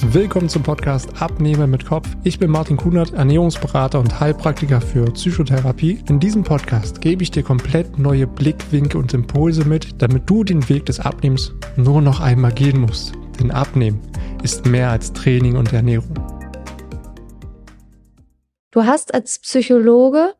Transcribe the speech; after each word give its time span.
Willkommen 0.00 0.48
zum 0.48 0.62
Podcast 0.62 1.20
Abnehmen 1.20 1.70
mit 1.70 1.84
Kopf. 1.84 2.08
Ich 2.22 2.38
bin 2.38 2.52
Martin 2.52 2.76
Kunert, 2.76 3.14
Ernährungsberater 3.14 3.98
und 3.98 4.20
Heilpraktiker 4.20 4.80
für 4.80 5.04
Psychotherapie. 5.10 6.02
In 6.08 6.20
diesem 6.20 6.44
Podcast 6.44 7.00
gebe 7.00 7.24
ich 7.24 7.32
dir 7.32 7.42
komplett 7.42 7.98
neue 7.98 8.28
Blickwinkel 8.28 9.00
und 9.00 9.12
Impulse 9.12 9.64
mit, 9.64 10.00
damit 10.00 10.30
du 10.30 10.44
den 10.44 10.68
Weg 10.68 10.86
des 10.86 11.00
Abnehmens 11.00 11.52
nur 11.76 12.00
noch 12.00 12.20
einmal 12.20 12.52
gehen 12.52 12.80
musst. 12.80 13.12
Denn 13.40 13.50
Abnehmen 13.50 14.00
ist 14.44 14.66
mehr 14.66 14.90
als 14.90 15.12
Training 15.12 15.56
und 15.56 15.72
Ernährung. 15.72 16.14
Du 18.70 18.84
hast 18.84 19.12
als 19.12 19.40
Psychologe 19.40 20.34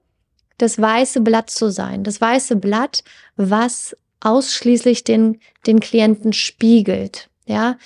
das 0.58 0.80
weiße 0.80 1.20
Blatt 1.20 1.50
zu 1.50 1.70
sein. 1.70 2.04
Das 2.04 2.20
weiße 2.20 2.56
Blatt, 2.56 3.02
was 3.36 3.96
ausschließlich 4.20 5.02
den, 5.02 5.40
den 5.66 5.80
Klienten 5.80 6.32
spiegelt. 6.32 7.28
Ja, 7.44 7.76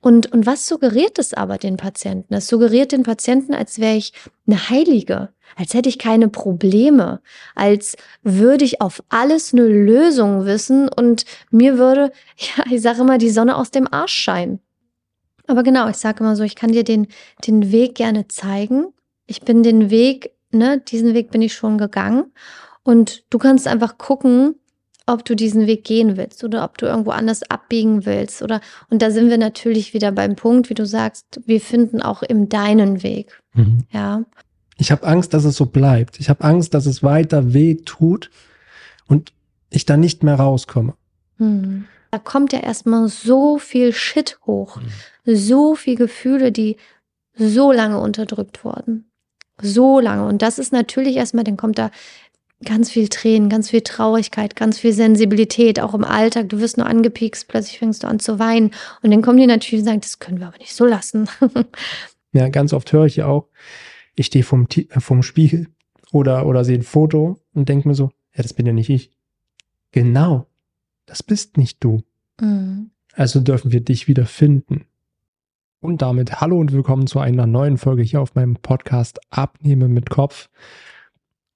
und, 0.00 0.32
und 0.32 0.46
was 0.46 0.66
suggeriert 0.66 1.18
es 1.18 1.34
aber 1.34 1.58
den 1.58 1.76
Patienten? 1.76 2.34
Es 2.34 2.46
suggeriert 2.46 2.92
den 2.92 3.02
Patienten, 3.02 3.52
als 3.52 3.80
wäre 3.80 3.96
ich 3.96 4.12
eine 4.46 4.70
Heilige, 4.70 5.30
als 5.56 5.74
hätte 5.74 5.88
ich 5.88 5.98
keine 5.98 6.28
Probleme, 6.28 7.20
als 7.54 7.96
würde 8.22 8.64
ich 8.64 8.80
auf 8.80 9.02
alles 9.08 9.52
eine 9.52 9.66
Lösung 9.66 10.46
wissen 10.46 10.88
und 10.88 11.24
mir 11.50 11.78
würde, 11.78 12.12
ja, 12.36 12.64
ich 12.70 12.82
sage 12.82 13.00
immer, 13.00 13.18
die 13.18 13.30
Sonne 13.30 13.56
aus 13.56 13.70
dem 13.70 13.92
Arsch 13.92 14.14
scheinen. 14.14 14.60
Aber 15.48 15.62
genau, 15.62 15.88
ich 15.88 15.96
sage 15.96 16.20
immer 16.20 16.36
so, 16.36 16.44
ich 16.44 16.54
kann 16.54 16.72
dir 16.72 16.84
den, 16.84 17.08
den 17.46 17.72
Weg 17.72 17.94
gerne 17.94 18.28
zeigen. 18.28 18.88
Ich 19.26 19.40
bin 19.40 19.62
den 19.62 19.90
Weg, 19.90 20.32
ne, 20.50 20.78
diesen 20.78 21.14
Weg 21.14 21.30
bin 21.30 21.42
ich 21.42 21.54
schon 21.54 21.78
gegangen. 21.78 22.32
Und 22.84 23.24
du 23.30 23.38
kannst 23.38 23.66
einfach 23.66 23.98
gucken, 23.98 24.56
ob 25.08 25.24
du 25.24 25.34
diesen 25.34 25.66
Weg 25.66 25.84
gehen 25.84 26.16
willst 26.16 26.44
oder 26.44 26.64
ob 26.64 26.76
du 26.78 26.86
irgendwo 26.86 27.10
anders 27.10 27.42
abbiegen 27.50 28.04
willst 28.04 28.42
oder 28.42 28.60
und 28.90 29.00
da 29.00 29.10
sind 29.10 29.30
wir 29.30 29.38
natürlich 29.38 29.94
wieder 29.94 30.12
beim 30.12 30.36
Punkt, 30.36 30.70
wie 30.70 30.74
du 30.74 30.86
sagst, 30.86 31.40
wir 31.46 31.60
finden 31.60 32.02
auch 32.02 32.22
im 32.22 32.48
deinen 32.48 33.02
Weg. 33.02 33.40
Mhm. 33.54 33.84
Ja. 33.90 34.24
Ich 34.76 34.92
habe 34.92 35.06
Angst, 35.06 35.34
dass 35.34 35.44
es 35.44 35.56
so 35.56 35.66
bleibt. 35.66 36.20
Ich 36.20 36.28
habe 36.28 36.44
Angst, 36.44 36.74
dass 36.74 36.86
es 36.86 37.02
weiter 37.02 37.52
weh 37.52 37.76
tut 37.84 38.30
und 39.06 39.32
ich 39.70 39.86
da 39.86 39.96
nicht 39.96 40.22
mehr 40.22 40.36
rauskomme. 40.36 40.94
Mhm. 41.38 41.86
Da 42.10 42.18
kommt 42.18 42.52
ja 42.52 42.60
erstmal 42.60 43.08
so 43.08 43.58
viel 43.58 43.92
Shit 43.92 44.38
hoch, 44.46 44.80
mhm. 44.80 45.36
so 45.36 45.74
viel 45.74 45.96
Gefühle, 45.96 46.52
die 46.52 46.76
so 47.34 47.72
lange 47.72 47.98
unterdrückt 47.98 48.64
wurden. 48.64 49.10
So 49.60 50.00
lange. 50.00 50.26
Und 50.26 50.42
das 50.42 50.58
ist 50.58 50.72
natürlich 50.72 51.16
erstmal, 51.16 51.44
dann 51.44 51.56
kommt 51.56 51.78
da 51.78 51.90
ganz 52.64 52.90
viel 52.90 53.08
Tränen, 53.08 53.48
ganz 53.48 53.70
viel 53.70 53.82
Traurigkeit, 53.82 54.56
ganz 54.56 54.78
viel 54.78 54.92
Sensibilität, 54.92 55.80
auch 55.80 55.94
im 55.94 56.04
Alltag. 56.04 56.48
Du 56.48 56.58
wirst 56.58 56.76
nur 56.76 56.86
angepiekst, 56.86 57.48
plötzlich 57.48 57.78
fängst 57.78 58.02
du 58.02 58.08
an 58.08 58.18
zu 58.18 58.38
weinen. 58.38 58.72
Und 59.02 59.10
dann 59.10 59.22
kommen 59.22 59.38
die 59.38 59.46
natürlich 59.46 59.82
und 59.82 59.86
sagen, 59.86 60.00
das 60.00 60.18
können 60.18 60.40
wir 60.40 60.48
aber 60.48 60.58
nicht 60.58 60.74
so 60.74 60.84
lassen. 60.84 61.28
ja, 62.32 62.48
ganz 62.48 62.72
oft 62.72 62.92
höre 62.92 63.06
ich 63.06 63.16
ja 63.16 63.26
auch, 63.26 63.48
ich 64.14 64.26
stehe 64.26 64.44
vom, 64.44 64.66
äh, 64.74 65.00
vom 65.00 65.22
Spiegel 65.22 65.68
oder, 66.12 66.46
oder 66.46 66.64
sehe 66.64 66.78
ein 66.78 66.82
Foto 66.82 67.40
und 67.54 67.68
denke 67.68 67.86
mir 67.86 67.94
so, 67.94 68.10
ja, 68.34 68.42
das 68.42 68.54
bin 68.54 68.66
ja 68.66 68.72
nicht 68.72 68.90
ich. 68.90 69.10
Genau, 69.92 70.46
das 71.06 71.22
bist 71.22 71.56
nicht 71.56 71.82
du. 71.82 72.02
Mhm. 72.40 72.90
Also 73.12 73.40
dürfen 73.40 73.72
wir 73.72 73.80
dich 73.80 74.08
wieder 74.08 74.26
finden. 74.26 74.84
Und 75.80 76.02
damit 76.02 76.40
hallo 76.40 76.58
und 76.58 76.72
willkommen 76.72 77.06
zu 77.06 77.20
einer 77.20 77.46
neuen 77.46 77.78
Folge 77.78 78.02
hier 78.02 78.20
auf 78.20 78.34
meinem 78.34 78.56
Podcast 78.56 79.20
Abnehme 79.30 79.86
mit 79.86 80.10
Kopf. 80.10 80.48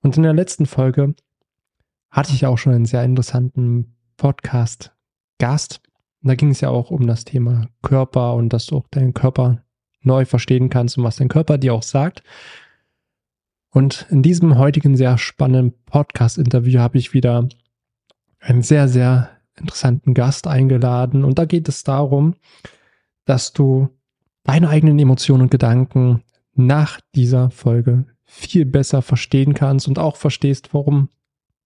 Und 0.03 0.17
in 0.17 0.25
der 0.25 0.35
letzten 0.35 0.67
Folge 0.67 1.15
hatte 2.11 2.33
ich 2.33 2.45
auch 2.47 2.59
schon 2.59 2.75
einen 2.75 2.85
sehr 2.85 3.05
interessanten 3.05 3.97
Podcast-Gast. 4.17 5.81
Da 6.23 6.35
ging 6.35 6.51
es 6.51 6.61
ja 6.61 6.69
auch 6.69 6.91
um 6.91 7.07
das 7.07 7.25
Thema 7.25 7.69
Körper 7.83 8.35
und 8.35 8.51
dass 8.51 8.67
du 8.67 8.79
auch 8.79 8.89
deinen 8.91 9.15
Körper 9.15 9.63
neu 10.03 10.25
verstehen 10.25 10.69
kannst 10.69 10.99
und 10.99 11.05
was 11.05 11.17
dein 11.17 11.29
Körper 11.29 11.59
dir 11.59 11.75
auch 11.75 11.83
sagt. 11.83 12.23
Und 13.71 14.07
in 14.11 14.23
diesem 14.23 14.59
heutigen 14.59 14.97
sehr 14.97 15.17
spannenden 15.17 15.73
Podcast-Interview 15.87 16.79
habe 16.79 16.99
ich 16.99 17.15
wieder 17.15 17.49
einen 18.39 18.63
sehr, 18.63 18.89
sehr 18.89 19.31
interessanten 19.57 20.15
Gast 20.15 20.47
eingeladen. 20.47 21.25
Und 21.25 21.39
da 21.39 21.45
geht 21.45 21.69
es 21.69 21.85
darum, 21.85 22.35
dass 23.25 23.53
du 23.53 23.89
deine 24.45 24.69
eigenen 24.69 24.99
Emotionen 24.99 25.43
und 25.43 25.51
Gedanken 25.51 26.23
nach 26.55 27.01
dieser 27.15 27.51
Folge 27.51 28.05
viel 28.35 28.65
besser 28.65 29.03
verstehen 29.03 29.53
kannst 29.53 29.87
und 29.87 29.99
auch 29.99 30.17
verstehst, 30.17 30.73
warum 30.73 31.11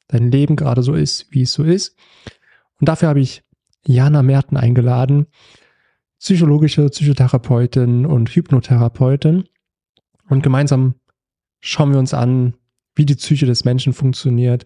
dein 0.09 0.33
Leben 0.33 0.57
gerade 0.57 0.83
so 0.83 0.95
ist, 0.95 1.27
wie 1.31 1.43
es 1.43 1.53
so 1.53 1.63
ist. 1.63 1.97
Und 2.81 2.89
dafür 2.89 3.09
habe 3.09 3.21
ich 3.21 3.45
Jana 3.87 4.23
Merten 4.23 4.57
eingeladen, 4.57 5.27
psychologische 6.19 6.89
Psychotherapeutin 6.89 8.05
und 8.05 8.31
Hypnotherapeutin. 8.31 9.45
Und 10.29 10.43
gemeinsam 10.43 10.97
schauen 11.61 11.93
wir 11.93 12.01
uns 12.01 12.13
an, 12.13 12.55
wie 12.97 13.07
die 13.07 13.15
Psyche 13.15 13.47
des 13.47 13.65
Menschen 13.65 13.93
funktioniert, 13.93 14.65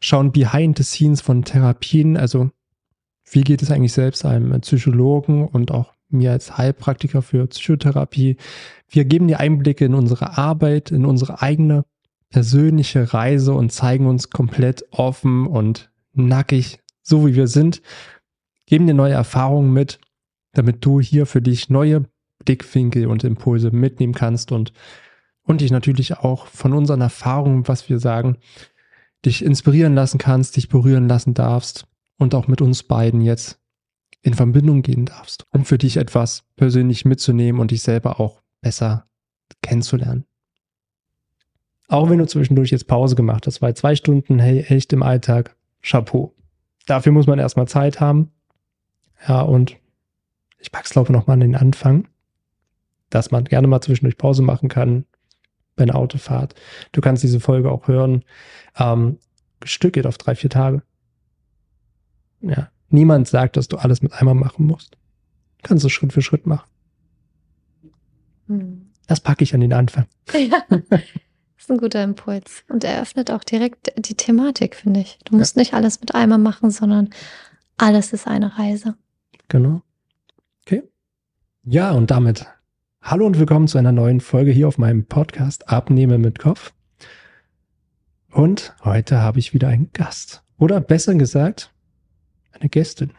schauen 0.00 0.32
behind 0.32 0.78
the 0.78 0.84
scenes 0.84 1.20
von 1.20 1.44
Therapien, 1.44 2.16
also 2.16 2.50
wie 3.30 3.42
geht 3.42 3.62
es 3.62 3.70
eigentlich 3.70 3.92
selbst 3.92 4.24
einem 4.24 4.58
Psychologen 4.62 5.46
und 5.46 5.70
auch 5.70 5.91
mir 6.12 6.32
als 6.32 6.56
Heilpraktiker 6.58 7.22
für 7.22 7.46
Psychotherapie. 7.46 8.36
Wir 8.88 9.04
geben 9.04 9.28
dir 9.28 9.40
Einblicke 9.40 9.84
in 9.84 9.94
unsere 9.94 10.36
Arbeit, 10.36 10.90
in 10.90 11.04
unsere 11.06 11.42
eigene 11.42 11.84
persönliche 12.30 13.12
Reise 13.12 13.52
und 13.52 13.72
zeigen 13.72 14.06
uns 14.06 14.30
komplett 14.30 14.84
offen 14.90 15.46
und 15.46 15.90
nackig, 16.14 16.80
so 17.02 17.26
wie 17.26 17.34
wir 17.34 17.46
sind, 17.46 17.82
geben 18.66 18.86
dir 18.86 18.94
neue 18.94 19.12
Erfahrungen 19.12 19.72
mit, 19.72 19.98
damit 20.52 20.84
du 20.84 21.00
hier 21.00 21.26
für 21.26 21.42
dich 21.42 21.70
neue 21.70 22.04
Blickwinkel 22.44 23.06
und 23.06 23.24
Impulse 23.24 23.70
mitnehmen 23.70 24.14
kannst 24.14 24.52
und, 24.52 24.72
und 25.42 25.60
dich 25.60 25.70
natürlich 25.70 26.18
auch 26.18 26.46
von 26.46 26.72
unseren 26.72 27.00
Erfahrungen, 27.00 27.68
was 27.68 27.88
wir 27.88 27.98
sagen, 27.98 28.38
dich 29.24 29.44
inspirieren 29.44 29.94
lassen 29.94 30.18
kannst, 30.18 30.56
dich 30.56 30.68
berühren 30.68 31.08
lassen 31.08 31.34
darfst 31.34 31.86
und 32.18 32.34
auch 32.34 32.48
mit 32.48 32.60
uns 32.60 32.82
beiden 32.82 33.20
jetzt 33.20 33.61
in 34.22 34.34
Verbindung 34.34 34.82
gehen 34.82 35.04
darfst, 35.04 35.46
um 35.50 35.64
für 35.64 35.78
dich 35.78 35.96
etwas 35.96 36.44
persönlich 36.56 37.04
mitzunehmen 37.04 37.60
und 37.60 37.70
dich 37.70 37.82
selber 37.82 38.20
auch 38.20 38.40
besser 38.60 39.06
kennenzulernen. 39.62 40.24
Auch 41.88 42.08
wenn 42.08 42.18
du 42.18 42.26
zwischendurch 42.26 42.70
jetzt 42.70 42.86
Pause 42.86 43.16
gemacht 43.16 43.46
hast, 43.46 43.60
weil 43.60 43.74
zwei 43.74 43.96
Stunden, 43.96 44.38
hey, 44.38 44.60
echt 44.60 44.92
im 44.92 45.02
Alltag, 45.02 45.56
Chapeau. 45.82 46.34
Dafür 46.86 47.12
muss 47.12 47.26
man 47.26 47.38
erstmal 47.38 47.68
Zeit 47.68 48.00
haben. 48.00 48.30
Ja, 49.28 49.42
und 49.42 49.76
ich 50.58 50.72
pack's 50.72 50.90
glaube 50.90 51.12
noch 51.12 51.26
mal 51.26 51.34
an 51.34 51.40
den 51.40 51.56
Anfang, 51.56 52.08
dass 53.10 53.30
man 53.30 53.44
gerne 53.44 53.66
mal 53.66 53.80
zwischendurch 53.80 54.16
Pause 54.16 54.42
machen 54.42 54.68
kann 54.68 55.04
bei 55.76 55.82
einer 55.82 55.96
Autofahrt. 55.96 56.54
Du 56.92 57.00
kannst 57.00 57.22
diese 57.22 57.40
Folge 57.40 57.70
auch 57.70 57.88
hören. 57.88 58.24
Ähm, 58.78 59.18
Stück 59.64 59.94
geht 59.94 60.06
auf 60.06 60.18
drei, 60.18 60.34
vier 60.34 60.50
Tage. 60.50 60.82
Ja, 62.40 62.71
Niemand 62.92 63.26
sagt, 63.26 63.56
dass 63.56 63.68
du 63.68 63.78
alles 63.78 64.02
mit 64.02 64.12
einmal 64.12 64.34
machen 64.34 64.66
musst. 64.66 64.92
Du 65.58 65.68
kannst 65.68 65.84
es 65.84 65.92
Schritt 65.92 66.12
für 66.12 66.20
Schritt 66.20 66.46
machen. 66.46 66.68
Hm. 68.48 68.90
Das 69.06 69.20
packe 69.20 69.42
ich 69.42 69.54
an 69.54 69.60
den 69.60 69.72
Anfang. 69.72 70.06
Ja, 70.34 70.62
das 70.68 71.68
ist 71.68 71.70
ein 71.70 71.78
guter 71.78 72.02
Impuls. 72.02 72.64
Und 72.68 72.84
eröffnet 72.84 73.30
auch 73.30 73.44
direkt 73.44 73.92
die 73.96 74.14
Thematik, 74.14 74.74
finde 74.74 75.00
ich. 75.00 75.18
Du 75.24 75.36
musst 75.36 75.56
ja. 75.56 75.60
nicht 75.60 75.74
alles 75.74 76.00
mit 76.00 76.14
einmal 76.14 76.38
machen, 76.38 76.70
sondern 76.70 77.10
alles 77.78 78.12
ist 78.12 78.26
eine 78.26 78.58
Reise. 78.58 78.96
Genau. 79.48 79.82
Okay. 80.66 80.82
Ja, 81.62 81.92
und 81.92 82.10
damit 82.10 82.46
hallo 83.00 83.26
und 83.26 83.38
willkommen 83.38 83.68
zu 83.68 83.78
einer 83.78 83.92
neuen 83.92 84.20
Folge 84.20 84.50
hier 84.50 84.68
auf 84.68 84.76
meinem 84.76 85.06
Podcast 85.06 85.68
Abnehme 85.68 86.18
mit 86.18 86.38
Kopf. 86.38 86.72
Und 88.30 88.74
heute 88.84 89.20
habe 89.20 89.38
ich 89.38 89.54
wieder 89.54 89.68
einen 89.68 89.92
Gast. 89.92 90.42
Oder 90.58 90.80
besser 90.80 91.14
gesagt, 91.14 91.71
eine 92.52 92.68
Gästin. 92.68 93.12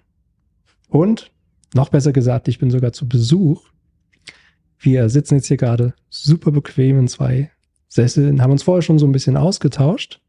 Und 0.88 1.32
noch 1.74 1.90
besser 1.90 2.14
gesagt, 2.14 2.48
ich 2.48 2.60
bin 2.60 2.70
sogar 2.70 2.94
zu 2.94 3.08
Besuch. 3.08 3.68
Wir 4.78 5.10
sitzen 5.10 5.36
jetzt 5.36 5.48
hier 5.48 5.58
gerade 5.58 5.94
super 6.10 6.52
bequem 6.52 7.00
in 7.00 7.08
zwei 7.08 7.52
Sesseln, 7.88 8.42
haben 8.42 8.52
uns 8.52 8.64
vorher 8.64 8.82
schon 8.82 9.00
so 9.00 9.08
ein 9.08 9.12
bisschen 9.12 9.38
ausgetauscht 9.38 10.20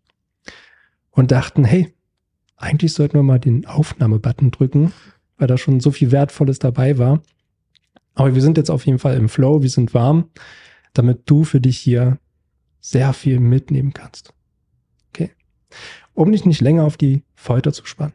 und 1.11 1.33
dachten, 1.33 1.65
hey, 1.65 1.95
eigentlich 2.57 2.93
sollten 2.93 3.15
wir 3.15 3.23
mal 3.23 3.41
den 3.41 3.67
Aufnahmebutton 3.67 4.51
drücken, 4.51 4.93
weil 5.37 5.49
da 5.49 5.59
schon 5.59 5.81
so 5.81 5.91
viel 5.91 6.13
Wertvolles 6.13 6.59
dabei 6.59 6.99
war. 6.99 7.23
Aber 8.15 8.35
wir 8.35 8.43
sind 8.43 8.57
jetzt 8.57 8.71
auf 8.71 8.87
jeden 8.87 8.99
Fall 8.99 9.17
im 9.17 9.29
Flow, 9.29 9.63
wir 9.63 9.71
sind 9.71 9.93
warm, 9.93 10.31
damit 10.93 11.23
du 11.27 11.45
für 11.45 11.61
dich 11.61 11.79
hier 11.79 12.19
sehr 12.81 13.13
viel 13.13 13.41
mitnehmen 13.41 13.93
kannst. 13.93 14.33
Okay. 15.09 15.31
Um 16.13 16.31
dich 16.31 16.45
nicht 16.45 16.61
länger 16.61 16.85
auf 16.85 16.97
die 16.97 17.25
Folter 17.35 17.73
zu 17.73 17.85
spannen 17.87 18.15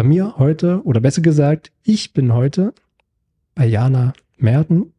bei 0.00 0.08
mir 0.08 0.38
heute, 0.38 0.80
oder 0.84 0.98
besser 1.02 1.20
gesagt, 1.20 1.72
ich 1.82 2.14
bin 2.14 2.32
heute 2.32 2.72
bei 3.54 3.66
Jana 3.66 4.14
Merten. 4.38 4.94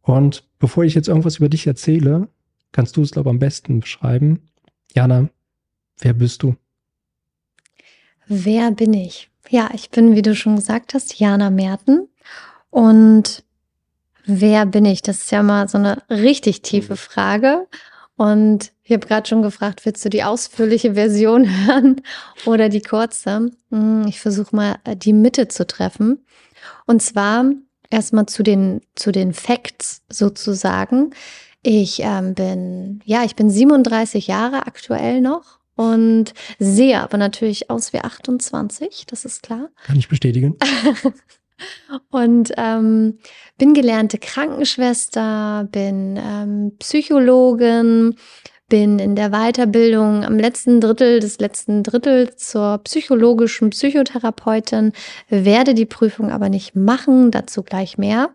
Und 0.00 0.42
bevor 0.58 0.82
ich 0.82 0.96
jetzt 0.96 1.06
irgendwas 1.06 1.36
über 1.36 1.48
dich 1.48 1.68
erzähle, 1.68 2.26
kannst 2.72 2.96
du 2.96 3.02
es, 3.02 3.12
glaube 3.12 3.28
ich, 3.28 3.34
am 3.34 3.38
besten 3.38 3.78
beschreiben. 3.78 4.48
Jana, 4.92 5.28
wer 6.00 6.14
bist 6.14 6.42
du? 6.42 6.56
Wer 8.26 8.72
bin 8.72 8.92
ich? 8.92 9.30
Ja, 9.50 9.70
ich 9.72 9.88
bin, 9.90 10.16
wie 10.16 10.22
du 10.22 10.34
schon 10.34 10.56
gesagt 10.56 10.94
hast, 10.94 11.20
Jana 11.20 11.50
Merten. 11.50 12.08
Und 12.70 13.44
Wer 14.24 14.66
bin 14.66 14.84
ich? 14.84 15.02
Das 15.02 15.18
ist 15.18 15.32
ja 15.32 15.42
mal 15.42 15.68
so 15.68 15.78
eine 15.78 16.02
richtig 16.08 16.62
tiefe 16.62 16.96
Frage. 16.96 17.66
Und 18.16 18.72
ich 18.92 18.96
habe 18.96 19.06
gerade 19.06 19.26
schon 19.26 19.40
gefragt, 19.40 19.86
willst 19.86 20.04
du 20.04 20.10
die 20.10 20.22
ausführliche 20.22 20.94
Version 20.94 21.48
hören 21.66 22.02
oder 22.44 22.68
die 22.68 22.82
kurze? 22.82 23.50
Hm, 23.70 24.06
ich 24.06 24.20
versuche 24.20 24.54
mal 24.54 24.76
äh, 24.84 24.94
die 24.94 25.14
Mitte 25.14 25.48
zu 25.48 25.66
treffen. 25.66 26.24
Und 26.86 27.02
zwar 27.02 27.46
erstmal 27.88 28.26
zu 28.26 28.42
den, 28.42 28.82
zu 28.94 29.10
den 29.10 29.32
Facts 29.32 30.02
sozusagen. 30.10 31.14
Ich 31.62 32.00
ähm, 32.02 32.34
bin, 32.34 33.00
ja, 33.06 33.24
ich 33.24 33.34
bin 33.34 33.48
37 33.48 34.26
Jahre 34.26 34.66
aktuell 34.66 35.22
noch 35.22 35.58
und 35.74 36.34
sehe 36.58 37.00
aber 37.00 37.16
natürlich 37.16 37.70
aus 37.70 37.94
wie 37.94 38.00
28, 38.00 39.06
das 39.06 39.24
ist 39.24 39.42
klar. 39.42 39.70
Kann 39.84 39.96
ich 39.96 40.08
bestätigen. 40.08 40.58
und 42.10 42.52
ähm, 42.58 43.18
bin 43.56 43.72
gelernte 43.72 44.18
Krankenschwester, 44.18 45.66
bin 45.70 46.18
ähm, 46.22 46.72
Psychologin, 46.78 48.16
bin 48.72 48.98
in 48.98 49.16
der 49.16 49.28
Weiterbildung 49.32 50.24
am 50.24 50.38
letzten 50.38 50.80
Drittel 50.80 51.20
des 51.20 51.38
letzten 51.40 51.82
Drittels 51.82 52.38
zur 52.38 52.78
psychologischen 52.84 53.68
Psychotherapeutin, 53.68 54.92
werde 55.28 55.74
die 55.74 55.84
Prüfung 55.84 56.30
aber 56.30 56.48
nicht 56.48 56.74
machen, 56.74 57.30
dazu 57.30 57.62
gleich 57.64 57.98
mehr. 57.98 58.30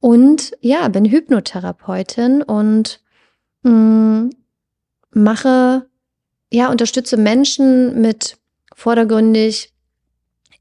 Und 0.00 0.50
ja, 0.62 0.88
bin 0.88 1.04
Hypnotherapeutin 1.04 2.42
und 2.42 3.00
mh, 3.62 3.70
mm, 3.70 4.30
mache, 5.12 5.86
ja, 6.50 6.68
unterstütze 6.68 7.16
Menschen 7.16 8.00
mit 8.00 8.38
vordergründig 8.74 9.72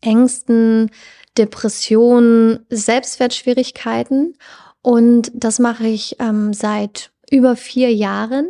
Ängsten, 0.01 0.92
Depressionen, 1.39 2.68
Selbstwertschwierigkeiten. 2.69 4.38
Und 4.83 5.31
das 5.33 5.57
mache 5.57 5.88
ich 5.88 6.18
ähm, 6.19 6.53
seit 6.53 7.09
über 7.31 7.56
vier 7.56 7.92
Jahren 7.92 8.48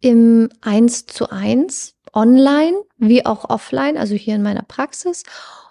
im 0.00 0.48
Eins 0.60 1.06
zu 1.06 1.30
eins, 1.30 1.96
online 2.12 2.76
wie 2.96 3.24
auch 3.26 3.48
offline, 3.48 3.96
also 3.96 4.14
hier 4.14 4.34
in 4.34 4.42
meiner 4.42 4.62
Praxis. 4.62 5.22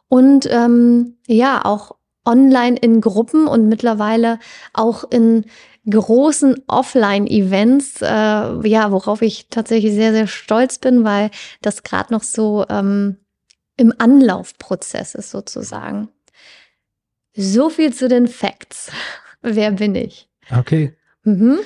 Und 0.08 0.48
ähm, 0.50 1.18
ja, 1.28 1.66
auch 1.66 1.96
online 2.26 2.78
in 2.78 3.02
Gruppen 3.02 3.48
und 3.48 3.68
mittlerweile 3.70 4.40
auch 4.74 5.04
in 5.10 5.46
großen 5.90 6.64
Offline-Events, 6.68 8.02
äh, 8.02 8.06
ja, 8.68 8.92
worauf 8.92 9.22
ich 9.22 9.48
tatsächlich 9.50 9.94
sehr, 9.94 10.12
sehr 10.12 10.28
stolz 10.28 10.80
bin, 10.80 11.04
weil 11.04 11.32
das 11.62 11.84
gerade 11.84 12.14
noch 12.14 12.24
so 12.24 12.66
ähm, 12.70 13.18
im 13.78 13.94
Anlaufprozess 13.98 15.16
ist 15.16 15.32
sozusagen. 15.32 16.10
So 17.34 17.70
viel 17.70 17.94
zu 17.94 18.10
den 18.10 18.28
Facts. 18.28 18.92
Wer 19.42 19.72
bin 19.72 19.96
ich? 19.96 20.30
Okay. 20.52 20.96
Mhm. 21.24 21.60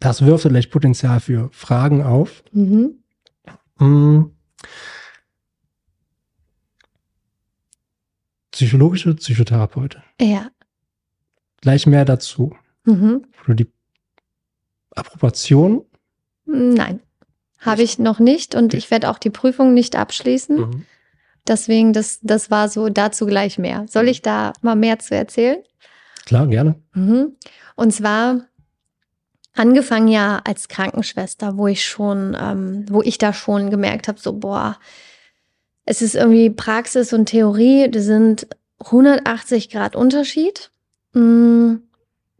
Das 0.00 0.24
wirft 0.24 0.42
vielleicht 0.42 0.70
Potenzial 0.70 1.20
für 1.20 1.50
Fragen 1.52 2.02
auf. 2.02 2.42
Mhm. 2.52 3.02
Hm. 3.78 4.34
Psychologische 8.50 9.14
Psychotherapeutin. 9.14 10.02
Ja. 10.20 10.50
Gleich 11.60 11.86
mehr 11.86 12.04
dazu. 12.04 12.56
Mhm. 12.84 13.26
Oder 13.44 13.54
die 13.54 13.70
Approbation? 14.96 15.84
Nein, 16.46 17.00
habe 17.58 17.82
ich 17.82 17.98
noch 17.98 18.18
nicht 18.18 18.54
und 18.54 18.74
ich 18.74 18.90
werde 18.90 19.10
auch 19.10 19.18
die 19.18 19.30
Prüfung 19.30 19.74
nicht 19.74 19.96
abschließen. 19.96 20.56
Mhm. 20.56 20.86
Deswegen, 21.46 21.92
das, 21.92 22.20
das 22.22 22.50
war 22.50 22.68
so 22.68 22.88
dazu 22.88 23.26
gleich 23.26 23.58
mehr. 23.58 23.86
Soll 23.88 24.08
ich 24.08 24.22
da 24.22 24.52
mal 24.62 24.76
mehr 24.76 24.98
zu 24.98 25.14
erzählen? 25.14 25.58
Klar, 26.24 26.46
gerne. 26.46 26.76
Mhm. 26.94 27.36
Und 27.76 27.92
zwar 27.92 28.42
angefangen 29.60 30.08
ja 30.08 30.40
als 30.44 30.68
Krankenschwester, 30.68 31.58
wo 31.58 31.66
ich 31.66 31.84
schon, 31.84 32.36
ähm, 32.40 32.86
wo 32.88 33.02
ich 33.02 33.18
da 33.18 33.34
schon 33.34 33.70
gemerkt 33.70 34.08
habe, 34.08 34.18
so 34.18 34.32
boah, 34.32 34.78
es 35.84 36.00
ist 36.00 36.14
irgendwie 36.14 36.48
Praxis 36.48 37.12
und 37.12 37.26
Theorie, 37.26 37.90
das 37.90 38.04
sind 38.04 38.46
180 38.78 39.68
Grad 39.68 39.96
Unterschied. 39.96 40.70
Mm, 41.12 41.74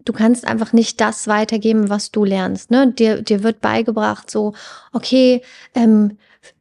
du 0.05 0.13
kannst 0.15 0.47
einfach 0.47 0.73
nicht 0.73 1.01
das 1.01 1.29
weitergeben, 1.29 1.91
was 1.91 2.11
du 2.11 2.25
lernst. 2.25 2.71
Ne? 2.71 2.91
Dir, 2.91 3.21
dir 3.21 3.43
wird 3.43 3.61
beigebracht, 3.61 4.31
so, 4.31 4.55
okay, 4.93 5.43
ähm, 5.75 6.17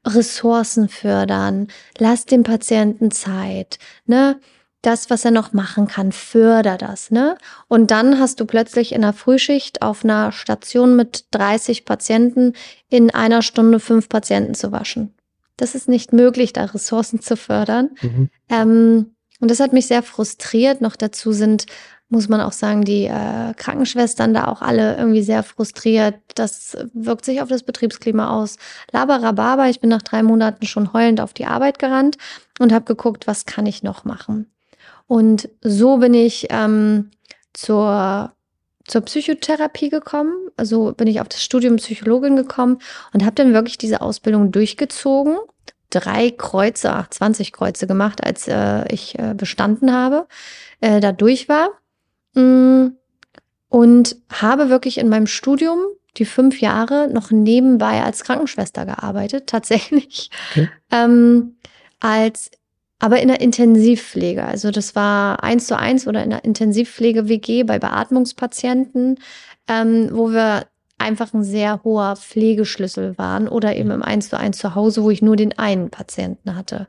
Ressourcen 0.06 0.90
fördern, 0.90 1.70
lass 1.98 2.26
dem 2.26 2.44
Patienten 2.44 3.12
Zeit, 3.12 3.80
ne? 4.06 4.40
Das, 4.82 5.10
was 5.10 5.26
er 5.26 5.32
noch 5.32 5.52
machen 5.52 5.88
kann, 5.88 6.12
förder 6.12 6.78
das, 6.78 7.12
ne? 7.12 7.38
Und 7.68 7.92
dann 7.92 8.20
hast 8.20 8.40
du 8.40 8.46
plötzlich 8.46 8.94
in 8.94 9.02
der 9.02 9.14
Frühschicht 9.14 9.82
auf 9.82 10.06
einer 10.06 10.32
Station 10.32 10.96
mit 10.96 11.26
30 11.32 11.84
Patienten 11.84 12.54
in 12.90 13.12
einer 13.14 13.42
Stunde 13.42 13.80
fünf 13.80 14.08
Patienten 14.08 14.54
zu 14.54 14.72
waschen. 14.72 15.14
Das 15.58 15.76
ist 15.76 15.90
nicht 15.90 16.14
möglich, 16.14 16.54
da 16.54 16.66
Ressourcen 16.66 17.20
zu 17.20 17.36
fördern. 17.36 17.90
Mhm. 18.02 18.30
Ähm, 18.48 19.16
und 19.42 19.52
das 19.52 19.60
hat 19.60 19.74
mich 19.74 19.88
sehr 19.88 20.04
frustriert. 20.04 20.80
Noch 20.80 20.96
dazu 20.96 21.34
sind, 21.34 21.66
muss 22.08 22.30
man 22.30 22.40
auch 22.40 22.54
sagen, 22.54 22.86
die 22.86 23.06
äh, 23.06 23.54
Krankenschwestern 23.56 24.34
da 24.34 24.48
auch 24.48 24.62
alle 24.62 24.98
irgendwie 24.98 25.22
sehr 25.22 25.44
frustriert. 25.44 26.16
Das 26.36 26.78
wirkt 26.94 27.26
sich 27.26 27.42
auf 27.42 27.50
das 27.50 27.64
Betriebsklima 27.64 28.30
aus. 28.30 28.56
Laberababa, 28.92 29.68
ich 29.68 29.82
bin 29.82 29.90
nach 29.90 30.02
drei 30.02 30.24
Monaten 30.24 30.66
schon 30.66 30.94
heulend 30.94 31.20
auf 31.20 31.34
die 31.34 31.46
Arbeit 31.46 31.80
gerannt 31.80 32.18
und 32.60 32.72
habe 32.72 32.86
geguckt, 32.86 33.28
was 33.28 33.46
kann 33.46 33.66
ich 33.66 33.84
noch 33.84 34.06
machen. 34.06 34.50
Und 35.10 35.50
so 35.62 35.98
bin 35.98 36.14
ich 36.14 36.46
ähm, 36.52 37.10
zur, 37.54 38.32
zur 38.86 39.02
Psychotherapie 39.02 39.90
gekommen. 39.90 40.34
Also 40.56 40.94
bin 40.94 41.08
ich 41.08 41.20
auf 41.20 41.28
das 41.28 41.44
Studium 41.44 41.78
Psychologin 41.78 42.36
gekommen 42.36 42.78
und 43.12 43.26
habe 43.26 43.34
dann 43.34 43.52
wirklich 43.52 43.80
diese 43.80 44.02
Ausbildung 44.02 44.52
durchgezogen. 44.52 45.38
Drei 45.90 46.30
Kreuze, 46.30 46.94
ach, 46.94 47.10
20 47.10 47.54
Kreuze 47.54 47.88
gemacht, 47.88 48.24
als 48.24 48.48
äh, 48.48 48.86
ich 48.94 49.18
äh, 49.18 49.34
bestanden 49.36 49.92
habe, 49.92 50.28
äh, 50.80 51.00
da 51.00 51.12
durch 51.12 51.50
war. 51.50 51.70
Mm, 52.36 52.90
und 53.68 54.16
habe 54.32 54.70
wirklich 54.70 55.00
in 55.00 55.10
meinem 55.10 55.26
Studium 55.26 55.80
die 56.18 56.26
fünf 56.26 56.62
Jahre 56.62 57.10
noch 57.12 57.32
nebenbei 57.32 58.04
als 58.04 58.24
Krankenschwester 58.24 58.86
gearbeitet, 58.86 59.48
tatsächlich. 59.48 60.30
Okay. 60.52 60.70
Ähm, 60.92 61.56
als 62.00 62.52
aber 63.00 63.22
in 63.22 63.30
der 63.30 63.42
Intensivpflege. 63.42 64.44
Also 64.44 64.72
das 64.72 64.96
war 64.96 65.44
eins 65.44 65.68
zu 65.68 65.78
eins 65.78 66.06
oder 66.08 66.24
in 66.24 66.30
der 66.30 66.44
Intensivpflege-WG 66.44 67.64
bei 67.64 67.80
Beatmungspatienten, 67.80 69.20
ähm, 69.68 70.10
wo 70.12 70.32
wir 70.32 70.68
einfach 70.98 71.34
ein 71.34 71.44
sehr 71.44 71.82
hoher 71.84 72.18
Pflegeschlüssel 72.18 73.18
waren 73.18 73.48
oder 73.48 73.76
eben 73.76 73.92
im 73.92 74.04
eins 74.04 74.30
zu 74.30 74.38
eins 74.38 74.58
zu 74.58 74.76
Hause, 74.76 75.04
wo 75.04 75.10
ich 75.10 75.22
nur 75.22 75.38
den 75.38 75.58
einen 75.58 75.90
Patienten 75.90 76.56
hatte. 76.56 76.88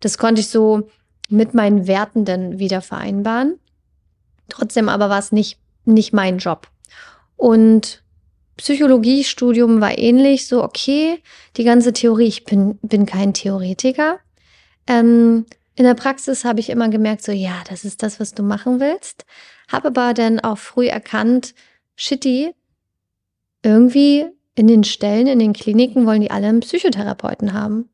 Das 0.00 0.16
konnte 0.16 0.40
ich 0.40 0.48
so 0.48 0.88
mit 1.28 1.54
meinen 1.54 1.88
Werten 1.88 2.24
dann 2.24 2.60
wieder 2.60 2.80
vereinbaren. 2.80 3.58
Trotzdem 4.48 4.88
aber 4.88 5.10
war 5.10 5.18
es 5.18 5.32
nicht, 5.32 5.58
nicht 5.84 6.12
mein 6.12 6.38
Job. 6.38 6.68
Und 7.36 8.02
Psychologiestudium 8.56 9.80
war 9.80 9.98
ähnlich, 9.98 10.46
so 10.46 10.62
okay, 10.62 11.20
die 11.56 11.64
ganze 11.64 11.92
Theorie, 11.92 12.28
ich 12.28 12.44
bin, 12.44 12.78
bin 12.82 13.06
kein 13.06 13.34
Theoretiker. 13.34 14.18
Ähm, 14.88 15.46
in 15.76 15.84
der 15.84 15.94
Praxis 15.94 16.44
habe 16.44 16.58
ich 16.58 16.70
immer 16.70 16.88
gemerkt, 16.88 17.22
so 17.22 17.30
ja, 17.30 17.62
das 17.68 17.84
ist 17.84 18.02
das, 18.02 18.18
was 18.18 18.32
du 18.34 18.42
machen 18.42 18.80
willst. 18.80 19.24
Habe 19.70 19.88
aber 19.88 20.14
dann 20.14 20.40
auch 20.40 20.58
früh 20.58 20.88
erkannt, 20.88 21.54
shitty, 21.94 22.52
irgendwie 23.62 24.26
in 24.54 24.66
den 24.66 24.82
Stellen, 24.82 25.28
in 25.28 25.38
den 25.38 25.52
Kliniken 25.52 26.04
wollen 26.04 26.22
die 26.22 26.30
alle 26.30 26.48
einen 26.48 26.60
Psychotherapeuten 26.60 27.52
haben. 27.52 27.90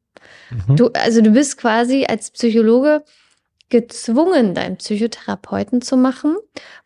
Mhm. 0.50 0.76
Du, 0.76 0.88
also 0.94 1.20
du 1.20 1.30
bist 1.30 1.58
quasi 1.58 2.06
als 2.08 2.30
Psychologe 2.30 3.04
gezwungen, 3.68 4.54
deinen 4.54 4.76
Psychotherapeuten 4.76 5.82
zu 5.82 5.96
machen, 5.96 6.36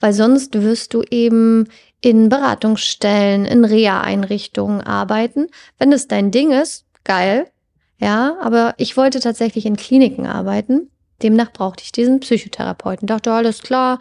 weil 0.00 0.12
sonst 0.12 0.60
wirst 0.60 0.94
du 0.94 1.02
eben 1.02 1.68
in 2.00 2.28
Beratungsstellen, 2.28 3.44
in 3.44 3.64
Reha-Einrichtungen 3.64 4.80
arbeiten. 4.80 5.48
Wenn 5.78 5.90
das 5.90 6.08
dein 6.08 6.30
Ding 6.30 6.50
ist, 6.52 6.86
geil, 7.04 7.50
ja, 7.98 8.36
aber 8.40 8.74
ich 8.78 8.96
wollte 8.96 9.20
tatsächlich 9.20 9.66
in 9.66 9.76
Kliniken 9.76 10.26
arbeiten. 10.26 10.90
Demnach 11.22 11.52
brauchte 11.52 11.82
ich 11.82 11.92
diesen 11.92 12.20
Psychotherapeuten. 12.20 13.06
Dachte, 13.06 13.32
alles 13.32 13.62
klar, 13.62 13.98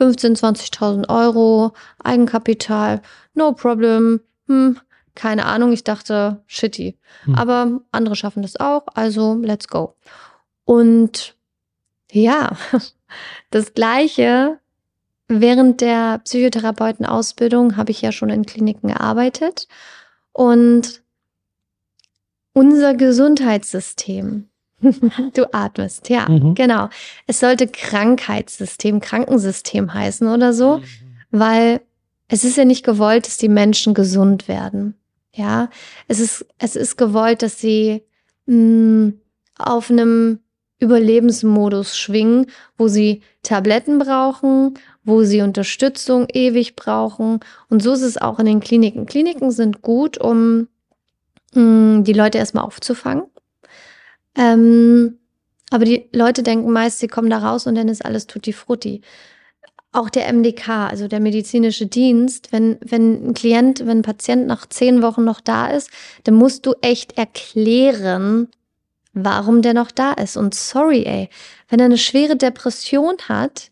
15.000, 0.00 0.72
20.000 0.72 1.08
Euro, 1.08 1.72
Eigenkapital, 2.02 3.02
no 3.34 3.52
problem. 3.52 4.20
Hm, 4.48 4.80
keine 5.14 5.46
Ahnung, 5.46 5.72
ich 5.72 5.84
dachte, 5.84 6.42
shitty. 6.46 6.98
Hm. 7.24 7.34
Aber 7.34 7.80
andere 7.92 8.16
schaffen 8.16 8.42
das 8.42 8.56
auch, 8.56 8.86
also 8.94 9.34
let's 9.34 9.68
go. 9.68 9.94
Und 10.64 11.36
ja, 12.10 12.56
das 13.50 13.74
Gleiche 13.74 14.58
während 15.28 15.80
der 15.80 16.18
Psychotherapeutenausbildung 16.18 17.76
habe 17.76 17.90
ich 17.90 18.02
ja 18.02 18.12
schon 18.12 18.30
in 18.30 18.46
Kliniken 18.46 18.88
gearbeitet. 18.88 19.66
Und 20.32 21.02
unser 22.56 22.94
Gesundheitssystem 22.94 24.48
Du 25.34 25.52
atmest, 25.54 26.08
ja, 26.10 26.28
Mhm. 26.28 26.54
genau. 26.54 26.88
Es 27.26 27.40
sollte 27.40 27.66
Krankheitssystem, 27.66 29.00
Krankensystem 29.00 29.92
heißen 29.94 30.28
oder 30.28 30.52
so, 30.52 30.80
weil 31.30 31.80
es 32.28 32.44
ist 32.44 32.56
ja 32.56 32.64
nicht 32.64 32.84
gewollt, 32.84 33.26
dass 33.26 33.38
die 33.38 33.48
Menschen 33.48 33.94
gesund 33.94 34.48
werden. 34.48 34.94
Ja, 35.34 35.70
es 36.08 36.18
ist, 36.20 36.46
es 36.58 36.76
ist 36.76 36.96
gewollt, 36.96 37.42
dass 37.42 37.58
sie 37.60 38.02
mh, 38.46 39.12
auf 39.58 39.90
einem 39.90 40.40
Überlebensmodus 40.78 41.96
schwingen, 41.96 42.46
wo 42.76 42.88
sie 42.88 43.22
Tabletten 43.42 43.98
brauchen, 43.98 44.74
wo 45.04 45.22
sie 45.24 45.40
Unterstützung 45.40 46.26
ewig 46.32 46.76
brauchen. 46.76 47.40
Und 47.70 47.82
so 47.82 47.92
ist 47.92 48.02
es 48.02 48.18
auch 48.18 48.38
in 48.40 48.46
den 48.46 48.60
Kliniken. 48.60 49.06
Kliniken 49.06 49.50
sind 49.50 49.80
gut, 49.82 50.18
um 50.18 50.68
mh, 51.56 52.02
die 52.02 52.12
Leute 52.12 52.38
erstmal 52.38 52.64
aufzufangen. 52.64 53.24
Ähm, 54.36 55.18
aber 55.70 55.84
die 55.84 56.08
Leute 56.12 56.42
denken 56.42 56.70
meist, 56.70 57.00
sie 57.00 57.08
kommen 57.08 57.30
da 57.30 57.38
raus 57.38 57.66
und 57.66 57.74
dann 57.74 57.88
ist 57.88 58.04
alles 58.04 58.26
tutti 58.26 58.52
frutti. 58.52 59.00
Auch 59.92 60.10
der 60.10 60.32
MDK, 60.32 60.88
also 60.90 61.08
der 61.08 61.20
medizinische 61.20 61.86
Dienst, 61.86 62.52
wenn, 62.52 62.78
wenn 62.82 63.28
ein 63.28 63.34
Klient, 63.34 63.80
wenn 63.80 63.98
ein 63.98 64.02
Patient 64.02 64.46
nach 64.46 64.66
zehn 64.66 65.02
Wochen 65.02 65.24
noch 65.24 65.40
da 65.40 65.68
ist, 65.68 65.90
dann 66.24 66.34
musst 66.34 66.66
du 66.66 66.74
echt 66.82 67.16
erklären, 67.16 68.48
warum 69.14 69.62
der 69.62 69.74
noch 69.74 69.90
da 69.90 70.12
ist. 70.12 70.36
Und 70.36 70.54
sorry, 70.54 71.04
ey, 71.04 71.30
wenn 71.68 71.80
er 71.80 71.86
eine 71.86 71.98
schwere 71.98 72.36
Depression 72.36 73.16
hat, 73.28 73.70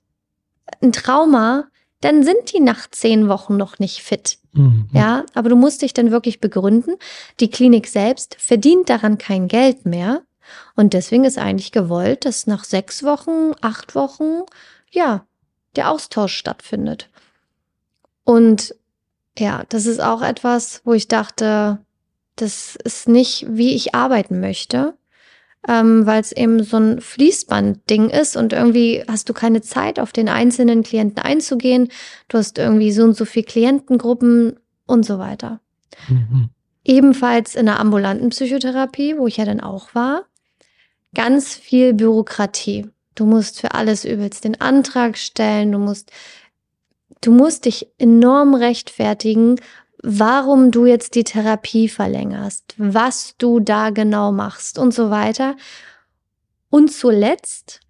ein 0.80 0.92
Trauma, 0.92 1.68
dann 2.04 2.22
sind 2.22 2.52
die 2.52 2.60
nach 2.60 2.90
zehn 2.90 3.28
Wochen 3.28 3.56
noch 3.56 3.78
nicht 3.78 4.02
fit. 4.02 4.38
Mhm. 4.52 4.88
Ja, 4.92 5.24
aber 5.32 5.48
du 5.48 5.56
musst 5.56 5.80
dich 5.80 5.94
dann 5.94 6.10
wirklich 6.10 6.40
begründen. 6.40 6.96
Die 7.40 7.50
Klinik 7.50 7.86
selbst 7.86 8.36
verdient 8.38 8.90
daran 8.90 9.16
kein 9.16 9.48
Geld 9.48 9.86
mehr. 9.86 10.22
Und 10.76 10.92
deswegen 10.92 11.24
ist 11.24 11.38
eigentlich 11.38 11.72
gewollt, 11.72 12.26
dass 12.26 12.46
nach 12.46 12.64
sechs 12.64 13.02
Wochen, 13.02 13.52
acht 13.62 13.94
Wochen, 13.94 14.42
ja, 14.90 15.24
der 15.76 15.90
Austausch 15.90 16.36
stattfindet. 16.36 17.08
Und 18.24 18.74
ja, 19.38 19.64
das 19.70 19.86
ist 19.86 20.00
auch 20.00 20.20
etwas, 20.20 20.82
wo 20.84 20.92
ich 20.92 21.08
dachte, 21.08 21.78
das 22.36 22.76
ist 22.84 23.08
nicht, 23.08 23.46
wie 23.48 23.74
ich 23.74 23.94
arbeiten 23.94 24.40
möchte, 24.40 24.94
ähm, 25.68 26.06
weil 26.06 26.20
es 26.20 26.32
eben 26.32 26.62
so 26.62 26.76
ein 26.76 27.00
Fließband-Ding 27.00 28.10
ist 28.10 28.36
und 28.36 28.52
irgendwie 28.52 29.02
hast 29.08 29.28
du 29.28 29.32
keine 29.32 29.62
Zeit, 29.62 29.98
auf 29.98 30.12
den 30.12 30.28
einzelnen 30.28 30.82
Klienten 30.82 31.22
einzugehen. 31.22 31.88
Du 32.28 32.38
hast 32.38 32.58
irgendwie 32.58 32.92
so 32.92 33.04
und 33.04 33.16
so 33.16 33.24
viel 33.24 33.44
Klientengruppen 33.44 34.58
und 34.86 35.04
so 35.06 35.18
weiter. 35.18 35.60
Mhm. 36.08 36.50
Ebenfalls 36.84 37.54
in 37.54 37.66
der 37.66 37.80
ambulanten 37.80 38.28
Psychotherapie, 38.28 39.16
wo 39.16 39.26
ich 39.26 39.38
ja 39.38 39.46
dann 39.46 39.60
auch 39.60 39.94
war, 39.94 40.26
ganz 41.14 41.54
viel 41.54 41.94
Bürokratie. 41.94 42.88
Du 43.14 43.24
musst 43.24 43.60
für 43.60 43.72
alles 43.72 44.04
übelst 44.04 44.44
den 44.44 44.60
Antrag 44.60 45.16
stellen, 45.16 45.72
du 45.72 45.78
musst, 45.78 46.10
du 47.20 47.30
musst 47.30 47.64
dich 47.64 47.86
enorm 47.96 48.54
rechtfertigen, 48.54 49.56
warum 50.04 50.70
du 50.70 50.84
jetzt 50.84 51.14
die 51.14 51.24
Therapie 51.24 51.88
verlängerst, 51.88 52.74
was 52.76 53.34
du 53.38 53.58
da 53.58 53.90
genau 53.90 54.32
machst 54.32 54.78
und 54.78 54.92
so 54.92 55.10
weiter. 55.10 55.56
Und 56.68 56.92
zuletzt 56.92 57.80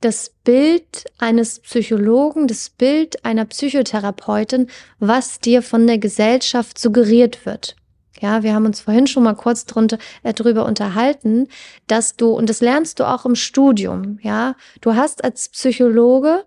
das 0.00 0.30
Bild 0.44 1.06
eines 1.18 1.58
Psychologen, 1.58 2.46
das 2.46 2.70
Bild 2.70 3.24
einer 3.24 3.44
Psychotherapeutin, 3.44 4.68
was 5.00 5.40
dir 5.40 5.62
von 5.62 5.86
der 5.88 5.98
Gesellschaft 5.98 6.78
suggeriert 6.78 7.44
wird. 7.44 7.74
Ja, 8.20 8.42
wir 8.44 8.54
haben 8.54 8.66
uns 8.66 8.80
vorhin 8.80 9.08
schon 9.08 9.24
mal 9.24 9.34
kurz 9.34 9.64
drunter, 9.64 9.98
äh, 10.22 10.32
drüber 10.32 10.64
unterhalten, 10.64 11.48
dass 11.88 12.16
du, 12.16 12.30
und 12.30 12.48
das 12.48 12.60
lernst 12.60 13.00
du 13.00 13.04
auch 13.04 13.24
im 13.24 13.34
Studium, 13.34 14.18
ja, 14.22 14.54
du 14.80 14.94
hast 14.94 15.24
als 15.24 15.48
Psychologe 15.48 16.44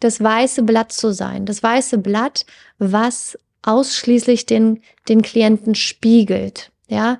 das 0.00 0.20
weiße 0.20 0.62
Blatt 0.62 0.92
zu 0.92 1.12
sein. 1.12 1.46
Das 1.46 1.62
weiße 1.62 1.98
Blatt, 1.98 2.46
was 2.78 3.38
ausschließlich 3.62 4.46
den, 4.46 4.80
den 5.08 5.22
Klienten 5.22 5.74
spiegelt, 5.74 6.70
ja. 6.88 7.18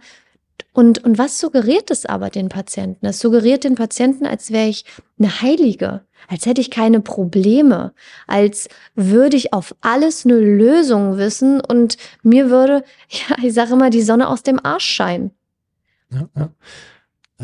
Und, 0.73 1.03
und 1.05 1.19
was 1.19 1.41
suggeriert 1.41 1.91
es 1.91 2.07
aber 2.07 2.31
den 2.31 2.49
Patienten? 2.49 3.05
Es 3.07 3.19
suggeriert 3.19 3.65
den 3.65 3.75
Patienten, 3.75 4.25
als 4.25 4.53
wäre 4.53 4.69
ich 4.69 4.85
eine 5.19 5.43
Heilige, 5.43 6.03
als 6.29 6.47
hätte 6.47 6.61
ich 6.61 6.71
keine 6.71 7.01
Probleme, 7.01 7.93
als 8.29 8.69
würde 8.95 9.37
ich 9.37 9.53
auf 9.53 9.75
alles 9.81 10.25
eine 10.25 10.39
Lösung 10.39 11.19
wissen 11.19 11.61
und 11.61 11.97
mir 12.23 12.51
würde, 12.51 12.85
ja, 13.09 13.37
ich 13.43 13.53
sage 13.53 13.73
immer, 13.73 13.91
die 13.91 14.03
Sonne 14.03 14.29
aus 14.29 14.43
dem 14.43 14.65
Arsch 14.65 14.87
scheinen. 14.87 15.33
Ja, 16.13 16.29
ja. 16.37 16.51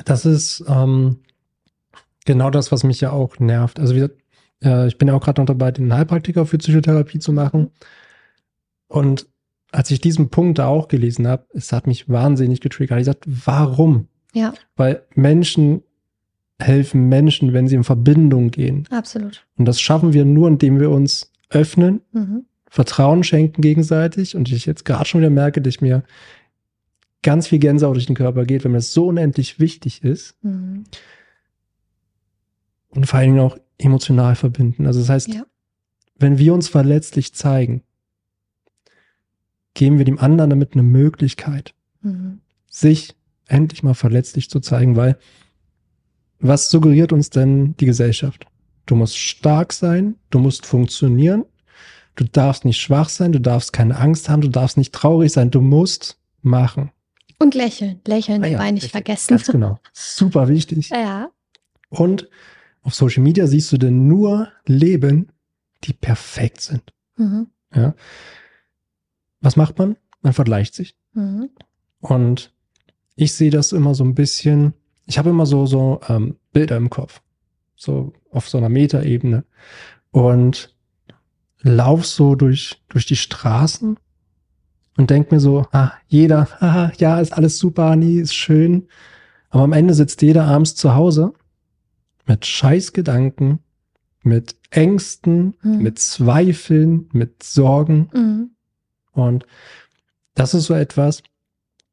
Das 0.05 0.27
ist 0.27 0.63
ähm, 0.69 1.21
genau 2.27 2.51
das, 2.51 2.71
was 2.71 2.85
mich 2.85 3.01
ja 3.01 3.11
auch 3.13 3.39
nervt. 3.39 3.81
Also 3.81 3.95
wie, 3.95 4.09
äh, 4.63 4.87
ich 4.87 4.99
bin 4.99 5.09
ja 5.09 5.15
auch 5.15 5.23
gerade 5.23 5.41
noch 5.41 5.47
dabei, 5.47 5.73
den 5.73 5.93
Heilpraktiker 5.93 6.47
für 6.47 6.59
Psychotherapie 6.59 7.19
zu 7.19 7.33
machen. 7.33 7.71
Und 8.89 9.27
als 9.73 9.91
ich 9.91 10.01
diesen 10.01 10.29
Punkt 10.31 10.59
da 10.59 10.67
auch 10.69 10.89
gelesen 10.89 11.27
habe, 11.27 11.47
es 11.53 11.73
hat 11.73 11.87
mich 11.87 12.09
wahnsinnig 12.09 12.61
getriggert. 12.61 12.99
Ich 12.99 13.03
gesagt, 13.07 13.25
warum? 13.27 14.09
Ja, 14.33 14.55
Weil 14.77 15.03
Menschen 15.15 15.83
helfen 16.59 17.09
Menschen, 17.09 17.53
wenn 17.53 17.69
sie 17.69 17.75
in 17.77 17.85
Verbindung 17.85 18.51
gehen. 18.51 18.87
absolut. 18.91 19.47
Und 19.57 19.65
das 19.67 19.81
schaffen 19.81 20.13
wir 20.15 20.25
nur, 20.25 20.49
indem 20.49 20.81
wir 20.81 20.91
uns 20.91 21.33
öffnen, 21.51 22.01
Mhm. 22.13 22.45
Vertrauen 22.69 23.23
schenken 23.25 23.63
gegenseitig. 23.63 24.35
Und 24.37 24.51
ich 24.51 24.67
jetzt 24.67 24.85
gerade 24.85 25.05
schon 25.07 25.21
wieder 25.21 25.31
merke, 25.31 25.63
dass 25.63 25.81
mir 25.81 26.03
ganz 27.23 27.47
viel 27.47 27.59
Gänsehaut 27.59 27.95
durch 27.97 28.07
den 28.07 28.17
Körper 28.17 28.45
geht, 28.45 28.65
wenn 28.65 28.73
mir 28.73 28.79
das 28.79 28.93
so 28.93 29.07
unendlich 29.07 29.61
wichtig 29.61 30.03
ist. 30.05 30.37
Mhm. 30.43 30.85
Und 32.91 33.07
vor 33.07 33.19
allen 33.19 33.31
Dingen 33.35 33.41
auch 33.45 33.57
emotional 33.79 34.35
verbinden. 34.35 34.87
Also 34.87 35.01
das 35.01 35.09
heißt, 35.09 35.29
Ja. 35.35 35.45
wenn 36.19 36.39
wir 36.39 36.55
uns 36.55 36.69
verletzlich 36.69 37.35
zeigen, 37.35 37.83
geben 39.77 39.99
wir 39.99 40.05
dem 40.07 40.19
anderen 40.19 40.51
damit 40.51 40.73
eine 40.73 40.83
Möglichkeit, 40.83 41.75
Mhm. 42.03 42.41
sich 42.69 43.15
endlich 43.47 43.83
mal 43.83 43.95
verletzlich 43.95 44.51
zu 44.51 44.59
zeigen, 44.59 44.97
weil 44.97 45.17
was 46.41 46.71
suggeriert 46.71 47.13
uns 47.13 47.31
denn 47.31 47.77
die 47.77 47.87
Gesellschaft? 47.87 48.47
Du 48.87 48.97
musst 48.97 49.17
stark 49.17 49.73
sein, 49.73 50.17
du 50.31 50.39
musst 50.39 50.67
funktionieren, 50.67 51.45
du 52.17 52.25
darfst 52.25 52.65
nicht 52.65 52.81
schwach 52.81 53.09
sein, 53.09 53.33
du 53.33 53.41
darfst 53.41 53.73
keine 53.73 53.97
Angst 53.99 54.29
haben, 54.29 54.41
du 54.43 54.49
darfst 54.49 54.77
nicht 54.77 54.95
traurig 54.95 55.33
sein, 55.33 55.51
du 55.51 55.61
musst 55.61 56.19
machen. 56.43 56.91
Und 57.39 57.55
lächeln. 57.55 58.01
Lächeln 58.07 58.43
Ah 58.43 58.47
ja, 58.47 58.53
dabei 58.59 58.71
nicht 58.71 58.85
richtig. 58.85 58.93
vergessen. 58.93 59.29
Ganz 59.37 59.47
genau. 59.49 59.79
Super 59.93 60.49
wichtig. 60.49 60.89
Ja. 60.89 61.29
Und 61.91 62.29
auf 62.83 62.95
Social 62.95 63.23
Media 63.23 63.47
siehst 63.47 63.71
du 63.73 63.77
denn 63.77 64.07
nur 64.09 64.49
Leben, 64.67 65.29
die 65.85 65.93
perfekt 65.93 66.61
sind. 66.63 66.95
Mhm. 67.17 67.49
Ja. 67.75 67.95
Was 69.47 69.55
macht 69.55 69.79
man? 69.79 69.95
Man 70.23 70.33
vergleicht 70.33 70.75
sich. 70.75 70.97
Mhm. 71.13 71.51
Und 72.01 72.53
ich 73.15 73.33
sehe 73.33 73.53
das 73.53 73.71
immer 73.71 73.95
so 73.95 74.03
ein 74.03 74.17
bisschen, 74.17 74.75
ich 75.07 75.19
habe 75.19 75.31
immer 75.31 75.47
so, 75.47 75.67
so 75.67 76.01
ähm, 76.09 76.35
Bilder 76.53 76.77
im 76.77 76.91
Kopf. 76.91 77.23
So 77.77 78.13
auf 78.33 78.49
so 78.49 78.59
einer 78.59 78.69
Metaebene. 78.69 79.45
Und 80.11 80.75
lauf 81.63 82.05
so 82.07 82.35
durch, 82.35 82.83
durch 82.89 83.07
die 83.07 83.15
Straßen 83.15 83.97
und 84.97 85.11
denk 85.11 85.31
mir 85.31 85.39
so, 85.39 85.65
ah, 85.71 85.93
jeder, 86.09 86.49
haha, 86.61 86.91
ja, 86.99 87.21
ist 87.21 87.33
alles 87.33 87.59
super, 87.59 87.95
nie, 87.95 88.19
ist 88.19 88.35
schön. 88.35 88.89
Aber 89.51 89.63
am 89.63 89.73
Ende 89.73 89.95
sitzt 89.95 90.23
jeder 90.23 90.47
abends 90.47 90.75
zu 90.75 90.97
Hause 90.97 91.35
mit 92.27 92.47
Scheißgedanken, 92.47 93.61
mit 94.25 94.57
Ängsten, 94.71 95.55
Mhm. 95.63 95.79
mit 95.85 96.01
Zweifeln, 96.01 97.09
mit 97.13 97.45
Sorgen. 97.45 98.11
Mhm. 98.13 98.51
Und 99.17 99.47
das 100.35 100.55
ist 100.55 100.67
so 100.67 100.75
etwas, 100.75 101.23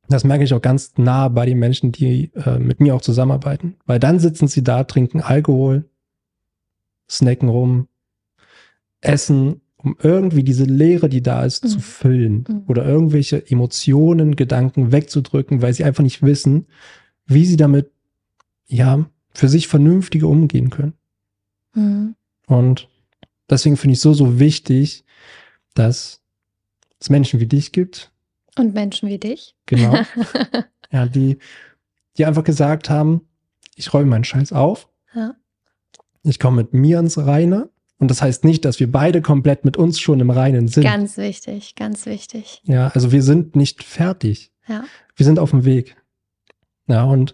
das 0.09 0.23
merke 0.23 0.43
ich 0.43 0.53
auch 0.53 0.61
ganz 0.61 0.93
nah 0.97 1.29
bei 1.29 1.45
den 1.45 1.59
Menschen, 1.59 1.91
die 1.91 2.31
äh, 2.35 2.59
mit 2.59 2.79
mir 2.79 2.93
auch 2.93 3.01
zusammenarbeiten. 3.01 3.75
Weil 3.85 3.99
dann 3.99 4.19
sitzen 4.19 4.47
sie 4.47 4.63
da, 4.63 4.83
trinken 4.83 5.21
Alkohol, 5.21 5.85
snacken 7.09 7.49
rum, 7.49 7.87
essen, 9.01 9.61
um 9.77 9.95
irgendwie 10.01 10.43
diese 10.43 10.65
Leere, 10.65 11.09
die 11.09 11.21
da 11.21 11.43
ist, 11.43 11.63
Mhm. 11.63 11.69
zu 11.69 11.79
füllen. 11.79 12.45
Mhm. 12.47 12.63
Oder 12.67 12.85
irgendwelche 12.85 13.49
Emotionen, 13.49 14.35
Gedanken 14.35 14.91
wegzudrücken, 14.91 15.61
weil 15.61 15.73
sie 15.73 15.83
einfach 15.83 16.03
nicht 16.03 16.21
wissen, 16.21 16.67
wie 17.25 17.45
sie 17.45 17.57
damit, 17.57 17.91
ja, 18.67 19.05
für 19.33 19.47
sich 19.47 19.67
vernünftiger 19.67 20.27
umgehen 20.27 20.69
können. 20.69 20.93
Mhm. 21.75 22.15
Und 22.47 22.89
deswegen 23.49 23.77
finde 23.77 23.93
ich 23.93 23.99
so, 24.01 24.13
so 24.13 24.39
wichtig, 24.39 25.05
dass 25.75 26.21
es 27.03 27.09
Menschen 27.09 27.39
wie 27.39 27.45
dich 27.47 27.71
gibt, 27.71 28.11
Und 28.57 28.73
Menschen 28.73 29.09
wie 29.09 29.17
dich. 29.19 29.55
genau, 29.65 29.95
ja, 30.91 31.05
die, 31.05 31.37
die 32.17 32.25
einfach 32.25 32.43
gesagt 32.43 32.89
haben, 32.89 33.21
ich 33.75 33.93
räume 33.93 34.09
meinen 34.09 34.23
Scheiß 34.23 34.53
auf, 34.53 34.89
Ja. 35.13 35.35
ich 36.23 36.39
komme 36.39 36.57
mit 36.63 36.73
mir 36.73 36.99
ins 36.99 37.17
Reine. 37.17 37.69
Und 37.99 38.09
das 38.11 38.21
heißt 38.21 38.43
nicht, 38.43 38.65
dass 38.65 38.79
wir 38.81 38.91
beide 38.91 39.21
komplett 39.21 39.63
mit 39.63 39.77
uns 39.77 39.97
schon 39.99 40.19
im 40.19 40.29
Reinen 40.29 40.67
sind. 40.67 40.83
Ganz 40.83 41.15
wichtig, 41.17 41.75
ganz 41.75 42.05
wichtig. 42.05 42.61
Ja, 42.65 42.89
also 42.89 43.11
wir 43.13 43.23
sind 43.23 43.55
nicht 43.55 43.81
fertig. 43.81 44.51
Ja. 44.67 44.83
Wir 45.15 45.25
sind 45.25 45.39
auf 45.39 45.51
dem 45.51 45.63
Weg. 45.63 45.95
Ja, 46.87 47.03
und 47.05 47.33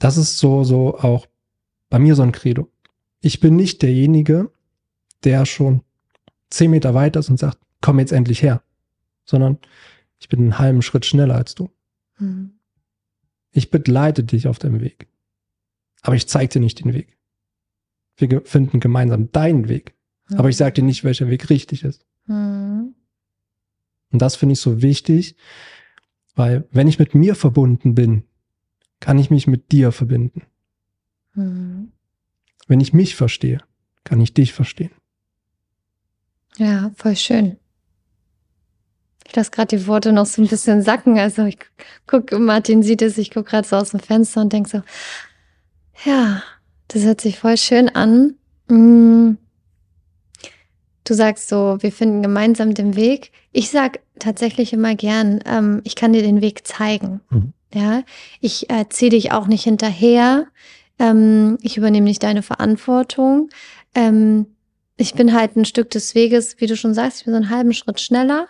das 0.00 0.16
ist 0.16 0.38
so, 0.38 0.64
so 0.64 0.98
auch 0.98 1.26
bei 1.88 2.00
mir 2.00 2.16
so 2.16 2.22
ein 2.22 2.32
Credo. 2.32 2.68
Ich 3.20 3.38
bin 3.38 3.54
nicht 3.54 3.80
derjenige, 3.82 4.50
der 5.22 5.46
schon 5.46 5.82
zehn 6.50 6.70
Meter 6.72 6.94
weiter 6.94 7.20
ist 7.20 7.30
und 7.30 7.38
sagt, 7.38 7.58
komm 7.80 8.00
jetzt 8.00 8.12
endlich 8.12 8.42
her, 8.42 8.62
sondern 9.32 9.58
ich 10.20 10.28
bin 10.28 10.40
einen 10.40 10.58
halben 10.58 10.82
Schritt 10.82 11.06
schneller 11.06 11.34
als 11.34 11.54
du. 11.54 11.70
Mhm. 12.18 12.52
Ich 13.50 13.70
begleite 13.70 14.22
dich 14.22 14.46
auf 14.46 14.58
deinem 14.58 14.80
Weg, 14.80 15.08
aber 16.02 16.14
ich 16.14 16.28
zeige 16.28 16.52
dir 16.52 16.60
nicht 16.60 16.84
den 16.84 16.92
Weg. 16.92 17.18
Wir 18.16 18.42
finden 18.44 18.78
gemeinsam 18.78 19.32
deinen 19.32 19.68
Weg, 19.68 19.94
mhm. 20.28 20.36
aber 20.36 20.50
ich 20.50 20.58
sage 20.58 20.74
dir 20.74 20.84
nicht, 20.84 21.02
welcher 21.02 21.30
Weg 21.30 21.48
richtig 21.48 21.82
ist. 21.82 22.06
Mhm. 22.26 22.94
Und 24.10 24.20
das 24.20 24.36
finde 24.36 24.52
ich 24.52 24.60
so 24.60 24.82
wichtig, 24.82 25.34
weil 26.34 26.68
wenn 26.70 26.88
ich 26.88 26.98
mit 26.98 27.14
mir 27.14 27.34
verbunden 27.34 27.94
bin, 27.94 28.24
kann 29.00 29.18
ich 29.18 29.30
mich 29.30 29.46
mit 29.46 29.72
dir 29.72 29.92
verbinden. 29.92 30.42
Mhm. 31.32 31.90
Wenn 32.66 32.80
ich 32.80 32.92
mich 32.92 33.16
verstehe, 33.16 33.62
kann 34.04 34.20
ich 34.20 34.34
dich 34.34 34.52
verstehen. 34.52 34.92
Ja, 36.58 36.92
voll 36.96 37.16
schön. 37.16 37.56
Ich 39.32 39.36
lasse 39.36 39.50
gerade 39.50 39.78
die 39.78 39.86
Worte 39.86 40.12
noch 40.12 40.26
so 40.26 40.42
ein 40.42 40.48
bisschen 40.48 40.82
sacken. 40.82 41.18
Also 41.18 41.46
ich 41.46 41.56
gucke, 42.06 42.38
Martin 42.38 42.82
sieht 42.82 43.00
es, 43.00 43.16
ich 43.16 43.30
gucke 43.30 43.48
gerade 43.48 43.66
so 43.66 43.76
aus 43.76 43.92
dem 43.92 44.00
Fenster 44.00 44.42
und 44.42 44.52
denke 44.52 44.68
so, 44.68 44.82
ja, 46.04 46.42
das 46.88 47.02
hört 47.04 47.22
sich 47.22 47.38
voll 47.38 47.56
schön 47.56 47.88
an. 47.88 48.34
Mm. 48.68 49.38
Du 51.04 51.14
sagst 51.14 51.48
so, 51.48 51.78
wir 51.80 51.92
finden 51.92 52.22
gemeinsam 52.22 52.74
den 52.74 52.94
Weg. 52.94 53.32
Ich 53.52 53.70
sag 53.70 54.00
tatsächlich 54.18 54.74
immer 54.74 54.94
gern, 54.96 55.40
ähm, 55.46 55.80
ich 55.84 55.96
kann 55.96 56.12
dir 56.12 56.22
den 56.22 56.42
Weg 56.42 56.66
zeigen. 56.66 57.22
Mhm. 57.30 57.54
Ja, 57.72 58.02
ich 58.42 58.68
äh, 58.68 58.84
ziehe 58.90 59.10
dich 59.10 59.32
auch 59.32 59.46
nicht 59.46 59.64
hinterher. 59.64 60.46
Ähm, 60.98 61.56
ich 61.62 61.78
übernehme 61.78 62.04
nicht 62.04 62.22
deine 62.22 62.42
Verantwortung. 62.42 63.48
Ähm, 63.94 64.44
ich 64.98 65.14
bin 65.14 65.32
halt 65.32 65.56
ein 65.56 65.64
Stück 65.64 65.88
des 65.88 66.14
Weges, 66.14 66.56
wie 66.58 66.66
du 66.66 66.76
schon 66.76 66.92
sagst, 66.92 67.20
ich 67.20 67.24
bin 67.24 67.32
so 67.32 67.38
einen 67.38 67.48
halben 67.48 67.72
Schritt 67.72 67.98
schneller 67.98 68.48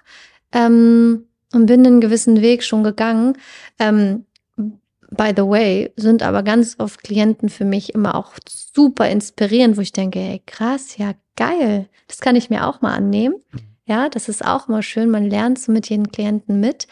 ähm, 0.52 1.26
und 1.52 1.66
bin 1.66 1.86
einen 1.86 2.00
gewissen 2.00 2.40
Weg 2.40 2.62
schon 2.62 2.82
gegangen. 2.82 3.36
Ähm, 3.78 4.24
by 4.56 5.32
the 5.36 5.42
way, 5.42 5.92
sind 5.96 6.22
aber 6.22 6.42
ganz 6.42 6.76
oft 6.78 7.02
Klienten 7.02 7.48
für 7.48 7.64
mich 7.64 7.94
immer 7.94 8.14
auch 8.14 8.32
super 8.46 9.08
inspirierend, 9.08 9.76
wo 9.76 9.80
ich 9.80 9.92
denke, 9.92 10.18
ey, 10.18 10.42
krass, 10.46 10.96
ja, 10.96 11.12
geil, 11.36 11.88
das 12.08 12.20
kann 12.20 12.36
ich 12.36 12.50
mir 12.50 12.66
auch 12.66 12.80
mal 12.80 12.94
annehmen. 12.94 13.36
Mhm. 13.52 13.58
Ja, 13.84 14.08
das 14.08 14.28
ist 14.28 14.44
auch 14.44 14.68
mal 14.68 14.82
schön, 14.82 15.10
man 15.10 15.28
lernt 15.28 15.58
so 15.58 15.72
mit 15.72 15.88
jedem 15.88 16.10
Klienten 16.10 16.60
mit. 16.60 16.86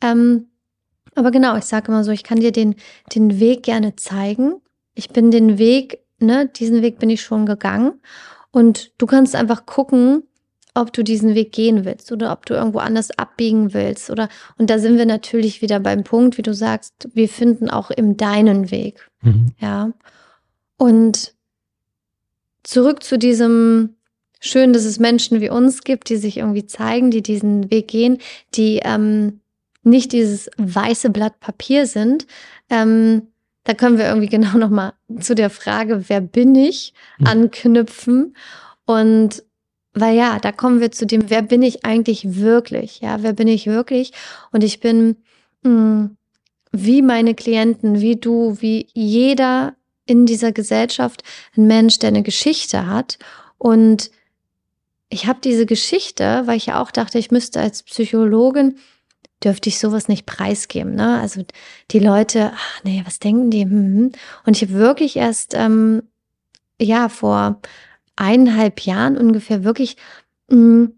Ähm, 0.00 0.46
aber 1.14 1.30
genau, 1.30 1.56
ich 1.56 1.64
sage 1.64 1.88
immer 1.88 2.04
so, 2.04 2.12
ich 2.12 2.22
kann 2.22 2.40
dir 2.40 2.52
den, 2.52 2.76
den 3.14 3.40
Weg 3.40 3.62
gerne 3.64 3.96
zeigen. 3.96 4.60
Ich 4.94 5.10
bin 5.10 5.30
den 5.30 5.58
Weg, 5.58 6.00
ne, 6.18 6.46
diesen 6.46 6.82
Weg 6.82 6.98
bin 6.98 7.10
ich 7.10 7.22
schon 7.22 7.46
gegangen. 7.46 8.00
Und 8.52 8.92
du 8.98 9.06
kannst 9.06 9.34
einfach 9.34 9.66
gucken, 9.66 10.22
ob 10.76 10.92
du 10.92 11.02
diesen 11.02 11.34
Weg 11.34 11.52
gehen 11.52 11.84
willst 11.84 12.12
oder 12.12 12.32
ob 12.32 12.44
du 12.46 12.54
irgendwo 12.54 12.78
anders 12.78 13.10
abbiegen 13.18 13.72
willst 13.72 14.10
oder 14.10 14.28
und 14.58 14.68
da 14.68 14.78
sind 14.78 14.98
wir 14.98 15.06
natürlich 15.06 15.62
wieder 15.62 15.80
beim 15.80 16.04
Punkt, 16.04 16.36
wie 16.38 16.42
du 16.42 16.54
sagst, 16.54 17.08
wir 17.14 17.28
finden 17.28 17.70
auch 17.70 17.90
im 17.90 18.16
deinen 18.16 18.70
Weg. 18.70 19.08
Mhm. 19.22 19.52
Ja. 19.58 19.92
Und 20.76 21.34
zurück 22.62 23.02
zu 23.02 23.18
diesem 23.18 23.96
schön, 24.40 24.72
dass 24.72 24.84
es 24.84 24.98
Menschen 24.98 25.40
wie 25.40 25.48
uns 25.48 25.82
gibt, 25.82 26.10
die 26.10 26.16
sich 26.16 26.36
irgendwie 26.36 26.66
zeigen, 26.66 27.10
die 27.10 27.22
diesen 27.22 27.70
Weg 27.70 27.88
gehen, 27.88 28.18
die 28.54 28.80
ähm, 28.84 29.40
nicht 29.82 30.12
dieses 30.12 30.50
weiße 30.58 31.10
Blatt 31.10 31.40
Papier 31.40 31.86
sind. 31.86 32.26
Ähm, 32.68 33.28
da 33.64 33.72
können 33.72 33.96
wir 33.96 34.06
irgendwie 34.06 34.28
genau 34.36 34.58
nochmal 34.58 34.92
zu 35.20 35.34
der 35.34 35.48
Frage, 35.48 36.08
wer 36.08 36.20
bin 36.20 36.54
ich, 36.54 36.92
mhm. 37.18 37.26
anknüpfen. 37.26 38.36
Und 38.84 39.42
weil 39.96 40.14
ja, 40.14 40.38
da 40.38 40.52
kommen 40.52 40.80
wir 40.80 40.92
zu 40.92 41.06
dem, 41.06 41.30
wer 41.30 41.42
bin 41.42 41.62
ich 41.62 41.84
eigentlich 41.84 42.36
wirklich? 42.36 43.00
Ja, 43.00 43.22
wer 43.22 43.32
bin 43.32 43.48
ich 43.48 43.66
wirklich? 43.66 44.12
Und 44.52 44.62
ich 44.62 44.80
bin 44.80 45.16
mh, 45.62 45.70
hm, 45.70 46.16
wie 46.70 47.00
meine 47.00 47.34
Klienten, 47.34 48.00
wie 48.00 48.16
du, 48.16 48.58
wie 48.60 48.88
jeder 48.92 49.74
in 50.04 50.26
dieser 50.26 50.52
Gesellschaft 50.52 51.22
ein 51.56 51.66
Mensch, 51.66 51.98
der 51.98 52.08
eine 52.08 52.22
Geschichte 52.22 52.86
hat. 52.86 53.18
Und 53.56 54.10
ich 55.08 55.26
habe 55.26 55.40
diese 55.42 55.64
Geschichte, 55.64 56.42
weil 56.44 56.58
ich 56.58 56.66
ja 56.66 56.82
auch 56.82 56.90
dachte, 56.90 57.18
ich 57.18 57.30
müsste 57.30 57.60
als 57.60 57.82
Psychologin 57.82 58.76
dürfte 59.42 59.70
ich 59.70 59.78
sowas 59.78 60.08
nicht 60.08 60.26
preisgeben. 60.26 60.94
Ne? 60.94 61.20
Also 61.20 61.42
die 61.90 61.98
Leute, 61.98 62.52
ach 62.54 62.84
nee, 62.84 63.02
was 63.06 63.18
denken 63.18 63.50
die? 63.50 63.62
Hm, 63.62 63.70
hm. 63.70 64.12
Und 64.44 64.56
ich 64.56 64.62
habe 64.68 64.74
wirklich 64.74 65.16
erst 65.16 65.54
ähm, 65.54 66.02
ja 66.80 67.08
vor 67.08 67.60
eineinhalb 68.16 68.80
Jahren 68.80 69.16
ungefähr 69.16 69.64
wirklich 69.64 69.96
mh, 70.48 70.56
hm, 70.56 70.92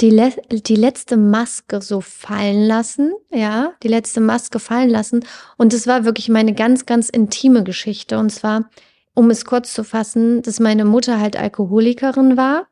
die, 0.00 0.10
le 0.10 0.32
die 0.50 0.76
letzte 0.76 1.16
Maske 1.16 1.80
so 1.80 2.00
fallen 2.00 2.66
lassen, 2.66 3.12
ja, 3.30 3.74
die 3.82 3.88
letzte 3.88 4.20
Maske 4.20 4.58
fallen 4.58 4.90
lassen. 4.90 5.24
Und 5.56 5.72
es 5.72 5.86
war 5.86 6.04
wirklich 6.04 6.28
meine 6.28 6.52
ganz, 6.54 6.84
ganz 6.86 7.08
intime 7.08 7.62
Geschichte. 7.62 8.18
Und 8.18 8.30
zwar, 8.30 8.70
um 9.14 9.30
es 9.30 9.44
kurz 9.44 9.72
zu 9.72 9.84
fassen, 9.84 10.42
dass 10.42 10.58
meine 10.58 10.84
Mutter 10.84 11.20
halt 11.20 11.36
Alkoholikerin 11.36 12.36
war 12.36 12.66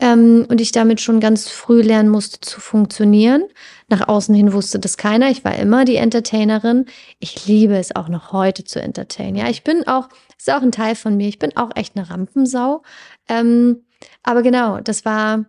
ähm, 0.00 0.46
und 0.48 0.60
ich 0.60 0.72
damit 0.72 1.00
schon 1.00 1.20
ganz 1.20 1.48
früh 1.48 1.82
lernen 1.82 2.08
musste 2.08 2.40
zu 2.40 2.60
funktionieren. 2.60 3.44
Nach 3.88 4.08
außen 4.08 4.34
hin 4.34 4.52
wusste 4.52 4.78
das 4.78 4.96
keiner. 4.96 5.30
Ich 5.30 5.44
war 5.44 5.54
immer 5.56 5.84
die 5.84 5.96
Entertainerin. 5.96 6.86
Ich 7.18 7.46
liebe 7.46 7.76
es 7.76 7.94
auch 7.94 8.08
noch 8.08 8.32
heute 8.32 8.64
zu 8.64 8.80
entertainen. 8.80 9.36
Ja, 9.36 9.48
ich 9.48 9.64
bin 9.64 9.86
auch, 9.86 10.08
ist 10.38 10.50
auch 10.50 10.62
ein 10.62 10.72
Teil 10.72 10.94
von 10.94 11.16
mir. 11.16 11.28
Ich 11.28 11.38
bin 11.38 11.56
auch 11.56 11.70
echt 11.74 11.96
eine 11.96 12.08
Rampensau. 12.08 12.82
Ähm, 13.28 13.84
aber 14.22 14.42
genau, 14.42 14.80
das 14.80 15.04
war 15.04 15.44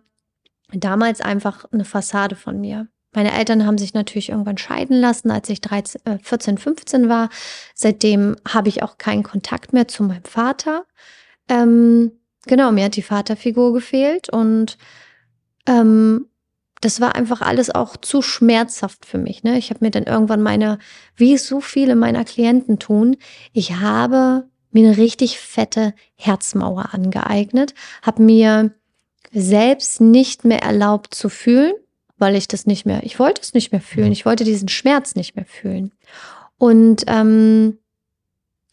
damals 0.72 1.20
einfach 1.20 1.64
eine 1.72 1.84
Fassade 1.84 2.36
von 2.36 2.60
mir. 2.60 2.88
Meine 3.14 3.32
Eltern 3.32 3.64
haben 3.64 3.78
sich 3.78 3.94
natürlich 3.94 4.30
irgendwann 4.30 4.58
scheiden 4.58 5.00
lassen, 5.00 5.30
als 5.30 5.48
ich 5.48 5.60
13, 5.60 6.00
äh, 6.04 6.18
14, 6.20 6.58
15 6.58 7.08
war. 7.08 7.30
Seitdem 7.74 8.36
habe 8.46 8.68
ich 8.68 8.82
auch 8.82 8.98
keinen 8.98 9.22
Kontakt 9.22 9.72
mehr 9.72 9.88
zu 9.88 10.02
meinem 10.02 10.24
Vater. 10.24 10.84
Ähm, 11.48 12.12
Genau, 12.46 12.72
mir 12.72 12.84
hat 12.84 12.96
die 12.96 13.02
Vaterfigur 13.02 13.72
gefehlt 13.72 14.28
und 14.28 14.76
ähm, 15.66 16.26
das 16.80 17.00
war 17.00 17.14
einfach 17.14 17.40
alles 17.40 17.74
auch 17.74 17.96
zu 17.96 18.20
schmerzhaft 18.20 19.06
für 19.06 19.16
mich. 19.16 19.42
Ne? 19.42 19.56
Ich 19.56 19.70
habe 19.70 19.80
mir 19.82 19.90
dann 19.90 20.04
irgendwann 20.04 20.42
meine, 20.42 20.78
wie 21.16 21.32
es 21.32 21.46
so 21.46 21.60
viele 21.60 21.96
meiner 21.96 22.24
Klienten 22.24 22.78
tun, 22.78 23.16
ich 23.52 23.76
habe 23.76 24.44
mir 24.70 24.88
eine 24.88 24.96
richtig 24.98 25.38
fette 25.38 25.94
Herzmauer 26.16 26.92
angeeignet, 26.92 27.74
habe 28.02 28.22
mir 28.22 28.74
selbst 29.32 30.00
nicht 30.00 30.44
mehr 30.44 30.62
erlaubt 30.62 31.14
zu 31.14 31.28
fühlen, 31.28 31.72
weil 32.18 32.36
ich 32.36 32.48
das 32.48 32.66
nicht 32.66 32.84
mehr, 32.84 33.02
ich 33.02 33.18
wollte 33.18 33.40
es 33.40 33.54
nicht 33.54 33.72
mehr 33.72 33.80
fühlen, 33.80 34.08
mhm. 34.08 34.12
ich 34.12 34.26
wollte 34.26 34.44
diesen 34.44 34.68
Schmerz 34.68 35.14
nicht 35.14 35.36
mehr 35.36 35.46
fühlen. 35.46 35.92
Und 36.58 37.04
ähm, 37.06 37.78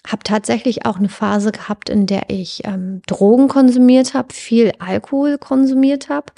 habe 0.07 0.23
tatsächlich 0.23 0.85
auch 0.85 0.97
eine 0.97 1.09
Phase 1.09 1.51
gehabt, 1.51 1.89
in 1.89 2.07
der 2.07 2.29
ich 2.29 2.61
ähm, 2.65 3.01
Drogen 3.07 3.47
konsumiert 3.47 4.13
habe, 4.13 4.33
viel 4.33 4.71
Alkohol 4.79 5.37
konsumiert 5.37 6.09
habe, 6.09 6.33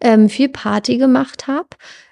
ähm, 0.00 0.28
viel 0.28 0.48
Party 0.48 0.98
gemacht 0.98 1.46
habe, 1.46 1.68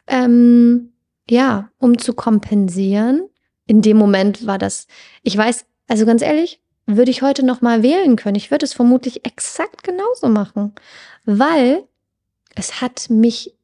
ähm, 0.08 0.92
ja, 1.30 1.70
um 1.78 1.98
zu 1.98 2.12
kompensieren. 2.14 3.28
In 3.66 3.82
dem 3.82 3.96
Moment 3.96 4.46
war 4.46 4.58
das, 4.58 4.86
ich 5.22 5.36
weiß, 5.36 5.66
also 5.88 6.06
ganz 6.06 6.22
ehrlich, 6.22 6.60
würde 6.86 7.10
ich 7.10 7.22
heute 7.22 7.44
noch 7.44 7.60
mal 7.60 7.82
wählen 7.82 8.16
können. 8.16 8.36
Ich 8.36 8.50
würde 8.50 8.64
es 8.64 8.72
vermutlich 8.72 9.24
exakt 9.26 9.82
genauso 9.82 10.28
machen, 10.28 10.72
weil 11.24 11.84
es 12.54 12.80
hat 12.80 13.10
mich, 13.10 13.54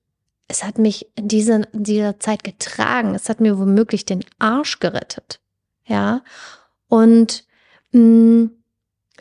es 0.49 0.65
hat 0.65 0.79
mich 0.79 1.09
in 1.15 1.29
dieser, 1.29 1.73
in 1.73 1.85
dieser 1.85 2.19
Zeit 2.19 2.45
getragen. 2.45 3.15
Es 3.15 3.29
hat 3.29 3.41
mir 3.41 3.59
womöglich 3.59 4.05
den 4.05 4.25
Arsch 4.39 4.81
gerettet. 4.81 5.41
Ja. 5.87 6.23
Und 6.93 7.47
mh, 7.93 8.01
mm, 8.01 8.51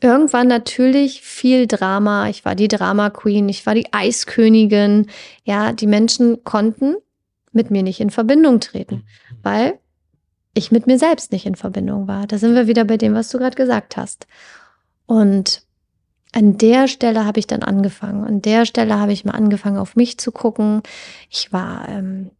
irgendwann 0.02 0.48
natürlich 0.48 1.22
viel 1.22 1.68
Drama. 1.68 2.28
Ich 2.28 2.44
war 2.44 2.54
die 2.54 2.68
Drama 2.68 3.10
Queen, 3.10 3.48
ich 3.48 3.66
war 3.66 3.76
die 3.76 3.88
Eiskönigin. 3.94 5.08
Ja, 5.46 5.72
die 5.72 5.88
Menschen 5.88 6.44
konnten 6.44 6.96
mit 7.54 7.72
mir 7.72 7.82
nicht 7.82 8.02
in 8.02 8.10
Verbindung 8.10 8.60
treten, 8.60 8.96
mhm. 8.96 9.38
weil 9.42 9.80
ich 10.54 10.74
mit 10.74 10.86
mir 10.86 11.00
selbst 11.00 11.32
nicht 11.32 11.46
in 11.46 11.56
Verbindung 11.56 12.10
war. 12.10 12.28
Da 12.28 12.38
sind 12.38 12.56
wir 12.56 12.68
wieder 12.68 12.84
bei 12.84 12.98
dem, 12.98 13.14
was 13.14 13.30
du 13.30 13.38
gerade 13.38 13.56
gesagt 13.56 13.96
hast. 13.96 14.28
Und 15.06 15.64
an 16.34 16.58
der 16.58 16.90
Stelle 16.90 17.24
habe 17.24 17.40
ich 17.40 17.48
dann 17.48 17.64
angefangen. 17.64 18.26
An 18.26 18.42
der 18.42 18.66
Stelle 18.66 19.00
habe 19.00 19.14
ich 19.14 19.24
mal 19.24 19.32
angefangen, 19.32 19.78
auf 19.78 19.96
mich 19.96 20.18
zu 20.18 20.34
gucken. 20.34 20.82
Ich 21.30 21.54
war 21.54 21.88
ähm, 21.88 22.32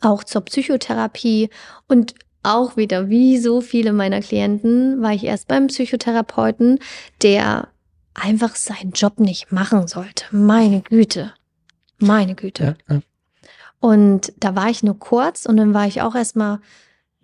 auch 0.00 0.22
zur 0.22 0.42
Psychotherapie 0.42 1.50
und 1.88 2.14
auch 2.42 2.76
wieder, 2.76 3.08
wie 3.08 3.38
so 3.38 3.60
viele 3.60 3.92
meiner 3.92 4.20
Klienten, 4.20 5.00
war 5.02 5.12
ich 5.12 5.24
erst 5.24 5.48
beim 5.48 5.68
Psychotherapeuten, 5.68 6.78
der 7.22 7.68
einfach 8.14 8.56
seinen 8.56 8.92
Job 8.92 9.20
nicht 9.20 9.52
machen 9.52 9.86
sollte. 9.86 10.24
Meine 10.30 10.82
Güte. 10.82 11.32
Meine 11.98 12.34
Güte. 12.34 12.76
Ja, 12.88 12.94
ja. 12.96 13.02
Und 13.80 14.32
da 14.38 14.54
war 14.54 14.70
ich 14.70 14.82
nur 14.82 14.98
kurz 14.98 15.44
und 15.44 15.56
dann 15.56 15.74
war 15.74 15.86
ich 15.86 16.02
auch 16.02 16.14
erstmal 16.14 16.60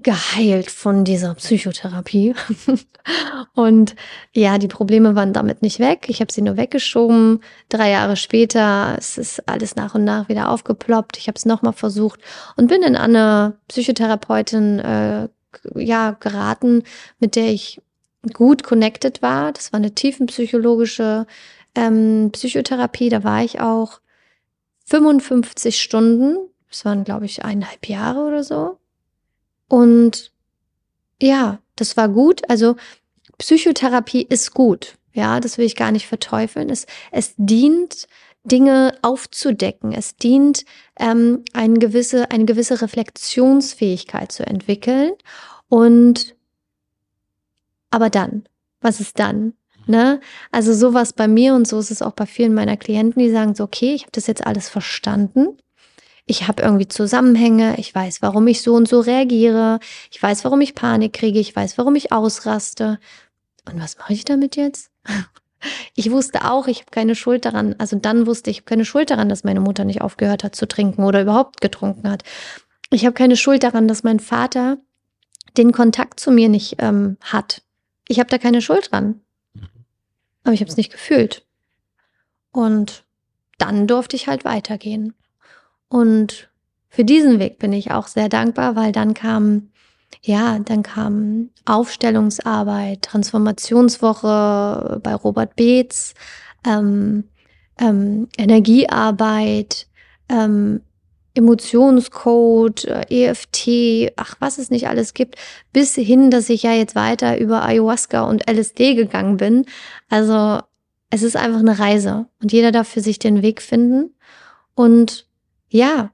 geheilt 0.01 0.71
von 0.71 1.05
dieser 1.05 1.35
Psychotherapie. 1.35 2.35
und 3.55 3.97
ja, 4.33 4.59
die 4.59 4.69
Probleme 4.69 5.17
waren 5.17 5.33
damit 5.33 5.63
nicht 5.63 5.81
weg. 5.81 6.07
Ich 6.09 6.21
habe 6.21 6.33
sie 6.33 6.43
nur 6.43 6.57
weggeschoben. 6.57 7.41
Drei 7.69 7.91
Jahre 7.91 8.17
später 8.17 8.95
es 8.97 9.19
ist 9.19 9.49
alles 9.49 9.77
nach 9.77 9.95
und 9.95 10.05
nach 10.05 10.29
wieder 10.29 10.51
aufgeploppt. 10.51 11.19
Ich 11.19 11.27
habe 11.27 11.37
es 11.37 11.47
nochmal 11.47 11.73
versucht 11.73 12.21
und 12.57 12.69
bin 12.69 12.83
in 12.83 12.97
eine 12.97 13.59
Psychotherapeutin 13.69 14.79
äh, 14.79 15.29
ja 15.75 16.13
geraten, 16.13 16.85
mit 17.19 17.35
der 17.35 17.53
ich 17.53 17.81
gut 18.33 18.63
connected 18.63 19.21
war. 19.23 19.53
Das 19.53 19.73
war 19.73 19.79
eine 19.79 19.95
tiefenpsychologische 19.95 21.27
ähm, 21.75 22.31
Psychotherapie. 22.33 23.09
Da 23.09 23.25
war 23.25 23.43
ich 23.43 23.61
auch 23.61 24.01
55 24.87 25.81
Stunden. 25.81 26.37
Das 26.71 26.85
waren, 26.85 27.05
glaube 27.05 27.25
ich, 27.25 27.45
eineinhalb 27.45 27.89
Jahre 27.89 28.21
oder 28.21 28.45
so. 28.45 28.79
Und 29.69 30.33
ja, 31.21 31.59
das 31.77 31.97
war 31.97 32.09
gut. 32.09 32.49
Also 32.49 32.77
Psychotherapie 33.39 34.23
ist 34.23 34.53
gut. 34.53 34.97
Ja, 35.13 35.41
das 35.41 35.59
will 35.59 35.67
ich 35.67 35.77
gar 35.77 35.93
nicht 35.93 36.07
verteufeln. 36.07 36.71
Es, 36.71 36.87
es 37.11 37.35
dient, 37.37 38.07
Dinge 38.45 38.97
aufzudecken. 39.03 39.93
Es 39.93 40.17
dient, 40.17 40.65
ähm, 40.99 41.45
eine, 41.53 41.79
gewisse, 41.79 42.31
eine 42.31 42.45
gewisse 42.45 42.81
Reflexionsfähigkeit 42.81 44.33
zu 44.33 44.47
entwickeln. 44.47 45.13
Und 45.69 46.35
aber 47.91 48.11
dann, 48.11 48.45
was 48.81 49.01
ist 49.01 49.19
dann? 49.19 49.55
Ne? 49.87 50.21
Also 50.53 50.75
sowas 50.75 51.15
bei 51.15 51.29
mir 51.29 51.55
und 51.55 51.67
so 51.67 51.79
ist 51.79 51.91
es 51.91 52.03
auch 52.03 52.13
bei 52.13 52.27
vielen 52.27 52.53
meiner 52.53 52.77
Klienten, 52.77 53.23
die 53.23 53.31
sagen 53.31 53.55
so, 53.55 53.65
okay, 53.65 53.95
ich 53.95 54.03
habe 54.03 54.13
das 54.13 54.27
jetzt 54.27 54.47
alles 54.47 54.69
verstanden 54.69 55.57
ich 56.29 56.47
habe 56.47 56.63
irgendwie 56.63 56.87
Zusammenhänge, 56.87 57.79
ich 57.79 57.95
weiß, 57.95 58.21
warum 58.21 58.47
ich 58.47 58.61
so 58.63 58.75
und 58.75 58.87
so 58.87 59.01
reagiere, 59.01 59.81
ich 60.11 60.23
weiß, 60.23 60.45
warum 60.45 60.61
ich 60.61 60.75
Panik 60.75 61.15
kriege, 61.15 61.41
ich 61.41 61.57
weiß, 61.57 61.79
warum 61.79 61.97
ich 61.97 62.13
ausraste. 62.13 63.01
Und 63.67 63.81
was 63.81 63.99
mache 63.99 64.13
ich 64.13 64.25
damit 64.25 64.57
jetzt? 64.57 64.91
Ich 65.97 66.13
wusste 66.13 66.49
auch, 66.49 66.69
ich 66.69 66.83
habe 66.83 66.93
keine 66.93 67.17
Schuld 67.17 67.45
daran. 67.45 67.75
Also 67.79 67.97
dann 67.97 68.29
wusste 68.29 68.49
ich, 68.49 68.59
ich 68.59 68.65
keine 68.65 68.85
Schuld 68.85 69.11
daran, 69.11 69.29
dass 69.29 69.43
meine 69.43 69.59
Mutter 69.59 69.85
nicht 69.85 70.03
aufgehört 70.03 70.45
hat 70.45 70.55
zu 70.55 70.69
trinken 70.69 71.03
oder 71.03 71.21
überhaupt 71.21 71.61
getrunken 71.61 72.09
hat. 72.09 72.23
Ich 72.91 73.05
habe 73.05 73.13
keine 73.13 73.37
Schuld 73.37 73.65
daran, 73.65 73.89
dass 73.89 74.05
mein 74.05 74.21
Vater 74.21 74.79
den 75.57 75.73
Kontakt 75.73 76.21
zu 76.21 76.31
mir 76.31 76.49
nicht 76.49 76.77
ähm, 76.79 77.17
hat. 77.23 77.63
Ich 78.07 78.21
habe 78.21 78.31
da 78.31 78.39
keine 78.39 78.63
Schuld 78.63 78.93
dran. 78.93 79.21
Aber 80.45 80.53
ich 80.53 80.61
habe 80.61 80.71
es 80.71 80.77
nicht 80.77 80.93
gefühlt. 80.93 81.45
Und 82.53 83.05
dann 83.59 83.89
durfte 83.89 84.15
ich 84.15 84.29
halt 84.29 84.45
weitergehen. 84.45 85.13
Und 85.89 86.49
für 86.89 87.05
diesen 87.05 87.39
Weg 87.39 87.59
bin 87.59 87.73
ich 87.73 87.91
auch 87.91 88.07
sehr 88.07 88.29
dankbar, 88.29 88.77
weil 88.77 88.93
dann 88.93 89.15
kam, 89.15 89.71
ja, 90.23 90.59
dann 90.59 90.83
kam 90.83 91.51
Aufstellungsarbeit, 91.65 93.03
Transformationswoche 93.03 95.01
bei 95.03 95.15
Robert 95.15 95.57
Beetz, 95.57 96.15
ähm, 96.67 97.25
ähm, 97.79 98.29
Energiearbeit, 98.37 99.87
ähm, 100.29 100.81
Emotionscode, 101.35 102.85
äh, 102.87 103.27
EFT, 103.27 104.13
ach, 104.17 104.35
was 104.41 104.59
es 104.59 104.71
nicht 104.71 104.89
alles 104.89 105.15
gibt, 105.15 105.37
bis 105.73 105.95
hin, 105.95 106.31
dass 106.31 106.49
ich 106.49 106.65
ja 106.65 106.73
jetzt 106.73 106.97
weiter 106.97 107.39
über 107.39 107.63
Ayahuasca 107.63 108.23
und 108.23 108.51
LSD 108.51 108.95
gegangen 108.95 109.37
bin. 109.37 109.65
Also 110.11 110.61
es 111.11 111.23
ist 111.23 111.37
einfach 111.37 111.61
eine 111.61 111.79
Reise 111.79 112.27
und 112.43 112.53
jeder 112.53 112.73
darf 112.73 112.89
für 112.89 113.01
sich 113.01 113.21
den 113.21 113.43
Weg 113.43 113.63
finden. 113.63 114.15
Und 114.75 115.28
ja, 115.69 116.11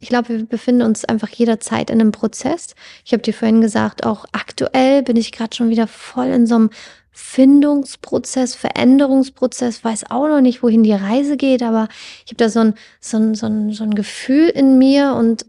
ich 0.00 0.08
glaube, 0.08 0.28
wir 0.28 0.46
befinden 0.46 0.82
uns 0.82 1.04
einfach 1.04 1.28
jederzeit 1.28 1.90
in 1.90 2.00
einem 2.00 2.12
Prozess. 2.12 2.74
Ich 3.04 3.12
habe 3.12 3.22
dir 3.22 3.34
vorhin 3.34 3.60
gesagt, 3.60 4.06
auch 4.06 4.26
aktuell 4.32 5.02
bin 5.02 5.16
ich 5.16 5.32
gerade 5.32 5.56
schon 5.56 5.70
wieder 5.70 5.88
voll 5.88 6.28
in 6.28 6.46
so 6.46 6.54
einem 6.54 6.70
Findungsprozess, 7.10 8.54
Veränderungsprozess, 8.54 9.82
weiß 9.82 10.10
auch 10.10 10.28
noch 10.28 10.40
nicht, 10.40 10.62
wohin 10.62 10.84
die 10.84 10.92
Reise 10.92 11.36
geht, 11.36 11.64
aber 11.64 11.88
ich 12.24 12.30
habe 12.30 12.36
da 12.36 12.48
so 12.48 12.60
ein, 12.60 12.74
so, 13.00 13.16
ein, 13.16 13.34
so, 13.34 13.46
ein, 13.46 13.72
so 13.72 13.82
ein 13.82 13.94
Gefühl 13.94 14.48
in 14.48 14.78
mir 14.78 15.14
und 15.14 15.44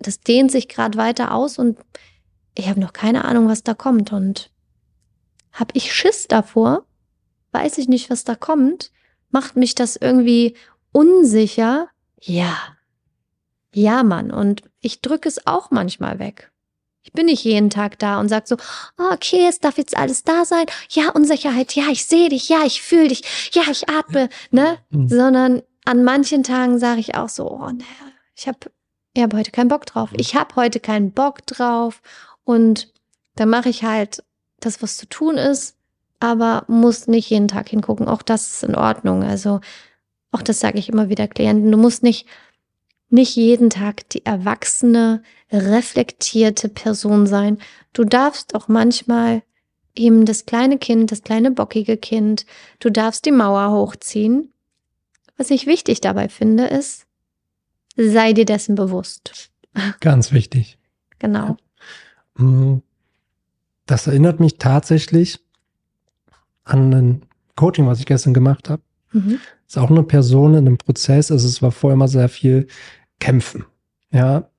das 0.00 0.20
dehnt 0.20 0.50
sich 0.50 0.68
gerade 0.68 0.98
weiter 0.98 1.32
aus 1.32 1.58
und 1.58 1.78
ich 2.56 2.68
habe 2.68 2.80
noch 2.80 2.92
keine 2.92 3.24
Ahnung, 3.24 3.48
was 3.48 3.62
da 3.62 3.74
kommt. 3.74 4.12
Und 4.12 4.50
habe 5.52 5.70
ich 5.74 5.92
Schiss 5.92 6.26
davor? 6.28 6.84
Weiß 7.52 7.78
ich 7.78 7.88
nicht, 7.88 8.10
was 8.10 8.24
da 8.24 8.34
kommt? 8.34 8.90
Macht 9.30 9.56
mich 9.56 9.74
das 9.74 9.96
irgendwie 9.96 10.56
unsicher? 10.92 11.88
Ja, 12.20 12.56
ja, 13.74 14.02
Mann. 14.02 14.30
Und 14.30 14.62
ich 14.80 15.00
drücke 15.00 15.28
es 15.28 15.46
auch 15.46 15.70
manchmal 15.70 16.18
weg. 16.18 16.50
Ich 17.02 17.12
bin 17.12 17.26
nicht 17.26 17.44
jeden 17.44 17.68
Tag 17.68 17.98
da 17.98 18.18
und 18.18 18.30
sag 18.30 18.48
so, 18.48 18.56
oh, 18.98 19.12
okay, 19.12 19.46
es 19.46 19.60
darf 19.60 19.76
jetzt 19.76 19.96
alles 19.96 20.24
da 20.24 20.46
sein. 20.46 20.64
Ja, 20.88 21.10
Unsicherheit, 21.10 21.74
ja, 21.74 21.84
ich 21.90 22.06
sehe 22.06 22.30
dich, 22.30 22.48
ja, 22.48 22.64
ich 22.64 22.80
fühle 22.80 23.08
dich, 23.08 23.50
ja, 23.52 23.62
ich 23.70 23.90
atme, 23.90 24.30
ne? 24.50 24.78
Mhm. 24.88 25.08
Sondern 25.08 25.62
an 25.84 26.02
manchen 26.02 26.42
Tagen 26.42 26.78
sage 26.78 27.00
ich 27.00 27.14
auch 27.14 27.28
so, 27.28 27.50
oh, 27.50 27.68
ne, 27.68 27.84
ich 28.34 28.48
habe 28.48 28.58
ich 29.12 29.22
hab 29.22 29.34
heute 29.34 29.50
keinen 29.50 29.68
Bock 29.68 29.86
drauf. 29.86 30.10
Ich 30.14 30.34
habe 30.34 30.56
heute 30.56 30.80
keinen 30.80 31.12
Bock 31.12 31.46
drauf. 31.46 32.02
Und 32.42 32.92
dann 33.36 33.48
mache 33.48 33.68
ich 33.68 33.84
halt 33.84 34.24
das, 34.60 34.82
was 34.82 34.96
zu 34.96 35.08
tun 35.08 35.36
ist, 35.36 35.76
aber 36.20 36.64
muss 36.66 37.06
nicht 37.06 37.30
jeden 37.30 37.48
Tag 37.48 37.68
hingucken. 37.68 38.08
Auch 38.08 38.22
das 38.22 38.48
ist 38.48 38.64
in 38.64 38.74
Ordnung. 38.74 39.22
Also 39.22 39.60
auch 40.32 40.42
das 40.42 40.58
sage 40.58 40.78
ich 40.78 40.88
immer 40.88 41.08
wieder 41.08 41.28
Klienten. 41.28 41.70
Du 41.70 41.78
musst 41.78 42.02
nicht 42.02 42.26
nicht 43.14 43.36
jeden 43.36 43.70
Tag 43.70 44.08
die 44.10 44.26
erwachsene, 44.26 45.22
reflektierte 45.50 46.68
Person 46.68 47.26
sein. 47.26 47.58
Du 47.92 48.04
darfst 48.04 48.54
auch 48.54 48.66
manchmal 48.68 49.42
eben 49.94 50.26
das 50.26 50.46
kleine 50.46 50.78
Kind, 50.78 51.12
das 51.12 51.22
kleine 51.22 51.52
bockige 51.52 51.96
Kind, 51.96 52.44
du 52.80 52.90
darfst 52.90 53.24
die 53.24 53.30
Mauer 53.30 53.70
hochziehen. 53.70 54.52
Was 55.36 55.50
ich 55.50 55.66
wichtig 55.66 56.00
dabei 56.00 56.28
finde, 56.28 56.66
ist, 56.66 57.06
sei 57.96 58.32
dir 58.32 58.44
dessen 58.44 58.74
bewusst. 58.74 59.50
Ganz 60.00 60.32
wichtig. 60.32 60.78
Genau. 61.20 61.56
Mm, 62.34 62.78
das 63.86 64.08
erinnert 64.08 64.40
mich 64.40 64.58
tatsächlich 64.58 65.38
an 66.64 66.92
ein 66.92 67.26
Coaching, 67.54 67.86
was 67.86 68.00
ich 68.00 68.06
gestern 68.06 68.34
gemacht 68.34 68.68
habe. 68.68 68.82
Mhm. 69.12 69.38
Ist 69.68 69.78
auch 69.78 69.90
eine 69.90 70.02
Person 70.02 70.54
in 70.54 70.66
einem 70.66 70.78
Prozess. 70.78 71.30
Also 71.30 71.46
es 71.46 71.62
war 71.62 71.70
vorher 71.70 71.94
immer 71.94 72.08
sehr 72.08 72.28
viel 72.28 72.66
kämpfen. 73.20 73.64
Ja, 74.10 74.50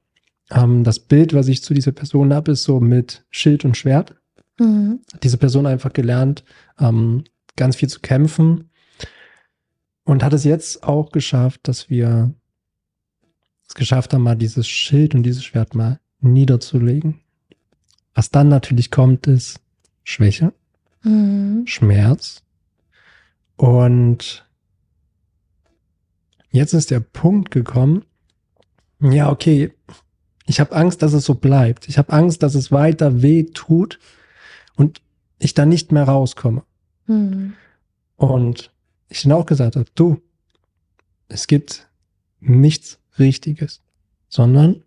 ähm, 0.51 0.83
das 0.83 0.99
Bild, 0.99 1.33
was 1.33 1.47
ich 1.47 1.63
zu 1.63 1.73
dieser 1.73 1.91
Person 1.91 2.33
habe, 2.33 2.51
ist 2.51 2.63
so 2.63 2.79
mit 2.79 3.25
Schild 3.29 3.65
und 3.65 3.77
Schwert. 3.77 4.15
Mhm. 4.59 5.01
Diese 5.23 5.37
Person 5.37 5.65
einfach 5.65 5.93
gelernt, 5.93 6.43
ähm, 6.79 7.23
ganz 7.55 7.75
viel 7.75 7.89
zu 7.89 7.99
kämpfen 7.99 8.69
und 10.03 10.23
hat 10.23 10.33
es 10.33 10.43
jetzt 10.43 10.83
auch 10.83 11.11
geschafft, 11.11 11.67
dass 11.67 11.89
wir 11.89 12.33
es 13.67 13.75
geschafft 13.75 14.13
haben, 14.13 14.23
mal 14.23 14.35
dieses 14.35 14.67
Schild 14.67 15.15
und 15.15 15.23
dieses 15.23 15.43
Schwert 15.43 15.73
mal 15.73 15.99
niederzulegen. 16.19 17.21
Was 18.13 18.29
dann 18.29 18.47
natürlich 18.47 18.91
kommt, 18.91 19.27
ist 19.27 19.59
Schwäche, 20.03 20.53
mhm. 21.03 21.63
Schmerz 21.65 22.43
und 23.57 24.47
jetzt 26.51 26.73
ist 26.73 26.91
der 26.91 26.99
Punkt 26.99 27.51
gekommen, 27.51 28.05
ja, 28.99 29.29
okay, 29.29 29.73
ich 30.45 30.60
habe 30.60 30.75
Angst, 30.75 31.01
dass 31.01 31.13
es 31.13 31.25
so 31.25 31.36
bleibt. 31.36 31.88
Ich 31.88 31.97
habe 31.97 32.13
Angst, 32.13 32.43
dass 32.43 32.55
es 32.55 32.71
weiter 32.71 33.21
weh 33.21 33.43
tut 33.43 33.99
und 34.75 35.01
ich 35.39 35.53
da 35.53 35.65
nicht 35.65 35.91
mehr 35.91 36.03
rauskomme. 36.03 36.63
Mhm. 37.08 37.53
Und 38.15 38.71
ich 39.10 39.23
dann 39.23 39.31
auch 39.31 39.45
gesagt 39.45 39.75
habe, 39.75 39.89
du, 39.95 40.21
es 41.27 41.47
gibt 41.47 41.88
nichts 42.39 42.99
Richtiges, 43.17 43.81
sondern 44.29 44.84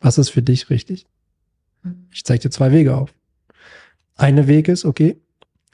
was 0.00 0.18
ist 0.18 0.30
für 0.30 0.42
dich 0.42 0.70
richtig? 0.70 1.06
Mhm. 1.82 2.06
Ich 2.12 2.24
zeige 2.24 2.42
dir 2.42 2.50
zwei 2.50 2.72
Wege 2.72 2.96
auf. 2.96 3.12
Eine 4.14 4.46
Weg 4.46 4.68
ist, 4.68 4.84
okay, 4.84 5.20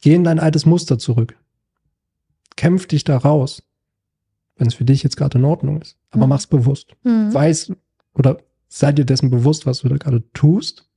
geh 0.00 0.14
in 0.14 0.24
dein 0.24 0.40
altes 0.40 0.66
Muster 0.66 0.98
zurück. 0.98 1.36
Kämpf 2.56 2.86
dich 2.86 3.04
da 3.04 3.16
raus 3.16 3.62
wenn 4.62 4.68
es 4.68 4.74
für 4.74 4.84
dich 4.84 5.02
jetzt 5.02 5.16
gerade 5.16 5.38
in 5.38 5.44
Ordnung 5.44 5.82
ist. 5.82 5.96
Aber 6.10 6.26
mhm. 6.26 6.30
mach's 6.30 6.46
bewusst. 6.46 6.94
Mhm. 7.02 7.34
Weiß 7.34 7.72
oder 8.14 8.38
sei 8.68 8.92
dir 8.92 9.04
dessen 9.04 9.28
bewusst, 9.28 9.66
was 9.66 9.80
du 9.80 9.88
da 9.88 9.96
gerade 9.96 10.22
tust. 10.34 10.88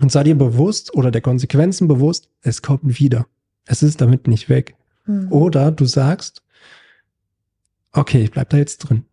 Und 0.00 0.10
sei 0.10 0.24
dir 0.24 0.34
bewusst 0.34 0.94
oder 0.94 1.10
der 1.10 1.20
Konsequenzen 1.20 1.86
bewusst, 1.86 2.30
es 2.40 2.62
kommt 2.62 2.98
wieder. 2.98 3.26
Es 3.66 3.82
ist 3.82 4.00
damit 4.00 4.26
nicht 4.26 4.48
weg. 4.48 4.74
Mhm. 5.04 5.30
Oder 5.30 5.70
du 5.70 5.84
sagst, 5.84 6.42
okay, 7.92 8.22
ich 8.22 8.30
bleib 8.30 8.48
da 8.48 8.56
jetzt 8.56 8.78
drin 8.78 9.04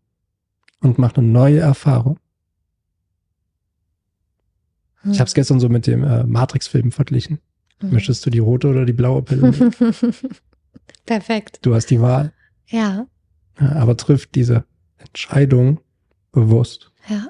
und 0.80 0.97
mach 0.97 1.13
eine 1.17 1.28
neue 1.28 1.60
Erfahrung. 1.60 2.17
Ich 5.04 5.19
habe 5.19 5.28
es 5.28 5.34
gestern 5.34 5.60
so 5.60 5.67
mit 5.67 5.86
dem 5.86 6.06
äh, 6.06 6.24
Matrix-Film 6.24 6.93
verglichen. 6.93 7.39
Mhm. 7.82 7.91
Möchtest 7.91 8.26
du 8.26 8.30
die 8.30 8.39
rote 8.39 8.69
oder 8.69 8.86
die 8.86 8.93
blaue 8.93 9.21
Pille? 9.21 9.52
Perfekt. 11.06 11.60
Du 11.63 11.76
hast 11.76 11.88
die 11.88 12.00
Wahl. 12.00 12.32
Ja. 12.67 13.08
ja. 13.60 13.71
Aber 13.74 13.97
trifft 13.97 14.36
diese 14.36 14.65
Entscheidung 14.97 15.80
bewusst. 16.32 16.91
Ja. 17.08 17.28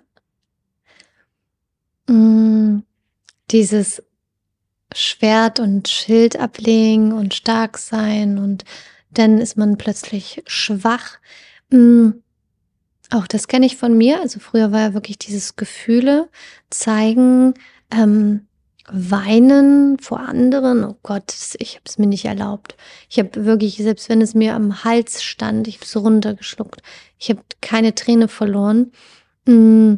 Mm, 2.13 2.83
dieses 3.51 4.03
Schwert 4.93 5.59
und 5.59 5.87
Schild 5.87 6.37
ablegen 6.37 7.13
und 7.13 7.33
stark 7.33 7.77
sein 7.77 8.37
und 8.37 8.65
dann 9.11 9.39
ist 9.39 9.57
man 9.57 9.77
plötzlich 9.77 10.43
schwach. 10.47 11.17
Mm, 11.69 12.11
auch 13.09 13.27
das 13.27 13.47
kenne 13.47 13.65
ich 13.65 13.77
von 13.77 13.97
mir. 13.97 14.21
Also 14.21 14.39
früher 14.39 14.71
war 14.71 14.79
ja 14.79 14.93
wirklich 14.93 15.17
dieses 15.17 15.55
Gefühle 15.55 16.29
zeigen, 16.69 17.53
ähm, 17.91 18.47
weinen 18.89 19.99
vor 19.99 20.19
anderen. 20.19 20.83
Oh 20.83 20.97
Gott, 21.03 21.33
ich 21.57 21.75
habe 21.75 21.83
es 21.85 21.97
mir 21.97 22.07
nicht 22.07 22.25
erlaubt. 22.25 22.75
Ich 23.09 23.19
habe 23.19 23.45
wirklich, 23.45 23.77
selbst 23.77 24.09
wenn 24.09 24.21
es 24.21 24.33
mir 24.33 24.55
am 24.55 24.83
Hals 24.83 25.23
stand, 25.23 25.67
ich 25.67 25.75
habe 25.75 25.85
es 25.85 25.95
runtergeschluckt. 25.95 26.81
Ich 27.17 27.29
habe 27.29 27.41
keine 27.61 27.95
Träne 27.95 28.27
verloren. 28.27 28.91
Mm, 29.45 29.95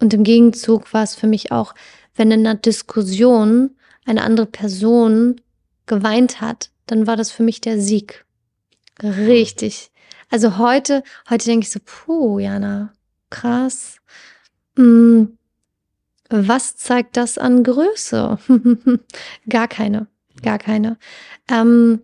und 0.00 0.14
im 0.14 0.24
Gegenzug 0.24 0.92
war 0.92 1.02
es 1.02 1.14
für 1.14 1.26
mich 1.26 1.52
auch, 1.52 1.74
wenn 2.14 2.30
in 2.30 2.46
einer 2.46 2.58
Diskussion 2.58 3.76
eine 4.04 4.22
andere 4.22 4.46
Person 4.46 5.40
geweint 5.86 6.40
hat, 6.40 6.70
dann 6.86 7.06
war 7.06 7.16
das 7.16 7.30
für 7.30 7.42
mich 7.42 7.60
der 7.60 7.80
Sieg. 7.80 8.24
Richtig. 9.02 9.90
Also 10.30 10.58
heute, 10.58 11.02
heute 11.28 11.44
denke 11.44 11.66
ich 11.66 11.70
so, 11.70 11.80
puh, 11.84 12.38
Jana, 12.38 12.92
krass. 13.30 13.96
Hm, 14.76 15.38
was 16.32 16.76
zeigt 16.76 17.16
das 17.16 17.38
an 17.38 17.62
Größe? 17.62 18.38
gar 19.48 19.68
keine, 19.68 20.06
gar 20.42 20.58
keine. 20.58 20.98
Ähm, 21.48 22.02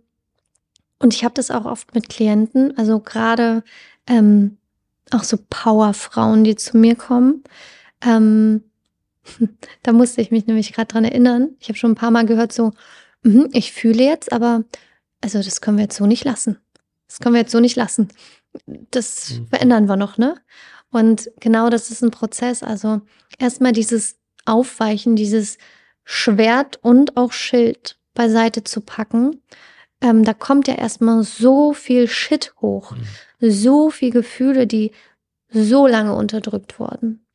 und 0.99 1.15
ich 1.15 1.25
habe 1.25 1.35
das 1.35 1.51
auch 1.51 1.65
oft 1.65 1.95
mit 1.95 2.09
Klienten, 2.09 2.77
also 2.77 3.01
gerade 3.01 3.63
ähm, 4.07 4.59
auch 5.11 5.25
so 5.25 5.39
Powerfrauen, 5.49 6.45
die 6.45 6.57
zu 6.57 6.77
mir 6.77 6.97
kommen. 6.97 7.45
Ähm, 8.03 8.65
da 9.83 9.93
musste 9.93 10.21
ich 10.21 10.31
mich 10.31 10.47
nämlich 10.47 10.73
gerade 10.73 10.89
dran 10.89 11.05
erinnern. 11.05 11.51
Ich 11.61 11.69
habe 11.69 11.79
schon 11.79 11.93
ein 11.93 11.97
paar 11.97 12.11
Mal 12.11 12.27
gehört, 12.27 12.53
so, 12.53 12.73
mh, 13.23 13.49
ich 13.53 13.73
fühle 13.73 14.05
jetzt, 14.05 14.33
aber 14.33 14.65
also 15.21 15.43
das 15.43 15.61
können 15.61 15.77
wir 15.77 15.85
jetzt 15.85 15.97
so 15.97 16.07
nicht 16.07 16.25
lassen. 16.25 16.59
Das 17.07 17.21
können 17.21 17.35
wir 17.35 17.41
jetzt 17.41 17.53
so 17.53 17.61
nicht 17.61 17.77
lassen. 17.77 18.09
Das 18.91 19.31
mhm. 19.31 19.47
verändern 19.49 19.89
wir 19.89 19.97
noch, 19.97 20.19
ne? 20.19 20.37
Und 20.91 21.31
genau 21.41 21.71
das 21.71 21.91
ist 21.91 22.03
ein 22.03 22.11
Prozess. 22.11 22.63
Also 22.63 23.01
erstmal 23.39 23.73
dieses 23.73 24.17
Aufweichen, 24.45 25.17
dieses 25.17 25.59
Schwert 26.05 26.79
und 26.83 27.17
auch 27.17 27.33
Schild 27.33 27.99
beiseite 28.15 28.65
zu 28.65 28.81
packen. 28.81 29.43
Ähm, 30.01 30.25
da 30.25 30.33
kommt 30.33 30.69
ja 30.69 30.75
erstmal 30.75 31.23
so 31.23 31.73
viel 31.73 32.09
Shit 32.09 32.55
hoch, 32.61 32.93
mhm. 32.93 33.51
so 33.51 33.91
viel 33.91 34.11
Gefühle, 34.11 34.67
die 34.67 34.93
so 35.51 35.87
lange 35.87 36.15
unterdrückt 36.15 36.79
wurden. 36.79 37.27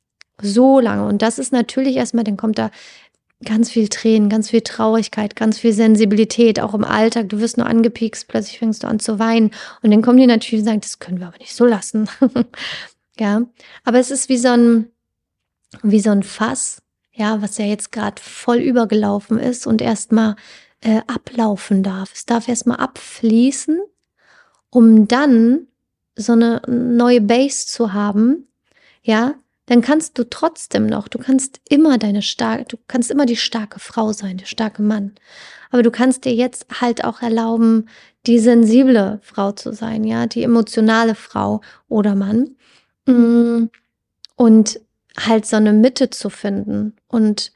So 0.42 0.80
lange. 0.80 1.06
Und 1.06 1.22
das 1.22 1.40
ist 1.40 1.52
natürlich 1.52 1.98
erstmal, 1.98 2.24
dann 2.24 2.38
kommt 2.38 2.58
da 2.58 2.72
ganz 3.44 3.70
viel 3.70 3.90
Tränen, 3.90 4.30
ganz 4.30 4.50
viel 4.50 4.62
Traurigkeit, 4.62 5.36
ganz 5.36 5.60
viel 5.60 5.74
Sensibilität, 5.74 6.60
auch 6.60 6.74
im 6.74 6.84
Alltag. 6.84 7.30
Du 7.30 7.40
wirst 7.40 7.58
nur 7.58 7.68
angepiekst, 7.68 8.28
plötzlich 8.28 8.60
fängst 8.60 8.84
du 8.84 8.88
an 8.88 9.00
zu 9.00 9.20
weinen. 9.20 9.52
Und 9.82 9.92
dann 9.92 10.02
kommen 10.02 10.18
die 10.18 10.28
natürlich 10.28 10.62
und 10.62 10.68
sagen, 10.68 10.82
das 10.82 11.00
können 11.00 11.20
wir 11.20 11.28
aber 11.28 11.38
nicht 11.38 11.56
so 11.56 11.66
lassen. 11.66 12.10
ja. 13.20 13.44
Aber 13.84 14.00
es 14.00 14.12
ist 14.12 14.30
wie 14.30 14.38
so 14.38 14.50
ein, 14.50 14.88
wie 15.82 16.00
so 16.00 16.12
ein 16.12 16.24
Fass, 16.24 16.82
ja, 17.12 17.42
was 17.42 17.58
ja 17.58 17.66
jetzt 17.66 17.92
gerade 17.92 18.22
voll 18.22 18.58
übergelaufen 18.58 19.40
ist 19.40 19.68
und 19.68 19.82
erstmal 19.82 20.36
äh, 20.82 21.02
ablaufen 21.08 21.84
darf. 21.84 22.12
Es 22.14 22.26
darf 22.26 22.48
erstmal 22.48 22.78
abfließen, 22.78 23.80
um 24.70 25.08
dann 25.08 25.68
so 26.16 26.34
eine 26.34 26.62
neue 26.68 27.22
Base 27.22 27.66
zu 27.66 27.94
haben, 27.94 28.48
ja, 29.02 29.36
dann 29.66 29.82
kannst 29.82 30.18
du 30.18 30.30
trotzdem 30.30 30.88
noch, 30.88 31.08
du 31.08 31.18
kannst 31.18 31.62
immer 31.70 31.98
deine 31.98 32.22
starke, 32.22 32.66
du 32.66 32.78
kannst 32.88 33.10
immer 33.12 33.26
die 33.26 33.38
starke 33.38 33.80
Frau 33.80 34.12
sein, 34.12 34.38
der 34.38 34.46
starke 34.46 34.82
Mann. 34.82 35.14
Aber 35.72 35.84
du 35.84 35.92
kannst 35.92 36.26
dir 36.26 36.34
jetzt 36.34 36.68
halt 36.82 37.04
auch 37.04 37.22
erlauben, 37.22 37.88
die 38.28 38.40
sensible 38.40 39.20
Frau 39.24 39.52
zu 39.54 39.74
sein, 39.74 40.04
ja, 40.04 40.28
die 40.28 40.44
emotionale 40.44 41.16
Frau 41.16 41.62
oder 41.88 42.14
Mann. 42.14 42.56
Mm, 43.06 43.66
und 44.36 44.80
halt 45.18 45.46
so 45.46 45.58
eine 45.58 45.74
Mitte 45.74 46.10
zu 46.10 46.30
finden 46.30 46.96
und 47.08 47.52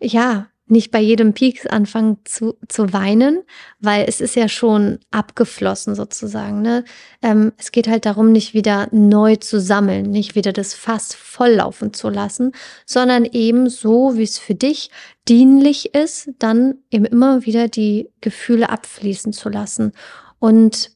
ja, 0.00 0.48
nicht 0.66 0.90
bei 0.90 1.00
jedem 1.00 1.34
Peak 1.34 1.70
anfangen 1.70 2.18
zu, 2.24 2.56
zu 2.68 2.92
weinen, 2.94 3.42
weil 3.80 4.06
es 4.08 4.22
ist 4.22 4.34
ja 4.34 4.48
schon 4.48 4.98
abgeflossen 5.10 5.94
sozusagen. 5.94 6.62
Ne? 6.62 6.84
Ähm, 7.20 7.52
es 7.58 7.70
geht 7.70 7.86
halt 7.86 8.06
darum, 8.06 8.32
nicht 8.32 8.54
wieder 8.54 8.88
neu 8.90 9.36
zu 9.36 9.60
sammeln, 9.60 10.10
nicht 10.10 10.34
wieder 10.34 10.54
das 10.54 10.72
Fass 10.72 11.14
volllaufen 11.14 11.92
zu 11.92 12.08
lassen, 12.08 12.52
sondern 12.86 13.26
eben 13.26 13.68
so, 13.68 14.16
wie 14.16 14.22
es 14.22 14.38
für 14.38 14.54
dich 14.54 14.90
dienlich 15.28 15.94
ist, 15.94 16.30
dann 16.38 16.76
eben 16.90 17.04
immer 17.04 17.44
wieder 17.44 17.68
die 17.68 18.10
Gefühle 18.22 18.70
abfließen 18.70 19.34
zu 19.34 19.50
lassen. 19.50 19.92
Und 20.38 20.92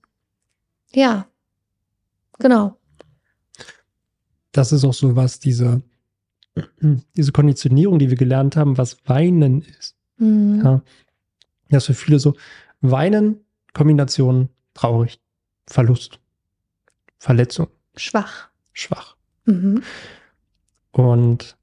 ja, 0.94 1.26
genau. 2.38 2.77
Das 4.52 4.72
ist 4.72 4.84
auch 4.84 4.94
so 4.94 5.16
was, 5.16 5.40
diese 5.40 5.82
diese 7.16 7.32
Konditionierung, 7.32 7.98
die 7.98 8.10
wir 8.10 8.16
gelernt 8.16 8.56
haben, 8.56 8.78
was 8.78 8.96
Weinen 9.06 9.62
ist. 9.62 9.96
Mhm. 10.18 10.62
Ja. 10.64 10.82
Das 11.70 11.86
für 11.86 11.94
viele 11.94 12.18
so, 12.18 12.34
Weinen, 12.80 13.40
Kombination 13.74 14.48
traurig, 14.74 15.20
Verlust, 15.66 16.18
Verletzung. 17.18 17.68
Schwach. 17.96 18.48
Schwach. 18.72 19.16
Mhm. 19.44 19.82
Und 20.92 21.56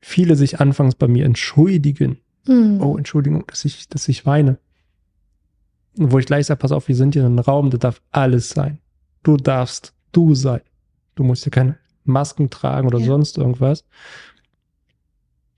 viele 0.00 0.36
sich 0.36 0.60
anfangs 0.60 0.94
bei 0.94 1.08
mir 1.08 1.24
entschuldigen. 1.24 2.18
Mhm. 2.46 2.80
Oh, 2.80 2.96
Entschuldigung, 2.96 3.44
dass 3.46 3.64
ich, 3.64 3.88
dass 3.88 4.08
ich 4.08 4.26
weine. 4.26 4.58
Wo 5.94 6.18
ich 6.18 6.26
gleich 6.26 6.46
sage, 6.46 6.58
pass 6.58 6.72
auf, 6.72 6.88
wir 6.88 6.96
sind 6.96 7.14
hier 7.14 7.22
in 7.22 7.32
einem 7.32 7.38
Raum, 7.38 7.70
da 7.70 7.78
darf 7.78 8.02
alles 8.10 8.50
sein. 8.50 8.78
Du 9.22 9.36
darfst 9.36 9.94
du 10.12 10.34
sein. 10.34 10.60
Du 11.14 11.24
musst 11.24 11.44
hier 11.44 11.50
keine 11.50 11.78
Masken 12.08 12.50
tragen 12.50 12.88
oder 12.88 12.98
ja. 12.98 13.06
sonst 13.06 13.38
irgendwas 13.38 13.84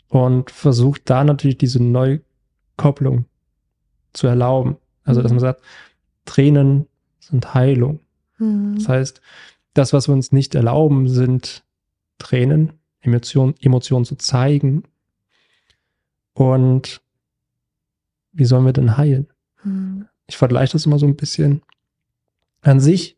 und 0.09 0.51
versucht 0.51 1.09
da 1.09 1.25
natürlich 1.25 1.57
diese 1.57 1.83
Neukopplung 1.83 3.25
zu 4.13 4.27
erlauben. 4.27 4.77
Also, 5.05 5.23
dass 5.23 5.31
mhm. 5.31 5.37
man 5.37 5.41
sagt, 5.41 5.63
Tränen 6.25 6.87
sind 7.21 7.55
Heilung. 7.55 8.01
Mhm. 8.39 8.75
Das 8.77 8.89
heißt, 8.89 9.21
das, 9.75 9.93
was 9.93 10.09
wir 10.09 10.15
uns 10.15 10.33
nicht 10.33 10.55
erlauben, 10.55 11.09
sind 11.09 11.65
Tränen, 12.19 12.73
Emotionen, 13.01 13.55
Emotionen 13.61 14.05
zu 14.05 14.17
zeigen. 14.17 14.83
Und 16.35 17.01
wie 18.33 18.45
sollen 18.45 18.67
wir 18.67 18.73
denn 18.73 18.97
heilen? 18.97 19.29
Mhm. 19.63 20.09
Ich 20.27 20.37
vergleiche 20.37 20.73
das 20.73 20.87
immer 20.87 20.99
so 20.99 21.07
ein 21.07 21.17
bisschen. 21.17 21.63
An 22.63 22.79
sich 22.79 23.17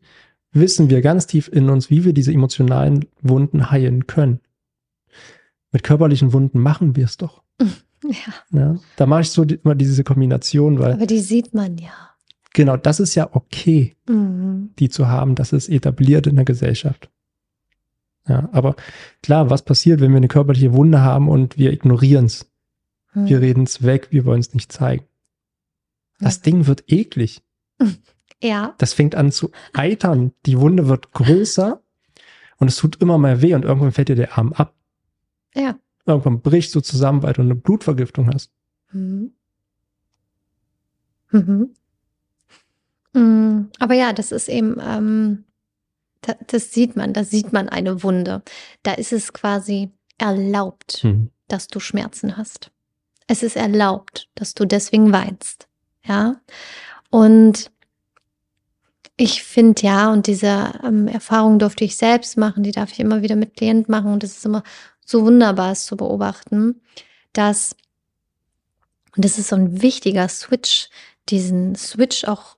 wissen 0.53 0.89
wir 0.89 1.01
ganz 1.01 1.27
tief 1.27 1.49
in 1.51 1.69
uns, 1.69 1.89
wie 1.89 2.05
wir 2.05 2.13
diese 2.13 2.31
emotionalen 2.31 3.05
Wunden 3.21 3.71
heilen 3.71 4.07
können. 4.07 4.39
Mit 5.71 5.83
körperlichen 5.83 6.33
Wunden 6.33 6.59
machen 6.59 6.95
wir 6.95 7.05
es 7.05 7.17
doch. 7.17 7.43
Ja. 8.05 8.59
ja. 8.59 8.75
Da 8.97 9.05
mache 9.05 9.21
ich 9.21 9.29
so 9.29 9.45
die, 9.45 9.55
immer 9.55 9.75
diese 9.75 10.03
Kombination, 10.03 10.77
weil. 10.77 10.91
Aber 10.91 11.07
die 11.07 11.21
sieht 11.21 11.53
man 11.53 11.77
ja. 11.77 11.93
Genau, 12.53 12.75
das 12.75 12.99
ist 12.99 13.15
ja 13.15 13.29
okay, 13.33 13.95
mhm. 14.09 14.71
die 14.77 14.89
zu 14.89 15.07
haben. 15.07 15.35
Das 15.35 15.53
ist 15.53 15.69
etabliert 15.69 16.27
in 16.27 16.35
der 16.35 16.43
Gesellschaft. 16.43 17.09
Ja, 18.27 18.49
aber 18.51 18.75
klar, 19.21 19.49
was 19.49 19.63
passiert, 19.63 20.01
wenn 20.01 20.11
wir 20.11 20.17
eine 20.17 20.27
körperliche 20.27 20.73
Wunde 20.73 21.01
haben 21.01 21.29
und 21.29 21.57
wir 21.57 21.71
ignorieren 21.71 22.25
es? 22.25 22.51
Mhm. 23.13 23.27
Wir 23.27 23.41
reden 23.41 23.63
es 23.63 23.83
weg, 23.83 24.09
wir 24.11 24.25
wollen 24.25 24.39
es 24.39 24.53
nicht 24.53 24.71
zeigen. 24.71 25.05
Das 26.19 26.39
mhm. 26.39 26.43
Ding 26.43 26.67
wird 26.67 26.83
eklig. 26.91 27.41
Ja. 28.41 28.75
Das 28.77 28.93
fängt 28.93 29.15
an 29.15 29.31
zu 29.31 29.51
eitern. 29.73 30.33
Die 30.45 30.59
Wunde 30.59 30.87
wird 30.87 31.11
größer 31.11 31.81
und 32.57 32.67
es 32.67 32.77
tut 32.77 33.01
immer 33.01 33.17
mehr 33.17 33.41
weh 33.41 33.53
und 33.55 33.65
irgendwann 33.65 33.91
fällt 33.91 34.09
dir 34.09 34.15
der 34.15 34.37
Arm 34.37 34.53
ab. 34.53 34.75
Ja. 35.55 35.77
Irgendwann 36.05 36.41
brichst 36.41 36.73
du 36.75 36.81
zusammen, 36.81 37.23
weil 37.23 37.33
du 37.33 37.41
eine 37.41 37.55
Blutvergiftung 37.55 38.33
hast. 38.33 38.51
Mhm. 38.91 39.33
Mhm. 41.31 41.75
Mhm. 43.13 43.69
Aber 43.79 43.93
ja, 43.93 44.13
das 44.13 44.31
ist 44.31 44.49
eben, 44.49 44.77
ähm, 44.81 45.45
das, 46.21 46.35
das, 46.47 46.71
sieht 46.71 46.95
man, 46.95 47.13
da 47.13 47.23
sieht 47.23 47.53
man 47.53 47.69
eine 47.69 48.03
Wunde. 48.03 48.43
Da 48.83 48.93
ist 48.93 49.13
es 49.13 49.33
quasi 49.33 49.91
erlaubt, 50.17 51.03
mhm. 51.03 51.31
dass 51.47 51.67
du 51.67 51.79
Schmerzen 51.79 52.37
hast. 52.37 52.71
Es 53.27 53.43
ist 53.43 53.55
erlaubt, 53.55 54.29
dass 54.35 54.53
du 54.53 54.65
deswegen 54.65 55.11
weinst. 55.11 55.67
Ja. 56.03 56.41
Und 57.09 57.71
ich 59.17 59.43
finde 59.43 59.81
ja, 59.83 60.11
und 60.11 60.27
diese 60.27 60.79
ähm, 60.83 61.07
Erfahrung 61.07 61.59
durfte 61.59 61.83
ich 61.83 61.97
selbst 61.97 62.37
machen, 62.37 62.63
die 62.63 62.71
darf 62.71 62.91
ich 62.91 62.99
immer 62.99 63.21
wieder 63.21 63.35
mit 63.35 63.55
Klienten 63.55 63.91
machen. 63.91 64.11
Und 64.11 64.23
das 64.23 64.37
ist 64.37 64.45
immer 64.45 64.63
so 65.05 65.23
wunderbar 65.23 65.73
ist 65.73 65.85
zu 65.85 65.97
beobachten, 65.97 66.81
dass, 67.33 67.75
und 69.15 69.23
das 69.23 69.37
ist 69.37 69.49
so 69.49 69.55
ein 69.55 69.81
wichtiger 69.81 70.27
Switch, 70.29 70.89
diesen 71.29 71.75
Switch 71.75 72.25
auch, 72.25 72.57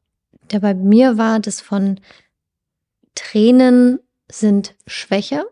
der 0.52 0.60
bei 0.60 0.74
mir 0.74 1.18
war, 1.18 1.40
das 1.40 1.60
von 1.60 2.00
Tränen 3.16 4.00
sind 4.30 4.76
Schwäche, 4.88 5.46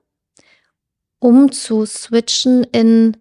um 1.20 1.52
zu 1.52 1.86
switchen 1.86 2.64
in 2.66 3.18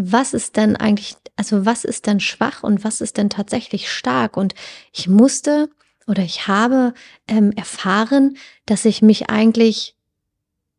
was 0.00 0.32
ist 0.32 0.56
denn 0.56 0.76
eigentlich, 0.76 1.16
also 1.34 1.66
was 1.66 1.84
ist 1.84 2.06
denn 2.06 2.20
schwach 2.20 2.62
und 2.62 2.84
was 2.84 3.00
ist 3.00 3.16
denn 3.16 3.30
tatsächlich 3.30 3.90
stark? 3.90 4.36
Und 4.36 4.54
ich 4.92 5.08
musste 5.08 5.68
oder 6.08 6.22
ich 6.22 6.48
habe 6.48 6.94
ähm, 7.28 7.52
erfahren, 7.52 8.36
dass 8.66 8.84
ich 8.84 9.02
mich 9.02 9.30
eigentlich 9.30 9.94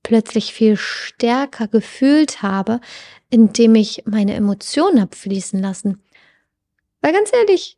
plötzlich 0.03 0.53
viel 0.53 0.75
stärker 0.75 1.67
gefühlt 1.67 2.41
habe, 2.41 2.81
indem 3.29 3.75
ich 3.75 4.03
meine 4.05 4.33
Emotionen 4.33 4.99
abfließen 4.99 5.61
lassen. 5.61 6.01
Weil 7.01 7.13
ganz 7.13 7.31
ehrlich, 7.33 7.77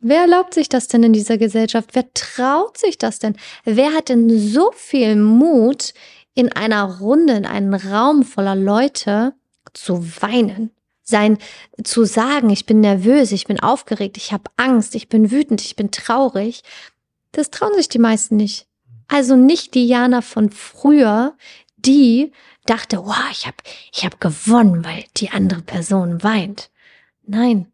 wer 0.00 0.22
erlaubt 0.22 0.54
sich 0.54 0.68
das 0.68 0.88
denn 0.88 1.02
in 1.02 1.12
dieser 1.12 1.38
Gesellschaft? 1.38 1.90
Wer 1.94 2.12
traut 2.14 2.78
sich 2.78 2.98
das 2.98 3.18
denn? 3.18 3.36
Wer 3.64 3.92
hat 3.92 4.08
denn 4.08 4.30
so 4.30 4.70
viel 4.72 5.16
Mut, 5.16 5.92
in 6.34 6.52
einer 6.52 6.98
Runde, 7.00 7.32
in 7.32 7.46
einem 7.46 7.74
Raum 7.74 8.22
voller 8.22 8.54
Leute 8.54 9.34
zu 9.72 10.04
weinen? 10.20 10.75
Sein, 11.08 11.38
zu 11.84 12.04
sagen, 12.04 12.50
ich 12.50 12.66
bin 12.66 12.80
nervös, 12.80 13.30
ich 13.30 13.46
bin 13.46 13.60
aufgeregt, 13.60 14.16
ich 14.16 14.32
habe 14.32 14.50
Angst, 14.56 14.96
ich 14.96 15.08
bin 15.08 15.30
wütend, 15.30 15.62
ich 15.62 15.76
bin 15.76 15.92
traurig. 15.92 16.62
Das 17.30 17.50
trauen 17.50 17.74
sich 17.74 17.88
die 17.88 18.00
meisten 18.00 18.36
nicht. 18.36 18.66
Also 19.06 19.36
nicht 19.36 19.74
die 19.74 19.86
Jana 19.86 20.20
von 20.20 20.50
früher, 20.50 21.36
die 21.76 22.32
dachte, 22.66 22.98
wow, 22.98 23.30
ich 23.30 23.46
habe 23.46 23.56
ich 23.92 24.04
hab 24.04 24.20
gewonnen, 24.20 24.84
weil 24.84 25.04
die 25.16 25.30
andere 25.30 25.62
Person 25.62 26.24
weint. 26.24 26.70
Nein, 27.24 27.72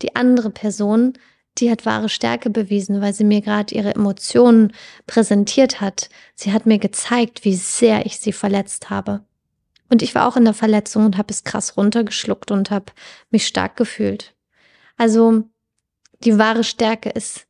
die 0.00 0.16
andere 0.16 0.48
Person, 0.48 1.18
die 1.58 1.70
hat 1.70 1.84
wahre 1.84 2.08
Stärke 2.08 2.48
bewiesen, 2.48 3.02
weil 3.02 3.12
sie 3.12 3.24
mir 3.24 3.42
gerade 3.42 3.74
ihre 3.74 3.94
Emotionen 3.94 4.72
präsentiert 5.06 5.82
hat. 5.82 6.08
Sie 6.34 6.54
hat 6.54 6.64
mir 6.64 6.78
gezeigt, 6.78 7.44
wie 7.44 7.54
sehr 7.54 8.06
ich 8.06 8.18
sie 8.18 8.32
verletzt 8.32 8.88
habe. 8.88 9.24
Und 9.90 10.02
ich 10.02 10.14
war 10.14 10.26
auch 10.26 10.36
in 10.36 10.44
der 10.44 10.54
Verletzung 10.54 11.04
und 11.04 11.18
habe 11.18 11.30
es 11.30 11.44
krass 11.44 11.76
runtergeschluckt 11.76 12.50
und 12.50 12.70
habe 12.70 12.86
mich 13.30 13.46
stark 13.46 13.76
gefühlt. 13.76 14.34
Also 14.96 15.44
die 16.22 16.38
wahre 16.38 16.64
Stärke 16.64 17.10
ist, 17.10 17.46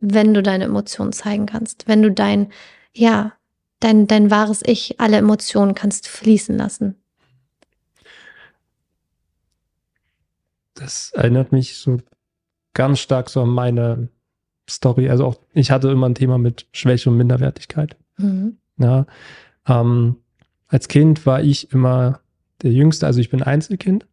wenn 0.00 0.34
du 0.34 0.42
deine 0.42 0.64
Emotionen 0.64 1.12
zeigen 1.12 1.46
kannst, 1.46 1.86
wenn 1.86 2.02
du 2.02 2.10
dein, 2.10 2.50
ja, 2.92 3.34
dein, 3.80 4.06
dein 4.06 4.30
wahres 4.30 4.62
Ich, 4.64 4.98
alle 4.98 5.18
Emotionen 5.18 5.74
kannst 5.74 6.08
fließen 6.08 6.56
lassen. 6.56 6.96
Das 10.74 11.12
erinnert 11.12 11.52
mich 11.52 11.76
so 11.76 11.98
ganz 12.72 12.98
stark 12.98 13.28
so 13.28 13.42
an 13.42 13.50
meine 13.50 14.08
Story. 14.68 15.10
Also 15.10 15.26
auch, 15.26 15.36
ich 15.52 15.70
hatte 15.70 15.90
immer 15.90 16.08
ein 16.08 16.14
Thema 16.14 16.38
mit 16.38 16.66
Schwäche 16.72 17.10
und 17.10 17.18
Minderwertigkeit. 17.18 17.96
Mhm. 18.16 18.56
Ja, 18.78 19.06
ähm, 19.66 20.21
als 20.72 20.88
Kind 20.88 21.26
war 21.26 21.42
ich 21.42 21.70
immer 21.72 22.20
der 22.62 22.72
Jüngste, 22.72 23.06
also 23.06 23.20
ich 23.20 23.28
bin 23.28 23.42
Einzelkind, 23.42 24.06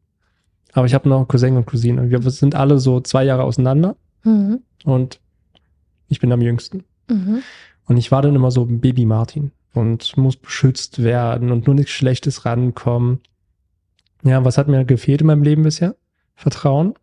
aber 0.74 0.86
ich 0.86 0.94
habe 0.94 1.08
noch 1.08 1.26
Cousin 1.26 1.56
und 1.56 1.66
Cousine. 1.66 2.02
Und 2.02 2.12
wir 2.12 2.22
sind 2.30 2.54
alle 2.54 2.80
so 2.80 3.00
zwei 3.00 3.24
Jahre 3.24 3.44
auseinander. 3.44 3.96
Mhm. 4.24 4.60
Und 4.84 5.22
ich 6.10 6.20
bin 6.20 6.32
am 6.34 6.42
Jüngsten. 6.42 6.84
Mhm. 7.10 7.42
Und 7.86 7.98
ich 7.98 8.12
war 8.12 8.22
dann 8.22 8.36
immer 8.36 8.52
so 8.52 8.66
ein 8.66 8.82
Baby 8.82 9.06
Martin 9.06 9.52
und 9.74 10.18
muss 10.18 10.36
beschützt 10.36 11.02
werden 11.02 11.52
und 11.52 11.66
nur 11.66 11.76
nichts 11.76 11.92
Schlechtes 11.92 12.46
rankommen. 12.46 13.22
Ja, 14.24 14.44
was 14.44 14.58
hat 14.58 14.68
mir 14.68 14.84
gefehlt 14.84 15.22
in 15.22 15.28
meinem 15.28 15.44
Leben 15.44 15.64
bisher? 15.64 15.96
Vertrauen. 16.36 16.94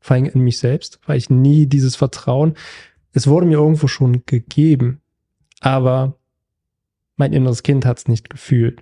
Vor 0.00 0.16
allem 0.16 0.26
in 0.26 0.42
mich 0.42 0.58
selbst, 0.58 1.00
weil 1.06 1.16
ich 1.16 1.30
nie 1.30 1.66
dieses 1.66 1.96
Vertrauen, 1.96 2.54
es 3.12 3.26
wurde 3.26 3.46
mir 3.46 3.58
irgendwo 3.58 3.88
schon 3.88 4.22
gegeben, 4.26 5.00
aber 5.60 6.19
mein 7.20 7.32
inneres 7.34 7.62
Kind 7.62 7.84
hat 7.84 7.98
es 7.98 8.08
nicht 8.08 8.30
gefühlt. 8.30 8.80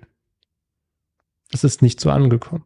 Es 1.51 1.63
ist 1.63 1.81
nicht 1.81 1.99
so 1.99 2.09
angekommen. 2.09 2.63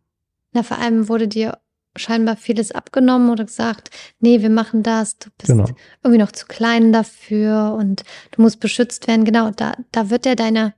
Na, 0.52 0.62
vor 0.62 0.78
allem 0.78 1.10
wurde 1.10 1.28
dir 1.28 1.58
scheinbar 1.96 2.38
vieles 2.38 2.72
abgenommen 2.72 3.32
oder 3.32 3.46
gesagt, 3.46 3.90
nee, 4.20 4.42
wir 4.42 4.52
machen 4.52 4.84
das, 4.84 5.18
du 5.18 5.30
bist 5.38 5.52
genau. 5.52 5.66
irgendwie 6.04 6.22
noch 6.22 6.32
zu 6.32 6.46
klein 6.46 6.94
dafür 6.94 7.76
und 7.78 8.04
du 8.32 8.42
musst 8.44 8.60
beschützt 8.60 9.08
werden. 9.08 9.26
Genau, 9.26 9.50
da, 9.50 9.74
da 9.92 10.12
wird 10.12 10.28
ja 10.28 10.36
deine, 10.36 10.76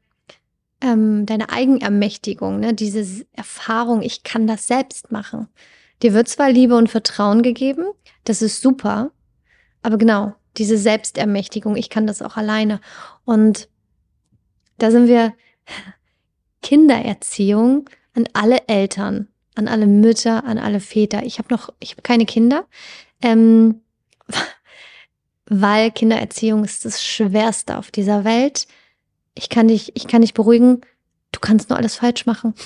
ähm, 0.80 1.26
deine 1.26 1.50
Eigenermächtigung, 1.50 2.62
ne, 2.62 2.74
diese 2.74 3.26
Erfahrung, 3.34 4.02
ich 4.02 4.24
kann 4.24 4.48
das 4.48 4.66
selbst 4.66 5.12
machen. 5.12 5.50
Dir 6.04 6.14
wird 6.14 6.30
zwar 6.30 6.50
Liebe 6.50 6.76
und 6.76 6.90
Vertrauen 6.90 7.44
gegeben, 7.44 7.86
das 8.24 8.42
ist 8.42 8.62
super, 8.62 9.12
aber 9.82 9.98
genau, 9.98 10.36
diese 10.56 10.78
Selbstermächtigung, 10.78 11.76
ich 11.76 11.90
kann 11.90 12.08
das 12.08 12.22
auch 12.22 12.38
alleine. 12.38 12.80
Und 13.26 13.68
da 14.78 14.92
sind 14.92 15.08
wir 15.08 15.34
Kindererziehung 16.62 17.90
an 18.16 18.28
alle 18.34 18.68
Eltern, 18.68 19.28
an 19.56 19.68
alle 19.68 19.88
Mütter, 19.88 20.46
an 20.46 20.58
alle 20.58 20.80
Väter. 20.80 21.24
Ich 21.24 21.38
habe 21.38 21.54
noch, 21.54 21.70
ich 21.80 21.92
habe 21.92 22.02
keine 22.02 22.26
Kinder, 22.26 22.66
ähm, 23.22 23.82
weil 25.46 25.92
Kindererziehung 25.92 26.64
ist 26.64 26.86
das 26.86 27.04
Schwerste 27.04 27.78
auf 27.78 27.92
dieser 27.92 28.24
Welt. 28.24 28.68
Ich 29.36 29.50
kann 29.50 29.68
dich, 29.68 29.96
ich 29.96 30.08
kann 30.08 30.22
dich 30.22 30.34
beruhigen. 30.34 30.82
Du 31.32 31.40
kannst 31.40 31.70
nur 31.70 31.78
alles 31.78 31.96
falsch 31.96 32.26
machen. 32.26 32.54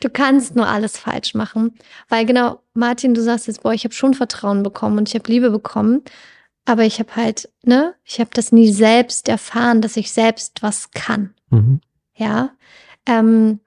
Du 0.00 0.08
kannst 0.08 0.56
nur 0.56 0.66
alles 0.66 0.96
falsch 0.96 1.34
machen, 1.34 1.74
weil 2.08 2.24
genau, 2.24 2.62
Martin, 2.72 3.12
du 3.12 3.22
sagst 3.22 3.48
jetzt, 3.48 3.62
boah, 3.62 3.74
ich 3.74 3.84
habe 3.84 3.92
schon 3.92 4.14
Vertrauen 4.14 4.62
bekommen 4.62 4.96
und 4.96 5.10
ich 5.10 5.14
habe 5.14 5.30
Liebe 5.30 5.50
bekommen, 5.50 6.02
aber 6.68 6.84
ich 6.84 6.98
habe 6.98 7.16
halt, 7.16 7.48
ne, 7.64 7.94
ich 8.04 8.20
habe 8.20 8.28
das 8.34 8.52
nie 8.52 8.70
selbst 8.70 9.28
erfahren, 9.28 9.80
dass 9.80 9.96
ich 9.96 10.12
selbst 10.12 10.62
was 10.62 10.90
kann. 10.90 11.32
Mhm. 11.48 11.80
Ja, 12.14 12.50
ähm, 13.06 13.60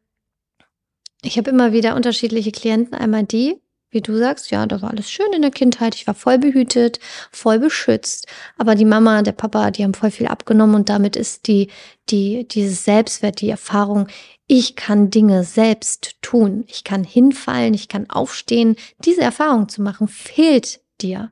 ich 1.24 1.38
habe 1.40 1.50
immer 1.50 1.74
wieder 1.74 1.96
unterschiedliche 1.96 2.52
Klienten. 2.52 2.94
Einmal 2.94 3.24
die, 3.24 3.60
wie 3.90 4.02
du 4.02 4.16
sagst, 4.16 4.52
ja, 4.52 4.68
da 4.68 4.84
war 4.84 4.92
alles 4.92 5.10
schön 5.10 5.34
in 5.34 5.42
der 5.42 5.50
Kindheit. 5.50 5.96
Ich 5.96 6.06
war 6.06 6.14
voll 6.14 6.38
behütet, 6.38 7.00
voll 7.32 7.58
beschützt. 7.58 8.28
Aber 8.60 8.76
die 8.76 8.86
Mama, 8.86 9.24
der 9.24 9.32
Papa, 9.32 9.72
die 9.72 9.84
haben 9.84 9.96
voll 9.96 10.12
viel 10.12 10.28
abgenommen 10.28 10.76
und 10.76 10.90
damit 10.90 11.16
ist 11.16 11.48
die, 11.48 11.70
die, 12.10 12.48
dieses 12.48 12.86
Selbstwert, 12.86 13.42
die 13.42 13.50
Erfahrung, 13.50 14.10
ich 14.46 14.76
kann 14.76 15.10
Dinge 15.10 15.44
selbst 15.44 16.18
tun. 16.22 16.66
Ich 16.68 16.84
kann 16.84 17.04
hinfallen, 17.04 17.74
ich 17.74 17.88
kann 17.88 18.12
aufstehen. 18.12 18.76
Diese 19.00 19.22
Erfahrung 19.22 19.70
zu 19.70 19.82
machen, 19.82 20.08
fehlt 20.08 20.82
dir. 21.02 21.32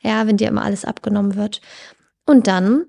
Ja, 0.00 0.26
wenn 0.26 0.36
dir 0.36 0.48
immer 0.48 0.64
alles 0.64 0.84
abgenommen 0.84 1.36
wird. 1.36 1.60
Und 2.26 2.46
dann 2.46 2.86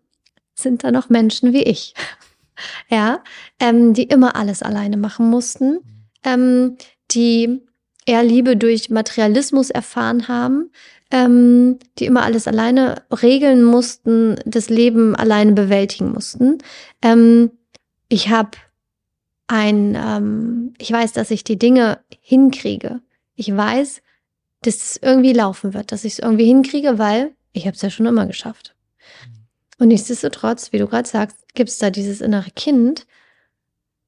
sind 0.53 0.83
da 0.83 0.91
noch 0.91 1.09
Menschen 1.09 1.53
wie 1.53 1.63
ich. 1.63 1.93
ja, 2.89 3.23
ähm, 3.59 3.93
die 3.93 4.03
immer 4.03 4.35
alles 4.35 4.63
alleine 4.63 4.97
machen 4.97 5.29
mussten 5.29 5.79
ähm, 6.23 6.77
die 7.11 7.61
eher 8.05 8.23
Liebe 8.23 8.57
durch 8.57 8.89
Materialismus 8.89 9.69
erfahren 9.69 10.27
haben, 10.27 10.71
ähm, 11.11 11.77
die 11.99 12.05
immer 12.05 12.23
alles 12.23 12.47
alleine 12.47 13.03
regeln 13.21 13.63
mussten, 13.63 14.37
das 14.45 14.69
Leben 14.69 15.15
alleine 15.15 15.51
bewältigen 15.53 16.11
mussten. 16.11 16.59
Ähm, 17.01 17.51
ich 18.07 18.29
habe 18.29 18.51
ein, 19.47 19.95
ähm, 19.95 20.73
ich 20.77 20.91
weiß, 20.91 21.13
dass 21.13 21.31
ich 21.31 21.43
die 21.43 21.59
Dinge 21.59 21.99
hinkriege. 22.21 23.01
Ich 23.35 23.55
weiß, 23.55 24.01
dass 24.61 24.75
es 24.75 24.99
irgendwie 25.01 25.33
laufen 25.33 25.73
wird, 25.73 25.91
dass 25.91 26.03
ich 26.03 26.13
es 26.13 26.19
irgendwie 26.19 26.45
hinkriege, 26.45 26.97
weil 26.99 27.31
ich 27.53 27.65
habe 27.65 27.75
es 27.75 27.81
ja 27.81 27.89
schon 27.89 28.05
immer 28.05 28.25
geschafft. 28.25 28.75
Und 29.79 29.87
nichtsdestotrotz, 29.87 30.71
wie 30.71 30.77
du 30.77 30.87
gerade 30.87 31.09
sagst, 31.09 31.37
gibt 31.55 31.69
es 31.69 31.79
da 31.79 31.89
dieses 31.89 32.21
innere 32.21 32.51
Kind, 32.51 33.07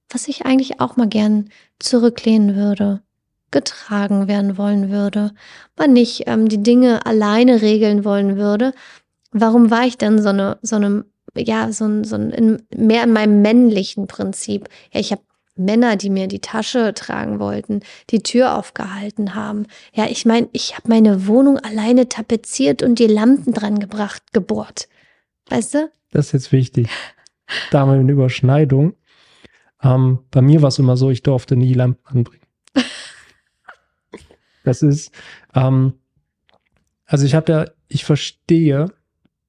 was 0.10 0.28
ich 0.28 0.46
eigentlich 0.46 0.80
auch 0.80 0.96
mal 0.96 1.08
gern 1.08 1.50
zurücklehnen 1.80 2.56
würde, 2.56 3.02
getragen 3.50 4.28
werden 4.28 4.58
wollen 4.58 4.92
würde, 4.92 5.32
man 5.76 5.94
nicht 5.94 6.24
ähm, 6.28 6.48
die 6.48 6.62
Dinge 6.62 7.06
alleine 7.06 7.62
regeln 7.62 8.06
wollen 8.06 8.38
würde. 8.38 8.74
Warum 9.32 9.72
war 9.72 9.86
ich 9.86 9.98
denn 9.98 10.22
so 10.22 10.30
eine, 10.30 10.60
so 10.62 10.76
eine, 10.76 11.06
ja, 11.36 11.72
so 11.72 11.86
ein, 11.86 12.04
so 12.04 12.16
ein, 12.16 12.30
in, 12.30 12.64
mehr 12.76 13.04
in 13.04 13.14
meinem 13.14 13.42
männlichen 13.42 14.06
Prinzip? 14.06 14.70
Ja, 14.92 15.00
ich 15.00 15.12
habe 15.12 15.24
Männer, 15.56 15.96
die 15.96 16.10
mir 16.10 16.28
die 16.28 16.40
Tasche 16.40 16.94
tragen 16.94 17.40
wollten, 17.40 17.82
die 18.10 18.24
Tür 18.24 18.58
aufgehalten 18.58 19.36
haben. 19.36 19.68
Ja, 19.94 20.08
ich 20.08 20.26
meine, 20.26 20.50
ich 20.52 20.76
habe 20.76 20.90
meine 20.90 21.28
Wohnung 21.28 21.58
alleine 21.60 22.10
tapeziert 22.10 22.82
und 22.82 23.00
die 23.00 23.08
Lampen 23.08 23.54
dran 23.54 23.80
gebracht, 23.80 24.24
gebohrt. 24.34 24.88
Weißt 25.50 25.76
du? 25.76 25.92
Das 26.12 26.28
ist 26.28 26.32
jetzt 26.32 26.52
wichtig. 26.52 26.90
Da 27.72 27.82
haben 27.82 27.92
wir 27.92 28.00
eine 28.00 28.12
Überschneidung. 28.12 28.96
Ähm, 29.82 30.20
bei 30.32 30.42
mir 30.42 30.62
war 30.62 30.70
es 30.70 30.80
immer 30.80 30.98
so, 30.98 31.10
ich 31.10 31.24
durfte 31.24 31.56
nie 31.56 31.74
Lampen 31.74 32.06
anbringen. 32.06 32.46
das 34.64 34.82
ist, 34.82 35.12
ähm, 35.54 35.94
also 37.06 37.26
ich 37.26 37.36
habe 37.36 37.52
ja, 37.52 37.66
ich 37.90 38.06
verstehe, 38.06 38.88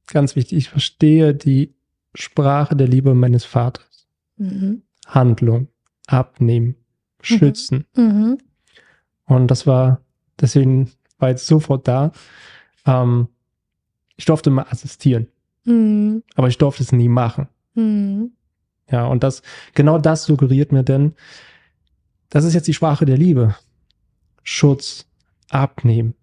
ganz 0.08 0.36
wichtig, 0.36 0.58
ich 0.58 0.68
verstehe 0.68 1.34
die 1.34 1.74
Sprache 2.14 2.76
der 2.76 2.88
Liebe 2.88 3.14
meines 3.14 3.44
Vaters. 3.44 4.06
Mhm. 4.36 4.82
Handlung, 5.06 5.68
abnehmen, 6.06 6.66
mhm. 6.66 6.74
schützen. 7.22 7.84
Mhm. 7.94 8.38
Und 9.26 9.48
das 9.48 9.66
war, 9.66 10.00
deswegen 10.40 10.90
war 11.18 11.30
jetzt 11.30 11.46
sofort 11.46 11.88
da. 11.88 12.12
Ähm, 12.86 13.28
ich 14.16 14.26
durfte 14.26 14.50
mal 14.50 14.66
assistieren, 14.68 15.28
mhm. 15.64 16.22
aber 16.34 16.48
ich 16.48 16.58
durfte 16.58 16.82
es 16.82 16.92
nie 16.92 17.08
machen. 17.08 17.48
Mhm. 17.74 18.32
Ja, 18.90 19.06
und 19.06 19.24
das, 19.24 19.42
genau 19.74 19.98
das 19.98 20.24
suggeriert 20.24 20.72
mir 20.72 20.84
denn, 20.84 21.14
das 22.28 22.44
ist 22.44 22.54
jetzt 22.54 22.68
die 22.68 22.74
Sprache 22.74 23.06
der 23.06 23.16
Liebe. 23.16 23.54
Schutz, 24.42 25.06
abnehmen. 25.48 26.14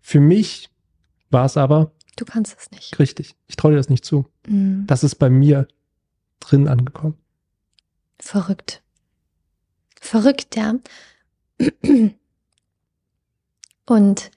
Für 0.00 0.20
mich 0.20 0.70
war 1.30 1.46
es 1.46 1.56
aber. 1.56 1.92
Du 2.16 2.24
kannst 2.24 2.56
es 2.58 2.70
nicht. 2.70 2.98
Richtig. 2.98 3.34
Ich 3.48 3.56
traue 3.56 3.72
dir 3.72 3.78
das 3.78 3.88
nicht 3.88 4.04
zu. 4.04 4.26
Mhm. 4.46 4.84
Das 4.86 5.02
ist 5.02 5.16
bei 5.16 5.30
mir 5.30 5.66
drin 6.40 6.68
angekommen. 6.68 7.16
Verrückt. 8.18 8.83
Verrückt, 10.04 10.54
ja. 10.54 10.74
Und 13.86 14.30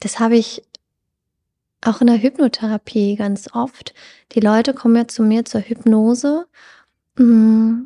das 0.00 0.18
habe 0.18 0.36
ich 0.36 0.62
auch 1.82 2.00
in 2.00 2.06
der 2.06 2.22
Hypnotherapie 2.22 3.16
ganz 3.16 3.50
oft. 3.52 3.92
Die 4.32 4.40
Leute 4.40 4.72
kommen 4.72 4.96
ja 4.96 5.06
zu 5.06 5.22
mir 5.22 5.44
zur 5.44 5.60
Hypnose 5.60 6.46
mm, 7.16 7.82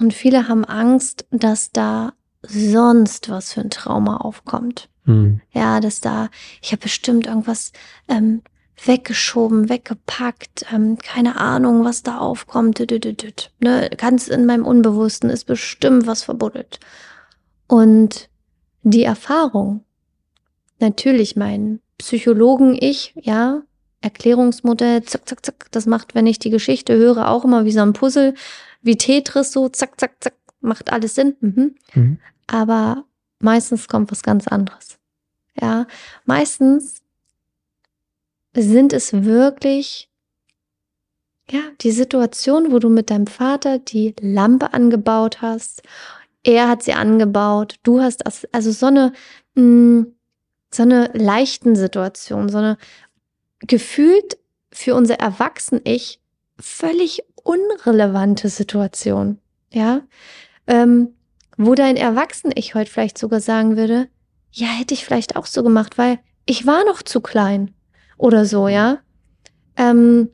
und 0.00 0.14
viele 0.14 0.48
haben 0.48 0.64
Angst, 0.64 1.26
dass 1.30 1.72
da 1.72 2.14
sonst 2.40 3.28
was 3.28 3.52
für 3.52 3.60
ein 3.60 3.68
Trauma 3.70 4.16
aufkommt. 4.16 4.88
Mhm. 5.04 5.42
Ja, 5.52 5.80
dass 5.80 6.00
da, 6.00 6.30
ich 6.62 6.72
habe 6.72 6.84
bestimmt 6.84 7.26
irgendwas 7.26 7.72
ähm, 8.08 8.40
weggeschoben, 8.82 9.68
weggepackt, 9.68 10.66
ähm, 10.72 10.98
keine 10.98 11.36
Ahnung, 11.36 11.84
was 11.84 12.02
da 12.02 12.18
aufkommt. 12.18 12.80
Ne? 13.60 13.90
Ganz 13.96 14.28
in 14.28 14.46
meinem 14.46 14.66
Unbewussten 14.66 15.30
ist 15.30 15.44
bestimmt 15.44 16.06
was 16.06 16.22
verbuddelt. 16.22 16.80
Und 17.66 18.28
die 18.82 19.04
Erfahrung, 19.04 19.84
natürlich 20.80 21.36
mein 21.36 21.80
Psychologen-Ich, 21.98 23.14
ja, 23.20 23.62
Erklärungsmodell, 24.00 25.02
zack, 25.04 25.26
zack, 25.26 25.46
zack, 25.46 25.66
das 25.70 25.86
macht, 25.86 26.14
wenn 26.14 26.26
ich 26.26 26.38
die 26.38 26.50
Geschichte 26.50 26.94
höre, 26.94 27.28
auch 27.28 27.44
immer 27.44 27.64
wie 27.64 27.72
so 27.72 27.80
ein 27.80 27.94
Puzzle, 27.94 28.34
wie 28.82 28.96
Tetris, 28.96 29.52
so 29.52 29.70
zack, 29.70 29.98
zack, 29.98 30.16
zack, 30.20 30.34
macht 30.60 30.92
alles 30.92 31.14
Sinn. 31.14 31.36
Mhm. 31.40 31.74
Mhm. 31.94 32.18
Aber 32.46 33.04
meistens 33.38 33.88
kommt 33.88 34.10
was 34.10 34.22
ganz 34.22 34.46
anderes. 34.46 34.98
Ja, 35.58 35.86
meistens 36.26 37.03
sind 38.62 38.92
es 38.92 39.12
wirklich, 39.12 40.08
ja, 41.50 41.60
die 41.80 41.90
Situation, 41.90 42.72
wo 42.72 42.78
du 42.78 42.88
mit 42.88 43.10
deinem 43.10 43.26
Vater 43.26 43.78
die 43.78 44.14
Lampe 44.20 44.72
angebaut 44.72 45.42
hast. 45.42 45.82
Er 46.42 46.68
hat 46.68 46.82
sie 46.82 46.92
angebaut. 46.92 47.76
Du 47.82 48.00
hast 48.00 48.24
also 48.54 48.70
so 48.70 48.86
eine, 48.86 49.12
mh, 49.54 49.62
mm, 49.62 50.14
so 50.72 50.82
eine 50.82 51.10
leichten 51.14 51.76
Situation, 51.76 52.48
so 52.48 52.58
eine 52.58 52.78
gefühlt 53.60 54.38
für 54.72 54.94
unser 54.94 55.20
Erwachsen-Ich 55.20 56.20
völlig 56.58 57.22
unrelevante 57.42 58.48
Situation. 58.48 59.38
Ja, 59.72 60.02
ähm, 60.66 61.14
wo 61.56 61.74
dein 61.74 61.96
Erwachsen-Ich 61.96 62.74
heute 62.74 62.90
vielleicht 62.90 63.18
sogar 63.18 63.40
sagen 63.40 63.76
würde, 63.76 64.08
ja, 64.50 64.68
hätte 64.68 64.94
ich 64.94 65.04
vielleicht 65.04 65.36
auch 65.36 65.46
so 65.46 65.62
gemacht, 65.62 65.98
weil 65.98 66.18
ich 66.46 66.66
war 66.66 66.84
noch 66.84 67.02
zu 67.02 67.20
klein 67.20 67.73
oder 68.16 68.44
so, 68.44 68.68
ja. 68.68 68.98
Ähm, 69.76 70.30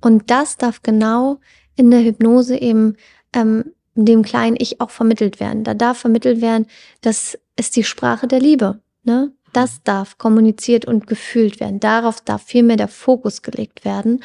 und 0.00 0.30
das 0.30 0.56
darf 0.56 0.82
genau 0.82 1.38
in 1.76 1.90
der 1.90 2.02
Hypnose 2.02 2.56
eben 2.56 2.96
ähm, 3.32 3.72
dem 3.94 4.22
kleinen 4.22 4.56
Ich 4.58 4.80
auch 4.80 4.90
vermittelt 4.90 5.40
werden. 5.40 5.64
Da 5.64 5.74
darf 5.74 5.98
vermittelt 5.98 6.40
werden, 6.40 6.66
das 7.00 7.38
ist 7.56 7.76
die 7.76 7.84
Sprache 7.84 8.26
der 8.26 8.40
Liebe. 8.40 8.80
Ne? 9.04 9.32
Das 9.52 9.74
mhm. 9.74 9.80
darf 9.84 10.18
kommuniziert 10.18 10.84
und 10.84 11.06
gefühlt 11.06 11.60
werden. 11.60 11.80
Darauf 11.80 12.20
darf 12.20 12.42
viel 12.42 12.62
mehr 12.62 12.76
der 12.76 12.88
Fokus 12.88 13.42
gelegt 13.42 13.84
werden. 13.84 14.22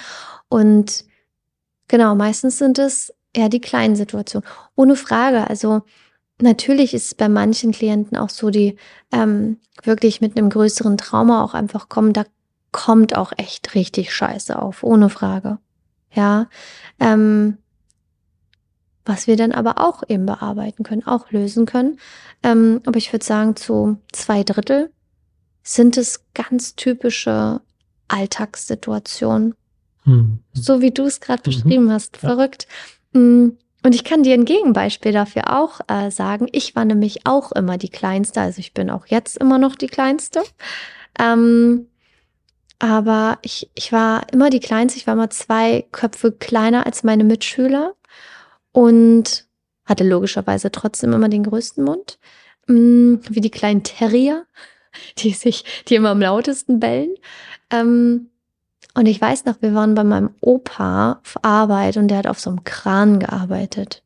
Und 0.50 1.06
genau, 1.88 2.16
meistens 2.16 2.58
sind 2.58 2.80
es 2.80 3.14
eher 3.34 3.50
die 3.50 3.62
kleinen 3.62 3.96
Situationen. 3.96 4.48
Ohne 4.76 4.96
Frage. 4.96 5.50
Also 5.50 5.84
natürlich 6.42 6.94
ist 6.94 7.06
es 7.08 7.16
bei 7.16 7.30
manchen 7.30 7.72
Klienten 7.72 8.18
auch 8.18 8.30
so, 8.30 8.50
die 8.50 8.78
ähm, 9.12 9.58
wirklich 9.84 10.22
mit 10.22 10.38
einem 10.38 10.50
größeren 10.50 10.98
Trauma 10.98 11.44
auch 11.44 11.54
einfach 11.54 11.90
kommen. 11.90 12.14
Da 12.14 12.26
kommt 12.72 13.16
auch 13.16 13.34
echt 13.38 13.76
richtig 13.76 14.14
Scheiße 14.14 14.62
auf, 14.62 14.84
ohne 14.84 15.10
Frage. 15.10 15.58
Ja. 16.12 16.48
Ähm, 17.00 17.58
was 19.06 19.26
wir 19.26 19.38
dann 19.38 19.54
aber 19.54 19.78
auch 19.78 20.04
eben 20.08 20.26
bearbeiten 20.26 20.84
können, 20.84 21.06
auch 21.06 21.32
lösen 21.32 21.66
können. 21.66 21.98
Ähm, 22.44 22.82
aber 22.86 22.98
ich 22.98 23.14
würde 23.14 23.26
sagen, 23.26 23.56
zu 23.56 23.98
zwei 24.12 24.44
Drittel 24.44 24.92
sind 25.64 25.98
es 25.98 26.26
ganz 26.34 26.76
typische 26.76 27.62
Alltagssituationen. 28.10 29.56
Hm. 30.04 30.40
So 30.54 30.82
wie 30.82 30.92
du 30.92 31.06
es 31.06 31.20
gerade 31.20 31.42
mhm. 31.42 31.44
beschrieben 31.44 31.92
hast. 31.92 32.16
Ja. 32.22 32.30
Verrückt. 32.30 32.68
Mm, 33.14 33.50
und 33.84 33.96
ich 33.96 34.04
kann 34.04 34.24
dir 34.24 34.34
ein 34.34 34.46
Gegenbeispiel 34.46 35.12
dafür 35.12 35.58
auch 35.58 35.80
äh, 35.88 36.10
sagen. 36.12 36.48
Ich 36.52 36.76
war 36.76 36.86
nämlich 36.86 37.26
auch 37.26 37.52
immer 37.52 37.78
die 37.78 37.90
Kleinste. 37.90 38.42
Also 38.42 38.60
ich 38.60 38.74
bin 38.74 38.90
auch 38.90 39.06
jetzt 39.08 39.38
immer 39.38 39.58
noch 39.58 39.76
die 39.76 39.88
Kleinste. 39.88 40.44
Ähm, 41.20 41.88
aber 42.80 43.40
ich, 43.42 43.70
ich 43.76 43.92
war 43.92 44.32
immer 44.32 44.50
die 44.50 44.60
Kleinste. 44.60 45.00
Ich 45.00 45.08
war 45.08 45.14
immer 45.14 45.30
zwei 45.30 45.86
Köpfe 45.92 46.32
kleiner 46.32 46.86
als 46.86 47.04
meine 47.04 47.24
Mitschüler 47.24 47.96
und 48.72 49.46
hatte 49.86 50.04
logischerweise 50.04 50.72
trotzdem 50.72 51.14
immer 51.14 51.30
den 51.30 51.44
größten 51.44 51.84
Mund, 51.84 52.20
mm, 52.68 53.16
wie 53.30 53.42
die 53.42 53.52
kleinen 53.52 53.84
Terrier, 53.84 54.46
die 55.20 55.32
sich, 55.32 55.64
die 55.88 55.96
immer 55.96 56.10
am 56.10 56.22
lautesten 56.22 56.80
bellen. 56.80 57.16
Ähm, 57.72 58.32
und 58.98 59.06
ich 59.06 59.22
weiß 59.22 59.46
noch, 59.46 59.62
wir 59.62 59.76
waren 59.76 59.94
bei 59.94 60.04
meinem 60.04 60.32
Opa 60.42 61.20
auf 61.24 61.38
Arbeit 61.44 61.98
und 61.98 62.08
der 62.08 62.18
hat 62.18 62.26
auf 62.26 62.40
so 62.40 62.50
einem 62.50 62.64
Kran 62.64 63.20
gearbeitet. 63.20 64.02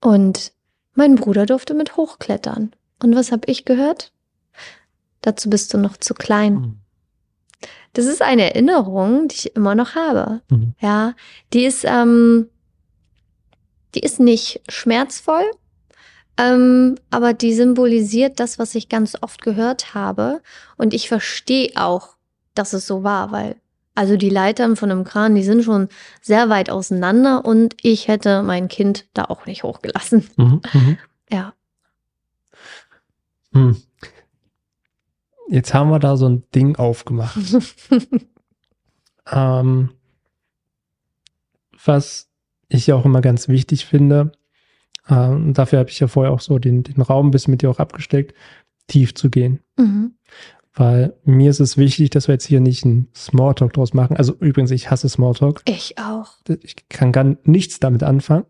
Und 0.00 0.52
mein 0.94 1.16
Bruder 1.16 1.44
durfte 1.44 1.74
mit 1.74 1.98
hochklettern. 1.98 2.72
Und 3.02 3.14
was 3.14 3.32
habe 3.32 3.50
ich 3.50 3.66
gehört? 3.66 4.12
Dazu 5.20 5.50
bist 5.50 5.74
du 5.74 5.78
noch 5.78 5.98
zu 5.98 6.14
klein. 6.14 6.54
Mhm. 6.54 6.76
Das 7.92 8.06
ist 8.06 8.22
eine 8.22 8.44
Erinnerung, 8.44 9.28
die 9.28 9.34
ich 9.34 9.54
immer 9.54 9.74
noch 9.74 9.94
habe. 9.94 10.40
Mhm. 10.48 10.72
Ja, 10.80 11.12
die 11.52 11.66
ist 11.66 11.84
ähm, 11.86 12.48
die 13.94 14.00
ist 14.00 14.20
nicht 14.20 14.62
schmerzvoll, 14.70 15.44
ähm, 16.38 16.94
aber 17.10 17.34
die 17.34 17.52
symbolisiert 17.52 18.40
das, 18.40 18.58
was 18.58 18.74
ich 18.74 18.88
ganz 18.88 19.18
oft 19.20 19.42
gehört 19.42 19.92
habe. 19.92 20.40
Und 20.78 20.94
ich 20.94 21.08
verstehe 21.10 21.72
auch, 21.74 22.16
dass 22.54 22.72
es 22.72 22.86
so 22.86 23.02
war, 23.02 23.32
weil 23.32 23.56
also 23.94 24.16
die 24.16 24.30
Leitern 24.30 24.76
von 24.76 24.90
einem 24.90 25.04
Kran, 25.04 25.34
die 25.34 25.42
sind 25.42 25.64
schon 25.64 25.88
sehr 26.22 26.48
weit 26.48 26.70
auseinander 26.70 27.44
und 27.44 27.76
ich 27.82 28.08
hätte 28.08 28.42
mein 28.42 28.68
Kind 28.68 29.06
da 29.14 29.24
auch 29.24 29.46
nicht 29.46 29.62
hochgelassen. 29.62 30.28
Mhm, 30.36 30.60
mh. 30.72 30.96
Ja. 31.32 31.54
Hm. 33.52 33.76
Jetzt 35.48 35.74
haben 35.74 35.90
wir 35.90 36.00
da 36.00 36.16
so 36.16 36.28
ein 36.28 36.42
Ding 36.52 36.74
aufgemacht. 36.74 37.38
ähm, 39.30 39.90
was 41.84 42.28
ich 42.68 42.88
ja 42.88 42.96
auch 42.96 43.04
immer 43.04 43.20
ganz 43.20 43.46
wichtig 43.48 43.86
finde, 43.86 44.32
äh, 45.06 45.52
dafür 45.52 45.80
habe 45.80 45.90
ich 45.90 46.00
ja 46.00 46.08
vorher 46.08 46.32
auch 46.32 46.40
so 46.40 46.58
den, 46.58 46.82
den 46.82 47.00
Raum 47.00 47.28
ein 47.28 47.30
bisschen 47.30 47.52
mit 47.52 47.62
dir 47.62 47.70
auch 47.70 47.78
abgesteckt, 47.78 48.34
tief 48.86 49.14
zu 49.14 49.30
gehen. 49.30 49.60
Mhm. 49.76 50.14
Weil 50.72 51.14
mir 51.24 51.50
ist 51.50 51.60
es 51.60 51.76
wichtig, 51.76 52.10
dass 52.10 52.28
wir 52.28 52.34
jetzt 52.34 52.46
hier 52.46 52.60
nicht 52.60 52.84
einen 52.84 53.08
Smalltalk 53.14 53.72
draus 53.72 53.92
machen. 53.92 54.16
Also 54.16 54.34
übrigens, 54.34 54.70
ich 54.70 54.90
hasse 54.90 55.08
Smalltalk. 55.08 55.62
Ich 55.64 55.98
auch. 55.98 56.36
Ich 56.62 56.88
kann 56.88 57.12
gar 57.12 57.36
nichts 57.44 57.80
damit 57.80 58.02
anfangen. 58.02 58.46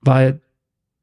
Weil 0.00 0.40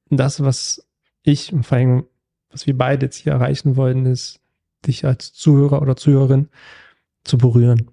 das, 0.09 0.41
was 0.41 0.88
ich 1.23 1.51
und 1.51 1.65
vor 1.65 1.78
allem, 1.78 2.05
was 2.49 2.67
wir 2.67 2.78
beide 2.78 3.05
jetzt 3.05 3.17
hier 3.17 3.34
erreichen 3.34 3.75
wollen, 3.75 4.05
ist, 4.05 4.39
dich 4.86 5.05
als 5.05 5.34
Zuhörer 5.34 5.82
oder 5.82 5.97
Zuhörerin 5.97 6.47
zu 7.25 7.38
berühren 7.38 7.91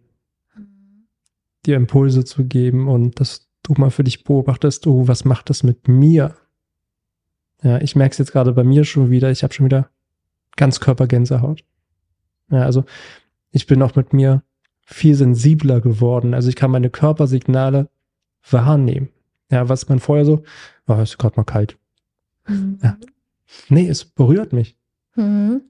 dir 1.67 1.77
Impulse 1.77 2.25
zu 2.25 2.45
geben 2.45 2.89
und 2.89 3.21
dass 3.21 3.49
du 3.63 3.75
mal 3.77 3.91
für 3.91 4.05
dich 4.05 4.25
beobachtest, 4.25 4.87
oh, 4.87 5.09
was 5.09 5.25
macht 5.25 5.51
das 5.51 5.63
mit 5.63 5.89
mir? 5.89 6.37
Ja, 7.63 7.81
ich 7.81 7.97
merke 7.97 8.13
es 8.13 8.19
jetzt 8.19 8.33
gerade 8.33 8.53
bei 8.53 8.65
mir 8.65 8.85
schon 8.85 9.11
wieder, 9.11 9.31
ich 9.31 9.43
habe 9.43 9.55
schon 9.55 9.67
wieder 9.67 9.91
ganz 10.57 10.81
Körpergänsehaut. 10.81 11.65
Ja, 12.51 12.63
also 12.63 12.85
ich 13.51 13.67
bin 13.67 13.83
auch 13.83 13.95
mit 13.95 14.13
mir 14.13 14.43
viel 14.83 15.15
sensibler 15.15 15.81
geworden. 15.81 16.35
Also 16.35 16.49
ich 16.49 16.57
kann 16.57 16.71
meine 16.71 16.91
Körpersignale 16.91 17.89
wahrnehmen. 18.51 19.09
Ja, 19.51 19.69
was 19.69 19.89
man 19.89 20.01
vorher 20.01 20.25
so, 20.25 20.43
oh, 20.87 21.01
ist 21.01 21.19
gerade 21.19 21.37
mal 21.37 21.45
kalt. 21.45 21.79
Mhm. 22.47 22.79
Ja. 22.83 22.97
Nee, 23.69 23.89
es 23.89 24.05
berührt 24.05 24.53
mich. 24.53 24.77
Mhm. 25.15 25.63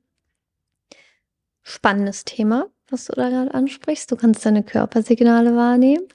Spannendes 1.63 2.25
Thema 2.25 2.67
was 2.95 3.07
du 3.07 3.13
da 3.13 3.29
gerade 3.29 3.53
ansprichst. 3.53 4.11
Du 4.11 4.17
kannst 4.17 4.45
deine 4.47 4.63
Körpersignale 4.63 5.55
wahrnehmen. 5.57 6.07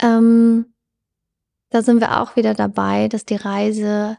Ähm, 0.00 0.66
da 1.70 1.82
sind 1.82 2.00
wir 2.00 2.20
auch 2.20 2.36
wieder 2.36 2.54
dabei, 2.54 3.08
dass 3.08 3.24
die 3.24 3.36
Reise 3.36 4.18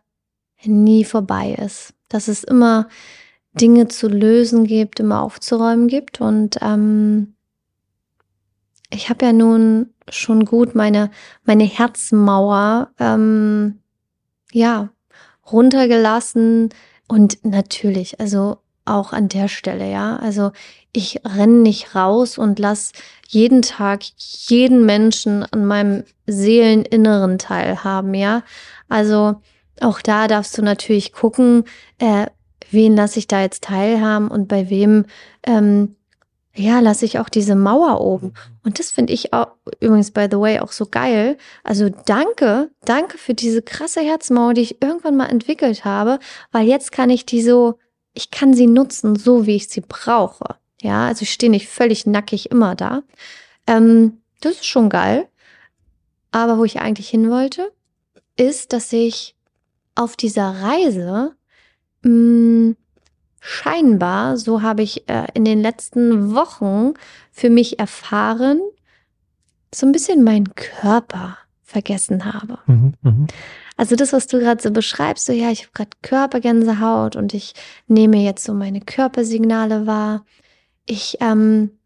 nie 0.64 1.04
vorbei 1.04 1.56
ist. 1.60 1.94
Dass 2.08 2.28
es 2.28 2.44
immer 2.44 2.88
Dinge 3.58 3.88
zu 3.88 4.08
lösen 4.08 4.66
gibt, 4.66 5.00
immer 5.00 5.22
aufzuräumen 5.22 5.88
gibt. 5.88 6.22
Und 6.22 6.58
ähm, 6.62 7.36
ich 8.90 9.10
habe 9.10 9.26
ja 9.26 9.34
nun 9.34 9.94
schon 10.10 10.46
gut 10.46 10.76
meine, 10.76 11.12
meine 11.44 11.66
Herzmauer, 11.66 12.92
ähm, 13.00 13.80
ja, 14.52 14.90
runtergelassen. 15.52 16.70
Und 17.08 17.44
natürlich, 17.44 18.20
also 18.20 18.58
auch 18.86 19.14
an 19.14 19.28
der 19.28 19.48
Stelle, 19.48 19.90
ja. 19.90 20.18
Also 20.18 20.52
ich 20.94 21.22
renne 21.26 21.60
nicht 21.60 21.96
raus 21.96 22.38
und 22.38 22.60
lass 22.60 22.92
jeden 23.28 23.62
Tag 23.62 24.04
jeden 24.48 24.86
Menschen 24.86 25.44
an 25.44 25.66
meinem 25.66 26.04
Seeleninneren 26.26 27.38
teilhaben, 27.38 28.14
ja. 28.14 28.44
Also 28.88 29.42
auch 29.82 30.02
da 30.02 30.28
darfst 30.28 30.58
du 30.58 30.62
natürlich 30.62 31.14
gucken, 31.14 31.66
äh, 32.00 32.28
wen 32.72 32.96
lasse 32.96 33.20
ich 33.20 33.28
da 33.28 33.42
jetzt 33.42 33.64
teilhaben 33.64 34.30
und 34.30 34.48
bei 34.48 34.70
wem 34.70 35.06
ähm, 35.44 35.96
ja, 36.58 36.80
lasse 36.80 37.06
ich 37.06 37.20
auch 37.20 37.30
diese 37.30 37.56
Mauer 37.56 38.02
oben. 38.02 38.34
Und 38.64 38.80
das 38.80 38.90
finde 38.90 39.14
ich 39.14 39.32
auch, 39.32 39.50
übrigens, 39.80 40.10
by 40.10 40.28
the 40.30 40.40
way, 40.40 40.60
auch 40.60 40.72
so 40.72 40.88
geil. 40.88 41.38
Also 41.64 41.90
danke, 42.06 42.72
danke 42.84 43.20
für 43.20 43.36
diese 43.36 43.62
krasse 43.62 44.02
Herzmauer, 44.02 44.56
die 44.56 44.62
ich 44.62 44.82
irgendwann 44.82 45.16
mal 45.16 45.28
entwickelt 45.28 45.86
habe, 45.86 46.18
weil 46.52 46.68
jetzt 46.68 46.92
kann 46.92 47.12
ich 47.12 47.28
die 47.28 47.44
so, 47.44 47.78
ich 48.14 48.32
kann 48.32 48.56
sie 48.56 48.66
nutzen, 48.66 49.16
so 49.16 49.46
wie 49.46 49.56
ich 49.56 49.70
sie 49.70 49.82
brauche. 49.82 50.56
Ja, 50.82 51.08
also 51.08 51.24
ich 51.24 51.32
stehe 51.32 51.52
nicht 51.52 51.68
völlig 51.70 52.08
nackig 52.08 52.50
immer 52.50 52.74
da. 52.74 53.04
Ähm, 53.68 54.22
das 54.42 54.54
ist 54.54 54.66
schon 54.66 54.90
geil. 54.90 55.28
Aber 56.32 56.58
wo 56.58 56.66
ich 56.66 56.80
eigentlich 56.80 57.10
hin 57.10 57.30
wollte, 57.30 57.72
ist, 58.36 58.74
dass 58.74 58.92
ich 58.94 59.36
auf 59.94 60.16
dieser 60.16 60.62
Reise 60.62 61.36
mh, 62.04 62.10
mm, 62.10 62.76
scheinbar, 63.40 64.38
so 64.38 64.62
habe 64.62 64.84
ich 64.84 65.08
äh, 65.10 65.28
in 65.34 65.46
den 65.46 65.62
letzten 65.62 66.36
Wochen 66.36 66.94
für 67.32 67.50
mich 67.50 67.80
erfahren, 67.80 68.60
so 69.74 69.86
ein 69.86 69.92
bisschen 69.92 70.24
meinen 70.24 70.56
Körper 70.56 71.38
vergessen 71.64 72.26
habe. 72.26 72.60
Mhm, 72.66 72.94
mh. 73.02 73.28
Also 73.78 73.96
das, 73.96 74.12
was 74.12 74.26
du 74.26 74.40
gerade 74.40 74.62
so 74.62 74.72
beschreibst, 74.72 75.28
so 75.28 75.34
ja, 75.34 75.52
ich 75.52 75.62
habe 75.62 75.72
gerade 75.74 75.92
Körpergänsehaut 76.02 77.16
und 77.16 77.36
ich 77.36 77.54
nehme 77.88 78.18
jetzt 78.18 78.44
so 78.44 78.54
meine 78.54 78.82
Körpersignale 78.82 79.86
wahr. 79.86 80.26
Ich 80.86 81.18
ähm, 81.22 81.78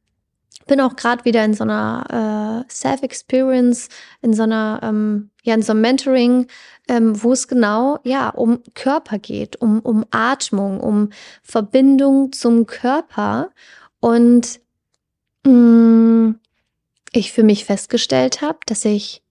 bin 0.68 0.80
auch 0.80 0.95
gerade 0.95 1.26
wieder 1.26 1.43
in 1.43 1.53
so 1.53 1.64
einer 1.64 2.64
äh, 2.66 2.72
Self-Experience, 2.72 3.89
in 4.22 4.34
so 4.34 4.43
einer, 4.43 4.80
ähm, 4.84 5.30
ja, 5.41 5.55
in 5.55 5.61
so 5.61 5.71
einem 5.71 5.81
Mentoring, 5.81 6.47
ähm, 6.87 7.21
wo 7.21 7.31
es 7.33 7.47
genau, 7.47 7.99
ja, 8.03 8.29
um 8.29 8.61
Körper 8.75 9.19
geht, 9.19 9.55
um, 9.61 9.79
um 9.79 10.05
Atmung, 10.11 10.79
um 10.79 11.09
Verbindung 11.41 12.31
zum 12.31 12.65
Körper. 12.67 13.49
Und 13.99 14.59
mh, 15.45 15.51
mm, 15.51 16.39
ich 17.13 17.31
für 17.33 17.43
mich 17.43 17.65
festgestellt 17.65 18.41
habe, 18.41 18.59
dass 18.65 18.85
ich, 18.85 19.21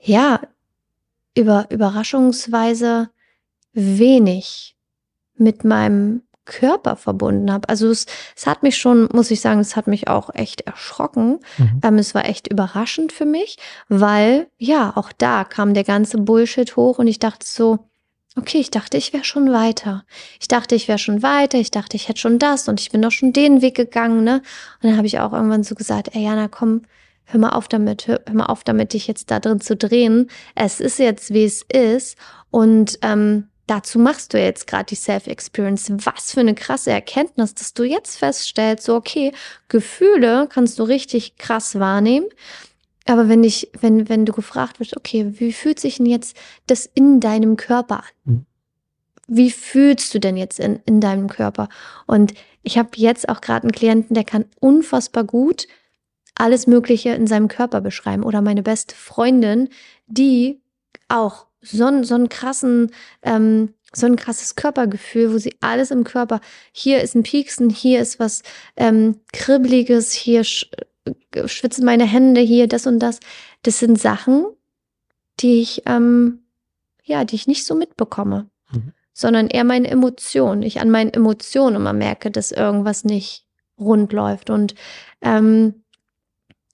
ja, 0.00 0.40
über 1.34 1.66
überraschungsweise 1.70 3.10
wenig 3.72 4.76
mit 5.36 5.64
meinem 5.64 6.22
Körper 6.48 6.96
verbunden 6.96 7.52
habe. 7.52 7.68
Also 7.68 7.88
es, 7.88 8.06
es 8.34 8.46
hat 8.46 8.64
mich 8.64 8.76
schon, 8.76 9.08
muss 9.12 9.30
ich 9.30 9.40
sagen, 9.40 9.60
es 9.60 9.76
hat 9.76 9.86
mich 9.86 10.08
auch 10.08 10.34
echt 10.34 10.62
erschrocken. 10.62 11.38
Mhm. 11.58 11.80
Ähm, 11.84 11.98
es 11.98 12.14
war 12.14 12.28
echt 12.28 12.48
überraschend 12.48 13.12
für 13.12 13.26
mich, 13.26 13.58
weil 13.88 14.48
ja, 14.56 14.92
auch 14.96 15.12
da 15.12 15.44
kam 15.44 15.74
der 15.74 15.84
ganze 15.84 16.18
Bullshit 16.18 16.74
hoch 16.74 16.98
und 16.98 17.06
ich 17.06 17.20
dachte 17.20 17.46
so, 17.46 17.78
okay, 18.36 18.58
ich 18.58 18.70
dachte, 18.70 18.96
ich 18.96 19.12
wäre 19.12 19.24
schon 19.24 19.52
weiter. 19.52 20.04
Ich 20.40 20.48
dachte, 20.48 20.74
ich 20.74 20.88
wäre 20.88 20.98
schon 20.98 21.22
weiter. 21.22 21.58
Ich 21.58 21.70
dachte, 21.70 21.96
ich 21.96 22.08
hätte 22.08 22.20
schon 22.20 22.38
das 22.38 22.68
und 22.68 22.80
ich 22.80 22.90
bin 22.90 23.02
doch 23.02 23.12
schon 23.12 23.32
den 23.32 23.62
Weg 23.62 23.76
gegangen, 23.76 24.24
ne? 24.24 24.42
Und 24.82 24.90
dann 24.90 24.96
habe 24.96 25.06
ich 25.06 25.20
auch 25.20 25.32
irgendwann 25.32 25.64
so 25.64 25.74
gesagt, 25.74 26.14
ey 26.14 26.24
Jana, 26.24 26.48
komm, 26.48 26.82
hör 27.24 27.40
mal 27.40 27.50
auf 27.50 27.68
damit, 27.68 28.06
hör, 28.06 28.20
hör 28.26 28.34
mal 28.34 28.46
auf 28.46 28.64
damit, 28.64 28.94
dich 28.94 29.06
jetzt 29.06 29.30
da 29.30 29.40
drin 29.40 29.60
zu 29.60 29.76
drehen. 29.76 30.30
Es 30.54 30.80
ist 30.80 30.98
jetzt, 30.98 31.32
wie 31.34 31.44
es 31.44 31.62
ist 31.62 32.16
und 32.50 32.98
ähm, 33.02 33.48
dazu 33.68 33.98
machst 33.98 34.34
du 34.34 34.40
jetzt 34.40 34.66
gerade 34.66 34.86
die 34.86 34.96
Self-Experience. 34.96 35.92
Was 36.04 36.32
für 36.32 36.40
eine 36.40 36.54
krasse 36.54 36.90
Erkenntnis, 36.90 37.54
dass 37.54 37.74
du 37.74 37.84
jetzt 37.84 38.16
feststellst, 38.16 38.84
so 38.84 38.96
okay, 38.96 39.32
Gefühle 39.68 40.48
kannst 40.50 40.78
du 40.78 40.82
richtig 40.82 41.36
krass 41.36 41.78
wahrnehmen. 41.78 42.26
Aber 43.06 43.28
wenn 43.28 43.44
ich, 43.44 43.70
wenn, 43.80 44.08
wenn 44.08 44.26
du 44.26 44.32
gefragt 44.32 44.80
wirst, 44.80 44.96
okay, 44.96 45.32
wie 45.38 45.52
fühlt 45.52 45.80
sich 45.80 45.96
denn 45.96 46.06
jetzt 46.06 46.36
das 46.66 46.86
in 46.92 47.20
deinem 47.20 47.56
Körper 47.56 47.98
an? 47.98 48.04
Mhm. 48.24 48.46
Wie 49.30 49.50
fühlst 49.50 50.14
du 50.14 50.20
denn 50.20 50.36
jetzt 50.36 50.58
in, 50.58 50.80
in 50.86 51.00
deinem 51.00 51.28
Körper? 51.28 51.68
Und 52.06 52.32
ich 52.62 52.78
habe 52.78 52.90
jetzt 52.96 53.28
auch 53.28 53.42
gerade 53.42 53.64
einen 53.64 53.72
Klienten, 53.72 54.14
der 54.14 54.24
kann 54.24 54.46
unfassbar 54.58 55.24
gut 55.24 55.68
alles 56.38 56.66
Mögliche 56.66 57.10
in 57.10 57.26
seinem 57.26 57.48
Körper 57.48 57.80
beschreiben. 57.80 58.22
Oder 58.22 58.40
meine 58.40 58.62
beste 58.62 58.94
Freundin, 58.94 59.68
die 60.06 60.60
auch 61.08 61.47
so, 61.60 62.02
so 62.02 62.14
einen 62.14 62.28
krassen, 62.28 62.92
ähm, 63.22 63.74
so 63.92 64.06
ein 64.06 64.16
krasses 64.16 64.54
Körpergefühl, 64.54 65.32
wo 65.32 65.38
sie 65.38 65.56
alles 65.60 65.90
im 65.90 66.04
Körper, 66.04 66.40
hier 66.72 67.02
ist 67.02 67.14
ein 67.14 67.22
Pieksen, 67.22 67.70
hier 67.70 68.00
ist 68.00 68.20
was 68.20 68.42
ähm, 68.76 69.20
Kribbeliges, 69.32 70.12
hier 70.12 70.44
sch 70.44 70.70
äh, 71.04 71.48
schwitzen 71.48 71.84
meine 71.84 72.04
Hände, 72.04 72.40
hier 72.40 72.68
das 72.68 72.86
und 72.86 72.98
das. 72.98 73.20
Das 73.62 73.78
sind 73.78 73.98
Sachen, 73.98 74.46
die 75.40 75.60
ich, 75.60 75.82
ähm, 75.86 76.40
ja, 77.04 77.24
die 77.24 77.36
ich 77.36 77.46
nicht 77.46 77.64
so 77.64 77.74
mitbekomme, 77.74 78.48
mhm. 78.72 78.92
sondern 79.12 79.48
eher 79.48 79.64
meine 79.64 79.88
Emotionen. 79.88 80.62
Ich 80.62 80.80
an 80.80 80.90
meinen 80.90 81.12
Emotionen 81.12 81.76
immer 81.76 81.92
merke, 81.92 82.30
dass 82.30 82.52
irgendwas 82.52 83.04
nicht 83.04 83.46
rund 83.78 84.12
läuft. 84.12 84.50
Und 84.50 84.74
ähm, 85.22 85.82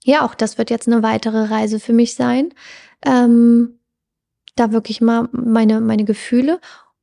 ja, 0.03 0.25
auch 0.25 0.35
das 0.35 0.57
wird 0.57 0.69
jetzt 0.69 0.87
eine 0.87 1.01
weitere 1.01 1.45
Reise 1.45 1.79
für 1.79 1.93
mich 1.93 2.15
sein. 2.15 2.53
Ähm, 3.05 3.79
da 4.55 4.71
wirklich 4.71 5.01
mal 5.01 5.27
meine, 5.31 5.81
meine 5.81 6.05
Gefühle 6.05 6.59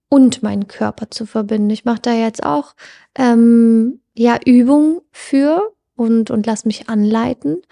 und 0.09 0.43
meinen 0.43 0.69
Körper 0.69 1.11
zu 1.11 1.27
verbinden. 1.27 1.71
Ich 1.71 1.85
mache 1.85 2.01
da 2.03 2.13
jetzt 2.13 2.45
auch 2.45 2.75
ähm, 3.17 4.01
ja 4.15 4.39
Übungen 4.45 5.01
für 5.11 5.73
und, 5.97 6.31
und 6.31 6.47
lass 6.47 6.65
mich 6.65 6.89
anleiten 6.89 7.63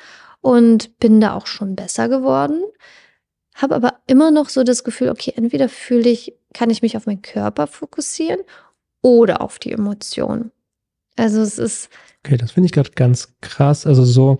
und 0.40 0.98
bin 0.98 1.20
da 1.20 1.34
auch 1.34 1.46
schon 1.46 1.76
besser 1.76 2.08
geworden. 2.08 2.62
Habe 3.54 3.74
aber 3.74 3.94
immer 4.06 4.30
noch 4.30 4.48
so 4.48 4.62
das 4.62 4.84
Gefühl, 4.84 5.10
okay, 5.10 5.34
entweder 5.36 5.68
fühle 5.68 6.08
ich, 6.08 6.34
kann 6.54 6.70
ich 6.70 6.82
mich 6.82 6.96
auf 6.96 7.06
meinen 7.06 7.22
Körper 7.22 7.66
fokussieren 7.66 8.40
oder 9.02 9.42
auf 9.42 9.58
die 9.58 9.72
Emotionen. 9.72 10.50
Also 11.16 11.40
es 11.42 11.58
ist. 11.58 11.90
Okay, 12.24 12.36
das 12.36 12.52
finde 12.52 12.66
ich 12.66 12.72
gerade 12.72 12.90
ganz 12.92 13.34
krass. 13.40 13.86
Also 13.86 14.04
so 14.04 14.38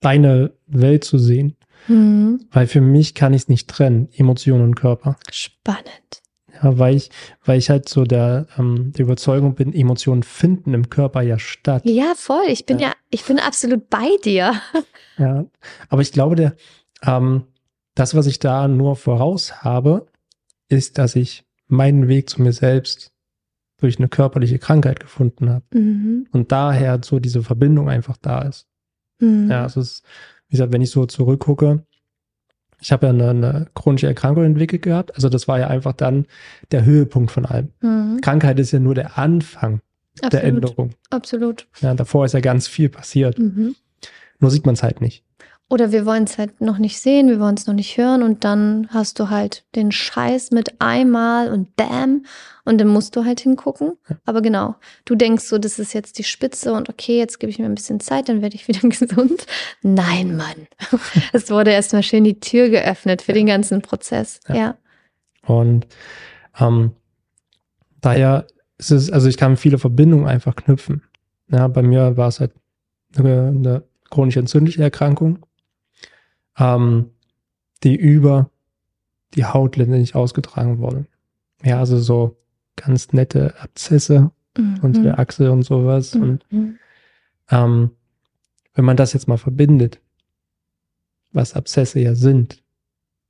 deine 0.00 0.52
Welt 0.66 1.04
zu 1.04 1.18
sehen. 1.18 1.56
Mhm. 1.88 2.46
Weil 2.50 2.66
für 2.66 2.80
mich 2.80 3.14
kann 3.14 3.34
ich 3.34 3.42
es 3.42 3.48
nicht 3.48 3.68
trennen, 3.68 4.08
Emotion 4.14 4.60
und 4.62 4.74
Körper. 4.74 5.16
Spannend. 5.30 6.22
Ja, 6.62 6.78
weil 6.78 6.96
ich, 6.96 7.10
weil 7.44 7.58
ich 7.58 7.68
halt 7.68 7.88
so 7.88 8.04
der, 8.04 8.46
ähm, 8.58 8.92
der 8.92 9.04
Überzeugung 9.04 9.54
bin, 9.54 9.72
Emotionen 9.72 10.22
finden 10.22 10.72
im 10.72 10.88
Körper 10.88 11.22
ja 11.22 11.38
statt. 11.38 11.82
Ja, 11.84 12.14
voll. 12.16 12.44
Ich 12.48 12.64
bin 12.64 12.78
ja, 12.78 12.88
ja 12.88 12.94
ich 13.10 13.24
bin 13.24 13.38
absolut 13.38 13.88
bei 13.90 14.08
dir. 14.24 14.52
Ja, 15.16 15.44
aber 15.90 16.02
ich 16.02 16.10
glaube, 16.10 16.34
der, 16.34 16.56
ähm, 17.06 17.44
das, 17.94 18.16
was 18.16 18.26
ich 18.26 18.40
da 18.40 18.66
nur 18.66 18.96
voraus 18.96 19.62
habe, 19.62 20.08
ist, 20.68 20.98
dass 20.98 21.14
ich 21.14 21.44
meinen 21.68 22.08
Weg 22.08 22.28
zu 22.28 22.42
mir 22.42 22.52
selbst 22.52 23.12
durch 23.76 23.98
eine 23.98 24.08
körperliche 24.08 24.58
Krankheit 24.58 24.98
gefunden 24.98 25.50
habe. 25.50 25.64
Mhm. 25.72 26.26
Und 26.32 26.50
daher 26.50 27.00
so 27.04 27.20
diese 27.20 27.44
Verbindung 27.44 27.88
einfach 27.88 28.16
da 28.16 28.42
ist. 28.42 28.66
Mhm. 29.20 29.50
Ja, 29.50 29.64
es 29.66 29.76
ist, 29.76 30.04
wie 30.48 30.52
gesagt, 30.52 30.72
wenn 30.72 30.82
ich 30.82 30.90
so 30.90 31.06
zurückgucke, 31.06 31.84
ich 32.80 32.92
habe 32.92 33.06
ja 33.06 33.12
eine, 33.12 33.30
eine, 33.30 33.66
chronische 33.74 34.06
Erkrankung 34.06 34.44
entwickelt 34.44 34.82
gehabt. 34.82 35.14
Also 35.14 35.28
das 35.28 35.48
war 35.48 35.58
ja 35.58 35.68
einfach 35.68 35.94
dann 35.94 36.26
der 36.70 36.84
Höhepunkt 36.84 37.30
von 37.30 37.46
allem. 37.46 37.70
Mhm. 37.80 38.20
Krankheit 38.20 38.58
ist 38.58 38.72
ja 38.72 38.78
nur 38.78 38.94
der 38.94 39.16
Anfang 39.16 39.80
Absolut. 40.16 40.32
der 40.32 40.44
Änderung. 40.44 40.90
Absolut. 41.10 41.66
Ja, 41.80 41.94
davor 41.94 42.26
ist 42.26 42.34
ja 42.34 42.40
ganz 42.40 42.68
viel 42.68 42.88
passiert. 42.90 43.38
Mhm. 43.38 43.74
Nur 44.38 44.50
sieht 44.50 44.66
man 44.66 44.74
es 44.74 44.82
halt 44.82 45.00
nicht. 45.00 45.24
Oder 45.70 45.92
wir 45.92 46.04
wollen 46.04 46.24
es 46.24 46.36
halt 46.36 46.60
noch 46.60 46.76
nicht 46.78 47.00
sehen, 47.00 47.28
wir 47.28 47.40
wollen 47.40 47.54
es 47.54 47.66
noch 47.66 47.74
nicht 47.74 47.96
hören 47.96 48.22
und 48.22 48.44
dann 48.44 48.86
hast 48.90 49.18
du 49.18 49.30
halt 49.30 49.64
den 49.74 49.92
Scheiß 49.92 50.50
mit 50.50 50.80
einmal 50.80 51.50
und 51.50 51.74
bam 51.74 52.26
und 52.64 52.78
dann 52.78 52.88
musst 52.88 53.16
du 53.16 53.24
halt 53.24 53.40
hingucken. 53.40 53.94
Aber 54.26 54.42
genau, 54.42 54.74
du 55.06 55.14
denkst 55.14 55.44
so, 55.44 55.56
das 55.56 55.78
ist 55.78 55.94
jetzt 55.94 56.18
die 56.18 56.24
Spitze 56.24 56.74
und 56.74 56.90
okay, 56.90 57.16
jetzt 57.16 57.40
gebe 57.40 57.50
ich 57.50 57.58
mir 57.58 57.64
ein 57.64 57.74
bisschen 57.74 57.98
Zeit, 57.98 58.28
dann 58.28 58.42
werde 58.42 58.56
ich 58.56 58.68
wieder 58.68 58.80
gesund. 58.88 59.46
Nein, 59.82 60.36
Mann. 60.36 60.66
es 61.32 61.50
wurde 61.50 61.70
erstmal 61.70 62.02
schön 62.02 62.24
die 62.24 62.40
Tür 62.40 62.68
geöffnet 62.68 63.22
für 63.22 63.32
den 63.32 63.46
ganzen 63.46 63.80
Prozess. 63.80 64.40
Ja. 64.48 64.54
ja. 64.54 64.76
Und 65.46 65.86
ähm, 66.60 66.92
daher 68.02 68.46
ist 68.76 68.90
es, 68.90 69.10
also 69.10 69.28
ich 69.28 69.38
kann 69.38 69.56
viele 69.56 69.78
Verbindungen 69.78 70.26
einfach 70.26 70.56
knüpfen. 70.56 71.02
Ja, 71.48 71.68
bei 71.68 71.82
mir 71.82 72.18
war 72.18 72.28
es 72.28 72.40
halt 72.40 72.52
eine, 73.16 73.48
eine 73.48 73.82
chronische 74.10 74.40
entzündliche 74.40 74.82
Erkrankung 74.82 75.38
ähm, 76.58 77.10
die 77.82 77.96
über 77.96 78.50
die 79.34 79.44
Haut 79.44 79.76
letztendlich 79.76 80.14
ausgetragen 80.14 80.78
wurde. 80.78 81.06
Ja, 81.62 81.78
also 81.78 81.98
so 81.98 82.36
ganz 82.76 83.12
nette 83.12 83.54
Abzesse 83.60 84.30
mhm. 84.56 84.78
unter 84.82 85.02
der 85.02 85.18
Achse 85.18 85.50
und 85.52 85.62
sowas. 85.62 86.14
Mhm. 86.14 86.22
Und 86.22 86.44
ähm, 87.50 87.90
wenn 88.74 88.84
man 88.84 88.96
das 88.96 89.12
jetzt 89.12 89.28
mal 89.28 89.38
verbindet, 89.38 90.00
was 91.32 91.54
Abszesse 91.54 92.00
ja 92.00 92.14
sind, 92.14 92.62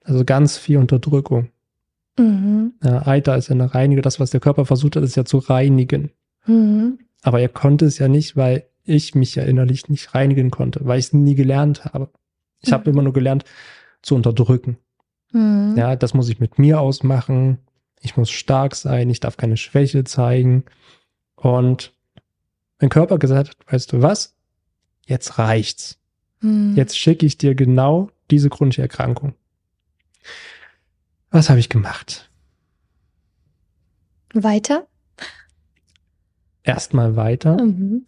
also 0.05 0.25
ganz 0.25 0.59
viel 0.59 0.79
Unterdrückung. 0.79 1.49
Mhm. 2.19 2.75
Ja, 2.83 3.07
Eiter 3.07 3.37
ist 3.37 3.49
ja 3.49 3.55
eine 3.55 3.75
Reinige, 3.75 4.03
das, 4.03 4.21
was 4.21 4.31
der 4.31 4.41
Körper 4.41 4.67
versucht 4.67 4.97
hat, 4.97 5.03
ist 5.03 5.17
ja 5.17 5.25
zu 5.25 5.39
reinigen. 5.39 6.11
Mhm. 6.47 6.99
Aber 7.23 7.41
er 7.41 7.49
konnte 7.49 7.87
es 7.87 7.99
ja 7.99 8.09
nicht, 8.09 8.37
weil 8.37 8.67
ich 8.85 9.15
mich 9.15 9.35
ja 9.35 9.45
innerlich 9.45 9.89
nicht 9.89 10.15
reinigen 10.15 10.51
konnte, 10.51 10.81
weil 10.85 10.99
ich 10.99 11.07
es 11.07 11.13
nie 11.15 11.35
gelernt 11.35 11.87
habe. 11.87 12.11
Ich 12.67 12.73
habe 12.73 12.85
Mhm. 12.91 12.95
immer 12.95 13.03
nur 13.03 13.13
gelernt 13.13 13.45
zu 14.03 14.15
unterdrücken. 14.15 14.79
Mhm. 15.33 15.75
Ja, 15.77 15.97
das 15.97 16.15
muss 16.15 16.29
ich 16.29 16.41
mit 16.41 16.59
mir 16.59 16.81
ausmachen. 16.81 17.59
Ich 18.01 18.17
muss 18.17 18.31
stark 18.31 18.75
sein, 18.75 19.09
ich 19.11 19.21
darf 19.21 19.37
keine 19.37 19.57
Schwäche 19.57 20.05
zeigen. 20.05 20.65
Und 21.37 21.93
mein 22.81 22.91
Körper 22.91 23.19
gesagt 23.19 23.51
hat, 23.51 23.73
weißt 23.73 23.93
du 23.93 24.03
was? 24.03 24.35
Jetzt 25.07 25.39
reicht's. 25.39 25.99
Mhm. 26.41 26.75
Jetzt 26.77 26.99
schicke 26.99 27.27
ich 27.27 27.39
dir 27.39 27.55
genau 27.55 28.11
diese 28.31 28.51
chronische 28.51 28.83
Erkrankung. 28.83 29.35
Was 31.31 31.51
habe 31.51 31.61
ich 31.61 31.69
gemacht? 31.69 32.31
Weiter? 34.35 34.87
Erstmal 36.63 37.17
weiter 37.17 37.63
Mhm. 37.63 38.07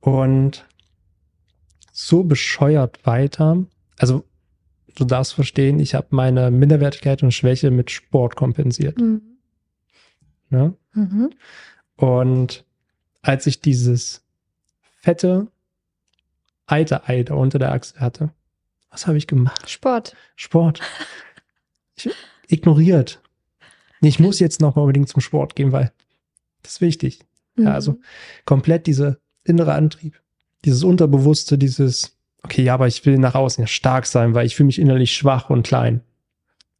und 0.00 0.66
so 1.94 2.24
bescheuert 2.24 3.06
weiter. 3.06 3.64
Also 3.96 4.24
du 4.96 5.04
darfst 5.04 5.32
verstehen, 5.32 5.78
ich 5.78 5.94
habe 5.94 6.08
meine 6.10 6.50
Minderwertigkeit 6.50 7.22
und 7.22 7.32
Schwäche 7.32 7.70
mit 7.70 7.90
Sport 7.90 8.34
kompensiert. 8.34 8.98
Mhm. 8.98 9.22
Ne? 10.50 10.74
Mhm. 10.92 11.30
Und 11.96 12.64
als 13.22 13.46
ich 13.46 13.60
dieses 13.60 14.24
fette 15.00 15.46
alte 16.66 17.08
Ei 17.08 17.22
da 17.22 17.34
unter 17.34 17.58
der 17.58 17.72
Achse 17.72 18.00
hatte, 18.00 18.30
was 18.90 19.06
habe 19.06 19.16
ich 19.16 19.26
gemacht? 19.26 19.70
Sport. 19.70 20.16
Sport. 20.34 20.80
Ich, 21.94 22.10
ignoriert. 22.48 23.22
Ich 24.00 24.18
muss 24.18 24.40
jetzt 24.40 24.60
noch 24.60 24.74
mal 24.74 24.82
unbedingt 24.82 25.08
zum 25.08 25.20
Sport 25.20 25.54
gehen, 25.54 25.70
weil 25.70 25.92
das 26.62 26.72
ist 26.72 26.80
wichtig. 26.80 27.20
Mhm. 27.54 27.64
Ja, 27.64 27.74
also 27.74 28.00
komplett 28.46 28.88
dieser 28.88 29.18
innere 29.44 29.74
Antrieb, 29.74 30.20
dieses 30.64 30.82
Unterbewusste, 30.84 31.58
dieses, 31.58 32.16
okay, 32.42 32.62
ja, 32.62 32.74
aber 32.74 32.86
ich 32.86 33.04
will 33.06 33.18
nach 33.18 33.34
außen 33.34 33.62
ja 33.62 33.66
stark 33.68 34.06
sein, 34.06 34.34
weil 34.34 34.46
ich 34.46 34.56
fühle 34.56 34.66
mich 34.66 34.78
innerlich 34.80 35.14
schwach 35.14 35.50
und 35.50 35.66
klein. 35.66 36.02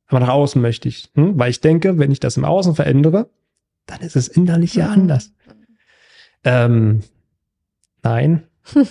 Aber 0.06 0.20
nach 0.20 0.28
außen 0.28 0.60
möchte 0.60 0.88
ich, 0.88 1.10
hm? 1.14 1.38
weil 1.38 1.50
ich 1.50 1.60
denke, 1.60 1.98
wenn 1.98 2.10
ich 2.12 2.20
das 2.20 2.36
im 2.36 2.44
Außen 2.44 2.74
verändere, 2.74 3.30
dann 3.86 4.00
ist 4.00 4.16
es 4.16 4.28
innerlich 4.28 4.74
ja 4.74 4.86
Mhm. 4.88 4.92
anders. 4.92 5.32
Ähm, 6.44 7.02
nein, 8.02 8.46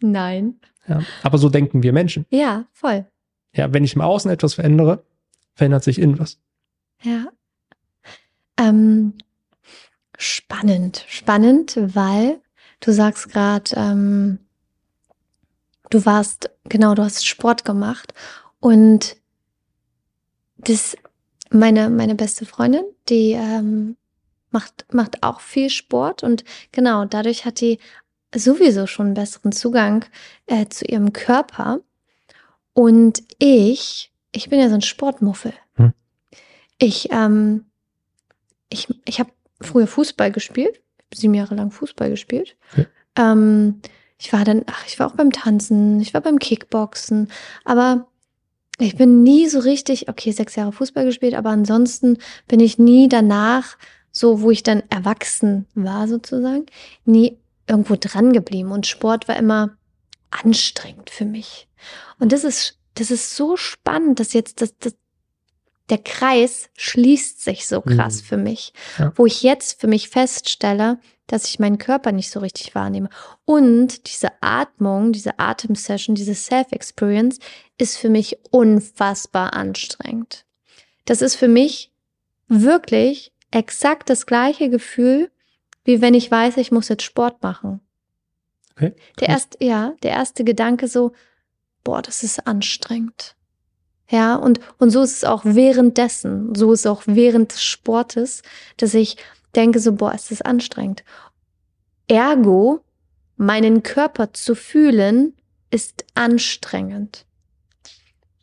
Nein. 0.00 0.60
ja, 0.86 1.02
aber 1.24 1.38
so 1.38 1.48
denken 1.48 1.82
wir 1.82 1.92
Menschen. 1.92 2.24
Ja, 2.30 2.66
voll. 2.72 3.06
Ja, 3.52 3.72
wenn 3.72 3.82
ich 3.84 3.94
im 3.96 4.00
Außen 4.00 4.30
etwas 4.30 4.54
verändere, 4.54 5.02
verändert 5.54 5.82
sich 5.82 5.98
in 5.98 6.18
was. 6.18 6.38
Ja. 7.02 7.26
Ähm, 8.58 9.14
spannend. 10.16 11.04
Spannend, 11.08 11.76
weil 11.94 12.40
du 12.80 12.92
sagst 12.92 13.30
gerade, 13.30 13.70
ähm, 13.74 14.38
du 15.90 16.04
warst, 16.04 16.50
genau, 16.64 16.94
du 16.94 17.02
hast 17.02 17.26
Sport 17.26 17.64
gemacht 17.64 18.14
und 18.60 19.16
das, 20.56 20.96
meine, 21.50 21.88
meine 21.88 22.14
beste 22.14 22.46
Freundin, 22.46 22.84
die 23.08 23.32
ähm, 23.32 23.96
macht, 24.50 24.86
macht 24.92 25.22
auch 25.22 25.40
viel 25.40 25.70
Sport 25.70 26.22
und 26.22 26.44
genau, 26.72 27.04
dadurch 27.04 27.44
hat 27.44 27.60
die 27.60 27.78
sowieso 28.34 28.86
schon 28.86 29.06
einen 29.06 29.14
besseren 29.14 29.52
Zugang 29.52 30.04
äh, 30.46 30.66
zu 30.66 30.84
ihrem 30.84 31.12
Körper. 31.12 31.80
Und 32.72 33.22
ich, 33.38 34.12
ich 34.32 34.50
bin 34.50 34.60
ja 34.60 34.68
so 34.68 34.74
ein 34.74 34.82
Sportmuffel. 34.82 35.52
Hm. 35.74 35.94
Ich, 36.78 37.10
ähm, 37.10 37.66
ich, 38.68 38.88
ich 39.04 39.18
habe 39.18 39.32
früher 39.60 39.86
Fußball 39.86 40.30
gespielt, 40.30 40.80
sieben 41.14 41.34
Jahre 41.34 41.54
lang 41.54 41.70
Fußball 41.70 42.10
gespielt. 42.10 42.56
Okay. 42.72 42.86
Ähm, 43.16 43.80
ich 44.18 44.32
war 44.32 44.44
dann, 44.44 44.62
ach, 44.66 44.84
ich 44.86 44.98
war 44.98 45.06
auch 45.06 45.14
beim 45.14 45.30
Tanzen, 45.30 46.00
ich 46.00 46.12
war 46.12 46.20
beim 46.20 46.38
Kickboxen, 46.38 47.30
aber 47.64 48.08
ich 48.78 48.96
bin 48.96 49.22
nie 49.22 49.48
so 49.48 49.58
richtig, 49.60 50.08
okay, 50.08 50.32
sechs 50.32 50.56
Jahre 50.56 50.72
Fußball 50.72 51.04
gespielt, 51.04 51.34
aber 51.34 51.50
ansonsten 51.50 52.18
bin 52.46 52.60
ich 52.60 52.78
nie 52.78 53.08
danach, 53.08 53.76
so 54.12 54.40
wo 54.40 54.50
ich 54.50 54.62
dann 54.62 54.82
erwachsen 54.88 55.66
war 55.74 56.08
sozusagen, 56.08 56.66
nie 57.04 57.38
irgendwo 57.66 57.96
dran 57.98 58.32
geblieben. 58.32 58.72
Und 58.72 58.86
Sport 58.86 59.28
war 59.28 59.36
immer 59.36 59.76
anstrengend 60.30 61.10
für 61.10 61.24
mich. 61.24 61.68
Und 62.18 62.32
das 62.32 62.44
ist, 62.44 62.78
das 62.94 63.10
ist 63.10 63.36
so 63.36 63.56
spannend, 63.56 64.20
dass 64.20 64.32
jetzt 64.32 64.60
das, 64.62 64.76
das, 64.78 64.94
der 65.90 65.98
Kreis 65.98 66.68
schließt 66.76 67.42
sich 67.42 67.66
so 67.66 67.80
krass 67.80 68.22
Mhm. 68.22 68.26
für 68.26 68.36
mich, 68.36 68.72
Ja. 68.98 69.12
wo 69.16 69.26
ich 69.26 69.42
jetzt 69.42 69.80
für 69.80 69.86
mich 69.86 70.08
feststelle, 70.08 70.98
dass 71.26 71.44
ich 71.46 71.58
meinen 71.58 71.78
Körper 71.78 72.12
nicht 72.12 72.30
so 72.30 72.40
richtig 72.40 72.74
wahrnehme. 72.74 73.08
Und 73.44 74.06
diese 74.10 74.28
Atmung, 74.40 75.12
diese 75.12 75.38
Atemsession, 75.38 76.14
diese 76.14 76.34
Self-Experience 76.34 77.38
ist 77.76 77.96
für 77.98 78.08
mich 78.08 78.38
unfassbar 78.50 79.52
anstrengend. 79.54 80.44
Das 81.04 81.20
ist 81.22 81.36
für 81.36 81.48
mich 81.48 81.90
wirklich 82.48 83.32
exakt 83.50 84.08
das 84.10 84.26
gleiche 84.26 84.70
Gefühl, 84.70 85.30
wie 85.84 86.00
wenn 86.00 86.14
ich 86.14 86.30
weiß, 86.30 86.56
ich 86.58 86.70
muss 86.72 86.88
jetzt 86.88 87.02
Sport 87.02 87.42
machen. 87.42 87.80
Okay, 88.76 88.94
Der 89.20 89.28
erste, 89.30 89.62
ja, 89.64 89.94
der 90.02 90.12
erste 90.12 90.44
Gedanke 90.44 90.86
so, 90.88 91.12
boah, 91.84 92.00
das 92.02 92.22
ist 92.22 92.46
anstrengend. 92.46 93.34
Ja, 94.10 94.36
und, 94.36 94.60
und 94.78 94.90
so 94.90 95.02
ist 95.02 95.18
es 95.18 95.24
auch 95.24 95.42
währenddessen, 95.44 96.54
so 96.54 96.72
ist 96.72 96.80
es 96.80 96.86
auch 96.86 97.02
während 97.06 97.52
des 97.52 97.62
Sportes, 97.62 98.42
dass 98.78 98.94
ich 98.94 99.16
denke 99.54 99.80
so, 99.80 99.92
boah, 99.92 100.12
es 100.14 100.30
ist 100.30 100.46
anstrengend. 100.46 101.04
Ergo, 102.06 102.80
meinen 103.36 103.82
Körper 103.82 104.32
zu 104.32 104.54
fühlen, 104.54 105.34
ist 105.70 106.06
anstrengend. 106.14 107.26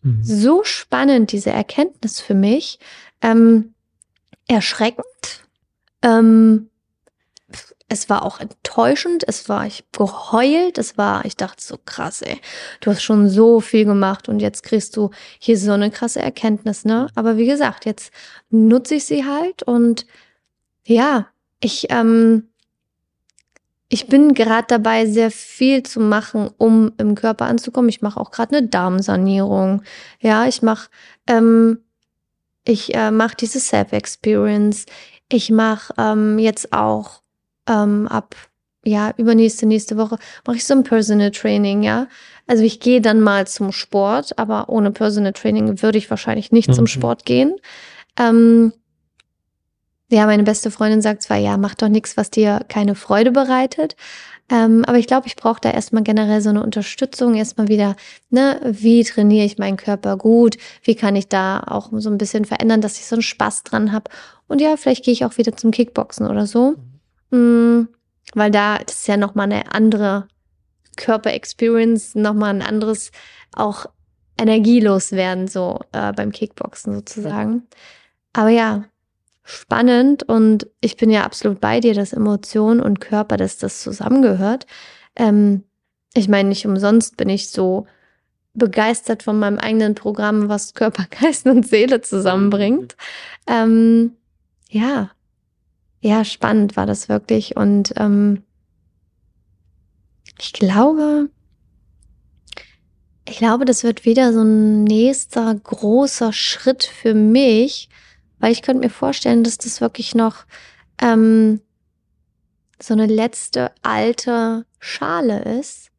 Mhm. 0.04 0.24
So 0.24 0.64
spannend, 0.64 1.32
diese 1.32 1.50
Erkenntnis 1.50 2.22
für 2.22 2.36
mich. 2.36 2.80
Ähm, 3.22 3.74
erschreckend. 4.48 5.06
Ähm, 6.04 6.70
es 7.88 8.10
war 8.10 8.24
auch 8.24 8.40
enttäuschend. 8.40 9.24
Es 9.28 9.48
war, 9.48 9.66
ich 9.68 9.84
geheult. 9.92 10.78
Es 10.78 10.98
war, 10.98 11.26
ich 11.26 11.38
dachte 11.38 11.64
so 11.64 11.78
krass, 11.84 12.22
ey. 12.22 12.40
Du 12.82 12.92
hast 12.92 13.04
schon 13.04 13.30
so 13.30 13.60
viel 13.60 13.86
gemacht 13.86 14.28
und 14.28 14.40
jetzt 14.40 14.64
kriegst 14.64 14.98
du 14.98 15.12
hier 15.40 15.58
so 15.58 15.72
eine 15.72 15.92
krasse 15.92 16.20
Erkenntnis, 16.20 16.86
ne? 16.86 17.08
Aber 17.16 17.38
wie 17.38 17.46
gesagt, 17.46 17.86
jetzt 17.86 18.12
nutze 18.50 18.96
ich 18.96 19.06
sie 19.06 19.26
halt 19.26 19.64
und 19.64 20.06
ja, 20.86 21.28
ich, 21.62 21.88
ähm, 21.90 22.50
ich 23.90 24.08
bin 24.08 24.34
gerade 24.34 24.68
dabei, 24.68 25.06
sehr 25.06 25.32
viel 25.32 25.84
zu 25.84 26.00
machen, 26.00 26.50
um 26.58 26.92
im 26.98 27.16
Körper 27.16 27.46
anzukommen. 27.46 27.90
Ich 27.90 28.02
mache 28.02 28.20
auch 28.20 28.32
gerade 28.32 28.58
eine 28.58 28.68
Darmsanierung. 28.68 29.84
Ja, 30.20 30.48
ich 30.48 30.62
mache 30.62 30.90
ähm, 31.28 31.80
ich 32.66 32.96
äh, 32.96 33.12
mache 33.12 33.36
diese 33.36 33.60
Self-Experience. 33.60 34.86
Ich 35.30 35.52
mache 35.52 35.94
ähm, 35.98 36.40
jetzt 36.40 36.74
auch 36.74 37.22
ähm, 37.68 38.08
ab 38.08 38.36
ja 38.88 39.14
übernächste 39.18 39.66
nächste 39.66 39.98
Woche 39.98 40.18
mache 40.46 40.58
ich 40.58 40.66
so 40.66 40.76
ein 40.76 40.84
Personal 40.84 41.32
Training. 41.32 41.82
Ja, 41.84 42.08
also 42.48 42.64
ich 42.64 42.80
gehe 42.80 43.02
dann 43.02 43.20
mal 43.22 43.48
zum 43.48 43.72
Sport, 43.72 44.38
aber 44.38 44.70
ohne 44.70 44.92
Personal 44.92 45.34
Training 45.34 45.82
würde 45.82 45.98
ich 45.98 46.10
wahrscheinlich 46.10 46.52
nicht 46.52 46.74
zum 46.74 46.84
Mhm. 46.84 46.90
Sport 46.90 47.26
gehen. 47.26 47.56
Ähm, 48.18 48.74
ja, 50.12 50.28
meine 50.28 50.44
beste 50.44 50.70
Freundin 50.70 51.02
sagt 51.02 51.24
zwar, 51.24 51.38
ja, 51.38 51.58
mach 51.58 51.74
doch 51.74 51.90
nichts, 51.90 52.16
was 52.16 52.30
dir 52.30 52.62
keine 52.68 52.94
Freude 52.94 53.32
bereitet. 53.32 53.96
Ähm, 54.52 54.86
aber 54.86 55.00
ich 55.00 55.08
glaube, 55.08 55.26
ich 55.26 55.36
brauche 55.36 55.60
da 55.60 55.72
erstmal 55.72 56.04
generell 56.04 56.40
so 56.40 56.50
eine 56.50 56.62
Unterstützung, 56.62 57.34
erstmal 57.34 57.68
wieder, 57.68 57.96
ne, 58.30 58.60
wie 58.64 59.04
trainiere 59.04 59.46
ich 59.46 59.58
meinen 59.58 59.78
Körper 59.78 60.18
gut, 60.18 60.58
wie 60.84 60.94
kann 60.94 61.16
ich 61.16 61.28
da 61.28 61.60
auch 61.66 61.90
so 61.94 62.12
ein 62.12 62.20
bisschen 62.20 62.46
verändern, 62.46 62.82
dass 62.82 63.00
ich 63.00 63.08
so 63.08 63.16
einen 63.16 63.24
Spaß 63.24 63.64
dran 63.64 63.92
habe. 63.92 64.12
Und 64.48 64.62
ja, 64.62 64.78
vielleicht 64.78 65.04
gehe 65.04 65.14
ich 65.14 65.26
auch 65.26 65.40
wieder 65.40 65.58
zum 65.58 65.72
Kickboxen 65.72 66.28
oder 66.28 66.46
so. 66.46 66.76
Mm, 67.32 67.84
weil 68.34 68.52
da, 68.52 68.80
das 68.80 68.98
ist 68.98 69.08
ja 69.08 69.18
nochmal 69.18 69.52
eine 69.52 69.74
andere 69.74 70.28
Körper-Experience, 70.98 72.16
nochmal 72.16 72.52
ein 72.52 72.62
anderes, 72.62 73.12
auch 73.54 73.88
energielos 74.40 75.12
werden, 75.12 75.48
so 75.48 75.80
äh, 75.92 76.12
beim 76.14 76.32
Kickboxen 76.32 76.94
sozusagen. 76.94 77.64
Aber 78.34 78.50
ja, 78.50 78.86
spannend 79.44 80.24
und 80.24 80.68
ich 80.82 80.98
bin 80.98 81.10
ja 81.10 81.24
absolut 81.24 81.62
bei 81.62 81.80
dir, 81.80 81.94
dass 81.94 82.14
Emotion 82.14 82.82
und 82.82 83.00
Körper, 83.00 83.38
dass 83.38 83.58
das 83.58 83.82
zusammengehört. 83.82 84.66
Ähm, 85.16 85.64
ich 86.14 86.28
meine, 86.28 86.50
nicht 86.50 86.66
umsonst 86.66 87.16
bin 87.18 87.30
ich 87.30 87.50
so 87.50 87.86
begeistert 88.54 89.24
von 89.24 89.38
meinem 89.38 89.60
eigenen 89.60 89.96
Programm, 89.96 90.50
was 90.50 90.74
Körper, 90.74 91.06
Geist 91.22 91.46
und 91.46 91.68
Seele 91.68 92.02
zusammenbringt. 92.02 92.96
Ähm, 93.48 94.14
ja, 94.70 95.12
ja, 96.02 96.24
spannend 96.24 96.78
war 96.78 96.86
das 96.86 97.10
wirklich 97.10 97.56
und 97.58 97.94
ähm, 97.98 98.44
ich 100.40 100.54
glaube, 100.54 101.30
Ich 103.28 103.38
glaube, 103.38 103.66
das 103.66 103.84
wird 103.84 104.06
wieder 104.06 104.34
so 104.34 104.42
ein 104.42 104.84
nächster 104.84 105.54
großer 105.56 106.32
Schritt 106.32 106.84
für 106.84 107.16
mich, 107.16 107.90
weil 108.40 108.52
ich 108.52 108.62
könnte 108.62 108.86
mir 108.86 108.92
vorstellen, 108.92 109.44
dass 109.44 109.58
das 109.58 109.82
wirklich 109.82 110.14
noch 110.14 110.46
ähm, 111.02 111.62
so 112.80 112.94
eine 112.94 113.08
letzte 113.08 113.72
alte 113.82 114.66
Schale 114.80 115.42
ist, 115.60 115.90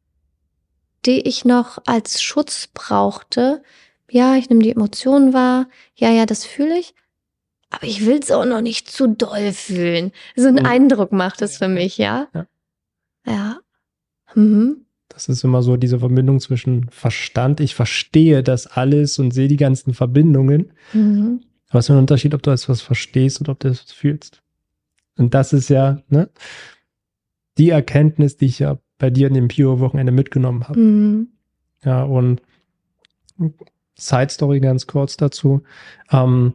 die 1.05 1.21
ich 1.21 1.43
noch 1.43 1.79
als 1.85 2.21
Schutz 2.21 2.67
brauchte. 2.73 3.61
Ja, 4.09 4.35
ich 4.35 4.49
nehme 4.49 4.63
die 4.63 4.71
Emotionen 4.71 5.33
wahr. 5.33 5.67
Ja, 5.95 6.09
ja, 6.11 6.25
das 6.25 6.45
fühle 6.45 6.79
ich. 6.79 6.95
Aber 7.69 7.83
ich 7.85 8.05
will 8.05 8.19
es 8.19 8.31
auch 8.31 8.45
noch 8.45 8.61
nicht 8.61 8.89
zu 8.89 9.07
doll 9.07 9.51
fühlen. 9.51 10.11
So 10.35 10.47
einen 10.47 10.59
Mhm. 10.59 10.65
Eindruck 10.65 11.11
macht 11.11 11.41
es 11.41 11.57
für 11.57 11.67
mich, 11.67 11.97
ja. 11.97 12.27
Ja. 12.33 12.47
Ja. 13.25 13.57
Mhm. 14.35 14.85
Das 15.09 15.29
ist 15.29 15.43
immer 15.43 15.61
so 15.63 15.77
diese 15.77 15.99
Verbindung 15.99 16.39
zwischen 16.39 16.89
Verstand, 16.89 17.59
ich 17.59 17.75
verstehe 17.75 18.43
das 18.43 18.67
alles 18.67 19.19
und 19.19 19.31
sehe 19.31 19.47
die 19.47 19.57
ganzen 19.57 19.93
Verbindungen. 19.93 20.71
Mhm. 20.93 21.41
Aber 21.69 21.79
es 21.79 21.85
ist 21.85 21.91
ein 21.91 21.97
Unterschied, 21.97 22.33
ob 22.33 22.43
du 22.43 22.51
etwas 22.51 22.81
verstehst 22.81 23.41
oder 23.41 23.53
ob 23.53 23.59
du 23.59 23.69
es 23.69 23.81
fühlst. 23.91 24.41
Und 25.17 25.33
das 25.33 25.53
ist 25.53 25.69
ja 25.69 26.01
ne, 26.09 26.29
die 27.57 27.69
Erkenntnis, 27.69 28.37
die 28.37 28.45
ich 28.45 28.59
ja 28.59 28.77
bei 28.97 29.09
dir 29.09 29.27
in 29.27 29.33
dem 29.33 29.47
Pio-Wochenende 29.47 30.11
mitgenommen 30.11 30.67
habe. 30.67 30.79
Mhm. 30.79 31.27
Ja, 31.83 32.03
und 32.03 32.41
Side 33.97 34.29
Story 34.29 34.59
ganz 34.59 34.87
kurz 34.87 35.17
dazu. 35.17 35.63
Ähm, 36.11 36.53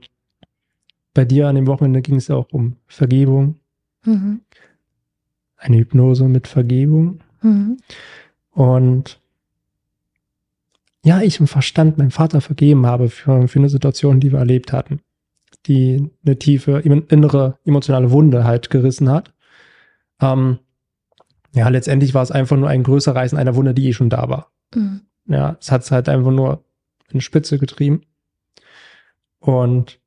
bei 1.15 1.25
dir 1.25 1.49
an 1.49 1.55
dem 1.57 1.67
Wochenende 1.67 2.03
ging 2.03 2.17
es 2.17 2.29
ja 2.29 2.37
auch 2.37 2.53
um 2.53 2.77
Vergebung, 2.87 3.57
Mhm. 4.05 4.41
eine 5.57 5.77
Hypnose 5.79 6.25
mit 6.25 6.49
Vergebung. 6.49 7.21
Mhm. 7.43 7.77
Und 8.51 9.21
ja, 11.05 11.21
ich 11.21 11.41
im 11.41 11.47
Verstand 11.47 11.99
meinem 11.99 12.11
Vater 12.11 12.41
vergeben 12.41 12.87
habe 12.87 13.09
für, 13.09 13.47
für 13.49 13.59
eine 13.59 13.69
Situation, 13.69 14.21
die 14.21 14.33
wir 14.33 14.39
erlebt 14.39 14.73
hatten, 14.73 15.01
die 15.67 16.11
eine 16.25 16.39
tiefe 16.39 16.79
innere 16.81 17.59
emotionale 17.65 18.11
Wunde 18.11 18.45
halt 18.45 18.71
gerissen 18.71 19.09
hat. 19.09 19.33
Ähm, 20.21 20.59
ja, 21.55 21.69
letztendlich 21.69 22.15
war 22.15 22.23
es 22.23 22.31
einfach 22.31 22.57
nur 22.57 22.69
ein 22.69 22.83
größer 22.83 23.15
Reißen 23.15 23.39
einer 23.39 23.55
Wunde, 23.55 23.75
die 23.75 23.89
eh 23.89 23.93
schon 23.93 24.11
da 24.11 24.29
war. 24.29 24.51
Mhm. 24.75 25.03
Ja, 25.27 25.57
es 25.61 25.71
hat 25.71 25.83
es 25.83 25.91
halt 25.91 26.09
einfach 26.09 26.31
nur 26.33 26.65
in 27.11 27.19
die 27.19 27.25
Spitze 27.25 27.59
getrieben. 27.59 28.03
Und 29.39 30.01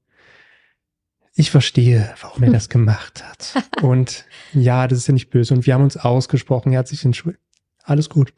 ich 1.35 1.51
verstehe, 1.51 2.13
warum 2.21 2.43
er 2.43 2.51
das 2.51 2.69
gemacht 2.69 3.23
hat. 3.23 3.53
Und 3.83 4.25
ja, 4.53 4.87
das 4.87 4.99
ist 4.99 5.07
ja 5.07 5.13
nicht 5.13 5.29
böse. 5.29 5.53
Und 5.53 5.65
wir 5.65 5.73
haben 5.73 5.83
uns 5.83 5.97
ausgesprochen, 5.97 6.71
er 6.73 6.79
hat 6.79 6.87
sich 6.87 7.03
entschuldigt. 7.03 7.43
Alles 7.83 8.09
gut. 8.09 8.33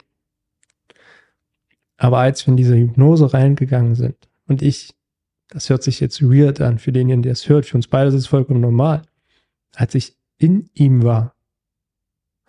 Aber 1.98 2.20
als 2.20 2.46
wir 2.46 2.52
in 2.52 2.58
diese 2.58 2.76
Hypnose 2.76 3.34
reingegangen 3.34 3.96
sind 3.96 4.16
und 4.48 4.62
ich, 4.62 4.94
das 5.50 5.70
hört 5.70 5.84
sich 5.84 6.00
jetzt 6.00 6.22
weird 6.22 6.62
an 6.62 6.78
für 6.80 6.92
denjenigen, 6.92 7.24
der 7.24 7.32
es 7.32 7.50
hört, 7.50 7.66
für 7.66 7.78
uns 7.78 7.88
beide 7.88 8.10
ist 8.10 8.14
es 8.16 8.28
vollkommen 8.28 8.62
normal, 8.62 9.02
als 9.76 9.96
ich 9.96 10.16
in 10.38 10.70
ihm 10.74 11.04
war, 11.04 11.34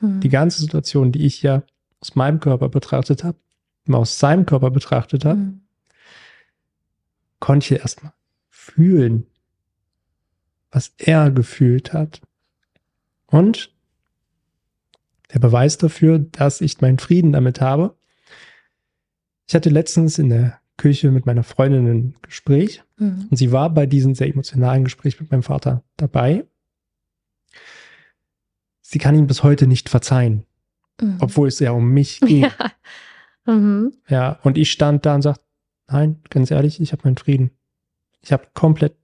Mhm. 0.01 0.21
die 0.21 0.29
ganze 0.29 0.61
Situation, 0.61 1.11
die 1.11 1.27
ich 1.27 1.43
ja 1.43 1.65
aus 2.01 2.15
meinem 2.15 2.39
Körper 2.39 2.69
betrachtet 2.69 3.25
habe, 3.25 3.37
aus 3.91 4.21
seinem 4.21 4.47
Körper 4.47 4.71
betrachtet 4.71 5.25
habe, 5.25 5.41
Mhm. 5.41 5.61
konnte 7.41 7.75
ich 7.75 7.81
erstmal 7.81 8.13
fühlen, 8.49 9.27
was 10.71 10.93
er 10.99 11.31
gefühlt 11.31 11.93
hat. 11.93 12.21
Und 13.27 13.73
der 15.33 15.39
Beweis 15.41 15.77
dafür, 15.79 16.19
dass 16.19 16.61
ich 16.61 16.81
meinen 16.81 16.99
Frieden 16.99 17.33
damit 17.33 17.61
habe. 17.61 17.97
Ich 19.47 19.55
hatte 19.55 19.71
letztens 19.71 20.19
in 20.19 20.29
der 20.31 20.59
Küche 20.77 21.11
mit 21.11 21.27
meiner 21.27 21.43
Freundin 21.43 21.87
ein 21.87 22.15
Gespräch 22.23 22.83
Mhm. 22.99 23.29
und 23.31 23.37
sie 23.37 23.53
war 23.53 23.71
bei 23.71 23.87
diesem 23.87 24.15
sehr 24.15 24.29
emotionalen 24.29 24.85
Gespräch 24.85 25.21
mit 25.21 25.31
meinem 25.31 25.43
Vater 25.43 25.83
dabei. 25.97 26.45
Sie 28.81 28.99
kann 28.99 29.15
ihm 29.17 29.27
bis 29.27 29.43
heute 29.43 29.67
nicht 29.67 29.89
verzeihen, 29.89 30.45
Mhm. 31.01 31.19
obwohl 31.21 31.49
es 31.49 31.59
ja 31.59 31.71
um 31.73 31.91
mich 31.91 32.21
ging. 32.43 32.43
Ja. 32.43 33.53
Mhm. 33.55 33.93
Ja, 34.09 34.39
und 34.43 34.59
ich 34.59 34.71
stand 34.71 35.05
da 35.07 35.15
und 35.15 35.23
sagte, 35.23 35.45
nein, 35.89 36.21
ganz 36.31 36.51
ehrlich, 36.51 36.81
ich 36.81 36.93
habe 36.93 37.03
meinen 37.05 37.17
Frieden. 37.17 37.51
Ich 38.23 38.33
habe 38.33 38.47
komplett 38.55 38.97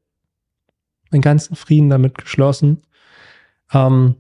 meinen 1.15 1.23
ganzen 1.23 1.55
Frieden 1.57 1.89
damit 1.89 2.19
geschlossen. 2.19 2.83
Ähm, 3.73 4.17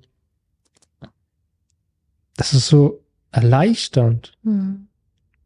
das 2.36 2.54
ist 2.54 2.68
so 2.68 3.04
erleichternd. 3.30 4.38
Mhm. 4.42 4.86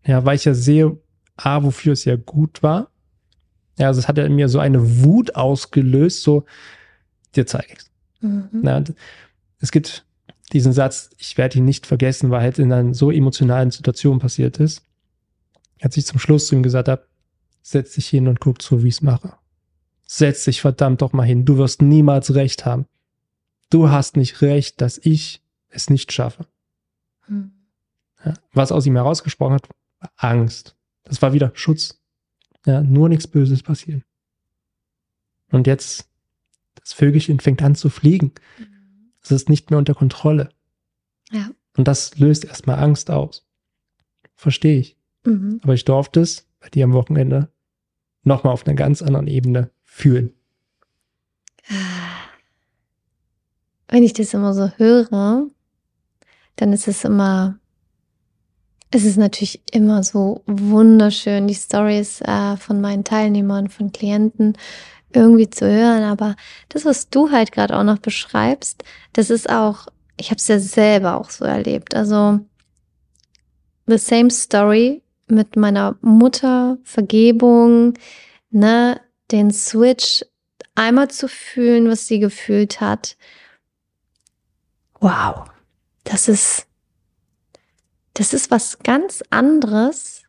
Ja, 0.04 0.24
weil 0.24 0.36
ich 0.36 0.44
ja 0.44 0.54
sehe, 0.54 0.98
A, 1.36 1.62
wofür 1.62 1.94
es 1.94 2.04
ja 2.04 2.16
gut 2.16 2.62
war. 2.62 2.90
Ja, 3.78 3.88
also 3.88 4.00
es 4.00 4.08
hat 4.08 4.18
ja 4.18 4.24
in 4.24 4.34
mir 4.34 4.48
so 4.48 4.58
eine 4.58 5.04
Wut 5.04 5.36
ausgelöst, 5.36 6.22
so, 6.22 6.44
dir 7.34 7.46
zeige 7.46 7.72
ich's. 7.72 7.90
Mhm. 8.20 8.62
Ja, 8.62 8.82
es 9.60 9.70
gibt 9.70 10.04
diesen 10.52 10.72
Satz, 10.72 11.10
ich 11.18 11.36
werde 11.38 11.58
ihn 11.58 11.64
nicht 11.64 11.86
vergessen, 11.86 12.30
weil 12.30 12.42
halt 12.42 12.58
in 12.58 12.72
einer 12.72 12.94
so 12.94 13.10
emotionalen 13.10 13.70
Situation 13.70 14.18
passiert 14.18 14.58
ist. 14.58 14.82
Als 15.80 15.96
ich 15.96 16.06
zum 16.06 16.18
Schluss 16.18 16.48
zu 16.48 16.56
ihm 16.56 16.62
gesagt 16.62 16.88
habe, 16.88 17.06
setz 17.62 17.92
dich 17.92 18.08
hin 18.08 18.28
und 18.28 18.40
guck 18.40 18.60
zu, 18.60 18.82
wie 18.82 18.88
ich 18.88 18.94
es 18.94 19.02
mache. 19.02 19.34
Setz 20.10 20.44
dich 20.44 20.62
verdammt 20.62 21.02
doch 21.02 21.12
mal 21.12 21.24
hin. 21.24 21.44
Du 21.44 21.58
wirst 21.58 21.82
niemals 21.82 22.34
recht 22.34 22.64
haben. 22.64 22.86
Du 23.68 23.90
hast 23.90 24.16
nicht 24.16 24.40
recht, 24.40 24.80
dass 24.80 24.96
ich 24.96 25.42
es 25.68 25.90
nicht 25.90 26.12
schaffe. 26.12 26.46
Mhm. 27.28 27.52
Ja, 28.24 28.32
was 28.54 28.72
aus 28.72 28.86
ihm 28.86 28.96
herausgesprochen 28.96 29.56
hat, 29.56 29.68
war 30.00 30.10
Angst. 30.16 30.76
Das 31.04 31.20
war 31.20 31.34
wieder 31.34 31.52
Schutz. 31.54 32.00
Ja, 32.64 32.80
nur 32.80 33.10
nichts 33.10 33.26
Böses 33.26 33.62
passieren. 33.62 34.02
Und 35.50 35.66
jetzt, 35.66 36.08
das 36.74 36.94
Vögelchen 36.94 37.38
fängt 37.38 37.62
an 37.62 37.74
zu 37.74 37.90
fliegen. 37.90 38.32
Es 39.22 39.30
ist 39.30 39.50
nicht 39.50 39.70
mehr 39.70 39.78
unter 39.78 39.94
Kontrolle. 39.94 40.48
Ja. 41.30 41.50
Und 41.76 41.86
das 41.86 42.18
löst 42.18 42.46
erstmal 42.46 42.78
Angst 42.78 43.10
aus. 43.10 43.46
Verstehe 44.34 44.80
ich. 44.80 44.96
Mhm. 45.26 45.60
Aber 45.62 45.74
ich 45.74 45.84
durfte 45.84 46.20
es 46.20 46.48
bei 46.60 46.70
dir 46.70 46.84
am 46.84 46.94
Wochenende 46.94 47.52
nochmal 48.22 48.54
auf 48.54 48.66
einer 48.66 48.74
ganz 48.74 49.02
anderen 49.02 49.26
Ebene 49.26 49.70
fühlen. 49.98 50.32
Wenn 53.88 54.02
ich 54.02 54.12
das 54.12 54.32
immer 54.32 54.54
so 54.54 54.70
höre, 54.76 55.46
dann 56.56 56.72
ist 56.72 56.88
es 56.88 57.04
immer, 57.04 57.58
es 58.90 59.04
ist 59.04 59.16
natürlich 59.16 59.60
immer 59.72 60.02
so 60.02 60.42
wunderschön, 60.46 61.46
die 61.46 61.54
Stories 61.54 62.20
äh, 62.22 62.56
von 62.56 62.80
meinen 62.80 63.04
Teilnehmern, 63.04 63.68
von 63.68 63.92
Klienten 63.92 64.56
irgendwie 65.12 65.50
zu 65.50 65.66
hören. 65.66 66.04
Aber 66.04 66.36
das, 66.68 66.84
was 66.84 67.10
du 67.10 67.30
halt 67.30 67.52
gerade 67.52 67.76
auch 67.76 67.84
noch 67.84 67.98
beschreibst, 67.98 68.84
das 69.14 69.30
ist 69.30 69.50
auch, 69.50 69.88
ich 70.18 70.30
habe 70.30 70.38
es 70.38 70.48
ja 70.48 70.58
selber 70.58 71.18
auch 71.18 71.30
so 71.30 71.44
erlebt. 71.44 71.94
Also 71.94 72.40
the 73.86 73.98
same 73.98 74.30
story 74.30 75.02
mit 75.26 75.56
meiner 75.56 75.96
Mutter, 76.02 76.78
Vergebung, 76.84 77.94
ne, 78.50 79.00
den 79.30 79.50
Switch 79.50 80.24
einmal 80.74 81.08
zu 81.10 81.28
fühlen, 81.28 81.88
was 81.88 82.06
sie 82.06 82.18
gefühlt 82.18 82.80
hat. 82.80 83.16
Wow, 85.00 85.44
das 86.04 86.28
ist, 86.28 86.66
das 88.14 88.32
ist 88.32 88.50
was 88.50 88.78
ganz 88.80 89.22
anderes 89.30 90.22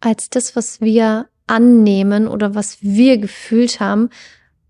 als 0.00 0.30
das, 0.30 0.54
was 0.56 0.80
wir 0.80 1.28
annehmen 1.46 2.28
oder 2.28 2.54
was 2.54 2.82
wir 2.82 3.18
gefühlt 3.18 3.80
haben, 3.80 4.10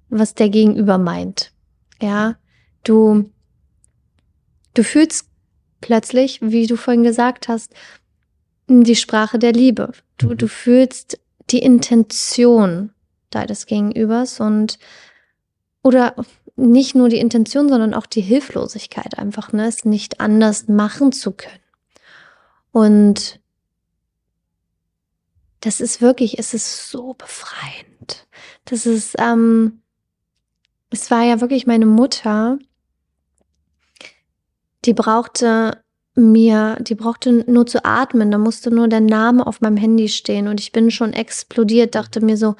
was 0.09 0.35
der 0.35 0.49
Gegenüber 0.49 0.99
meint. 0.99 1.53
Ja, 2.01 2.37
du, 2.85 3.31
du 4.75 4.83
fühlst 4.85 5.29
plötzlich, 5.81 6.41
wie 6.41 6.67
du 6.67 6.77
vorhin 6.77 7.03
gesagt 7.03 7.49
hast, 7.49 7.75
die 8.69 8.97
Sprache 8.97 9.39
der 9.39 9.53
Liebe. 9.53 9.93
Du, 10.17 10.29
Mhm. 10.29 10.37
du 10.39 10.49
fühlst 10.49 11.21
die 11.51 11.61
Intention 11.61 12.93
deines 13.31 13.67
Gegenübers 13.67 14.41
und 14.41 14.79
oder 15.83 16.15
nicht 16.57 16.95
nur 16.95 17.09
die 17.09 17.19
Intention, 17.19 17.69
sondern 17.69 17.95
auch 17.95 18.07
die 18.07 18.21
Hilflosigkeit 18.21 19.17
einfach, 19.17 19.53
ne, 19.53 19.67
es 19.67 19.85
nicht 19.85 20.21
anders 20.21 20.67
machen 20.69 21.13
zu 21.13 21.33
können. 21.33 21.61
Und 22.73 23.41
das 25.61 25.81
ist 25.81 26.01
wirklich, 26.01 26.39
es 26.39 26.55
ist 26.55 26.91
so 26.91 27.15
befreiend. 27.15 28.27
Das 28.65 28.87
ist, 28.87 29.17
ähm, 29.19 29.83
es 30.91 31.11
war 31.11 31.23
ja 31.23 31.41
wirklich 31.41 31.67
meine 31.67 31.87
Mutter, 31.87 32.59
die 34.85 34.95
brauchte 34.95 35.83
mir, 36.19 36.77
die 36.81 36.95
brauchte 36.95 37.45
nur 37.51 37.67
zu 37.67 37.85
atmen, 37.85 38.31
da 38.31 38.39
musste 38.39 38.71
nur 38.71 38.89
der 38.89 39.01
Name 39.01 39.47
auf 39.47 39.61
meinem 39.61 39.77
Handy 39.77 40.09
stehen 40.09 40.49
und 40.49 40.61
ich 40.61 40.73
bin 40.73 40.91
schon 40.91 41.13
explodiert, 41.13 41.95
dachte 41.95 42.21
mir 42.21 42.37
so, 42.37 42.57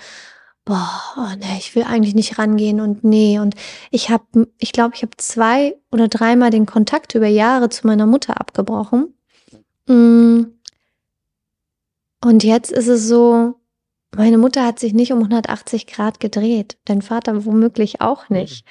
boah, 0.65 0.91
oh 1.17 1.37
nee, 1.39 1.59
ich 1.59 1.75
will 1.75 1.85
eigentlich 1.85 2.15
nicht 2.15 2.39
rangehen 2.39 2.81
und 2.81 3.03
nee 3.03 3.39
und 3.39 3.55
ich 3.91 4.11
habe, 4.11 4.49
ich 4.59 4.73
glaube, 4.73 4.95
ich 4.95 5.03
habe 5.03 5.17
zwei 5.17 5.77
oder 5.91 6.09
dreimal 6.09 6.51
den 6.51 6.67
Kontakt 6.67 7.15
über 7.15 7.27
Jahre 7.27 7.69
zu 7.71 7.87
meiner 7.87 8.07
Mutter 8.07 8.41
abgebrochen. 8.41 9.15
Mm. 9.87 10.43
Und 12.23 12.45
jetzt 12.45 12.73
ist 12.73 12.89
es 12.89 13.07
so, 13.07 13.55
meine 14.15 14.39
Mutter 14.39 14.67
hat 14.67 14.79
sich 14.79 14.93
nicht 14.93 15.13
um 15.13 15.21
180 15.21 15.87
Grad 15.87 16.21
gedreht, 16.21 16.77
dein 16.85 17.03
Vater 17.03 17.45
womöglich 17.45 18.01
auch 18.01 18.29
nicht. 18.29 18.67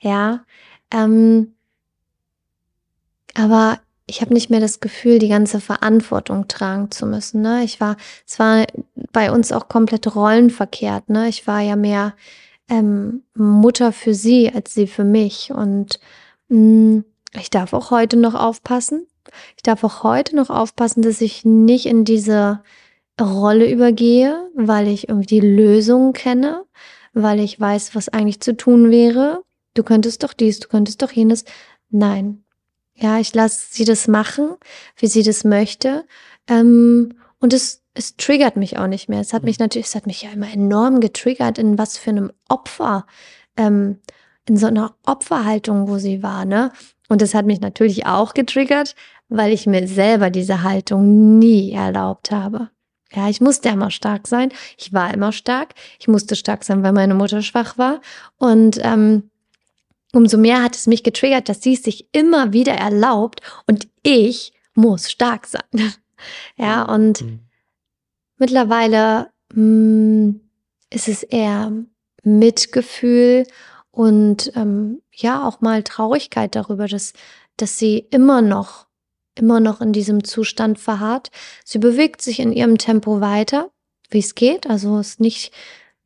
Ja, 0.00 0.44
ähm, 0.90 1.54
aber 3.34 3.80
ich 4.12 4.20
habe 4.20 4.34
nicht 4.34 4.50
mehr 4.50 4.60
das 4.60 4.80
Gefühl, 4.80 5.18
die 5.18 5.28
ganze 5.28 5.58
Verantwortung 5.58 6.46
tragen 6.46 6.90
zu 6.90 7.06
müssen. 7.06 7.40
Ne? 7.40 7.64
Ich 7.64 7.80
war, 7.80 7.96
es 8.26 8.38
war 8.38 8.66
bei 9.10 9.32
uns 9.32 9.52
auch 9.52 9.68
komplett 9.68 10.14
rollenverkehrt. 10.14 11.08
Ne? 11.08 11.30
Ich 11.30 11.46
war 11.46 11.60
ja 11.60 11.76
mehr 11.76 12.12
ähm, 12.68 13.22
Mutter 13.34 13.90
für 13.90 14.12
sie 14.12 14.52
als 14.54 14.74
sie 14.74 14.86
für 14.86 15.04
mich. 15.04 15.50
Und 15.50 15.98
mh, 16.48 16.58
mm, 16.58 17.04
ich 17.40 17.48
darf 17.48 17.72
auch 17.72 17.90
heute 17.90 18.18
noch 18.18 18.34
aufpassen. 18.34 19.06
Ich 19.56 19.62
darf 19.62 19.82
auch 19.82 20.02
heute 20.02 20.36
noch 20.36 20.50
aufpassen, 20.50 21.00
dass 21.00 21.22
ich 21.22 21.46
nicht 21.46 21.86
in 21.86 22.04
diese 22.04 22.62
Rolle 23.18 23.70
übergehe, 23.70 24.50
weil 24.54 24.88
ich 24.88 25.08
irgendwie 25.08 25.40
die 25.40 25.48
Lösung 25.48 26.12
kenne, 26.12 26.66
weil 27.14 27.40
ich 27.40 27.58
weiß, 27.58 27.94
was 27.94 28.10
eigentlich 28.10 28.40
zu 28.40 28.58
tun 28.58 28.90
wäre. 28.90 29.42
Du 29.72 29.82
könntest 29.82 30.22
doch 30.22 30.34
dies, 30.34 30.60
du 30.60 30.68
könntest 30.68 31.00
doch 31.00 31.12
jenes. 31.12 31.46
Nein. 31.88 32.44
Ja, 32.94 33.18
ich 33.18 33.34
lasse 33.34 33.66
sie 33.70 33.84
das 33.84 34.06
machen, 34.08 34.56
wie 34.96 35.06
sie 35.06 35.22
das 35.22 35.44
möchte. 35.44 36.04
Ähm, 36.48 37.14
und 37.40 37.52
es, 37.52 37.82
es 37.94 38.16
triggert 38.16 38.56
mich 38.56 38.78
auch 38.78 38.86
nicht 38.86 39.08
mehr. 39.08 39.20
Es 39.20 39.32
hat 39.32 39.42
mich 39.42 39.58
mhm. 39.58 39.64
natürlich, 39.64 39.88
es 39.88 39.94
hat 39.94 40.06
mich 40.06 40.22
ja 40.22 40.30
immer 40.30 40.52
enorm 40.52 41.00
getriggert, 41.00 41.58
in 41.58 41.78
was 41.78 41.98
für 41.98 42.10
einem 42.10 42.32
Opfer, 42.48 43.06
ähm, 43.56 43.98
in 44.48 44.56
so 44.56 44.66
einer 44.66 44.96
Opferhaltung, 45.06 45.88
wo 45.88 45.98
sie 45.98 46.22
war, 46.22 46.44
ne? 46.44 46.72
Und 47.08 47.22
es 47.22 47.34
hat 47.34 47.46
mich 47.46 47.60
natürlich 47.60 48.06
auch 48.06 48.32
getriggert, 48.34 48.94
weil 49.28 49.52
ich 49.52 49.66
mir 49.66 49.86
selber 49.86 50.30
diese 50.30 50.62
Haltung 50.62 51.38
nie 51.38 51.72
erlaubt 51.72 52.30
habe. 52.30 52.70
Ja, 53.14 53.28
ich 53.28 53.40
musste 53.40 53.68
immer 53.68 53.90
stark 53.90 54.26
sein. 54.26 54.52
Ich 54.78 54.92
war 54.92 55.12
immer 55.12 55.32
stark. 55.32 55.74
Ich 55.98 56.08
musste 56.08 56.36
stark 56.36 56.64
sein, 56.64 56.82
weil 56.82 56.92
meine 56.92 57.14
Mutter 57.14 57.42
schwach 57.42 57.76
war. 57.76 58.00
Und 58.38 58.78
ähm, 58.82 59.30
umso 60.12 60.38
mehr 60.38 60.62
hat 60.62 60.76
es 60.76 60.86
mich 60.86 61.02
getriggert, 61.02 61.48
dass 61.48 61.62
sie 61.62 61.74
es 61.74 61.82
sich 61.82 62.08
immer 62.12 62.52
wieder 62.52 62.74
erlaubt 62.74 63.40
und 63.66 63.88
ich 64.02 64.52
muss 64.74 65.10
stark 65.10 65.46
sein. 65.46 65.62
ja, 66.56 66.82
und 66.82 67.22
mhm. 67.22 67.40
mittlerweile 68.38 69.30
mh, 69.54 69.62
mm, 69.62 70.40
ist 70.90 71.08
es 71.08 71.22
eher 71.22 71.72
Mitgefühl 72.22 73.46
und 73.90 74.52
ähm, 74.54 75.02
ja 75.12 75.46
auch 75.46 75.60
mal 75.60 75.82
Traurigkeit 75.82 76.54
darüber, 76.54 76.86
dass, 76.86 77.14
dass 77.56 77.78
sie 77.78 78.06
immer 78.10 78.42
noch 78.42 78.86
immer 79.34 79.60
noch 79.60 79.80
in 79.80 79.92
diesem 79.92 80.24
Zustand 80.24 80.78
verharrt. 80.78 81.30
Sie 81.64 81.78
bewegt 81.78 82.22
sich 82.22 82.40
in 82.40 82.52
ihrem 82.52 82.78
Tempo 82.78 83.20
weiter, 83.20 83.70
wie 84.10 84.18
es 84.18 84.34
geht. 84.34 84.66
Also 84.68 84.98
ist 84.98 85.20
nicht, 85.20 85.52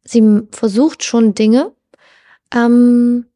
sie 0.05 0.43
versucht 0.51 1.05
schon 1.05 1.35
Dinge. 1.35 1.73
Ähm, 2.55 3.27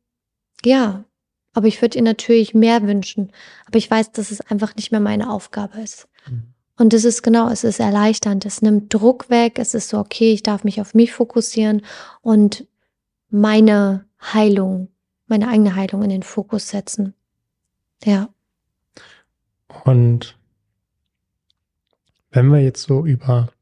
ja, 0.64 1.04
aber 1.52 1.66
ich 1.66 1.80
würde 1.82 1.98
ihr 1.98 2.04
natürlich 2.04 2.54
mehr 2.54 2.82
wünschen. 2.82 3.32
Aber 3.66 3.78
ich 3.78 3.90
weiß, 3.90 4.12
dass 4.12 4.30
es 4.30 4.40
einfach 4.40 4.76
nicht 4.76 4.92
mehr 4.92 5.00
meine 5.00 5.30
Aufgabe 5.30 5.80
ist. 5.80 6.08
Mhm. 6.28 6.54
Und 6.76 6.94
es 6.94 7.04
ist 7.04 7.22
genau, 7.22 7.50
es 7.50 7.64
ist 7.64 7.80
erleichternd. 7.80 8.46
Es 8.46 8.62
nimmt 8.62 8.94
Druck 8.94 9.28
weg. 9.28 9.58
Es 9.58 9.74
ist 9.74 9.88
so, 9.88 9.98
okay, 9.98 10.32
ich 10.32 10.42
darf 10.42 10.64
mich 10.64 10.80
auf 10.80 10.94
mich 10.94 11.12
fokussieren 11.12 11.82
und 12.22 12.66
meine 13.28 14.06
Heilung, 14.20 14.88
meine 15.26 15.48
eigene 15.48 15.74
Heilung 15.74 16.02
in 16.02 16.10
den 16.10 16.22
Fokus 16.22 16.68
setzen. 16.68 17.14
Ja. 18.04 18.28
Und 19.84 20.38
wenn 22.30 22.48
wir 22.48 22.60
jetzt 22.60 22.82
so 22.82 23.04
über 23.04 23.52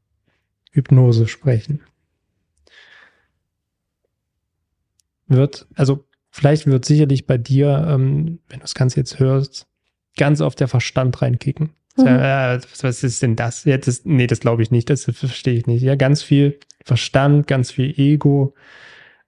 Hypnose 0.71 1.27
sprechen, 1.27 1.81
wird, 5.27 5.67
also 5.75 6.05
vielleicht 6.31 6.67
wird 6.67 6.85
sicherlich 6.85 7.25
bei 7.25 7.37
dir, 7.37 7.87
ähm, 7.89 8.39
wenn 8.49 8.59
du 8.59 8.63
das 8.63 8.75
Ganze 8.75 8.99
jetzt 8.99 9.19
hörst, 9.19 9.67
ganz 10.17 10.41
auf 10.41 10.55
der 10.55 10.67
Verstand 10.67 11.21
reinkicken. 11.21 11.71
Mhm. 11.97 12.07
Äh, 12.07 12.59
was 12.81 13.03
ist 13.03 13.21
denn 13.21 13.35
das 13.35 13.65
jetzt? 13.65 13.87
Ist, 13.87 14.05
nee, 14.05 14.27
das 14.27 14.39
glaube 14.39 14.61
ich 14.61 14.71
nicht, 14.71 14.89
das 14.89 15.05
verstehe 15.05 15.55
ich 15.57 15.67
nicht. 15.67 15.81
Ja, 15.81 15.95
ganz 15.95 16.21
viel 16.21 16.59
Verstand, 16.83 17.47
ganz 17.47 17.71
viel 17.71 17.93
Ego. 17.99 18.53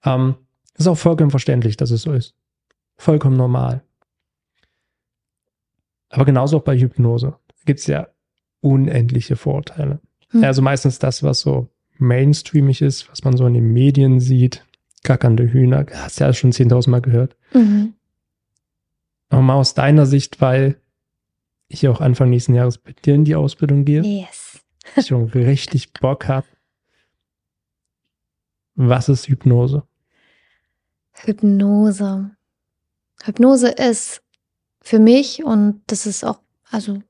Ähm, 0.04 0.36
ist 0.74 0.86
auch 0.86 0.98
vollkommen 0.98 1.30
verständlich, 1.30 1.76
dass 1.76 1.90
es 1.90 2.02
so 2.02 2.12
ist. 2.12 2.34
Vollkommen 2.96 3.36
normal. 3.36 3.82
Aber 6.08 6.24
genauso 6.24 6.58
auch 6.58 6.62
bei 6.62 6.78
Hypnose 6.78 7.36
gibt 7.64 7.80
es 7.80 7.86
ja 7.86 8.08
unendliche 8.60 9.36
Vorteile. 9.36 10.00
Hm. 10.30 10.44
Also 10.44 10.62
meistens 10.62 10.98
das, 10.98 11.22
was 11.22 11.40
so 11.40 11.68
mainstreamig 11.98 12.82
ist, 12.82 13.10
was 13.10 13.24
man 13.24 13.36
so 13.36 13.46
in 13.46 13.54
den 13.54 13.72
Medien 13.72 14.20
sieht. 14.20 14.64
Kackernde 15.02 15.52
Hühner, 15.52 15.86
hast 15.92 16.20
du 16.20 16.24
ja 16.24 16.32
schon 16.32 16.52
10.000 16.52 16.90
Mal 16.90 17.00
gehört. 17.00 17.36
Mhm. 17.52 17.94
Aber 19.28 19.42
mal 19.42 19.54
aus 19.54 19.74
deiner 19.74 20.06
Sicht, 20.06 20.40
weil 20.40 20.76
ich 21.68 21.88
auch 21.88 22.00
Anfang 22.00 22.30
nächsten 22.30 22.54
Jahres 22.54 22.78
bei 22.78 22.92
dir 22.92 23.14
in 23.14 23.24
die 23.24 23.34
Ausbildung 23.34 23.84
gehe. 23.84 24.02
Yes. 24.02 24.60
ich 24.96 25.06
schon 25.06 25.24
richtig 25.24 25.92
Bock 25.94 26.28
habe. 26.28 26.46
Was 28.74 29.08
ist 29.08 29.28
Hypnose? 29.28 29.84
Hypnose. 31.12 32.30
Hypnose 33.22 33.68
ist 33.68 34.22
für 34.80 34.98
mich, 34.98 35.44
und 35.44 35.82
das 35.86 36.06
ist 36.06 36.24
auch, 36.24 36.40
also 36.70 37.00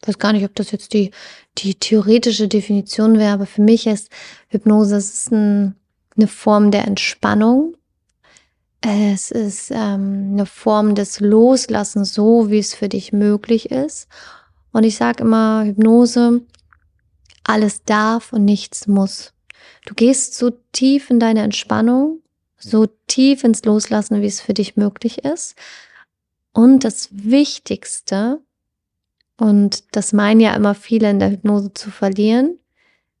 ich 0.00 0.08
weiß 0.08 0.18
gar 0.18 0.32
nicht, 0.32 0.44
ob 0.44 0.54
das 0.54 0.70
jetzt 0.70 0.94
die, 0.94 1.10
die 1.58 1.74
theoretische 1.74 2.48
Definition 2.48 3.18
wäre, 3.18 3.34
aber 3.34 3.46
für 3.46 3.62
mich 3.62 3.86
ist 3.86 4.10
Hypnose 4.48 4.96
ist 4.96 5.30
ein, 5.30 5.76
eine 6.20 6.28
Form 6.28 6.70
der 6.70 6.86
Entspannung. 6.86 7.76
Es 8.82 9.30
ist 9.30 9.70
ähm, 9.70 10.30
eine 10.32 10.46
Form 10.46 10.94
des 10.94 11.20
Loslassens, 11.20 12.14
so 12.14 12.50
wie 12.50 12.58
es 12.58 12.74
für 12.74 12.88
dich 12.88 13.12
möglich 13.12 13.70
ist. 13.70 14.08
Und 14.72 14.84
ich 14.84 14.96
sage 14.96 15.24
immer, 15.24 15.64
Hypnose, 15.64 16.42
alles 17.44 17.84
darf 17.84 18.32
und 18.32 18.44
nichts 18.44 18.86
muss. 18.86 19.32
Du 19.86 19.94
gehst 19.94 20.36
so 20.36 20.50
tief 20.72 21.10
in 21.10 21.20
deine 21.20 21.42
Entspannung, 21.42 22.20
so 22.58 22.86
tief 23.06 23.44
ins 23.44 23.64
Loslassen, 23.64 24.22
wie 24.22 24.26
es 24.26 24.40
für 24.40 24.54
dich 24.54 24.76
möglich 24.76 25.24
ist. 25.24 25.56
Und 26.52 26.84
das 26.84 27.08
Wichtigste, 27.10 28.40
und 29.36 29.84
das 29.96 30.12
meinen 30.12 30.40
ja 30.40 30.54
immer 30.54 30.74
viele 30.74 31.10
in 31.10 31.18
der 31.18 31.30
Hypnose 31.30 31.72
zu 31.72 31.90
verlieren, 31.90 32.58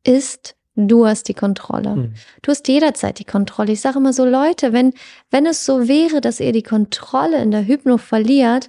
ist, 0.04 0.56
du 0.88 1.06
hast 1.06 1.28
die 1.28 1.34
Kontrolle. 1.34 1.96
Mhm. 1.96 2.14
Du 2.42 2.50
hast 2.50 2.68
jederzeit 2.68 3.18
die 3.18 3.24
Kontrolle. 3.24 3.72
Ich 3.72 3.80
sage 3.80 3.98
immer 3.98 4.12
so, 4.12 4.24
Leute, 4.24 4.72
wenn, 4.72 4.92
wenn 5.30 5.46
es 5.46 5.64
so 5.64 5.88
wäre, 5.88 6.20
dass 6.20 6.40
ihr 6.40 6.52
die 6.52 6.62
Kontrolle 6.62 7.42
in 7.42 7.50
der 7.50 7.66
Hypno 7.66 7.98
verliert, 7.98 8.68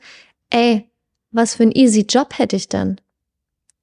ey, 0.49 0.89
was 1.31 1.55
für 1.55 1.63
ein 1.63 1.71
easy 1.71 2.01
Job 2.01 2.37
hätte 2.37 2.55
ich 2.55 2.67
dann? 2.69 2.97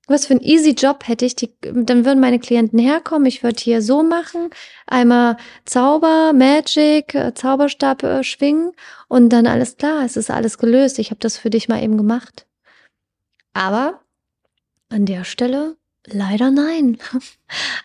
was 0.08 0.26
für 0.26 0.34
ein 0.34 0.40
easy 0.40 0.70
Job 0.70 1.06
hätte 1.06 1.26
ich, 1.26 1.36
die, 1.36 1.52
dann 1.60 2.04
würden 2.04 2.18
meine 2.18 2.38
Klienten 2.38 2.78
herkommen, 2.78 3.26
ich 3.26 3.42
würde 3.42 3.60
hier 3.60 3.82
so 3.82 4.02
machen, 4.02 4.50
einmal 4.86 5.36
Zauber, 5.66 6.32
Magic, 6.32 7.14
äh, 7.14 7.34
Zauberstab 7.34 8.02
äh, 8.02 8.24
schwingen 8.24 8.72
und 9.06 9.28
dann 9.28 9.46
alles 9.46 9.76
klar, 9.76 10.04
es 10.04 10.16
ist 10.16 10.30
alles 10.30 10.58
gelöst, 10.58 10.98
ich 10.98 11.10
habe 11.10 11.20
das 11.20 11.36
für 11.36 11.50
dich 11.50 11.68
mal 11.68 11.82
eben 11.82 11.98
gemacht. 11.98 12.46
Aber 13.52 14.00
an 14.88 15.04
der 15.04 15.24
Stelle 15.24 15.76
leider 16.12 16.50
nein. 16.50 16.98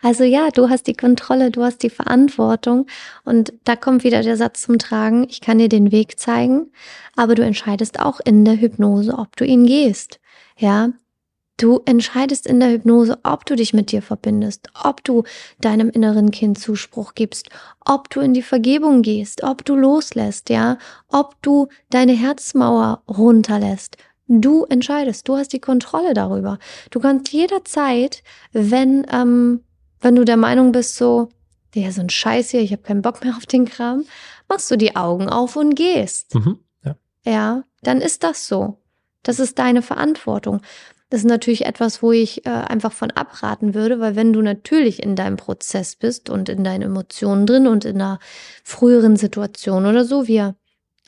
Also 0.02 0.26
ja, 0.26 0.50
du 0.50 0.70
hast 0.70 0.88
die 0.88 0.94
Kontrolle, 0.94 1.50
du 1.50 1.64
hast 1.64 1.84
die 1.84 1.90
Verantwortung 1.90 2.88
und 3.24 3.54
da 3.64 3.78
kommt 3.78 4.04
wieder 4.04 4.22
der 4.22 4.36
Satz 4.36 4.64
zum 4.64 4.78
Tragen, 4.78 5.26
ich 5.30 5.40
kann 5.40 5.58
dir 5.58 5.70
den 5.70 5.94
Weg 5.94 6.20
zeigen, 6.20 6.70
aber 7.16 7.34
du 7.34 7.46
entscheidest 7.46 8.02
auch 8.02 8.20
in 8.20 8.44
der 8.44 8.60
Hypnose, 8.60 9.18
ob 9.18 9.38
du 9.38 9.46
ihn 9.46 9.66
gehst. 9.66 10.20
Ja, 10.58 10.90
Du 11.58 11.82
entscheidest 11.86 12.48
in 12.48 12.60
der 12.60 12.72
Hypnose, 12.72 13.20
ob 13.22 13.46
du 13.46 13.56
dich 13.56 13.76
mit 13.76 13.92
dir 13.92 14.02
verbindest, 14.02 14.70
ob 14.84 15.04
du 15.04 15.24
deinem 15.62 15.90
inneren 15.92 16.32
Kind 16.32 16.58
Zuspruch 16.58 17.14
gibst, 17.14 17.50
ob 17.86 18.10
du 18.10 18.22
in 18.22 18.34
die 18.34 18.42
Vergebung 18.42 19.04
gehst, 19.04 19.44
ob 19.44 19.64
du 19.64 19.76
loslässt, 19.76 20.50
ja, 20.50 20.80
ob 21.10 21.40
du 21.44 21.68
deine 21.92 22.14
Herzmauer 22.14 23.04
runterlässt. 23.08 23.98
Du 24.28 24.66
entscheidest, 24.66 25.28
du 25.28 25.36
hast 25.36 25.54
die 25.54 25.60
Kontrolle 25.60 26.14
darüber. 26.14 26.58
Du 26.92 27.00
kannst 27.00 27.32
jederzeit, 27.34 28.24
wenn, 28.52 29.06
ähm, 29.12 29.62
wenn 30.02 30.16
du 30.16 30.24
der 30.24 30.38
Meinung 30.38 30.72
bist, 30.72 30.96
so, 30.96 31.30
ja, 31.76 31.92
so 31.92 32.02
ein 32.02 32.10
Scheiß 32.10 32.52
hier, 32.52 32.62
ich 32.62 32.72
habe 32.72 32.84
keinen 32.84 33.02
Bock 33.02 33.24
mehr 33.24 33.36
auf 33.36 33.46
den 33.46 33.66
Kram, 33.66 34.06
machst 34.48 34.72
du 34.72 34.78
die 34.78 34.96
Augen 34.96 35.30
auf 35.30 35.56
und 35.56 35.76
gehst. 35.76 36.36
Mhm, 36.36 36.60
ja. 36.84 36.96
ja, 37.26 37.64
dann 37.82 38.00
ist 38.02 38.24
das 38.24 38.48
so. 38.48 38.78
Das 39.24 39.40
ist 39.40 39.60
deine 39.60 39.82
Verantwortung. 39.82 40.62
Das 41.10 41.20
ist 41.20 41.28
natürlich 41.28 41.66
etwas, 41.66 42.02
wo 42.02 42.12
ich 42.12 42.46
äh, 42.46 42.50
einfach 42.50 42.92
von 42.92 43.12
abraten 43.12 43.76
würde, 43.76 44.00
weil 44.00 44.16
wenn 44.16 44.34
du 44.34 44.42
natürlich 44.42 45.04
in 45.04 45.16
deinem 45.16 45.38
Prozess 45.38 45.96
bist 45.96 46.30
und 46.30 46.50
in 46.50 46.64
deinen 46.64 46.82
Emotionen 46.82 47.46
drin 47.46 47.68
und 47.68 47.86
in 47.86 48.02
einer 48.02 48.20
früheren 48.64 49.16
Situation 49.16 49.86
oder 49.86 50.06
so, 50.06 50.28
wir 50.28 50.56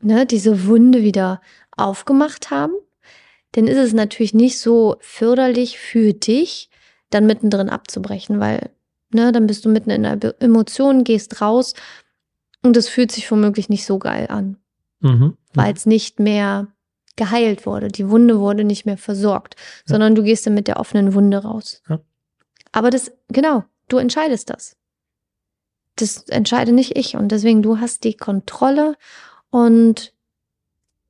ne, 0.02 0.26
diese 0.26 0.68
Wunde 0.68 1.02
wieder 1.02 1.42
aufgemacht 1.76 2.52
haben, 2.52 2.74
dann 3.56 3.68
ist 3.68 3.78
es 3.78 3.94
natürlich 3.94 4.34
nicht 4.34 4.60
so 4.60 4.98
förderlich 5.00 5.80
für 5.80 6.14
dich, 6.14 6.70
dann 7.10 7.26
mittendrin 7.26 7.70
abzubrechen, 7.70 8.40
weil, 8.40 8.70
ne, 9.14 9.32
dann 9.32 9.48
bist 9.48 9.64
du 9.64 9.70
mitten 9.70 9.90
in 9.92 10.06
einer 10.06 10.34
Emotion, 10.42 11.04
gehst 11.06 11.42
raus 11.42 11.74
und 12.64 12.76
es 12.76 12.90
fühlt 12.90 13.12
sich 13.14 13.30
womöglich 13.32 13.70
nicht 13.70 13.86
so 13.86 13.98
geil 13.98 14.28
an, 14.30 14.58
Mhm. 15.00 15.38
weil 15.54 15.74
es 15.74 15.86
nicht 15.86 16.20
mehr 16.20 16.68
geheilt 17.16 17.66
wurde. 17.66 17.88
Die 17.88 18.10
Wunde 18.10 18.40
wurde 18.42 18.66
nicht 18.66 18.86
mehr 18.86 18.98
versorgt, 18.98 19.56
sondern 19.86 20.16
du 20.16 20.24
gehst 20.24 20.46
dann 20.46 20.54
mit 20.54 20.68
der 20.68 20.80
offenen 20.80 21.14
Wunde 21.14 21.38
raus. 21.38 21.82
Ja. 21.88 22.00
Aber 22.74 22.90
das, 22.90 23.14
genau, 23.30 23.64
du 23.88 23.98
entscheidest 23.98 24.50
das. 24.50 24.76
Das 25.96 26.24
entscheide 26.28 26.74
nicht 26.74 26.98
ich. 26.98 27.16
Und 27.16 27.30
deswegen, 27.30 27.62
du 27.62 27.80
hast 27.80 28.04
die 28.04 28.16
Kontrolle 28.18 28.98
und 29.50 30.12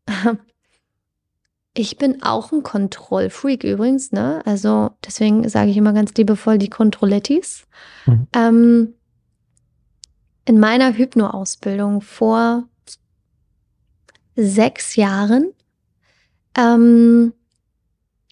ich 1.77 1.97
bin 1.97 2.23
auch 2.23 2.51
ein 2.51 2.63
Kontrollfreak 2.63 3.63
übrigens, 3.63 4.11
ne? 4.11 4.41
Also 4.45 4.91
deswegen 5.05 5.47
sage 5.49 5.71
ich 5.71 5.77
immer 5.77 5.93
ganz 5.93 6.13
liebevoll 6.13 6.57
die 6.57 6.69
Kontrollettis. 6.69 7.67
Mhm. 8.05 8.27
Ähm, 8.33 8.93
in 10.45 10.59
meiner 10.59 10.93
Hypno-Ausbildung 10.93 12.01
vor 12.01 12.63
sechs 14.35 14.95
Jahren 14.95 15.51
ähm, 16.57 17.33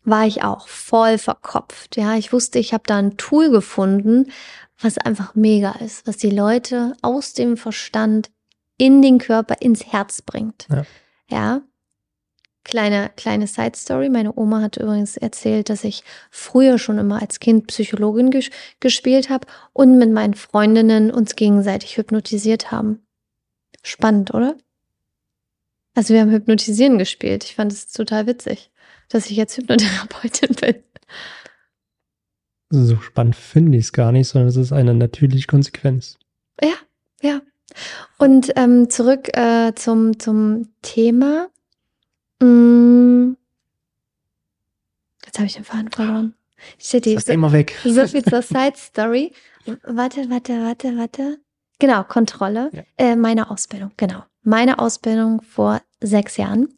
war 0.05 0.25
ich 0.25 0.43
auch 0.43 0.67
voll 0.67 1.17
verkopft. 1.17 1.97
Ja, 1.97 2.15
ich 2.15 2.31
wusste, 2.31 2.59
ich 2.59 2.73
habe 2.73 2.83
da 2.85 2.97
ein 2.97 3.17
Tool 3.17 3.49
gefunden, 3.49 4.31
was 4.79 4.97
einfach 4.97 5.35
mega 5.35 5.71
ist, 5.71 6.07
was 6.07 6.17
die 6.17 6.29
Leute 6.29 6.93
aus 7.01 7.33
dem 7.33 7.57
Verstand 7.57 8.31
in 8.77 9.01
den 9.01 9.17
Körper, 9.17 9.61
ins 9.61 9.85
Herz 9.85 10.21
bringt. 10.21 10.67
Ja. 10.69 10.85
ja. 11.29 11.61
Kleine, 12.63 13.11
kleine 13.17 13.47
Side 13.47 13.75
Story. 13.75 14.09
Meine 14.09 14.37
Oma 14.37 14.61
hat 14.61 14.77
übrigens 14.77 15.17
erzählt, 15.17 15.69
dass 15.69 15.83
ich 15.83 16.03
früher 16.31 16.79
schon 16.79 16.97
immer 16.97 17.21
als 17.21 17.39
Kind 17.39 17.67
Psychologin 17.67 18.31
ges 18.31 18.49
gespielt 18.79 19.29
habe 19.29 19.47
und 19.73 19.97
mit 19.97 20.11
meinen 20.11 20.33
Freundinnen 20.33 21.11
uns 21.11 21.35
gegenseitig 21.35 21.97
hypnotisiert 21.97 22.71
haben. 22.71 23.05
Spannend, 23.81 24.33
oder? 24.33 24.55
Also 25.93 26.13
wir 26.13 26.21
haben 26.21 26.31
Hypnotisieren 26.31 26.97
gespielt. 26.97 27.43
Ich 27.43 27.55
fand 27.55 27.71
es 27.71 27.91
total 27.91 28.27
witzig, 28.27 28.71
dass 29.09 29.29
ich 29.29 29.37
jetzt 29.37 29.57
Hypnotherapeutin 29.57 30.55
bin. 30.61 30.75
So 32.69 32.97
spannend 32.99 33.35
finde 33.35 33.77
ich 33.77 33.85
es 33.85 33.93
gar 33.93 34.11
nicht, 34.11 34.29
sondern 34.29 34.47
es 34.47 34.55
ist 34.55 34.71
eine 34.71 34.95
natürliche 34.95 35.47
Konsequenz. 35.47 36.17
Ja, 36.61 36.73
ja. 37.21 37.41
Und 38.17 38.53
ähm, 38.55 38.89
zurück 38.89 39.35
äh, 39.37 39.73
zum, 39.75 40.17
zum 40.17 40.69
Thema. 40.81 41.49
Mm. 42.39 43.35
Jetzt 45.25 45.37
habe 45.39 45.47
ich 45.47 45.53
den 45.53 45.63
Faden 45.63 45.91
verloren. 45.91 46.35
Shitty, 46.79 47.15
Das 47.15 47.25
so, 47.25 47.33
immer 47.33 47.51
weg. 47.51 47.75
so 47.83 48.07
viel 48.07 48.23
zur 48.23 48.41
Side 48.41 48.73
Story. 48.77 49.33
Warte, 49.83 50.29
warte, 50.29 50.63
warte, 50.63 50.97
warte. 50.97 51.39
Genau, 51.79 52.03
Kontrolle. 52.03 52.69
Ja. 52.71 52.83
Äh, 52.97 53.15
meine 53.15 53.49
Ausbildung, 53.49 53.91
genau. 53.97 54.23
Meine 54.43 54.79
Ausbildung 54.79 55.41
vor 55.41 55.81
sechs 56.01 56.37
Jahren. 56.37 56.69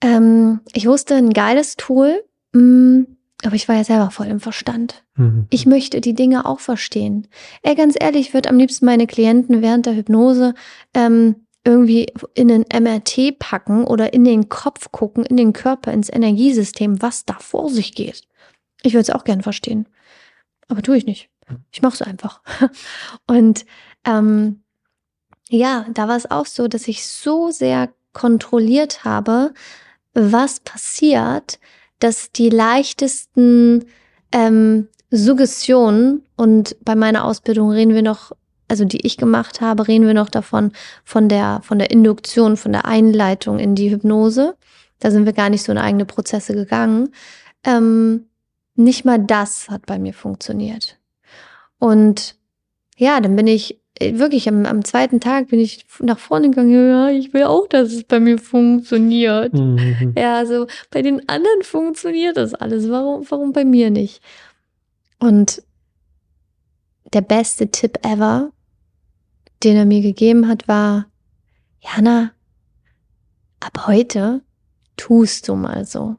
Ähm, 0.00 0.60
ich 0.72 0.86
wusste 0.86 1.14
ein 1.14 1.32
geiles 1.32 1.76
Tool, 1.76 2.22
mm, 2.52 3.02
aber 3.44 3.54
ich 3.54 3.68
war 3.68 3.76
ja 3.76 3.84
selber 3.84 4.10
voll 4.10 4.26
im 4.26 4.40
Verstand. 4.40 5.04
Mhm. 5.14 5.46
Ich 5.50 5.66
möchte 5.66 6.00
die 6.00 6.14
Dinge 6.14 6.46
auch 6.46 6.60
verstehen. 6.60 7.28
Ey, 7.62 7.74
ganz 7.74 7.94
ehrlich, 7.98 8.28
ich 8.28 8.34
würde 8.34 8.48
am 8.48 8.58
liebsten 8.58 8.86
meine 8.86 9.06
Klienten 9.06 9.62
während 9.62 9.86
der 9.86 9.94
Hypnose 9.94 10.54
ähm, 10.94 11.45
irgendwie 11.66 12.12
in 12.34 12.48
den 12.48 12.64
MRT 12.72 13.38
packen 13.38 13.84
oder 13.84 14.14
in 14.14 14.24
den 14.24 14.48
Kopf 14.48 14.92
gucken, 14.92 15.26
in 15.26 15.36
den 15.36 15.52
Körper, 15.52 15.92
ins 15.92 16.08
Energiesystem, 16.08 17.02
was 17.02 17.24
da 17.24 17.34
vor 17.40 17.68
sich 17.68 17.94
geht. 17.94 18.22
Ich 18.82 18.94
würde 18.94 19.02
es 19.02 19.10
auch 19.10 19.24
gern 19.24 19.42
verstehen. 19.42 19.88
Aber 20.68 20.80
tue 20.80 20.96
ich 20.96 21.06
nicht. 21.06 21.28
Ich 21.72 21.82
mache 21.82 21.94
es 21.94 22.02
einfach. 22.02 22.40
Und 23.26 23.66
ähm, 24.04 24.62
ja, 25.48 25.86
da 25.92 26.08
war 26.08 26.16
es 26.16 26.30
auch 26.30 26.46
so, 26.46 26.68
dass 26.68 26.86
ich 26.86 27.06
so 27.06 27.50
sehr 27.50 27.92
kontrolliert 28.12 29.04
habe, 29.04 29.52
was 30.14 30.60
passiert, 30.60 31.58
dass 31.98 32.30
die 32.30 32.48
leichtesten 32.48 33.86
ähm, 34.32 34.88
Suggestionen 35.10 36.24
und 36.36 36.76
bei 36.84 36.94
meiner 36.94 37.24
Ausbildung 37.24 37.70
reden 37.70 37.94
wir 37.94 38.02
noch, 38.02 38.32
also 38.68 38.84
die 38.84 39.06
ich 39.06 39.16
gemacht 39.16 39.60
habe, 39.60 39.86
reden 39.88 40.06
wir 40.06 40.14
noch 40.14 40.28
davon 40.28 40.72
von 41.04 41.28
der 41.28 41.60
von 41.62 41.78
der 41.78 41.90
Induktion, 41.90 42.56
von 42.56 42.72
der 42.72 42.84
Einleitung 42.84 43.58
in 43.58 43.74
die 43.74 43.90
Hypnose. 43.90 44.56
Da 44.98 45.10
sind 45.10 45.26
wir 45.26 45.32
gar 45.32 45.50
nicht 45.50 45.62
so 45.62 45.72
in 45.72 45.78
eigene 45.78 46.06
Prozesse 46.06 46.54
gegangen. 46.54 47.10
Ähm, 47.64 48.26
nicht 48.74 49.04
mal 49.04 49.18
das 49.18 49.68
hat 49.68 49.86
bei 49.86 49.98
mir 49.98 50.14
funktioniert. 50.14 50.98
Und 51.78 52.36
ja, 52.96 53.20
dann 53.20 53.36
bin 53.36 53.46
ich 53.46 53.80
äh, 53.98 54.18
wirklich 54.18 54.48
am, 54.48 54.66
am 54.66 54.84
zweiten 54.84 55.20
Tag 55.20 55.48
bin 55.48 55.60
ich 55.60 55.86
nach 56.00 56.18
vorne 56.18 56.50
gegangen. 56.50 56.90
Ja, 56.90 57.08
ich 57.10 57.32
will 57.32 57.44
auch, 57.44 57.66
dass 57.66 57.92
es 57.92 58.04
bei 58.04 58.20
mir 58.20 58.38
funktioniert. 58.38 59.54
Mhm. 59.54 60.14
Ja, 60.16 60.36
also 60.36 60.66
bei 60.90 61.02
den 61.02 61.28
anderen 61.28 61.62
funktioniert 61.62 62.36
das 62.36 62.54
alles. 62.54 62.90
Warum, 62.90 63.26
warum 63.28 63.52
bei 63.52 63.64
mir 63.64 63.90
nicht? 63.90 64.22
Und 65.18 65.62
der 67.12 67.22
beste 67.22 67.70
Tipp 67.70 67.98
ever, 68.04 68.52
den 69.62 69.76
er 69.76 69.84
mir 69.84 70.02
gegeben 70.02 70.48
hat, 70.48 70.68
war, 70.68 71.06
Jana, 71.80 72.32
ab 73.60 73.86
heute 73.86 74.42
tust 74.96 75.48
du 75.48 75.54
mal 75.54 75.84
so. 75.84 76.16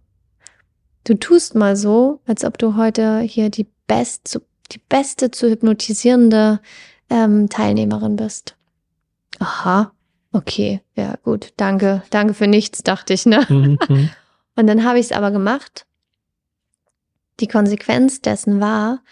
Du 1.03 1.15
tust 1.15 1.55
mal 1.55 1.75
so, 1.75 2.21
als 2.25 2.43
ob 2.43 2.57
du 2.57 2.75
heute 2.75 3.19
hier 3.19 3.49
die, 3.49 3.67
best, 3.87 4.41
die 4.71 4.81
beste 4.89 5.31
zu 5.31 5.49
hypnotisierende 5.49 6.59
ähm, 7.09 7.49
Teilnehmerin 7.49 8.17
bist. 8.17 8.55
Aha, 9.39 9.91
okay, 10.33 10.81
ja 10.95 11.15
gut, 11.23 11.53
danke, 11.57 12.03
danke 12.09 12.33
für 12.33 12.47
nichts, 12.47 12.83
dachte 12.83 13.13
ich, 13.13 13.25
ne? 13.25 13.45
Mhm. 13.49 13.79
Mhm. 13.89 14.09
Und 14.55 14.65
dann 14.65 14.83
habe 14.83 14.97
ich 14.97 15.05
es 15.05 15.11
aber 15.11 15.29
gemacht. 15.29 15.85
Die 17.39 17.47
Konsequenz 17.47 18.21
dessen 18.21 18.59
war, 18.59 19.03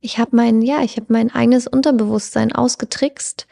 ich 0.00 0.18
habe 0.18 0.34
mein, 0.34 0.62
ja, 0.62 0.82
ich 0.82 0.96
habe 0.96 1.12
mein 1.12 1.30
eigenes 1.30 1.66
Unterbewusstsein 1.66 2.52
ausgetrickst, 2.52 3.46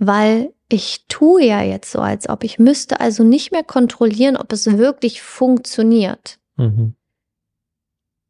weil 0.00 0.52
ich 0.70 1.04
tue 1.08 1.44
ja 1.44 1.62
jetzt 1.62 1.92
so, 1.92 2.00
als 2.00 2.28
ob 2.28 2.42
ich 2.42 2.58
müsste 2.58 3.00
also 3.00 3.22
nicht 3.22 3.52
mehr 3.52 3.62
kontrollieren, 3.62 4.36
ob 4.36 4.52
es 4.52 4.78
wirklich 4.78 5.22
funktioniert. 5.22 6.38
Mhm. 6.56 6.94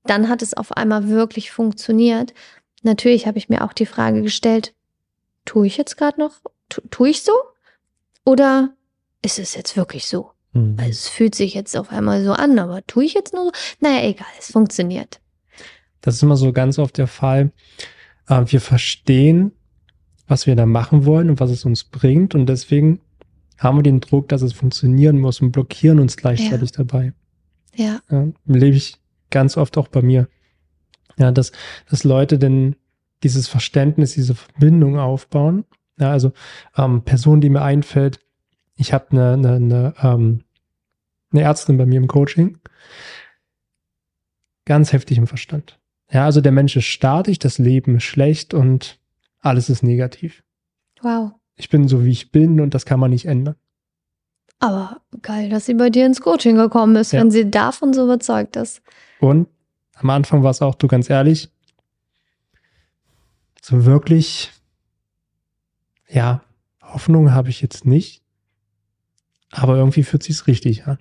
Dann 0.04 0.28
hat 0.28 0.42
es 0.42 0.54
auf 0.54 0.76
einmal 0.76 1.08
wirklich 1.08 1.52
funktioniert. 1.52 2.34
Natürlich 2.82 3.26
habe 3.26 3.38
ich 3.38 3.48
mir 3.48 3.64
auch 3.64 3.72
die 3.72 3.86
Frage 3.86 4.22
gestellt, 4.22 4.74
tue 5.44 5.66
ich 5.66 5.76
jetzt 5.76 5.96
gerade 5.96 6.18
noch, 6.18 6.32
tu, 6.68 6.80
tue 6.90 7.10
ich 7.10 7.22
so? 7.22 7.32
Oder 8.24 8.70
ist 9.22 9.38
es 9.38 9.54
jetzt 9.54 9.76
wirklich 9.76 10.06
so? 10.06 10.32
Mhm. 10.52 10.76
Also 10.78 10.90
es 10.90 11.08
fühlt 11.08 11.36
sich 11.36 11.54
jetzt 11.54 11.76
auf 11.76 11.92
einmal 11.92 12.24
so 12.24 12.32
an, 12.32 12.58
aber 12.58 12.84
tue 12.86 13.04
ich 13.04 13.14
jetzt 13.14 13.32
nur 13.32 13.44
so? 13.44 13.52
Naja, 13.78 14.08
egal, 14.08 14.26
es 14.38 14.50
funktioniert. 14.50 15.20
Das 16.00 16.16
ist 16.16 16.22
immer 16.22 16.36
so 16.36 16.52
ganz 16.52 16.80
oft 16.80 16.98
der 16.98 17.06
Fall. 17.06 17.52
Äh, 18.26 18.42
wir 18.46 18.60
verstehen, 18.60 19.52
was 20.31 20.47
wir 20.47 20.55
da 20.55 20.64
machen 20.64 21.07
wollen 21.07 21.28
und 21.28 21.41
was 21.41 21.51
es 21.51 21.64
uns 21.64 21.83
bringt. 21.83 22.37
Und 22.37 22.47
deswegen 22.47 23.01
haben 23.59 23.78
wir 23.78 23.83
den 23.83 24.01
Druck, 24.01 24.28
dass 24.28 24.43
es 24.43 24.53
funktionieren 24.53 25.18
muss 25.18 25.41
und 25.41 25.51
blockieren 25.51 25.99
uns 25.99 26.16
gleichzeitig 26.16 26.70
dabei. 26.70 27.12
Ja, 27.74 28.01
Ja, 28.11 28.28
lebe 28.47 28.76
ich 28.76 28.97
ganz 29.31 29.57
oft 29.57 29.76
auch 29.76 29.89
bei 29.89 30.03
mir. 30.03 30.28
Ja, 31.18 31.33
dass, 31.33 31.51
dass 31.91 32.05
Leute 32.05 32.39
denn 32.39 32.76
dieses 33.24 33.49
Verständnis, 33.49 34.14
diese 34.14 34.37
Verbindung 34.37 35.01
aufbauen. 35.01 35.64
Ja, 35.99 36.12
also 36.12 36.33
ähm, 36.76 37.03
Person, 37.03 37.41
die 37.41 37.51
mir 37.51 37.62
einfällt, 37.62 38.20
ich 38.76 38.93
habe 38.93 39.11
eine, 39.11 39.33
eine, 39.33 39.55
eine, 39.55 39.95
ähm, 40.01 40.45
eine 41.33 41.43
Ärztin 41.43 41.76
bei 41.76 41.87
mir 41.87 41.99
im 41.99 42.07
Coaching, 42.07 42.59
ganz 44.64 44.93
heftig 44.93 45.18
im 45.18 45.26
Verstand. 45.26 45.81
Ja, 46.12 46.24
also 46.24 46.41
der 46.41 46.53
Mensch 46.53 46.76
ist 46.76 46.87
statisch, 46.87 47.41
das 47.41 47.59
Leben 47.59 47.97
ist 47.97 48.05
schlecht 48.05 48.55
und 48.55 48.99
alles 49.41 49.68
ist 49.70 49.82
negativ. 49.82 50.43
wow. 51.03 51.32
Ich 51.57 51.68
bin 51.68 51.88
so, 51.88 52.05
wie 52.07 52.11
ich 52.11 52.32
bin 52.32 52.59
und 52.61 52.72
das 52.72 52.86
kann 52.86 52.99
man 52.99 53.11
nicht 53.11 53.26
ändern. 53.26 53.55
Aber 54.61 55.03
geil, 55.20 55.51
dass 55.51 55.66
sie 55.66 55.74
bei 55.74 55.91
dir 55.91 56.07
ins 56.07 56.22
Coaching 56.22 56.57
gekommen 56.57 56.97
ist, 56.97 57.12
Ja. 57.12 57.20
wenn 57.20 57.30
sie 57.30 57.51
davon 57.51 57.93
so 57.93 58.05
überzeugt 58.05 58.57
ist. 58.57 58.80
Und 59.20 59.47
am 59.95 60.09
Anfang 60.09 60.43
war 60.43 60.51
es 60.53 60.62
auch, 60.62 60.74
du 60.74 60.86
ganz 60.88 61.11
ehrlich, 61.11 61.51
so 63.62 63.84
wirklich, 63.84 64.51
ja, 66.09 66.43
Hoffnung 66.82 67.32
habe 67.32 67.51
ich 67.51 67.61
jetzt 67.61 67.84
nicht. 67.84 68.22
Aber 69.51 69.76
irgendwie 69.76 70.03
fühlt 70.03 70.22
sich's 70.22 70.47
richtig 70.47 70.86
an. 70.86 70.99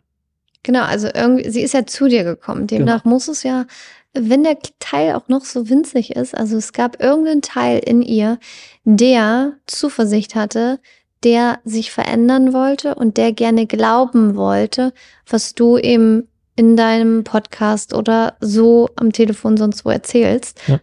Genau, 0.64 0.84
also 0.84 1.08
irgendwie, 1.14 1.50
sie 1.50 1.62
ist 1.62 1.74
ja 1.74 1.86
zu 1.86 2.08
dir 2.08 2.24
gekommen. 2.24 2.68
Demnach 2.68 3.06
muss 3.06 3.28
es 3.28 3.44
ja, 3.44 3.66
wenn 4.14 4.44
der 4.44 4.58
Teil 4.80 5.16
auch 5.16 5.28
noch 5.28 5.46
so 5.46 5.70
winzig 5.70 6.16
ist, 6.16 6.36
also 6.36 6.58
es 6.58 6.74
gab 6.74 7.02
irgendeinen 7.02 7.42
Teil 7.42 7.80
in 7.80 8.02
ihr, 8.02 8.40
der 8.84 9.54
Zuversicht 9.68 10.36
hatte, 10.36 10.80
der 11.24 11.60
sich 11.64 11.92
verändern 11.92 12.54
wollte 12.54 12.96
und 12.96 13.18
der 13.18 13.34
gerne 13.34 13.68
glauben 13.68 14.36
wollte, 14.36 14.94
was 15.28 15.54
du 15.54 15.78
ihm 15.78 16.28
in 16.56 16.76
deinem 16.76 17.24
Podcast 17.24 17.94
oder 17.94 18.36
so 18.42 18.90
am 18.96 19.14
Telefon 19.14 19.58
sonst 19.58 19.86
wo 19.86 19.90
erzählst. 19.90 20.60
Ja. 20.68 20.80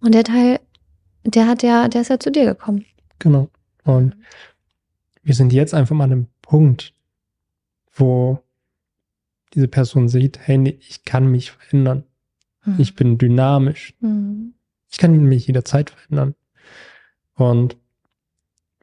Und 0.00 0.14
der 0.14 0.24
Teil, 0.24 0.60
der 1.24 1.46
hat 1.46 1.62
ja, 1.62 1.88
der 1.88 2.00
ist 2.00 2.08
ja 2.08 2.18
zu 2.18 2.30
dir 2.30 2.46
gekommen. 2.46 2.84
Genau. 3.18 3.48
Und 3.84 4.16
wir 5.22 5.34
sind 5.34 5.52
jetzt 5.52 5.74
einfach 5.74 5.94
mal 5.94 6.04
an 6.04 6.12
einem 6.12 6.26
Punkt, 6.42 6.94
wo 7.94 8.40
diese 9.54 9.68
Person 9.68 10.08
sieht, 10.08 10.38
hey, 10.38 10.58
nee, 10.58 10.78
ich 10.80 11.04
kann 11.04 11.26
mich 11.26 11.50
verändern. 11.50 12.04
Mhm. 12.64 12.74
Ich 12.78 12.94
bin 12.94 13.18
dynamisch. 13.18 13.94
Mhm. 14.00 14.54
Ich 14.90 14.98
kann 14.98 15.16
mich 15.24 15.46
jederzeit 15.46 15.90
verändern. 15.90 16.34
Und 17.34 17.76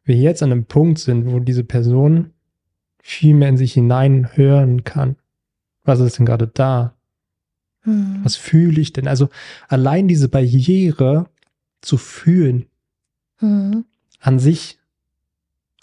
wir 0.03 0.15
jetzt 0.15 0.41
an 0.41 0.51
einem 0.51 0.65
Punkt 0.65 0.99
sind, 0.99 1.31
wo 1.31 1.39
diese 1.39 1.63
Person 1.63 2.31
viel 3.01 3.35
mehr 3.35 3.49
in 3.49 3.57
sich 3.57 3.73
hineinhören 3.73 4.83
kann. 4.83 5.17
Was 5.83 5.99
ist 5.99 6.17
denn 6.17 6.25
gerade 6.25 6.47
da? 6.47 6.95
Mhm. 7.83 8.21
Was 8.23 8.35
fühle 8.35 8.81
ich 8.81 8.93
denn? 8.93 9.07
Also 9.07 9.29
allein 9.67 10.07
diese 10.07 10.29
Barriere 10.29 11.29
zu 11.81 11.97
fühlen, 11.97 12.65
Mhm. 13.39 13.85
an 14.19 14.39
sich 14.39 14.79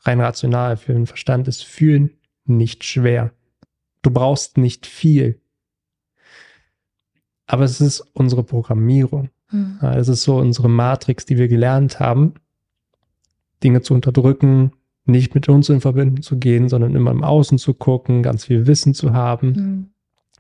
rein 0.02 0.20
rational 0.20 0.76
für 0.76 0.92
den 0.92 1.06
Verstand 1.06 1.46
ist 1.48 1.64
Fühlen 1.64 2.10
nicht 2.44 2.82
schwer. 2.84 3.32
Du 4.04 4.10
brauchst 4.10 4.58
nicht 4.58 4.86
viel. 4.86 5.40
Aber 7.46 7.64
es 7.64 7.80
ist 7.80 8.00
unsere 8.12 8.44
Programmierung. 8.44 9.30
Mhm. 9.50 9.78
Es 9.80 10.08
ist 10.08 10.22
so 10.22 10.36
unsere 10.36 10.68
Matrix, 10.68 11.24
die 11.24 11.38
wir 11.38 11.48
gelernt 11.48 12.00
haben, 12.00 12.34
Dinge 13.62 13.80
zu 13.80 13.94
unterdrücken, 13.94 14.72
nicht 15.06 15.34
mit 15.34 15.48
uns 15.48 15.68
in 15.70 15.80
Verbindung 15.80 16.22
zu 16.22 16.38
gehen, 16.38 16.68
sondern 16.68 16.94
immer 16.94 17.10
im 17.10 17.24
Außen 17.24 17.58
zu 17.58 17.72
gucken, 17.74 18.22
ganz 18.22 18.44
viel 18.44 18.66
Wissen 18.66 18.94
zu 18.94 19.12
haben, 19.12 19.48
Mhm. 19.52 19.90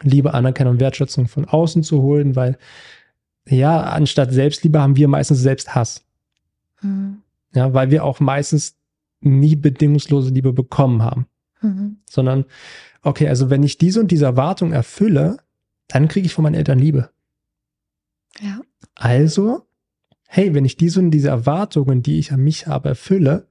Liebe, 0.02 0.34
Anerkennung, 0.34 0.80
Wertschätzung 0.80 1.28
von 1.28 1.44
außen 1.46 1.82
zu 1.84 2.02
holen, 2.02 2.34
weil 2.36 2.58
ja, 3.48 3.80
anstatt 3.82 4.32
Selbstliebe 4.32 4.80
haben 4.80 4.96
wir 4.96 5.06
meistens 5.08 5.38
Selbsthass. 5.40 6.04
Mhm. 6.82 7.18
Ja, 7.54 7.72
weil 7.72 7.90
wir 7.90 8.04
auch 8.04 8.20
meistens 8.20 8.76
nie 9.20 9.54
bedingungslose 9.56 10.30
Liebe 10.30 10.52
bekommen 10.52 11.02
haben, 11.02 11.26
Mhm. 11.62 11.98
sondern 12.10 12.44
okay, 13.04 13.28
also 13.28 13.50
wenn 13.50 13.62
ich 13.62 13.78
diese 13.78 14.00
und 14.00 14.08
diese 14.10 14.24
Erwartung 14.24 14.72
erfülle, 14.72 15.38
dann 15.88 16.08
kriege 16.08 16.26
ich 16.26 16.34
von 16.34 16.42
meinen 16.42 16.54
Eltern 16.54 16.78
Liebe. 16.78 17.10
Ja. 18.40 18.60
Also, 18.94 19.66
hey, 20.26 20.54
wenn 20.54 20.64
ich 20.64 20.76
diese 20.76 21.00
und 21.00 21.10
diese 21.10 21.28
Erwartungen, 21.28 22.02
die 22.02 22.18
ich 22.18 22.32
an 22.32 22.40
mich 22.42 22.66
habe, 22.66 22.88
erfülle, 22.90 23.46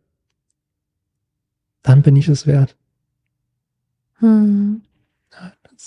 dann 1.84 2.02
bin 2.02 2.16
ich 2.16 2.28
es 2.28 2.48
wert. 2.48 2.76
Mhm. 4.20 4.82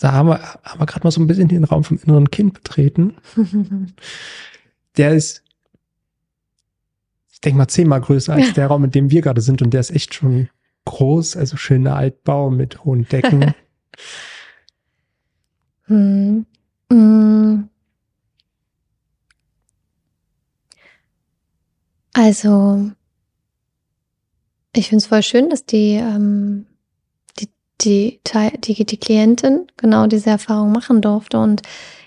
Da 0.00 0.12
haben 0.12 0.28
wir, 0.28 0.38
haben 0.62 0.80
wir 0.80 0.86
gerade 0.86 1.04
mal 1.06 1.10
so 1.10 1.20
ein 1.22 1.26
bisschen 1.26 1.48
den 1.48 1.64
Raum 1.64 1.82
vom 1.82 1.98
inneren 2.02 2.30
Kind 2.30 2.52
betreten. 2.54 3.16
Der 4.98 5.14
ist, 5.14 5.42
ich 7.32 7.40
denke 7.40 7.58
mal, 7.58 7.68
zehnmal 7.68 8.00
größer 8.00 8.34
als 8.34 8.48
Ja. 8.48 8.52
der 8.54 8.66
Raum, 8.68 8.84
in 8.84 8.90
dem 8.90 9.10
wir 9.10 9.20
gerade 9.20 9.42
sind. 9.42 9.60
Und 9.60 9.74
der 9.74 9.80
ist 9.80 9.90
echt 9.90 10.14
schon 10.14 10.48
groß, 10.86 11.36
also 11.36 11.58
schöner 11.58 11.96
Altbau 11.96 12.50
mit 12.50 12.84
hohen 12.84 13.06
Decken. 13.06 13.54
Mhm. 15.86 16.46
Mhm. 16.88 17.68
Also, 22.12 22.90
ich 24.74 24.88
finde 24.88 25.02
es 25.02 25.06
voll 25.06 25.22
schön, 25.22 25.50
dass 25.50 25.66
die, 25.66 25.94
ähm, 25.94 26.66
die, 27.38 27.48
die, 27.82 28.20
die, 28.64 28.84
die 28.86 28.96
Klientin 28.96 29.66
genau 29.76 30.06
diese 30.06 30.30
Erfahrung 30.30 30.72
machen 30.72 31.02
durfte. 31.02 31.38
Und 31.38 31.62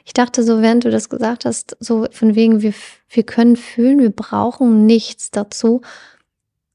ich 0.05 0.13
dachte 0.13 0.43
so, 0.43 0.61
während 0.61 0.85
du 0.85 0.89
das 0.89 1.09
gesagt 1.09 1.45
hast, 1.45 1.77
so 1.79 2.07
von 2.11 2.35
wegen, 2.35 2.61
wir, 2.61 2.73
wir 3.09 3.23
können 3.23 3.55
fühlen, 3.55 3.99
wir 3.99 4.11
brauchen 4.11 4.85
nichts 4.85 5.29
dazu. 5.29 5.81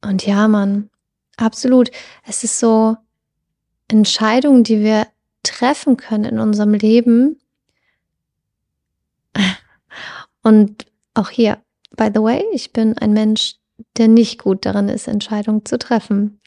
Und 0.00 0.24
ja, 0.26 0.46
Mann, 0.46 0.90
absolut. 1.36 1.90
Es 2.26 2.44
ist 2.44 2.58
so 2.58 2.96
Entscheidungen, 3.88 4.64
die 4.64 4.80
wir 4.80 5.06
treffen 5.42 5.96
können 5.96 6.24
in 6.24 6.38
unserem 6.38 6.74
Leben. 6.74 7.38
Und 10.42 10.86
auch 11.14 11.30
hier, 11.30 11.58
by 11.96 12.10
the 12.12 12.20
way, 12.20 12.44
ich 12.52 12.72
bin 12.72 12.98
ein 12.98 13.12
Mensch, 13.12 13.56
der 13.96 14.08
nicht 14.08 14.42
gut 14.42 14.66
darin 14.66 14.88
ist, 14.88 15.08
Entscheidungen 15.08 15.64
zu 15.64 15.78
treffen. 15.78 16.40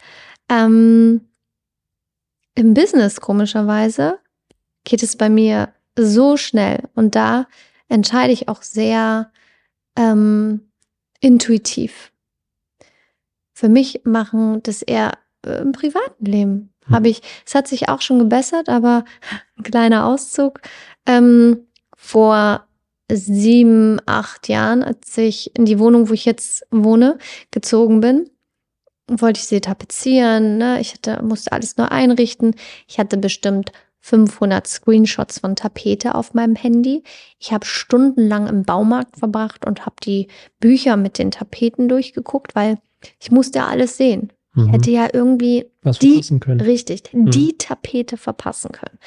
Ähm, 0.49 1.21
Im 2.55 2.73
Business, 2.73 3.21
komischerweise, 3.21 4.19
geht 4.83 5.03
es 5.03 5.15
bei 5.15 5.29
mir 5.29 5.73
so 5.97 6.37
schnell 6.37 6.83
und 6.95 7.15
da 7.15 7.47
entscheide 7.89 8.31
ich 8.31 8.47
auch 8.47 8.61
sehr 8.61 9.31
ähm, 9.95 10.69
intuitiv. 11.19 12.11
Für 13.57 13.69
mich 13.69 14.01
machen 14.03 14.61
das 14.61 14.83
eher 14.83 15.17
äh, 15.43 15.61
im 15.63 15.71
privaten 15.71 16.23
Leben. 16.23 16.73
Hm. 16.85 16.95
Habe 16.95 17.09
ich, 17.09 17.23
es 17.43 17.55
hat 17.55 17.67
sich 17.67 17.89
auch 17.89 18.01
schon 18.01 18.19
gebessert, 18.19 18.69
aber 18.69 19.03
ein 19.57 19.63
kleiner 19.63 20.05
Auszug. 20.05 20.61
Ähm, 21.07 21.65
vor 21.95 22.67
sieben, 23.11 23.99
acht 24.05 24.47
Jahren, 24.47 24.83
als 24.83 25.17
ich 25.17 25.55
in 25.57 25.65
die 25.65 25.79
Wohnung, 25.79 26.07
wo 26.07 26.13
ich 26.13 26.25
jetzt 26.25 26.67
wohne, 26.69 27.17
gezogen 27.49 27.99
bin, 27.99 28.29
wollte 29.07 29.39
ich 29.39 29.47
sie 29.47 29.59
tapezieren. 29.59 30.59
Ne? 30.59 30.79
Ich 30.79 30.93
hatte, 30.93 31.23
musste 31.23 31.51
alles 31.51 31.77
neu 31.77 31.85
einrichten. 31.85 32.53
Ich 32.87 32.99
hatte 32.99 33.17
bestimmt 33.17 33.71
500 34.01 34.67
Screenshots 34.67 35.39
von 35.39 35.55
Tapete 35.55 36.13
auf 36.13 36.35
meinem 36.35 36.55
Handy. 36.55 37.01
Ich 37.39 37.51
habe 37.51 37.65
stundenlang 37.65 38.45
im 38.45 38.65
Baumarkt 38.65 39.17
verbracht 39.17 39.65
und 39.65 39.87
habe 39.87 39.95
die 40.03 40.27
Bücher 40.59 40.95
mit 40.95 41.17
den 41.17 41.31
Tapeten 41.31 41.89
durchgeguckt, 41.89 42.53
weil 42.53 42.77
ich 43.19 43.31
musste 43.31 43.59
ja 43.59 43.67
alles 43.67 43.97
sehen. 43.97 44.31
Ich 44.55 44.63
Mhm. 44.63 44.69
hätte 44.69 44.91
ja 44.91 45.07
irgendwie 45.13 45.65
Was 45.83 45.99
die-. 45.99 46.19
Richtig, 46.61 47.03
die 47.13 47.57
Tapete 47.57 48.17
verpassen 48.17 48.71
können. 48.71 48.97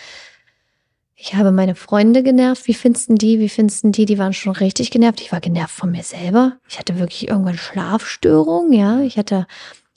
Ich 1.17 1.35
habe 1.35 1.51
meine 1.53 1.75
Freunde 1.75 2.23
genervt. 2.23 2.67
Wie 2.67 2.73
findest 2.75 3.11
du 3.11 3.15
die? 3.15 3.41
Wie 3.41 3.49
findest 3.51 3.85
du 3.85 3.91
die? 3.91 4.07
Die 4.07 4.17
waren 4.19 4.33
schon 4.33 4.53
richtig 4.55 4.91
genervt. 4.91 5.21
Ich 5.21 5.33
war 5.33 5.41
genervt 5.41 5.75
von 5.75 5.91
mir 5.91 6.03
selber. 6.03 6.57
Ich 6.69 6.79
hatte 6.79 6.99
wirklich 6.99 7.29
irgendwann 7.29 7.59
Schlafstörungen, 7.59 8.73
ja. 8.73 9.01
Ich 9.01 9.19
hatte, 9.19 9.47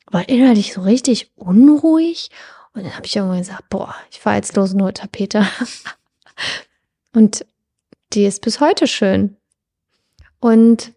war 0.08 0.28
innerlich 0.28 0.74
so 0.74 0.82
richtig 0.82 1.32
unruhig. 1.36 2.30
Und 2.74 2.84
dann 2.84 2.96
habe 2.96 3.06
ich 3.06 3.16
irgendwann 3.16 3.38
gesagt, 3.40 3.70
boah, 3.70 3.96
ich 4.12 4.20
fahre 4.20 4.36
jetzt 4.38 4.56
los 4.58 4.74
nur 4.74 4.94
Tapete. 4.94 5.46
Und 7.14 7.46
die 8.14 8.26
ist 8.26 8.42
bis 8.42 8.60
heute 8.60 8.88
schön. 8.88 9.38
Und 10.40 10.92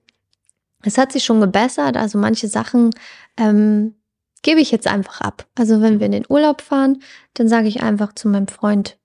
es 0.86 0.98
hat 0.98 1.12
sich 1.12 1.24
schon 1.24 1.40
gebessert. 1.40 1.96
Also 1.96 2.18
manche 2.18 2.48
Sachen 2.48 2.90
ähm, 3.36 3.94
gebe 4.42 4.60
ich 4.60 4.70
jetzt 4.70 4.86
einfach 4.86 5.20
ab. 5.20 5.46
Also 5.58 5.80
wenn 5.80 5.98
wir 5.98 6.06
in 6.06 6.12
den 6.12 6.26
Urlaub 6.28 6.62
fahren, 6.62 7.02
dann 7.34 7.48
sage 7.48 7.68
ich 7.68 7.82
einfach 7.82 8.14
zu 8.14 8.28
meinem 8.28 8.48
Freund, 8.48 8.96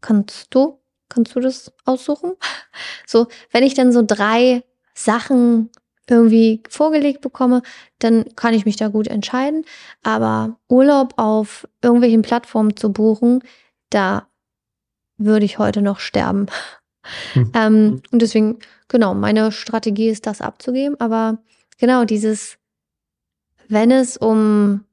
kannst 0.00 0.54
du, 0.54 0.80
kannst 1.08 1.34
du 1.34 1.40
das 1.40 1.72
aussuchen? 1.84 2.32
So, 3.06 3.26
wenn 3.50 3.64
ich 3.64 3.74
dann 3.74 3.92
so 3.92 4.04
drei 4.06 4.62
Sachen 4.94 5.70
irgendwie 6.08 6.62
vorgelegt 6.68 7.20
bekomme, 7.22 7.62
dann 7.98 8.24
kann 8.36 8.54
ich 8.54 8.64
mich 8.64 8.76
da 8.76 8.86
gut 8.86 9.08
entscheiden. 9.08 9.64
Aber 10.04 10.58
Urlaub 10.68 11.14
auf 11.16 11.66
irgendwelchen 11.82 12.22
Plattformen 12.22 12.76
zu 12.76 12.92
buchen, 12.92 13.42
da 13.90 14.28
würde 15.16 15.44
ich 15.44 15.58
heute 15.58 15.82
noch 15.82 15.98
sterben. 15.98 16.46
Mhm. 17.34 17.52
Ähm, 17.54 18.02
und 18.10 18.22
deswegen, 18.22 18.58
genau, 18.88 19.14
meine 19.14 19.52
Strategie 19.52 20.08
ist, 20.08 20.26
das 20.26 20.40
abzugeben. 20.40 20.98
Aber 21.00 21.38
genau, 21.78 22.04
dieses, 22.04 22.58
wenn 23.68 23.90
es 23.90 24.16
um 24.16 24.84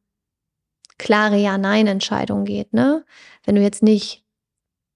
klare 0.98 1.38
Ja-Nein-Entscheidungen 1.38 2.46
geht, 2.46 2.74
ne? 2.74 3.06
Wenn 3.44 3.56
du 3.56 3.62
jetzt 3.62 3.84
nicht 3.84 4.24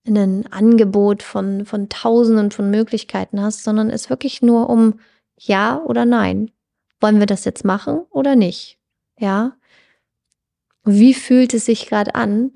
ein 0.08 0.52
Angebot 0.52 1.22
von, 1.22 1.66
von 1.66 1.90
Tausenden 1.90 2.52
von 2.52 2.72
Möglichkeiten 2.72 3.42
hast, 3.42 3.64
sondern 3.64 3.90
es 3.90 4.10
wirklich 4.10 4.42
nur 4.42 4.70
um 4.70 5.00
Ja 5.38 5.78
oder 5.84 6.06
Nein. 6.06 6.52
Wollen 7.00 7.20
wir 7.20 7.28
das 7.28 7.46
jetzt 7.46 7.66
machen 7.66 8.00
oder 8.10 8.36
nicht? 8.36 8.80
Ja? 9.20 9.58
Wie 10.84 11.14
fühlt 11.14 11.54
es 11.54 11.66
sich 11.66 11.88
gerade 11.88 12.16
an? 12.16 12.54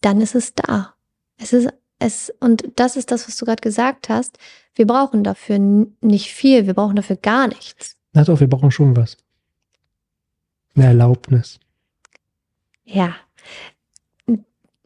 Dann 0.00 0.20
ist 0.20 0.34
es 0.34 0.54
da. 0.54 0.94
Es 1.36 1.52
ist 1.52 1.68
es, 2.02 2.32
und 2.40 2.64
das 2.76 2.96
ist 2.96 3.10
das, 3.10 3.26
was 3.28 3.36
du 3.36 3.44
gerade 3.44 3.60
gesagt 3.60 4.08
hast. 4.08 4.38
Wir 4.74 4.86
brauchen 4.86 5.22
dafür 5.22 5.58
nicht 5.58 6.32
viel, 6.32 6.66
wir 6.66 6.74
brauchen 6.74 6.96
dafür 6.96 7.16
gar 7.16 7.48
nichts. 7.48 7.96
Na 8.12 8.24
doch, 8.24 8.40
wir 8.40 8.48
brauchen 8.48 8.70
schon 8.70 8.96
was. 8.96 9.16
Eine 10.74 10.86
Erlaubnis. 10.86 11.60
Ja. 12.84 13.14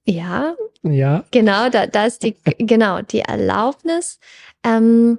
Ja, 0.09 0.55
Ja, 0.83 1.25
genau, 1.33 1.69
da, 1.69 1.89
da 1.89 2.07
ist 2.07 2.23
die, 2.23 2.37
genau, 2.59 3.03
die 3.03 3.21
Erlaubnis. 3.21 4.21
Ähm, 4.63 5.19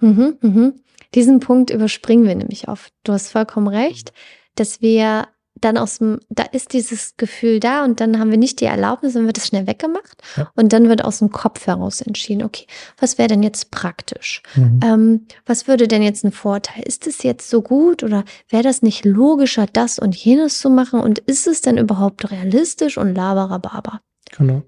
mhm, 0.00 0.38
mhm. 0.40 0.80
Diesen 1.14 1.38
Punkt 1.38 1.70
überspringen 1.70 2.26
wir 2.26 2.34
nämlich 2.34 2.66
oft. 2.66 2.92
Du 3.04 3.12
hast 3.12 3.30
vollkommen 3.30 3.68
recht, 3.68 4.12
dass 4.56 4.80
wir 4.80 5.28
dann 5.56 5.78
aus 5.78 5.98
dem, 5.98 6.18
da 6.28 6.42
ist 6.42 6.72
dieses 6.72 7.16
Gefühl 7.16 7.60
da 7.60 7.84
und 7.84 8.00
dann 8.00 8.18
haben 8.18 8.30
wir 8.30 8.38
nicht 8.38 8.60
die 8.60 8.64
Erlaubnis, 8.64 9.14
dann 9.14 9.26
wird 9.26 9.38
es 9.38 9.46
schnell 9.46 9.66
weggemacht 9.66 10.22
Ja. 10.36 10.50
und 10.56 10.72
dann 10.72 10.88
wird 10.88 11.04
aus 11.04 11.20
dem 11.20 11.30
Kopf 11.30 11.66
heraus 11.66 12.00
entschieden, 12.00 12.42
okay, 12.42 12.66
was 12.98 13.18
wäre 13.18 13.28
denn 13.28 13.42
jetzt 13.42 13.70
praktisch? 13.70 14.42
Mhm. 14.56 14.80
Ähm, 14.82 15.26
was 15.46 15.68
würde 15.68 15.86
denn 15.86 16.02
jetzt 16.02 16.24
ein 16.24 16.32
Vorteil? 16.32 16.82
Ist 16.82 17.06
es 17.06 17.22
jetzt 17.22 17.48
so 17.48 17.62
gut 17.62 18.02
oder 18.02 18.24
wäre 18.48 18.64
das 18.64 18.82
nicht 18.82 19.04
logischer, 19.04 19.66
das 19.72 19.98
und 19.98 20.16
jenes 20.16 20.58
zu 20.58 20.70
machen? 20.70 21.00
Und 21.00 21.20
ist 21.20 21.46
es 21.46 21.60
denn 21.60 21.78
überhaupt 21.78 22.30
realistisch 22.30 22.98
und 22.98 23.14
laberababa? 23.14 24.00
Genau. 24.36 24.62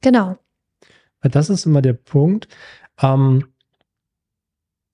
Genau. 0.00 0.38
Weil 1.20 1.30
das 1.30 1.50
ist 1.50 1.66
immer 1.66 1.82
der 1.82 1.92
Punkt, 1.92 2.48
ähm, 3.00 3.46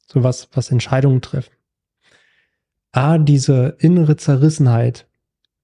so 0.07 0.23
was, 0.23 0.49
was 0.53 0.71
Entscheidungen 0.71 1.23
treffen. 1.23 1.53
A, 2.93 3.19
diese 3.19 3.77
innere 3.79 4.17
Zerrissenheit 4.17 5.07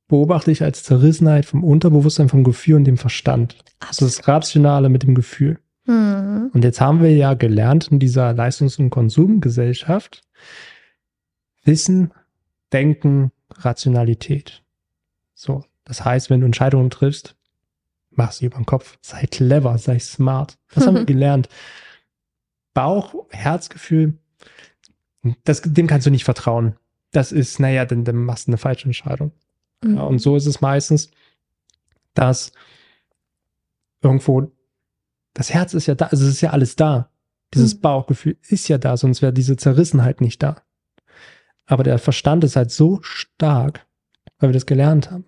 beobachte 0.08 0.50
ich 0.50 0.62
als 0.62 0.82
Zerrissenheit 0.84 1.46
vom 1.46 1.64
Unterbewusstsein, 1.64 2.28
vom 2.28 2.44
Gefühl 2.44 2.76
und 2.76 2.84
dem 2.84 2.98
Verstand. 2.98 3.58
Also 3.80 4.04
das 4.04 4.28
Rationale 4.28 4.88
mit 4.88 5.02
dem 5.02 5.14
Gefühl. 5.14 5.58
Hm. 5.86 6.50
Und 6.52 6.64
jetzt 6.64 6.80
haben 6.80 7.02
wir 7.02 7.14
ja 7.14 7.34
gelernt 7.34 7.88
in 7.88 7.98
dieser 7.98 8.32
Leistungs- 8.32 8.78
und 8.78 8.90
Konsumgesellschaft, 8.90 10.22
Wissen, 11.64 12.12
Denken, 12.72 13.32
Rationalität. 13.50 14.62
So, 15.34 15.64
das 15.84 16.04
heißt, 16.04 16.30
wenn 16.30 16.40
du 16.40 16.46
Entscheidungen 16.46 16.90
triffst, 16.90 17.36
mach 18.10 18.32
sie 18.32 18.46
über 18.46 18.56
den 18.56 18.66
Kopf. 18.66 18.98
Sei 19.00 19.26
clever, 19.26 19.78
sei 19.78 19.98
smart. 19.98 20.58
Das 20.74 20.86
haben 20.86 20.96
wir 20.96 21.04
gelernt. 21.06 21.48
Bauch, 22.72 23.14
Herzgefühl, 23.30 24.14
das, 25.44 25.62
dem 25.62 25.86
kannst 25.86 26.06
du 26.06 26.10
nicht 26.10 26.24
vertrauen. 26.24 26.76
Das 27.14 27.30
ist, 27.30 27.60
naja, 27.60 27.84
dann, 27.84 28.04
dann 28.04 28.16
machst 28.16 28.48
du 28.48 28.50
eine 28.50 28.58
falsche 28.58 28.86
Entscheidung. 28.86 29.30
Ja, 29.84 30.02
und 30.02 30.18
so 30.18 30.34
ist 30.36 30.46
es 30.46 30.60
meistens, 30.60 31.10
dass 32.14 32.52
irgendwo 34.02 34.50
das 35.32 35.52
Herz 35.52 35.74
ist 35.74 35.86
ja 35.86 35.94
da, 35.94 36.06
also 36.06 36.24
es 36.24 36.30
ist 36.32 36.40
ja 36.40 36.50
alles 36.50 36.74
da. 36.76 37.10
Dieses 37.54 37.76
Mhm. 37.76 37.80
Bauchgefühl 37.80 38.36
ist 38.48 38.66
ja 38.68 38.78
da, 38.78 38.96
sonst 38.96 39.22
wäre 39.22 39.32
diese 39.32 39.56
Zerrissenheit 39.56 40.20
nicht 40.20 40.42
da. 40.42 40.62
Aber 41.66 41.84
der 41.84 41.98
Verstand 41.98 42.42
ist 42.42 42.56
halt 42.56 42.70
so 42.72 43.00
stark, 43.02 43.86
weil 44.38 44.50
wir 44.50 44.54
das 44.54 44.66
gelernt 44.66 45.10
haben. 45.10 45.24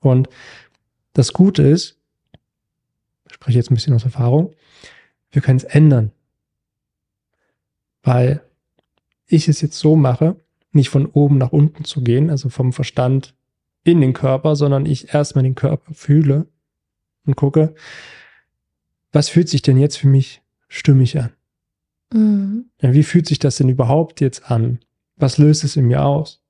Und 0.00 0.28
das 1.14 1.32
Gute 1.32 1.62
ist, 1.62 1.98
ich 3.26 3.34
spreche 3.34 3.58
jetzt 3.58 3.70
ein 3.70 3.74
bisschen 3.74 3.94
aus 3.94 4.04
Erfahrung, 4.04 4.54
wir 5.30 5.40
können 5.40 5.58
es 5.58 5.64
ändern. 5.64 6.12
Weil 8.02 8.42
ich 9.26 9.48
es 9.48 9.60
jetzt 9.60 9.78
so 9.78 9.96
mache, 9.96 10.36
nicht 10.72 10.88
von 10.88 11.06
oben 11.06 11.38
nach 11.38 11.52
unten 11.52 11.84
zu 11.84 12.02
gehen, 12.02 12.30
also 12.30 12.48
vom 12.48 12.72
Verstand 12.72 13.34
in 13.84 14.00
den 14.00 14.12
Körper, 14.12 14.56
sondern 14.56 14.86
ich 14.86 15.14
erstmal 15.14 15.44
den 15.44 15.54
Körper 15.54 15.94
fühle 15.94 16.46
und 17.26 17.36
gucke, 17.36 17.74
was 19.12 19.28
fühlt 19.28 19.48
sich 19.48 19.62
denn 19.62 19.78
jetzt 19.78 19.96
für 19.96 20.08
mich 20.08 20.42
stimmig 20.68 21.18
an? 21.18 21.32
Mhm. 22.12 22.66
Ja, 22.80 22.92
wie 22.92 23.02
fühlt 23.02 23.26
sich 23.26 23.38
das 23.38 23.56
denn 23.56 23.68
überhaupt 23.68 24.20
jetzt 24.20 24.50
an? 24.50 24.80
Was 25.16 25.38
löst 25.38 25.64
es 25.64 25.76
in 25.76 25.86
mir 25.86 26.04
aus? 26.04 26.42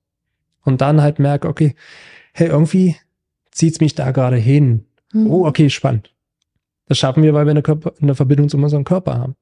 Und 0.63 0.81
dann 0.81 1.01
halt 1.01 1.19
merke, 1.19 1.49
okay, 1.49 1.75
hey, 2.33 2.49
irgendwie 2.49 2.97
zieht's 3.51 3.81
mich 3.81 3.95
da 3.95 4.11
gerade 4.11 4.37
hin. 4.37 4.85
Mhm. 5.13 5.31
Oh, 5.31 5.47
okay, 5.47 5.71
spannend. 5.71 6.15
Das 6.87 6.99
schaffen 6.99 7.23
wir, 7.23 7.35
weil 7.35 7.47
wir 7.47 7.53
eine, 7.53 7.63
Körper, 7.63 7.95
eine 8.01 8.15
Verbindung 8.15 8.49
zu 8.49 8.57
unserem 8.57 8.85
Körper 8.85 9.17
haben. 9.17 9.37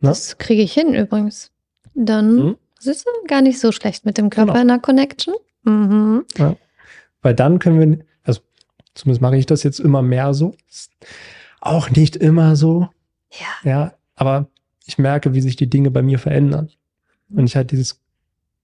Ne? 0.00 0.10
Das 0.10 0.38
kriege 0.38 0.62
ich 0.62 0.72
hin 0.72 0.94
übrigens. 0.94 1.50
Dann 1.94 2.36
Mhm. 2.36 2.56
Siehst 2.82 3.06
du 3.06 3.10
gar 3.28 3.42
nicht 3.42 3.58
so 3.60 3.72
schlecht 3.72 4.04
mit 4.04 4.18
dem 4.18 4.30
Körper 4.30 4.52
Genau. 4.52 4.62
in 4.62 4.68
der 4.68 4.78
Connection. 4.78 5.34
Mhm. 5.64 6.24
Weil 7.22 7.34
dann 7.34 7.58
können 7.58 7.78
wir, 7.80 8.04
also 8.24 8.40
zumindest 8.94 9.22
mache 9.22 9.36
ich 9.36 9.46
das 9.46 9.62
jetzt 9.62 9.78
immer 9.80 10.02
mehr 10.02 10.34
so. 10.34 10.54
Auch 11.60 11.90
nicht 11.90 12.16
immer 12.16 12.56
so, 12.56 12.88
Ja. 13.30 13.46
ja, 13.70 13.94
aber 14.16 14.48
ich 14.86 14.98
merke, 14.98 15.32
wie 15.34 15.40
sich 15.40 15.54
die 15.56 15.70
Dinge 15.70 15.90
bei 15.90 16.02
mir 16.02 16.18
verändern. 16.18 16.68
Und 17.30 17.44
ich 17.46 17.54
halt 17.56 17.70
dieses 17.70 18.00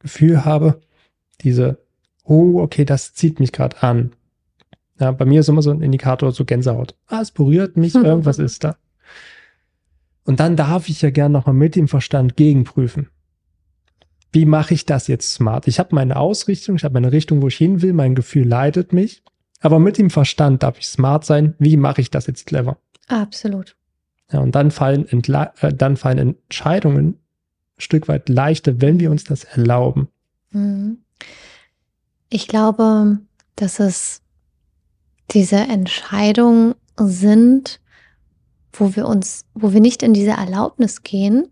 Gefühl 0.00 0.44
habe, 0.44 0.80
diese, 1.42 1.78
oh, 2.24 2.60
okay, 2.60 2.84
das 2.84 3.14
zieht 3.14 3.38
mich 3.40 3.52
gerade 3.52 3.82
an. 3.82 4.12
Ja, 4.98 5.12
bei 5.12 5.24
mir 5.24 5.40
ist 5.40 5.48
immer 5.48 5.62
so 5.62 5.70
ein 5.70 5.80
Indikator, 5.80 6.32
so 6.32 6.44
Gänsehaut. 6.44 6.96
Ah, 7.06 7.20
es 7.20 7.30
berührt 7.30 7.76
mich, 7.76 7.94
irgendwas 7.94 8.40
ist 8.40 8.64
da. 8.64 8.76
Und 10.24 10.40
dann 10.40 10.56
darf 10.56 10.88
ich 10.88 11.00
ja 11.00 11.10
gern 11.10 11.32
nochmal 11.32 11.54
mit 11.54 11.76
dem 11.76 11.86
Verstand 11.88 12.36
gegenprüfen. 12.36 13.08
Wie 14.32 14.44
mache 14.44 14.74
ich 14.74 14.84
das 14.84 15.06
jetzt 15.06 15.32
smart? 15.32 15.66
Ich 15.68 15.78
habe 15.78 15.94
meine 15.94 16.16
Ausrichtung, 16.16 16.76
ich 16.76 16.84
habe 16.84 16.94
meine 16.94 17.12
Richtung, 17.12 17.42
wo 17.42 17.48
ich 17.48 17.56
hin 17.56 17.82
will, 17.82 17.92
mein 17.92 18.14
Gefühl 18.14 18.46
leitet 18.46 18.92
mich. 18.92 19.22
Aber 19.60 19.78
mit 19.78 19.98
dem 19.98 20.10
Verstand 20.10 20.62
darf 20.62 20.78
ich 20.78 20.86
smart 20.86 21.24
sein. 21.24 21.54
Wie 21.58 21.76
mache 21.76 22.00
ich 22.00 22.10
das 22.10 22.26
jetzt 22.26 22.46
clever? 22.46 22.78
Absolut. 23.08 23.76
Ja, 24.30 24.40
und 24.40 24.54
dann 24.54 24.70
fallen, 24.70 25.08
Entla 25.08 25.52
äh, 25.60 25.72
dann 25.72 25.96
fallen 25.96 26.18
Entscheidungen 26.18 27.06
ein 27.06 27.20
Stück 27.78 28.08
weit 28.08 28.28
leichter, 28.28 28.80
wenn 28.80 29.00
wir 29.00 29.10
uns 29.10 29.24
das 29.24 29.44
erlauben. 29.44 30.08
Mhm. 30.50 30.98
Ich 32.28 32.46
glaube, 32.46 33.18
dass 33.56 33.80
es 33.80 34.20
diese 35.30 35.56
Entscheidungen 35.56 36.74
sind, 36.96 37.80
wo 38.72 38.94
wir 38.96 39.06
uns, 39.06 39.46
wo 39.54 39.72
wir 39.72 39.80
nicht 39.80 40.02
in 40.02 40.12
diese 40.12 40.32
Erlaubnis 40.32 41.02
gehen. 41.02 41.48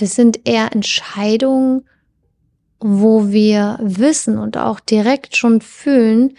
Das 0.00 0.14
sind 0.14 0.48
eher 0.48 0.72
Entscheidungen, 0.72 1.86
wo 2.78 3.28
wir 3.28 3.78
wissen 3.82 4.38
und 4.38 4.56
auch 4.56 4.80
direkt 4.80 5.36
schon 5.36 5.60
fühlen, 5.60 6.36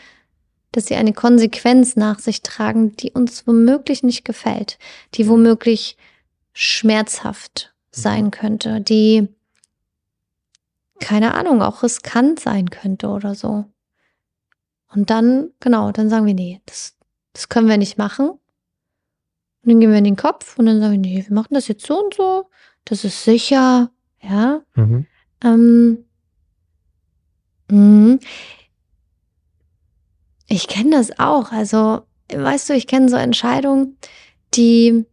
dass 0.71 0.87
sie 0.87 0.95
eine 0.95 1.13
Konsequenz 1.13 1.95
nach 1.95 2.17
sich 2.17 2.41
tragen, 2.41 2.95
die 2.95 3.11
uns 3.11 3.45
womöglich 3.45 4.01
nicht 4.01 4.25
gefällt, 4.25 4.79
die 5.13 5.27
womöglich 5.27 5.95
schmerzhaft 6.53 7.73
sein 7.91 8.31
könnte, 8.31 8.81
die 8.81 9.27
keine 10.99 11.33
Ahnung, 11.33 11.61
auch 11.61 11.83
riskant 11.83 12.39
sein 12.39 12.69
könnte 12.69 13.09
oder 13.09 13.35
so. 13.35 13.65
Und 14.93 15.09
dann, 15.09 15.51
genau, 15.59 15.91
dann 15.91 16.09
sagen 16.09 16.25
wir, 16.25 16.33
nee, 16.33 16.61
das, 16.65 16.95
das 17.33 17.49
können 17.49 17.67
wir 17.67 17.77
nicht 17.77 17.97
machen. 17.97 18.29
Und 18.29 18.39
dann 19.63 19.79
gehen 19.79 19.91
wir 19.91 19.97
in 19.97 20.03
den 20.03 20.15
Kopf 20.15 20.57
und 20.57 20.65
dann 20.65 20.79
sagen 20.79 20.93
wir, 20.93 20.99
nee, 20.99 21.25
wir 21.27 21.35
machen 21.35 21.53
das 21.53 21.67
jetzt 21.67 21.85
so 21.85 22.03
und 22.03 22.13
so, 22.13 22.49
das 22.91 23.05
ist 23.05 23.23
sicher, 23.23 23.89
ja. 24.21 24.61
Mhm. 24.75 25.07
Ähm, 25.41 26.05
mh. 27.69 28.19
ich 30.49 30.67
kenne 30.67 30.97
das 30.97 31.17
auch. 31.17 31.53
Also, 31.53 32.01
weißt 32.33 32.69
du, 32.69 32.73
ich 32.73 32.87
kenne 32.87 33.07
so 33.07 33.15
Entscheidungen, 33.15 33.97
die, 34.53 35.05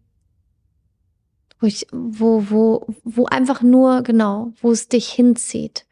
wo 1.60 1.68
ich, 1.68 1.86
wo, 1.92 2.50
wo, 2.50 2.86
wo 3.04 3.26
einfach 3.26 3.62
nur, 3.62 4.02
genau, 4.02 4.52
wo 4.60 4.72
es 4.72 4.88
dich 4.88 5.08
hinzieht. 5.10 5.86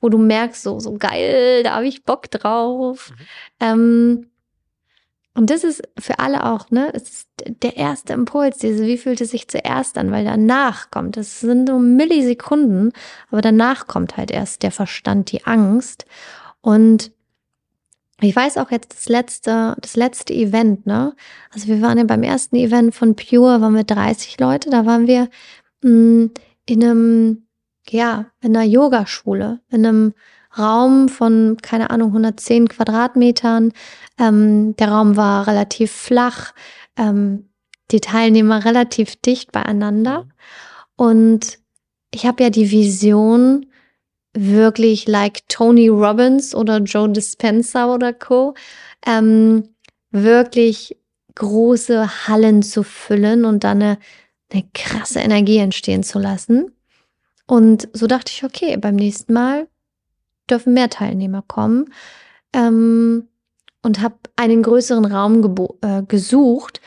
Wo 0.00 0.10
du 0.10 0.18
merkst, 0.18 0.62
so, 0.62 0.78
so 0.78 0.94
geil, 0.94 1.64
da 1.64 1.74
habe 1.74 1.88
ich 1.88 2.04
Bock 2.04 2.30
drauf. 2.30 3.12
Ähm, 3.58 4.30
und 5.34 5.48
das 5.48 5.64
ist 5.64 5.82
für 5.98 6.18
alle 6.18 6.44
auch, 6.44 6.70
ne? 6.70 6.90
Es 6.94 7.08
ist 7.08 7.28
der 7.46 7.76
erste 7.76 8.12
Impuls, 8.12 8.58
diese, 8.58 8.84
wie 8.86 8.98
fühlt 8.98 9.20
es 9.20 9.30
sich 9.30 9.48
zuerst 9.48 9.96
an, 9.96 10.10
weil 10.10 10.24
danach 10.24 10.90
kommt, 10.90 11.16
das 11.16 11.40
sind 11.40 11.68
nur 11.68 11.80
Millisekunden, 11.80 12.92
aber 13.30 13.40
danach 13.40 13.86
kommt 13.86 14.18
halt 14.18 14.30
erst 14.30 14.62
der 14.62 14.72
Verstand, 14.72 15.32
die 15.32 15.44
Angst. 15.44 16.04
Und 16.60 17.12
ich 18.20 18.36
weiß 18.36 18.58
auch 18.58 18.70
jetzt 18.70 18.92
das 18.92 19.08
letzte, 19.08 19.74
das 19.80 19.96
letzte 19.96 20.34
Event, 20.34 20.86
ne? 20.86 21.14
Also 21.50 21.68
wir 21.68 21.80
waren 21.80 21.98
ja 21.98 22.04
beim 22.04 22.22
ersten 22.22 22.56
Event 22.56 22.94
von 22.94 23.16
Pure, 23.16 23.60
waren 23.62 23.74
wir 23.74 23.84
30 23.84 24.38
Leute, 24.38 24.68
da 24.68 24.84
waren 24.84 25.06
wir 25.06 25.28
mh, 25.82 26.28
in 26.66 26.84
einem, 26.84 27.46
ja, 27.88 28.26
in 28.40 28.54
einer 28.54 28.66
Yogaschule, 28.66 29.60
in 29.70 29.86
einem 29.86 30.14
Raum 30.58 31.08
von, 31.08 31.56
keine 31.62 31.90
Ahnung, 31.90 32.08
110 32.08 32.68
Quadratmetern. 32.68 33.72
Ähm, 34.18 34.76
der 34.76 34.90
Raum 34.90 35.16
war 35.16 35.46
relativ 35.46 35.92
flach, 35.92 36.52
ähm, 36.96 37.48
die 37.90 38.00
Teilnehmer 38.00 38.64
relativ 38.64 39.16
dicht 39.16 39.52
beieinander. 39.52 40.26
Und 40.96 41.58
ich 42.12 42.26
habe 42.26 42.42
ja 42.42 42.50
die 42.50 42.70
Vision, 42.70 43.66
wirklich 44.34 45.06
like 45.08 45.46
Tony 45.48 45.88
Robbins 45.88 46.54
oder 46.54 46.78
Joe 46.78 47.10
Dispenza 47.10 47.92
oder 47.92 48.12
Co. 48.12 48.54
Ähm, 49.06 49.68
wirklich 50.10 50.96
große 51.34 52.28
Hallen 52.28 52.62
zu 52.62 52.82
füllen 52.82 53.44
und 53.44 53.64
dann 53.64 53.82
eine, 53.82 53.98
eine 54.52 54.64
krasse 54.74 55.20
Energie 55.20 55.58
entstehen 55.58 56.02
zu 56.02 56.18
lassen. 56.18 56.72
Und 57.46 57.88
so 57.92 58.06
dachte 58.06 58.32
ich, 58.34 58.44
okay, 58.44 58.76
beim 58.76 58.96
nächsten 58.96 59.32
Mal 59.32 59.66
dürfen 60.52 60.74
mehr 60.74 60.90
Teilnehmer 60.90 61.42
kommen. 61.42 61.92
Ähm, 62.52 63.28
und 63.82 64.00
habe 64.00 64.14
einen 64.36 64.62
größeren 64.62 65.04
Raum 65.06 65.56
äh, 65.80 66.02
gesucht, 66.02 66.80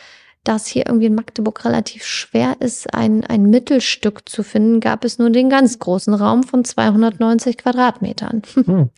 dass 0.45 0.67
hier 0.67 0.85
irgendwie 0.85 1.07
in 1.07 1.15
Magdeburg 1.15 1.65
relativ 1.65 2.05
schwer 2.05 2.55
ist, 2.59 2.93
ein, 2.93 3.25
ein 3.25 3.49
Mittelstück 3.49 4.29
zu 4.29 4.43
finden, 4.43 4.79
gab 4.79 5.03
es 5.03 5.19
nur 5.19 5.29
den 5.31 5.49
ganz 5.49 5.79
großen 5.79 6.13
Raum 6.13 6.43
von 6.43 6.63
290 6.63 7.57
Quadratmetern. 7.57 8.41
Hm. 8.65 8.89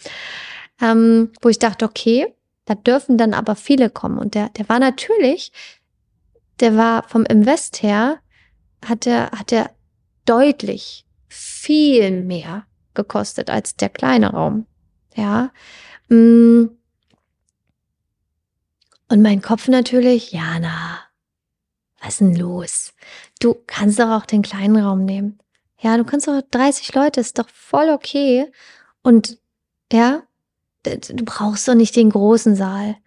ähm, 0.79 1.31
wo 1.41 1.49
ich 1.49 1.57
dachte, 1.57 1.85
okay, 1.85 2.27
da 2.65 2.75
dürfen 2.75 3.17
dann 3.17 3.33
aber 3.33 3.55
viele 3.55 3.89
kommen. 3.89 4.19
Und 4.19 4.35
der, 4.35 4.49
der 4.49 4.69
war 4.69 4.77
natürlich, 4.77 5.51
der 6.59 6.75
war 6.75 7.03
vom 7.07 7.25
Invest 7.25 7.81
her, 7.81 8.19
hat 8.85 9.07
er, 9.07 9.31
hat 9.31 9.51
er 9.51 9.71
deutlich 10.25 11.05
viel 11.27 12.11
mehr 12.21 12.66
gekostet 12.97 13.49
als 13.49 13.77
der 13.77 13.87
kleine 13.87 14.31
Raum. 14.31 14.65
Ja. 15.15 15.51
Mm. 16.09 16.65
Und 19.09 19.21
mein 19.21 19.41
Kopf 19.41 19.69
natürlich, 19.69 20.33
Jana, 20.33 20.99
was 22.01 22.09
ist 22.09 22.19
denn 22.19 22.35
los? 22.35 22.93
Du 23.39 23.55
kannst 23.65 23.99
doch 23.99 24.09
auch 24.09 24.25
den 24.25 24.41
kleinen 24.41 24.75
Raum 24.75 25.05
nehmen. 25.05 25.39
Ja, 25.79 25.95
du 25.95 26.03
kannst 26.03 26.27
doch 26.27 26.41
30 26.51 26.93
Leute, 26.93 27.21
ist 27.21 27.39
doch 27.39 27.47
voll 27.49 27.89
okay. 27.89 28.51
Und 29.01 29.39
ja, 29.93 30.23
du 30.83 31.23
brauchst 31.23 31.67
doch 31.67 31.75
nicht 31.75 31.95
den 31.95 32.09
großen 32.09 32.55
Saal. 32.55 32.97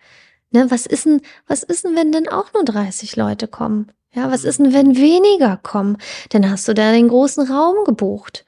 Ne, 0.53 0.71
was 0.71 0.87
ist 0.87 1.05
denn, 1.05 1.21
was 1.47 1.63
ist 1.63 1.85
denn, 1.85 1.97
wenn 1.97 2.13
denn 2.13 2.29
auch 2.29 2.53
nur 2.53 2.65
30 2.65 3.17
Leute 3.17 3.47
kommen? 3.47 3.93
Ja, 4.13 4.31
was 4.31 4.43
ist 4.43 4.59
denn, 4.59 4.73
wenn 4.73 4.97
weniger 4.97 5.57
kommen? 5.57 5.97
Dann 6.31 6.51
hast 6.51 6.67
du 6.67 6.75
da 6.75 6.91
den 6.91 7.09
großen 7.09 7.47
Raum 7.49 7.85
gebucht. 7.85 8.45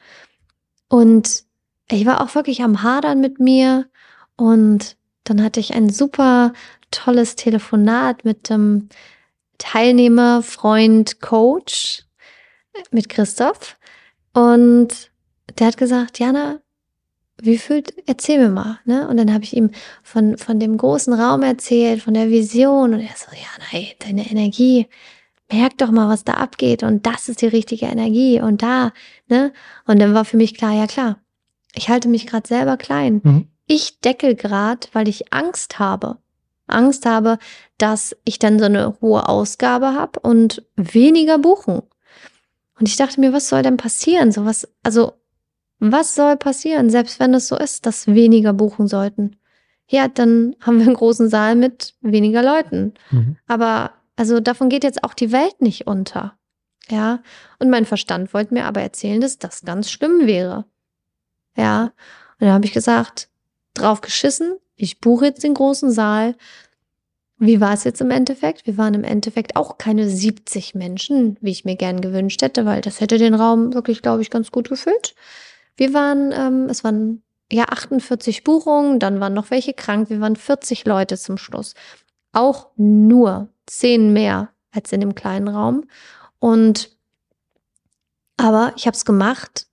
Und 0.93 1.45
ich 1.91 2.05
war 2.05 2.21
auch 2.21 2.35
wirklich 2.35 2.63
am 2.63 2.83
Hadern 2.83 3.23
mit 3.23 3.41
mir. 3.41 3.89
Und 4.37 4.99
dann 5.25 5.43
hatte 5.43 5.59
ich 5.59 5.73
ein 5.73 5.89
super 5.89 6.53
tolles 6.91 7.35
Telefonat 7.35 8.27
mit 8.27 8.51
dem 8.51 8.91
Teilnehmer, 9.57 10.43
Freund, 10.43 11.23
Coach, 11.23 12.03
mit 12.91 13.09
Christoph. 13.09 13.79
Und 14.35 15.11
der 15.59 15.69
hat 15.69 15.79
gesagt, 15.79 16.19
Jana, 16.19 16.61
wie 17.41 17.57
fühlt, 17.57 17.95
erzähl 18.07 18.39
mir 18.39 18.51
mal, 18.51 18.79
ne? 18.85 19.09
Und 19.09 19.17
dann 19.17 19.33
habe 19.33 19.45
ich 19.45 19.57
ihm 19.57 19.71
von, 20.03 20.37
von 20.37 20.61
dem 20.61 20.77
großen 20.77 21.15
Raum 21.15 21.43
erzählt, 21.43 22.03
von 22.03 22.13
der 22.13 22.29
Vision 22.29 22.93
und 22.93 23.01
er 23.01 23.17
so, 23.17 23.33
ja, 23.33 23.49
nein, 23.73 23.87
deine 24.01 24.31
Energie, 24.31 24.89
merk 25.53 25.79
doch 25.79 25.91
mal, 25.91 26.09
was 26.09 26.25
da 26.25 26.35
abgeht 26.35 26.83
und 26.83 27.07
das 27.07 27.29
ist 27.29 27.43
die 27.43 27.47
richtige 27.47 27.87
Energie 27.87 28.41
und 28.41 28.63
da, 28.63 28.93
ne? 29.33 29.53
Und 29.87 29.99
dann 29.99 30.15
war 30.15 30.25
für 30.25 30.37
mich 30.37 30.55
klar, 30.55 30.73
ja 30.73 30.87
klar, 30.87 31.19
ich 31.75 31.89
halte 31.89 32.09
mich 32.09 32.27
gerade 32.27 32.47
selber 32.47 32.77
klein. 32.77 33.21
Mhm. 33.25 33.49
Ich 33.67 34.01
deckel 34.01 34.35
gerade, 34.35 34.87
weil 34.93 35.09
ich 35.09 35.33
Angst 35.33 35.79
habe. 35.79 36.19
Angst 36.67 37.07
habe, 37.07 37.39
dass 37.79 38.15
ich 38.25 38.39
dann 38.39 38.59
so 38.59 38.67
eine 38.67 38.97
hohe 39.01 39.29
Ausgabe 39.29 39.95
habe 39.95 40.21
und 40.21 40.65
weniger 40.77 41.39
buchen. 41.39 41.83
Und 42.79 42.89
ich 42.89 42.97
dachte 42.97 43.21
mir, 43.21 43.33
was 43.33 43.49
soll 43.49 43.63
denn 43.63 43.77
passieren? 43.77 44.33
So 44.33 44.45
was, 44.45 44.69
also 44.83 45.15
was 45.79 46.15
soll 46.15 46.37
passieren, 46.37 46.91
selbst 46.91 47.19
wenn 47.19 47.35
es 47.35 47.49
so 47.49 47.57
ist, 47.57 47.87
dass 47.87 48.07
weniger 48.07 48.53
buchen 48.53 48.87
sollten? 48.87 49.37
Ja, 49.89 50.09
dann 50.09 50.57
haben 50.61 50.79
wir 50.79 50.87
einen 50.87 50.95
großen 50.95 51.29
Saal 51.29 51.57
mit 51.57 51.95
weniger 52.01 52.43
Leuten. 52.43 52.95
Mhm. 53.11 53.37
Aber 53.47 53.93
also 54.17 54.41
davon 54.41 54.69
geht 54.69 54.85
jetzt 54.85 55.05
auch 55.05 55.15
die 55.15 55.33
Welt 55.33 55.61
nicht 55.61 55.87
unter. 55.87 56.37
Ja, 56.91 57.23
und 57.59 57.71
mein 57.71 57.87
Verstand 57.87 58.35
wollte 58.35 58.55
mir 58.55 58.65
aber 58.65 58.83
erzählen, 58.83 59.21
dass 59.21 59.39
das 59.39 59.63
ganz 59.63 59.91
schlimm 59.91 60.27
wäre. 60.27 60.67
Ja, 61.57 61.85
und 61.85 61.93
dann 62.41 62.53
habe 62.53 62.65
ich 62.65 62.73
gesagt, 62.73 63.29
drauf 63.75 64.01
geschissen, 64.01 64.57
ich 64.77 65.01
buche 65.01 65.27
jetzt 65.27 65.45
den 65.45 65.55
großen 65.55 65.91
Saal. 65.91 66.35
Wie 67.39 67.61
war 67.61 67.73
es 67.73 67.85
jetzt 67.85 68.01
im 68.01 68.11
Endeffekt? 68.11 68.67
Wir 68.67 68.79
waren 68.79 68.95
im 68.95 69.05
Endeffekt 69.05 69.57
auch 69.57 69.79
keine 69.79 70.09
70 70.09 70.75
Menschen, 70.75 71.37
wie 71.41 71.51
ich 71.51 71.65
mir 71.65 71.77
gern 71.77 72.01
gewünscht 72.01 72.43
hätte, 72.43 72.67
weil 72.67 72.81
das 72.81 73.01
hätte 73.01 73.19
den 73.19 73.35
Raum 73.35 73.75
wirklich, 73.75 74.03
glaube 74.03 74.23
ich, 74.23 74.31
ganz 74.31 74.51
gut 74.51 74.69
gefüllt. 74.69 75.15
Wir 75.77 75.95
waren, 75.95 76.33
ähm, 76.33 76.69
es 76.69 76.85
waren 76.85 77.23
ja 77.51 77.65
48 77.65 78.45
Buchungen, 78.45 78.99
dann 78.99 79.21
waren 79.21 79.35
noch 79.35 79.51
welche 79.51 79.75
krank. 79.75 80.11
Wir 80.11 80.21
waren 80.21 80.37
40 80.37 80.85
Leute 80.85 81.17
zum 81.17 81.37
Schluss. 81.37 81.75
Auch 82.33 82.69
nur 82.77 83.49
zehn 83.67 84.13
mehr 84.13 84.51
als 84.71 84.93
in 84.93 85.01
dem 85.01 85.15
kleinen 85.15 85.49
Raum. 85.49 85.85
Und 86.43 86.91
aber 88.37 88.73
ich 88.75 88.89
habe 88.89 88.97
es 88.97 89.05
gemacht, 89.05 89.69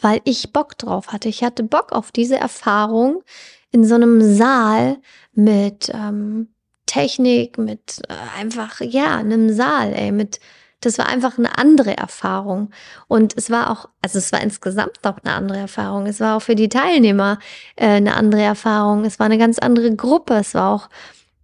weil 0.00 0.20
ich 0.22 0.52
Bock 0.52 0.78
drauf 0.78 1.08
hatte. 1.08 1.28
Ich 1.28 1.42
hatte 1.42 1.64
Bock 1.64 1.90
auf 1.90 2.12
diese 2.12 2.36
Erfahrung 2.36 3.24
in 3.72 3.84
so 3.84 3.96
einem 3.96 4.22
Saal 4.36 4.98
mit 5.32 5.90
ähm, 5.92 6.54
Technik, 6.86 7.58
mit 7.58 8.00
äh, 8.08 8.38
einfach, 8.38 8.80
ja, 8.80 9.16
einem 9.16 9.52
Saal, 9.52 9.92
ey, 9.92 10.12
mit 10.12 10.38
das 10.80 10.98
war 10.98 11.08
einfach 11.08 11.36
eine 11.36 11.58
andere 11.58 11.96
Erfahrung. 11.96 12.70
Und 13.08 13.36
es 13.36 13.50
war 13.50 13.70
auch, 13.70 13.88
also 14.00 14.18
es 14.18 14.30
war 14.30 14.40
insgesamt 14.40 14.98
auch 15.02 15.18
eine 15.24 15.34
andere 15.34 15.58
Erfahrung. 15.58 16.06
Es 16.06 16.20
war 16.20 16.36
auch 16.36 16.42
für 16.42 16.54
die 16.54 16.68
Teilnehmer 16.68 17.40
äh, 17.74 17.86
eine 17.86 18.14
andere 18.14 18.42
Erfahrung. 18.42 19.04
Es 19.04 19.18
war 19.18 19.26
eine 19.26 19.38
ganz 19.38 19.58
andere 19.58 19.96
Gruppe. 19.96 20.34
Es 20.34 20.54
war 20.54 20.74
auch 20.74 20.88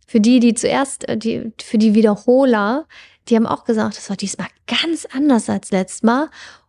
für 0.07 0.21
die, 0.21 0.39
die 0.39 0.55
zuerst, 0.55 1.09
äh, 1.09 1.17
die, 1.17 1.53
für 1.61 1.79
die 1.79 1.95
Wiederholer, 1.95 2.87
die 3.31 3.37
haben 3.37 3.47
auch 3.47 3.65
gesagt, 3.65 3.97
es 3.97 4.11
war 4.11 4.17
diesmal 4.17 4.49
ganz 4.67 5.07
anders 5.07 5.49
als 5.49 5.71
letztes 5.71 6.03
Mal. 6.03 6.29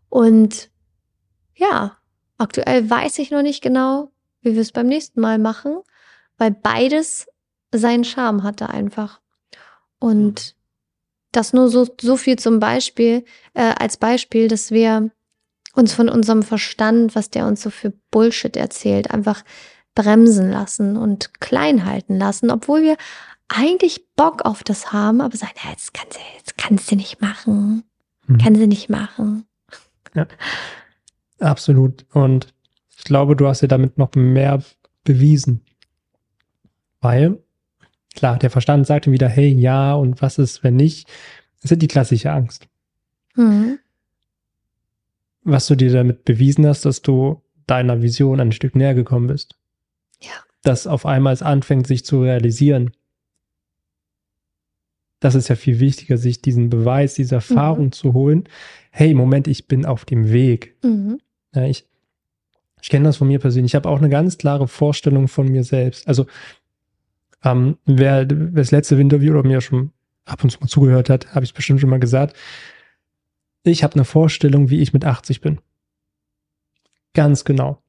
Und 0.09 0.69
ja, 1.55 1.97
aktuell 2.37 2.89
weiß 2.89 3.19
ich 3.19 3.31
noch 3.31 3.41
nicht 3.41 3.61
genau, 3.61 4.11
wie 4.41 4.53
wir 4.53 4.61
es 4.61 4.71
beim 4.71 4.87
nächsten 4.87 5.21
Mal 5.21 5.39
machen, 5.39 5.79
weil 6.37 6.51
beides 6.51 7.27
seinen 7.71 8.03
Charme 8.03 8.43
hatte 8.43 8.69
einfach. 8.69 9.21
Und 9.99 10.55
das 11.31 11.53
nur 11.53 11.69
so, 11.69 11.87
so 11.99 12.17
viel 12.17 12.37
zum 12.37 12.59
Beispiel, 12.59 13.25
äh, 13.53 13.73
als 13.79 13.97
Beispiel, 13.97 14.47
dass 14.47 14.71
wir 14.71 15.11
uns 15.73 15.93
von 15.93 16.09
unserem 16.09 16.43
Verstand, 16.43 17.15
was 17.15 17.29
der 17.29 17.47
uns 17.47 17.61
so 17.61 17.69
für 17.69 17.93
Bullshit 18.11 18.57
erzählt, 18.57 19.11
einfach 19.11 19.43
bremsen 19.95 20.51
lassen 20.51 20.97
und 20.97 21.39
klein 21.39 21.85
halten 21.85 22.17
lassen, 22.17 22.49
obwohl 22.49 22.81
wir 22.81 22.97
eigentlich 23.55 24.05
Bock 24.15 24.45
auf 24.45 24.63
das 24.63 24.91
haben, 24.93 25.21
aber 25.21 25.35
sagen, 25.35 25.53
ja, 25.63 25.71
jetzt 25.71 25.93
kannst 25.93 26.17
du, 26.17 26.21
jetzt 26.37 26.57
kannst 26.57 26.91
du 26.91 26.95
nicht 26.95 27.21
machen. 27.21 27.83
Hm. 28.27 28.37
Kannst 28.37 28.61
du 28.61 28.67
nicht 28.67 28.89
machen. 28.89 29.45
Ja, 30.13 30.27
absolut. 31.39 32.05
Und 32.13 32.53
ich 32.97 33.03
glaube, 33.03 33.35
du 33.35 33.47
hast 33.47 33.61
dir 33.61 33.67
damit 33.67 33.97
noch 33.97 34.13
mehr 34.15 34.63
bewiesen. 35.03 35.61
Weil 36.99 37.39
Klar, 38.15 38.37
der 38.37 38.49
Verstand 38.49 38.87
sagt 38.87 39.07
ihm 39.07 39.13
wieder, 39.13 39.29
hey, 39.29 39.49
ja, 39.49 39.93
und 39.93 40.21
was 40.21 40.37
ist, 40.37 40.63
wenn 40.63 40.75
nicht? 40.75 41.07
Das 41.61 41.71
ist 41.71 41.81
die 41.81 41.87
klassische 41.87 42.31
Angst. 42.31 42.67
Mhm. 43.35 43.79
Was 45.43 45.67
du 45.67 45.75
dir 45.75 45.91
damit 45.91 46.25
bewiesen 46.25 46.67
hast, 46.67 46.85
dass 46.85 47.01
du 47.01 47.41
deiner 47.67 48.01
Vision 48.01 48.39
ein 48.39 48.51
Stück 48.51 48.75
näher 48.75 48.93
gekommen 48.93 49.27
bist. 49.27 49.55
Ja. 50.21 50.31
Dass 50.63 50.87
auf 50.87 51.05
einmal 51.05 51.33
es 51.33 51.41
anfängt, 51.41 51.87
sich 51.87 52.05
zu 52.05 52.21
realisieren. 52.21 52.91
Das 55.21 55.35
ist 55.35 55.47
ja 55.47 55.55
viel 55.55 55.79
wichtiger, 55.79 56.17
sich 56.17 56.41
diesen 56.41 56.69
Beweis, 56.69 57.13
diese 57.13 57.35
Erfahrung 57.35 57.85
mhm. 57.85 57.91
zu 57.93 58.13
holen. 58.13 58.43
Hey, 58.89 59.13
Moment, 59.13 59.47
ich 59.47 59.67
bin 59.67 59.85
auf 59.85 60.03
dem 60.03 60.31
Weg. 60.31 60.75
Mhm. 60.83 61.21
Ja, 61.53 61.65
ich, 61.65 61.85
ich 62.81 62.89
kenne 62.89 63.05
das 63.05 63.17
von 63.17 63.27
mir 63.27 63.39
persönlich. 63.39 63.71
Ich 63.71 63.75
habe 63.75 63.87
auch 63.87 63.99
eine 63.99 64.09
ganz 64.09 64.39
klare 64.39 64.67
Vorstellung 64.67 65.27
von 65.27 65.47
mir 65.47 65.63
selbst. 65.63 66.07
Also 66.07 66.25
ähm, 67.43 67.77
wer, 67.85 68.27
wer 68.29 68.47
das 68.61 68.71
letzte 68.71 68.95
Interview 68.95 69.31
oder 69.31 69.47
mir 69.47 69.61
schon 69.61 69.91
ab 70.25 70.43
und 70.43 70.49
zu 70.49 70.59
mal 70.59 70.67
zugehört 70.67 71.09
hat, 71.09 71.35
habe 71.35 71.45
ich 71.45 71.53
bestimmt 71.53 71.79
schon 71.79 71.89
mal 71.91 71.99
gesagt. 71.99 72.35
Ich 73.63 73.83
habe 73.83 73.93
eine 73.93 74.05
Vorstellung, 74.05 74.71
wie 74.71 74.81
ich 74.81 74.91
mit 74.91 75.05
80 75.05 75.41
bin. 75.41 75.59
Ganz 77.13 77.45
genau. 77.45 77.81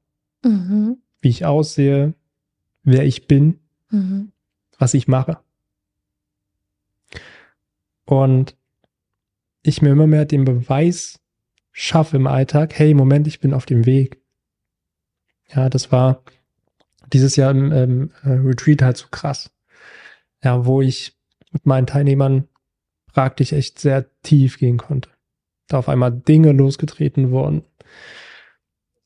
Mhm. 0.43 0.97
Wie 1.19 1.29
ich 1.29 1.45
aussehe, 1.45 2.13
wer 2.83 3.05
ich 3.05 3.27
bin, 3.27 3.59
mhm. 3.89 4.31
was 4.77 4.93
ich 4.93 5.07
mache. 5.07 5.39
Und 8.05 8.55
ich 9.61 9.81
mir 9.81 9.91
immer 9.91 10.07
mehr 10.07 10.25
den 10.25 10.45
Beweis 10.45 11.19
schaffe 11.71 12.17
im 12.17 12.27
Alltag, 12.27 12.77
hey, 12.77 12.93
Moment, 12.93 13.27
ich 13.27 13.39
bin 13.39 13.53
auf 13.53 13.65
dem 13.65 13.85
Weg. 13.85 14.21
Ja, 15.53 15.69
das 15.69 15.91
war 15.91 16.23
dieses 17.11 17.35
Jahr 17.35 17.51
im, 17.51 17.71
im 17.71 18.11
äh, 18.23 18.29
Retreat 18.29 18.81
halt 18.81 18.97
so 18.97 19.07
krass. 19.09 19.51
Ja, 20.43 20.65
wo 20.65 20.81
ich 20.81 21.17
mit 21.51 21.65
meinen 21.65 21.87
Teilnehmern 21.87 22.47
praktisch 23.13 23.53
echt 23.53 23.79
sehr 23.79 24.05
tief 24.21 24.57
gehen 24.57 24.77
konnte. 24.77 25.09
Da 25.67 25.77
auf 25.77 25.89
einmal 25.89 26.11
Dinge 26.11 26.51
losgetreten 26.51 27.31
wurden, 27.31 27.63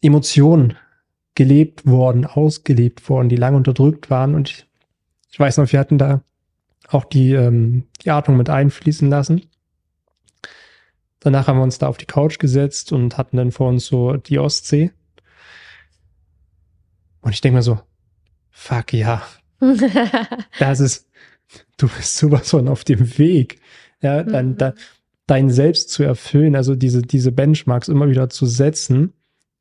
Emotionen 0.02 0.78
gelebt 1.36 1.86
worden, 1.86 2.26
ausgelebt 2.26 3.07
worden, 3.10 3.30
die 3.30 3.36
lange 3.36 3.57
unterdrückt 3.57 4.10
waren. 4.10 4.34
Und 4.34 4.49
ich, 4.49 4.65
ich 5.30 5.40
weiß 5.40 5.57
noch, 5.57 5.72
wir 5.72 5.80
hatten 5.80 5.98
da 5.98 6.24
auch 6.88 7.05
die, 7.05 7.34
ähm, 7.34 7.88
die 8.03 8.11
Atmung 8.11 8.38
mit 8.38 8.49
einfließen 8.49 9.09
lassen. 9.09 9.41
Danach 11.19 11.47
haben 11.47 11.57
wir 11.57 11.64
uns 11.64 11.80
da 11.80 11.88
auf 11.88 11.97
die 11.97 12.05
Couch 12.05 12.39
gesetzt 12.39 12.91
und 12.91 13.18
hatten 13.18 13.38
dann 13.38 13.51
vor 13.51 13.69
uns 13.69 13.85
so 13.85 14.14
die 14.14 14.39
Ostsee. 14.39 14.91
Und 17.22 17.34
ich 17.34 17.41
denke 17.41 17.57
mir 17.57 17.64
so, 17.64 17.80
fuck 18.51 18.93
ja. 18.93 19.22
das 20.59 20.80
ist, 20.80 21.07
du 21.77 21.88
bist 21.89 22.15
sowas 22.18 22.49
von 22.49 22.68
auf 22.68 22.84
dem 22.84 23.18
Weg. 23.18 23.59
Ja, 24.01 24.23
dann, 24.23 24.49
Mhm. 24.49 24.57
da, 24.57 24.73
dein 25.26 25.49
Selbst 25.49 25.89
zu 25.89 26.03
erfüllen, 26.03 26.55
also 26.55 26.76
diese, 26.76 27.01
diese 27.01 27.31
Benchmarks 27.31 27.89
immer 27.89 28.09
wieder 28.09 28.30
zu 28.30 28.45
setzen, 28.45 29.14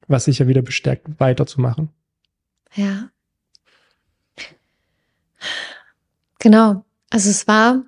was 0.06 0.26
sich 0.26 0.38
ja 0.38 0.46
wieder 0.46 0.62
bestärkt, 0.62 1.08
weiterzumachen. 1.18 1.88
Ja. 2.74 3.10
Genau. 6.38 6.85
Also 7.10 7.30
es 7.30 7.46
war, 7.46 7.84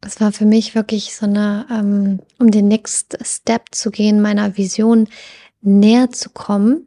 es 0.00 0.20
war 0.20 0.32
für 0.32 0.46
mich 0.46 0.74
wirklich 0.74 1.14
so 1.14 1.26
eine, 1.26 1.66
ähm, 1.70 2.20
um 2.38 2.50
den 2.50 2.68
Next 2.68 3.18
Step 3.22 3.66
zu 3.72 3.90
gehen, 3.90 4.22
meiner 4.22 4.56
Vision 4.56 5.08
näher 5.60 6.10
zu 6.10 6.30
kommen. 6.30 6.86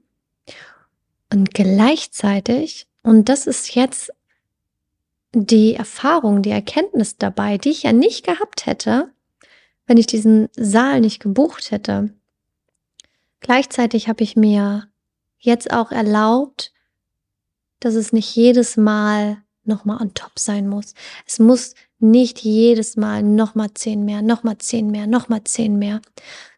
Und 1.31 1.53
gleichzeitig, 1.53 2.87
und 3.01 3.29
das 3.29 3.47
ist 3.47 3.75
jetzt 3.75 4.11
die 5.33 5.73
Erfahrung, 5.73 6.41
die 6.41 6.51
Erkenntnis 6.51 7.17
dabei, 7.17 7.57
die 7.57 7.69
ich 7.69 7.83
ja 7.83 7.91
nicht 7.91 8.25
gehabt 8.25 8.65
hätte, 8.65 9.11
wenn 9.87 9.97
ich 9.97 10.05
diesen 10.05 10.49
Saal 10.55 11.01
nicht 11.01 11.19
gebucht 11.19 11.71
hätte. 11.71 12.13
Gleichzeitig 13.39 14.07
habe 14.07 14.23
ich 14.23 14.35
mir 14.35 14.87
jetzt 15.39 15.71
auch 15.73 15.91
erlaubt, 15.91 16.71
dass 17.79 17.95
es 17.95 18.13
nicht 18.13 18.33
jedes 18.35 18.77
Mal 18.77 19.42
nochmal 19.65 20.01
on 20.01 20.13
top 20.13 20.37
sein 20.37 20.67
muss. 20.67 20.93
Es 21.25 21.39
muss 21.39 21.75
nicht 21.99 22.39
jedes 22.39 22.97
Mal 22.97 23.23
nochmal 23.23 23.73
zehn 23.73 24.03
mehr, 24.03 24.21
nochmal 24.21 24.57
zehn 24.57 24.91
mehr, 24.91 25.07
nochmal 25.07 25.43
zehn 25.43 25.79
mehr, 25.79 26.01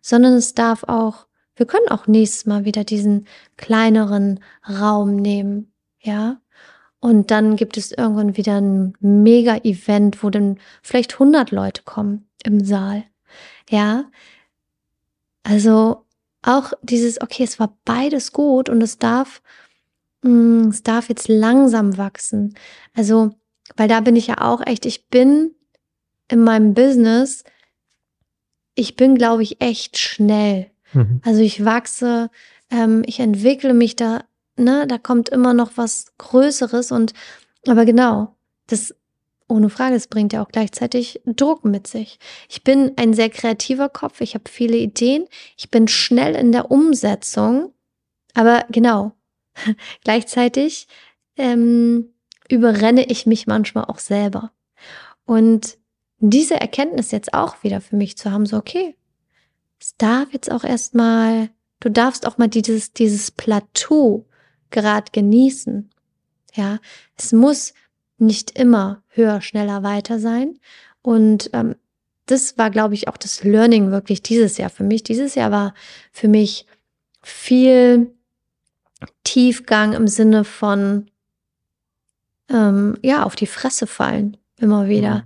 sondern 0.01 0.33
es 0.33 0.53
darf 0.55 0.83
auch, 0.83 1.27
wir 1.55 1.65
können 1.65 1.87
auch 1.89 2.07
nächstes 2.07 2.45
Mal 2.45 2.65
wieder 2.65 2.83
diesen 2.83 3.27
kleineren 3.57 4.39
Raum 4.67 5.15
nehmen, 5.15 5.71
ja. 5.99 6.41
Und 6.99 7.29
dann 7.29 7.55
gibt 7.55 7.77
es 7.77 7.91
irgendwann 7.91 8.35
wieder 8.35 8.59
ein 8.59 8.93
Mega-Event, 8.99 10.23
wo 10.23 10.31
dann 10.31 10.57
vielleicht 10.81 11.13
100 11.13 11.51
Leute 11.51 11.83
kommen 11.83 12.27
im 12.43 12.65
Saal, 12.65 13.03
ja. 13.69 14.05
Also 15.43 16.05
auch 16.41 16.73
dieses, 16.81 17.21
okay, 17.21 17.43
es 17.43 17.59
war 17.59 17.77
beides 17.85 18.31
gut 18.31 18.69
und 18.69 18.81
es 18.81 18.97
darf, 18.97 19.41
mh, 20.25 20.69
es 20.69 20.83
darf 20.83 21.09
jetzt 21.09 21.27
langsam 21.27 21.97
wachsen. 21.97 22.55
Also, 22.93 23.31
weil 23.77 23.87
da 23.87 24.01
bin 24.01 24.15
ich 24.15 24.27
ja 24.27 24.41
auch 24.41 24.65
echt, 24.65 24.85
ich 24.85 25.07
bin 25.07 25.51
in 26.27 26.43
meinem 26.43 26.73
Business, 26.73 27.43
ich 28.75 28.95
bin, 28.95 29.15
glaube 29.15 29.43
ich, 29.43 29.61
echt 29.61 29.97
schnell. 29.97 30.71
Mhm. 30.93 31.21
Also 31.23 31.41
ich 31.41 31.63
wachse, 31.63 32.29
ähm, 32.69 33.03
ich 33.05 33.19
entwickle 33.19 33.73
mich 33.73 33.95
da, 33.95 34.23
ne, 34.57 34.85
da 34.87 34.97
kommt 34.97 35.29
immer 35.29 35.53
noch 35.53 35.71
was 35.75 36.13
Größeres 36.17 36.91
und, 36.91 37.13
aber 37.67 37.85
genau, 37.85 38.35
das, 38.67 38.93
ohne 39.47 39.69
Frage, 39.69 39.95
es 39.95 40.07
bringt 40.07 40.33
ja 40.33 40.43
auch 40.43 40.49
gleichzeitig 40.49 41.21
Druck 41.25 41.63
mit 41.65 41.87
sich. 41.87 42.19
Ich 42.49 42.63
bin 42.63 42.93
ein 42.97 43.13
sehr 43.13 43.29
kreativer 43.29 43.89
Kopf, 43.89 44.21
ich 44.21 44.33
habe 44.33 44.49
viele 44.49 44.77
Ideen, 44.77 45.25
ich 45.57 45.69
bin 45.69 45.87
schnell 45.87 46.35
in 46.35 46.51
der 46.51 46.71
Umsetzung, 46.71 47.73
aber 48.33 48.65
genau, 48.69 49.13
gleichzeitig 50.03 50.87
ähm, 51.37 52.13
überrenne 52.49 53.05
ich 53.05 53.25
mich 53.25 53.47
manchmal 53.47 53.85
auch 53.85 53.99
selber. 53.99 54.51
Und 55.25 55.77
diese 56.19 56.59
Erkenntnis 56.59 57.11
jetzt 57.11 57.33
auch 57.33 57.63
wieder 57.63 57.81
für 57.81 57.95
mich 57.95 58.17
zu 58.17 58.31
haben, 58.31 58.45
so 58.45 58.57
okay, 58.57 58.95
es 59.79 59.95
darf 59.97 60.31
jetzt 60.33 60.51
auch 60.51 60.63
erstmal, 60.63 61.49
du 61.79 61.89
darfst 61.89 62.25
auch 62.25 62.37
mal 62.37 62.47
dieses, 62.47 62.93
dieses 62.93 63.31
Plateau 63.31 64.25
gerade 64.69 65.11
genießen. 65.11 65.89
Ja, 66.53 66.79
es 67.17 67.33
muss 67.33 67.73
nicht 68.17 68.57
immer 68.57 69.03
höher, 69.09 69.41
schneller, 69.41 69.83
weiter 69.83 70.19
sein. 70.19 70.59
Und 71.01 71.49
ähm, 71.53 71.75
das 72.25 72.57
war, 72.57 72.71
glaube 72.71 72.93
ich, 72.93 73.07
auch 73.07 73.17
das 73.17 73.43
Learning 73.43 73.91
wirklich 73.91 74.23
dieses 74.23 74.57
Jahr 74.57 74.69
für 74.69 74.83
mich. 74.83 75.03
Dieses 75.03 75.35
Jahr 75.35 75.51
war 75.51 75.73
für 76.11 76.27
mich 76.27 76.65
viel 77.21 78.15
Tiefgang 79.23 79.93
im 79.93 80.07
Sinne 80.07 80.43
von, 80.43 81.09
ähm, 82.49 82.97
ja, 83.01 83.23
auf 83.23 83.35
die 83.35 83.47
Fresse 83.47 83.87
fallen, 83.87 84.37
immer 84.59 84.87
wieder. 84.87 85.15
Mhm. 85.15 85.23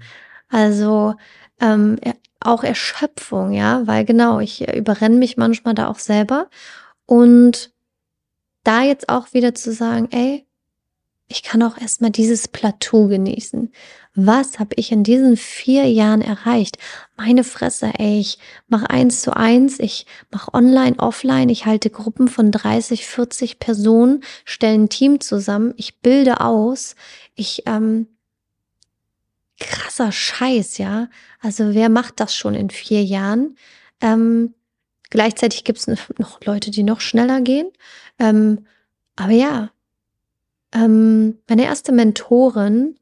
Also 0.50 1.16
ähm, 1.60 1.98
auch 2.40 2.64
Erschöpfung, 2.64 3.52
ja, 3.52 3.86
weil 3.86 4.06
genau, 4.06 4.40
ich 4.40 4.68
äh, 4.68 4.78
überrenne 4.78 5.18
mich 5.18 5.38
manchmal 5.38 5.74
da 5.74 5.88
auch 5.88 6.00
selber. 6.00 6.50
Und 7.06 7.74
da 8.64 8.84
jetzt 8.84 9.10
auch 9.10 9.34
wieder 9.34 9.56
zu 9.56 9.74
sagen, 9.74 10.10
ey, 10.12 10.46
ich 11.32 11.44
kann 11.44 11.62
auch 11.62 11.78
erstmal 11.78 12.10
dieses 12.10 12.48
Plateau 12.48 13.08
genießen. 13.08 13.72
Was 14.16 14.58
habe 14.58 14.74
ich 14.78 14.92
in 14.92 15.04
diesen 15.04 15.38
vier 15.38 15.86
Jahren 15.86 16.22
erreicht? 16.22 16.80
Meine 17.16 17.44
Fresse, 17.44 17.92
ey, 18.00 18.20
ich 18.20 18.40
mache 18.68 18.90
eins 18.90 19.22
zu 19.22 19.38
eins, 19.38 19.80
ich 19.80 20.08
mache 20.32 20.54
online, 20.56 20.98
offline, 20.98 21.50
ich 21.50 21.68
halte 21.68 21.92
Gruppen 21.92 22.28
von 22.28 22.52
30, 22.52 23.06
40 23.06 23.60
Personen, 23.60 24.24
stelle 24.44 24.74
ein 24.74 24.90
Team 24.90 25.22
zusammen, 25.22 25.74
ich 25.78 26.00
bilde 26.00 26.42
aus, 26.42 26.96
ich, 27.36 27.64
ähm, 27.68 28.08
krasser 29.60 30.12
Scheiß, 30.12 30.80
ja. 30.80 31.10
Also 31.42 31.76
wer 31.76 31.90
macht 31.90 32.20
das 32.20 32.36
schon 32.36 32.56
in 32.56 32.72
vier 32.72 33.04
Jahren? 33.04 33.56
Ähm, 34.02 34.56
gleichzeitig 35.12 35.64
gibt 35.64 35.78
es 35.78 35.88
noch 36.18 36.44
Leute, 36.44 36.72
die 36.72 36.84
noch 36.84 37.02
schneller 37.02 37.42
gehen. 37.42 37.70
Ähm, 38.18 38.66
aber 39.16 39.34
ja, 39.34 39.70
ähm, 40.74 41.38
meine 41.48 41.64
erste 41.64 41.92
Mentorin, 41.92 42.96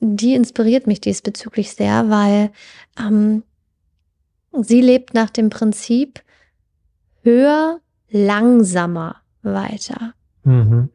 die 0.00 0.34
inspiriert 0.34 0.86
mich 0.86 1.00
diesbezüglich 1.00 1.72
sehr, 1.72 2.10
weil 2.10 2.52
ähm, 2.98 3.42
sie 4.52 4.80
lebt 4.80 5.14
nach 5.14 5.30
dem 5.30 5.50
Prinzip 5.50 6.22
höher, 7.22 7.80
langsamer 8.10 9.16
weiter. 9.42 10.14
Mhm. 10.44 10.90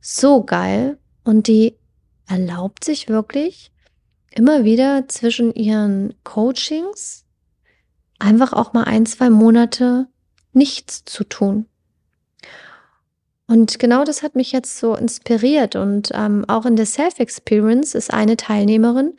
So 0.00 0.44
geil. 0.44 0.98
Und 1.24 1.46
die 1.46 1.74
erlaubt 2.26 2.84
sich 2.84 3.08
wirklich 3.08 3.72
immer 4.30 4.64
wieder 4.64 5.08
zwischen 5.08 5.52
ihren 5.54 6.14
Coachings 6.24 7.24
einfach 8.18 8.52
auch 8.52 8.72
mal 8.72 8.84
ein, 8.84 9.06
zwei 9.06 9.30
Monate 9.30 10.08
nichts 10.52 11.04
zu 11.04 11.24
tun. 11.24 11.66
Und 13.48 13.78
genau 13.78 14.04
das 14.04 14.22
hat 14.22 14.36
mich 14.36 14.52
jetzt 14.52 14.78
so 14.78 14.94
inspiriert. 14.94 15.74
Und 15.74 16.10
ähm, 16.12 16.44
auch 16.48 16.66
in 16.66 16.76
der 16.76 16.84
Self-Experience 16.84 17.94
ist 17.94 18.12
eine 18.12 18.36
Teilnehmerin, 18.36 19.14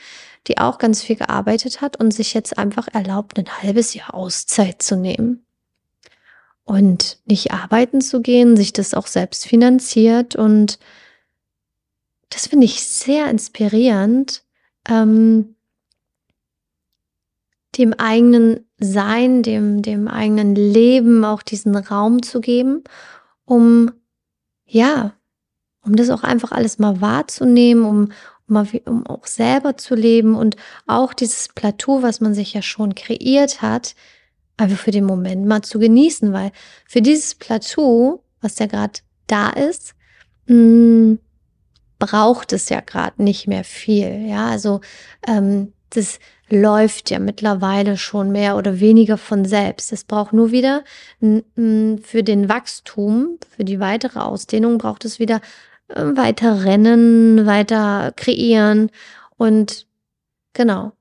die 0.47 0.59
auch 0.59 0.77
ganz 0.77 1.01
viel 1.01 1.15
gearbeitet 1.15 1.81
hat 1.81 1.97
und 1.99 2.11
sich 2.11 2.35
jetzt 2.35 2.57
einfach 2.59 2.87
erlaubt, 2.93 3.39
ein 3.39 3.49
halbes 3.63 3.95
Jahr 3.95 4.13
Auszeit 4.13 4.83
zu 4.83 4.95
nehmen. 4.95 5.43
Und 6.63 7.17
nicht 7.25 7.51
arbeiten 7.51 8.01
zu 8.01 8.21
gehen, 8.21 8.55
sich 8.55 8.71
das 8.71 8.93
auch 8.93 9.07
selbst 9.07 9.47
finanziert. 9.47 10.35
Und 10.35 10.77
das 12.29 12.45
finde 12.45 12.65
ich 12.65 12.83
sehr 12.83 13.31
inspirierend, 13.31 14.43
ähm, 14.87 15.55
dem 17.79 17.93
eigenen 17.93 18.67
Sein, 18.77 19.41
dem, 19.41 19.81
dem 19.81 20.07
eigenen 20.07 20.53
Leben 20.53 21.25
auch 21.25 21.41
diesen 21.41 21.75
Raum 21.75 22.21
zu 22.21 22.41
geben, 22.41 22.83
um 23.45 23.91
ja, 24.69 25.13
um 25.83 25.95
das 25.95 26.09
auch 26.09 26.23
einfach 26.23 26.51
alles 26.51 26.79
mal 26.79 27.01
wahrzunehmen, 27.01 27.85
um, 27.85 28.11
um, 28.47 28.67
um 28.85 29.07
auch 29.07 29.25
selber 29.25 29.77
zu 29.77 29.95
leben 29.95 30.35
und 30.35 30.55
auch 30.87 31.13
dieses 31.13 31.49
Plateau, 31.49 32.01
was 32.03 32.21
man 32.21 32.33
sich 32.33 32.53
ja 32.53 32.61
schon 32.61 32.95
kreiert 32.95 33.61
hat, 33.61 33.95
einfach 34.57 34.77
für 34.77 34.91
den 34.91 35.05
Moment 35.05 35.45
mal 35.45 35.61
zu 35.61 35.79
genießen, 35.79 36.33
weil 36.33 36.51
für 36.87 37.01
dieses 37.01 37.35
Plateau, 37.35 38.23
was 38.41 38.59
ja 38.59 38.65
gerade 38.65 38.99
da 39.27 39.49
ist, 39.49 39.95
mh, 40.47 41.17
braucht 41.97 42.53
es 42.53 42.69
ja 42.69 42.81
gerade 42.81 43.21
nicht 43.21 43.47
mehr 43.47 43.63
viel. 43.63 44.25
Ja, 44.27 44.47
also 44.47 44.81
ähm, 45.27 45.73
das 45.91 46.19
läuft 46.51 47.09
ja 47.09 47.19
mittlerweile 47.19 47.97
schon 47.97 48.31
mehr 48.31 48.55
oder 48.57 48.79
weniger 48.79 49.17
von 49.17 49.45
selbst. 49.45 49.91
Es 49.91 50.03
braucht 50.03 50.33
nur 50.33 50.51
wieder 50.51 50.83
für 51.19 52.23
den 52.23 52.49
Wachstum, 52.49 53.37
für 53.55 53.63
die 53.63 53.79
weitere 53.79 54.19
Ausdehnung 54.19 54.77
braucht 54.77 55.05
es 55.05 55.19
wieder 55.19 55.41
äh, 55.89 56.03
weiter 56.15 56.63
rennen, 56.65 57.45
weiter 57.45 58.13
kreieren 58.15 58.91
und 59.37 59.87
genau. 60.53 60.93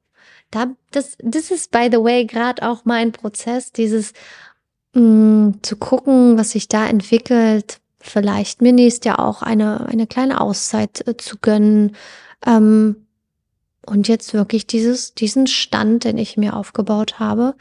Da, 0.51 0.69
das, 0.93 1.19
das 1.21 1.51
ist, 1.51 1.71
by 1.71 1.89
the 1.93 1.99
way, 1.99 2.25
gerade 2.25 2.67
auch 2.67 2.87
mein 2.87 3.13
Prozess, 3.13 3.71
dieses 3.71 4.15
mh, 4.95 5.55
zu 5.63 5.77
gucken, 5.77 6.39
was 6.39 6.53
sich 6.53 6.69
da 6.69 6.87
entwickelt, 6.87 7.81
vielleicht 8.01 8.63
mir 8.63 8.73
nächstes 8.73 9.07
Jahr 9.07 9.19
auch 9.19 9.43
eine, 9.43 9.87
eine 9.87 10.07
kleine 10.07 10.41
Auszeit 10.41 11.07
äh, 11.07 11.17
zu 11.17 11.39
gönnen. 11.39 11.97
Ähm, 12.47 13.08
und 13.89 14.09
jetzt 14.09 14.35
wirklich 14.35 14.67
dieses, 14.67 15.15
diesen 15.15 15.47
Stand, 15.47 16.05
den 16.05 16.19
ich 16.19 16.37
mir 16.37 16.55
aufgebaut 16.57 17.19
habe, 17.19 17.55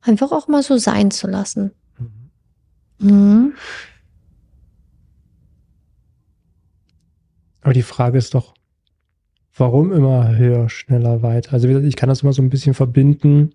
einfach 0.00 0.32
auch 0.32 0.48
mal 0.48 0.62
so 0.62 0.76
sein 0.78 1.10
zu 1.10 1.26
lassen. 1.26 1.72
Mhm. 2.98 3.10
Mhm. 3.10 3.52
Aber 7.62 7.72
die 7.72 7.82
Frage 7.82 8.18
ist 8.18 8.34
doch, 8.34 8.54
warum 9.54 9.92
immer 9.92 10.36
höher, 10.36 10.68
schneller, 10.68 11.22
weiter? 11.22 11.52
Also 11.52 11.68
ich 11.68 11.96
kann 11.96 12.08
das 12.08 12.22
immer 12.22 12.32
so 12.32 12.42
ein 12.42 12.50
bisschen 12.50 12.74
verbinden 12.74 13.54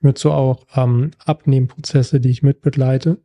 mit 0.00 0.18
so 0.18 0.32
auch 0.32 0.66
ähm, 0.76 1.12
Abnehmprozesse, 1.24 2.20
die 2.20 2.30
ich 2.30 2.42
mitbegleite. 2.42 3.18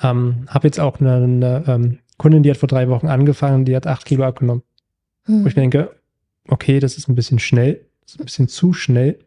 Ähm, 0.00 0.46
habe 0.48 0.68
jetzt 0.68 0.80
auch 0.80 1.00
eine, 1.00 1.16
eine 1.16 1.64
ähm, 1.66 1.98
Kundin, 2.16 2.42
die 2.42 2.50
hat 2.50 2.58
vor 2.58 2.68
drei 2.68 2.88
Wochen 2.88 3.08
angefangen, 3.08 3.64
die 3.64 3.74
hat 3.74 3.86
acht 3.86 4.04
Kilo 4.04 4.24
abgenommen. 4.24 4.62
Hm. 5.24 5.44
Wo 5.44 5.48
ich 5.48 5.54
denke, 5.54 5.97
okay, 6.48 6.80
das 6.80 6.96
ist 6.96 7.08
ein 7.08 7.14
bisschen 7.14 7.38
schnell, 7.38 7.86
ein 8.18 8.24
bisschen 8.24 8.48
zu 8.48 8.72
schnell. 8.72 9.18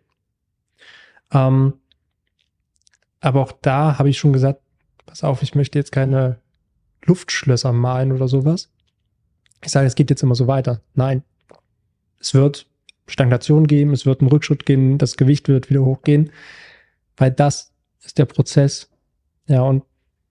Ähm, 1.32 1.74
aber 3.20 3.42
auch 3.42 3.52
da 3.52 3.98
habe 3.98 4.10
ich 4.10 4.18
schon 4.18 4.34
gesagt, 4.34 4.62
pass 5.06 5.24
auf, 5.24 5.44
ich 5.44 5.56
möchte 5.56 5.78
jetzt 5.78 5.92
keine 5.92 6.40
Luftschlösser 7.06 7.72
malen 7.72 8.12
oder 8.12 8.28
sowas. 8.28 8.72
Ich 9.64 9.72
sage, 9.72 9.88
es 9.88 9.96
geht 9.96 10.10
jetzt 10.10 10.24
immer 10.24 10.36
so 10.36 10.48
weiter. 10.48 10.82
Nein. 10.96 11.24
Es 12.20 12.34
wird 12.34 12.68
Stagnation 13.08 13.68
geben, 13.68 13.94
es 13.94 14.06
wird 14.06 14.22
einen 14.22 14.30
Rückschritt 14.30 14.66
geben, 14.66 14.98
das 14.98 15.18
Gewicht 15.18 15.48
wird 15.48 15.70
wieder 15.70 15.84
hochgehen, 15.84 16.32
weil 17.18 17.32
das 17.32 17.74
ist 18.04 18.18
der 18.18 18.26
Prozess. 18.26 18.90
Ja, 19.48 19.62
und 19.62 19.84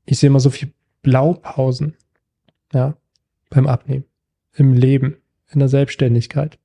ich 0.06 0.18
sehe 0.18 0.28
immer 0.28 0.40
so 0.40 0.50
viel 0.50 0.72
Blaupausen, 1.02 1.96
ja, 2.72 2.96
beim 3.50 3.66
Abnehmen, 3.66 4.04
im 4.54 4.72
Leben, 4.72 5.16
in 5.48 5.58
der 5.58 5.68
Selbstständigkeit, 5.68 6.58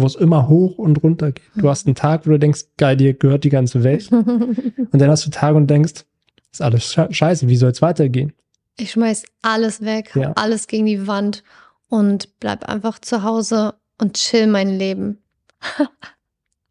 wo 0.00 0.06
es 0.06 0.14
immer 0.14 0.48
hoch 0.48 0.78
und 0.78 1.02
runter 1.02 1.32
geht. 1.32 1.44
Du 1.56 1.68
hast 1.68 1.86
einen 1.86 1.94
Tag, 1.94 2.26
wo 2.26 2.30
du 2.30 2.38
denkst, 2.38 2.62
geil, 2.76 2.96
dir 2.96 3.14
gehört 3.14 3.44
die 3.44 3.50
ganze 3.50 3.82
Welt. 3.82 4.10
und 4.12 4.92
dann 4.92 5.10
hast 5.10 5.26
du 5.26 5.30
Tage 5.30 5.56
und 5.56 5.68
denkst, 5.68 6.04
ist 6.52 6.62
alles 6.62 6.96
scheiße, 7.10 7.48
wie 7.48 7.56
soll 7.56 7.70
es 7.70 7.82
weitergehen? 7.82 8.32
Ich 8.76 8.92
schmeiß 8.92 9.24
alles 9.42 9.82
weg, 9.82 10.12
ja. 10.14 10.32
alles 10.32 10.66
gegen 10.66 10.86
die 10.86 11.06
Wand 11.06 11.44
und 11.88 12.40
bleib 12.40 12.64
einfach 12.68 12.98
zu 12.98 13.22
Hause 13.22 13.74
und 13.98 14.14
chill 14.14 14.46
mein 14.46 14.70
Leben. 14.70 15.18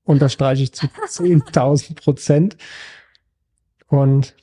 Unterstreiche 0.04 0.64
ich 0.64 0.74
zu 0.74 0.88
10.000 0.88 1.96
Prozent. 1.96 2.58
Und 3.88 4.36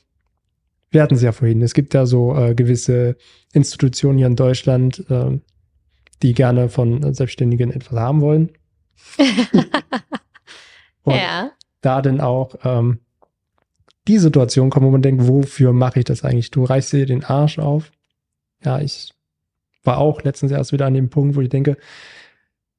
wir 0.90 1.02
hatten 1.02 1.14
es 1.14 1.22
ja 1.22 1.32
vorhin. 1.32 1.62
Es 1.62 1.74
gibt 1.74 1.92
ja 1.94 2.06
so 2.06 2.36
äh, 2.36 2.54
gewisse 2.54 3.16
Institutionen 3.52 4.18
hier 4.18 4.28
in 4.28 4.36
Deutschland, 4.36 5.04
äh, 5.10 5.40
die 6.22 6.34
gerne 6.34 6.68
von 6.68 7.12
Selbstständigen 7.12 7.72
etwas 7.72 7.98
haben 7.98 8.20
wollen. 8.20 8.52
Ja. 11.06 11.50
Da 11.80 12.02
dann 12.02 12.20
auch 12.20 12.56
ähm, 12.64 13.00
die 14.08 14.18
Situation 14.18 14.70
kommt, 14.70 14.86
wo 14.86 14.90
man 14.90 15.02
denkt, 15.02 15.26
wofür 15.26 15.72
mache 15.72 16.00
ich 16.00 16.04
das 16.04 16.24
eigentlich? 16.24 16.50
Du 16.50 16.64
reißt 16.64 16.92
dir 16.92 17.06
den 17.06 17.24
Arsch 17.24 17.58
auf. 17.58 17.92
Ja, 18.64 18.80
ich 18.80 19.12
war 19.84 19.98
auch 19.98 20.22
letztens 20.22 20.52
erst 20.52 20.72
wieder 20.72 20.86
an 20.86 20.94
dem 20.94 21.10
Punkt, 21.10 21.36
wo 21.36 21.40
ich 21.40 21.48
denke, 21.48 21.76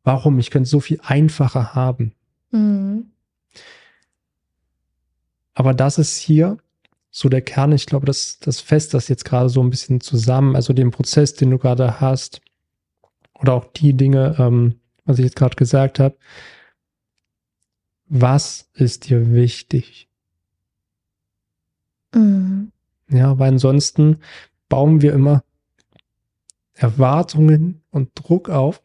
warum? 0.04 0.40
Ich 0.40 0.52
könnte 0.52 0.70
so 0.70 0.80
viel 0.80 1.00
einfacher 1.04 1.76
haben. 1.76 2.14
Mhm. 2.52 3.12
Aber 5.54 5.74
das 5.74 5.98
ist 5.98 6.18
hier 6.18 6.58
so 7.10 7.30
der 7.30 7.42
Kern. 7.42 7.72
Ich 7.72 7.88
glaube, 7.88 8.06
das, 8.06 8.40
das 8.40 8.62
fest 8.62 8.94
das 8.94 9.08
jetzt 9.08 9.26
gerade 9.26 9.50
so 9.50 9.62
ein 9.62 9.70
bisschen 9.70 10.02
zusammen. 10.02 10.56
Also 10.56 10.74
den 10.74 10.92
Prozess, 10.92 11.34
den 11.34 11.50
du 11.50 11.58
gerade 11.58 12.00
hast 12.00 12.42
oder 13.34 13.54
auch 13.54 13.66
die 13.74 13.94
Dinge, 13.94 14.36
ähm, 14.38 14.80
was 15.08 15.18
ich 15.18 15.26
jetzt 15.26 15.36
gerade 15.36 15.56
gesagt 15.56 16.00
habe. 16.00 16.16
Was 18.06 18.70
ist 18.74 19.10
dir 19.10 19.34
wichtig? 19.34 20.08
Mhm. 22.14 22.72
Ja, 23.10 23.40
weil 23.40 23.50
ansonsten 23.50 24.18
bauen 24.70 25.02
wir 25.02 25.14
immer 25.14 25.44
Erwartungen 26.74 27.82
und 27.90 28.12
Druck 28.14 28.50
auf, 28.50 28.82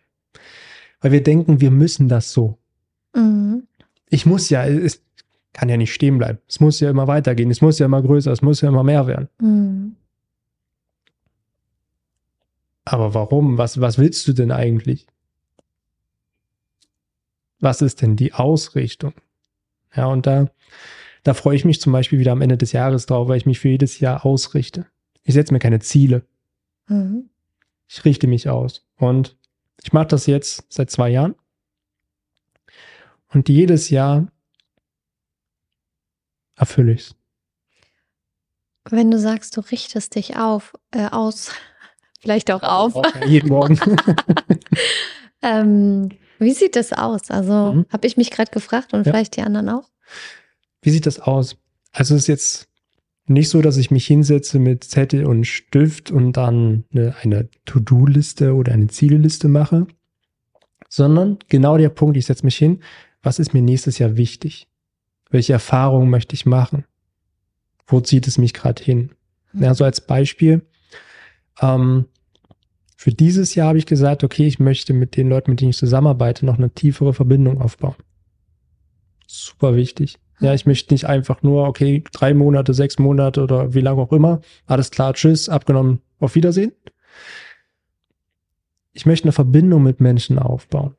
weil 1.01 1.13
wir 1.13 1.23
denken, 1.23 1.61
wir 1.61 1.71
müssen 1.71 2.09
das 2.09 2.33
so. 2.33 2.59
Mhm. 3.15 3.67
Ich 4.09 4.27
muss 4.27 4.49
ja, 4.49 4.65
es 4.67 5.03
kann 5.53 5.69
ja 5.69 5.77
nicht 5.77 5.93
stehen 5.93 6.19
bleiben. 6.19 6.39
Es 6.49 6.61
muss 6.61 6.81
ja 6.81 6.89
immer 6.89 7.09
weitergehen, 7.09 7.51
es 7.51 7.61
muss 7.61 7.79
ja 7.79 7.87
immer 7.87 8.03
größer, 8.03 8.33
es 8.33 8.43
muss 8.43 8.61
ja 8.61 8.69
immer 8.69 8.85
mehr 8.85 9.07
werden. 9.07 9.29
Mhm. 9.39 9.97
Aber 12.85 13.15
warum? 13.15 13.59
Was, 13.59 13.81
was 13.81 13.99
willst 13.99 14.27
du 14.27 14.33
denn 14.33 14.51
eigentlich? 14.51 15.07
Was 17.63 17.81
ist 17.81 18.03
denn 18.03 18.17
die 18.17 18.35
Ausrichtung? 18.35 19.15
Ja, 19.95 20.07
und 20.07 20.27
da 20.27 20.51
da 21.23 21.35
freue 21.35 21.57
ich 21.57 21.65
mich 21.65 21.81
zum 21.81 21.93
Beispiel 21.93 22.19
wieder 22.19 22.33
am 22.33 22.43
Ende 22.43 22.57
des 22.57 22.73
Jahres 22.73 23.07
drauf, 23.07 23.29
weil 23.29 23.37
ich 23.37 23.47
mich 23.47 23.61
für 23.61 23.69
jedes 23.69 24.01
Jahr 24.01 24.27
ausrichte. 24.27 24.87
Ich 25.23 25.35
setze 25.35 25.53
mir 25.53 25.61
keine 25.61 25.81
Ziele. 25.81 26.27
Mhm. 26.89 27.31
Ich 27.89 28.05
richte 28.05 28.27
mich 28.27 28.49
aus. 28.49 28.85
Und 28.97 29.37
ich 29.83 29.93
mache 29.93 30.09
das 30.09 30.27
jetzt 30.27 30.65
seit 30.69 30.91
zwei 30.91 31.11
Jahren. 31.11 31.37
Und 33.29 33.49
jedes 33.49 33.89
Jahr 33.91 34.27
erfülle 36.57 36.93
ich 36.93 37.01
es. 37.01 37.17
Wenn 38.91 39.11
du 39.13 39.19
sagst, 39.19 39.57
du 39.57 39.61
richtest 39.61 40.17
dich 40.17 40.37
auf, 40.37 40.73
äh, 40.91 41.07
aus, 41.07 41.53
vielleicht 42.21 42.51
auch 42.51 42.65
auf. 42.65 42.97
Okay, 42.97 43.29
jeden 43.29 43.49
Morgen. 43.49 43.79
ähm, 45.43 46.09
wie 46.43 46.53
sieht 46.53 46.77
das 46.77 46.93
aus? 46.93 47.31
Also 47.31 47.73
mhm. 47.73 47.87
habe 47.91 48.07
ich 48.07 48.17
mich 48.17 48.31
gerade 48.31 48.51
gefragt 48.51 48.93
und 48.93 49.07
ja. 49.07 49.13
vielleicht 49.13 49.37
die 49.37 49.43
anderen 49.43 49.69
auch. 49.69 49.89
Wie 50.83 50.91
sieht 50.91 51.07
das 51.07 51.21
aus? 51.21 51.57
Also 51.93 52.15
es 52.15 52.23
ist 52.23 52.29
jetzt 52.29 52.69
nicht 53.27 53.49
so, 53.49 53.63
dass 53.63 53.77
ich 53.77 53.91
mich 53.91 54.07
hinsetze 54.07 54.59
mit 54.59 54.85
Zettel 54.85 55.27
und 55.27 55.45
Stift 55.47 56.11
und 56.11 56.33
dann 56.33 56.85
eine, 56.93 57.15
eine 57.23 57.49
To-Do-Liste 57.65 58.55
oder 58.55 58.73
eine 58.73 58.89
Zielliste 58.89 59.49
mache, 59.49 59.87
sondern 60.89 61.39
genau 61.49 61.77
der 61.79 61.89
Punkt, 61.89 62.17
ich 62.17 62.27
setze 62.27 62.45
mich 62.45 62.57
hin, 62.57 62.81
was 63.23 63.39
ist 63.39 63.55
mir 63.55 63.63
nächstes 63.63 63.99
Jahr 63.99 64.17
wichtig? 64.17 64.69
Welche 65.31 65.53
Erfahrungen 65.53 66.11
möchte 66.11 66.35
ich 66.35 66.45
machen? 66.45 66.85
Wo 67.87 68.01
zieht 68.01 68.27
es 68.27 68.39
mich 68.39 68.53
gerade 68.53 68.83
hin? 68.83 69.11
Mhm. 69.53 69.63
Ja, 69.63 69.75
so 69.75 69.85
als 69.85 70.01
Beispiel. 70.01 70.63
Ähm, 71.61 72.07
für 73.03 73.11
dieses 73.11 73.57
Jahr 73.57 73.67
habe 73.67 73.79
ich 73.79 73.87
gesagt, 73.87 74.23
okay, 74.23 74.47
ich 74.47 74.61
möchte 74.61 74.93
mit 74.93 75.17
den 75.17 75.29
Leuten, 75.29 75.51
mit 75.51 75.61
denen 75.61 75.71
ich 75.71 75.77
zusammenarbeite, 75.77 76.47
noch 76.47 76.57
eine 76.57 76.71
tiefere 76.71 77.13
Verbindung 77.13 77.61
aufbauen. 77.61 77.97
Super 79.27 79.75
wichtig. 79.75 80.21
Ja, 80.39 80.55
ich 80.55 80.67
möchte 80.67 80.95
nicht 80.95 81.07
einfach 81.07 81.43
nur, 81.43 81.67
okay, 81.67 82.05
drei 82.13 82.33
Monate, 82.33 82.75
sechs 82.75 83.01
Monate 83.01 83.43
oder 83.43 83.75
wie 83.75 83.81
lange 83.81 84.01
auch 84.01 84.13
immer. 84.13 84.41
Alles 84.67 84.93
klar, 84.93 85.15
tschüss, 85.15 85.49
abgenommen, 85.49 86.01
auf 86.21 86.37
Wiedersehen. 86.37 86.71
Ich 88.93 89.05
möchte 89.05 89.25
eine 89.25 89.33
Verbindung 89.33 89.83
mit 89.83 90.01
Menschen 90.01 90.39
aufbauen. 90.39 90.95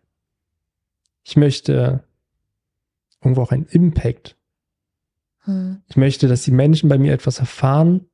Ich 1.23 1.37
möchte 1.37 2.03
irgendwo 3.21 3.43
auch 3.43 3.51
einen 3.53 3.67
Impact. 3.67 4.35
Hm. 5.45 5.81
Ich 5.87 5.95
möchte, 5.95 6.27
dass 6.27 6.43
die 6.43 6.51
Menschen 6.51 6.89
bei 6.89 6.97
mir 6.97 7.13
etwas 7.13 7.39
erfahren, 7.39 8.07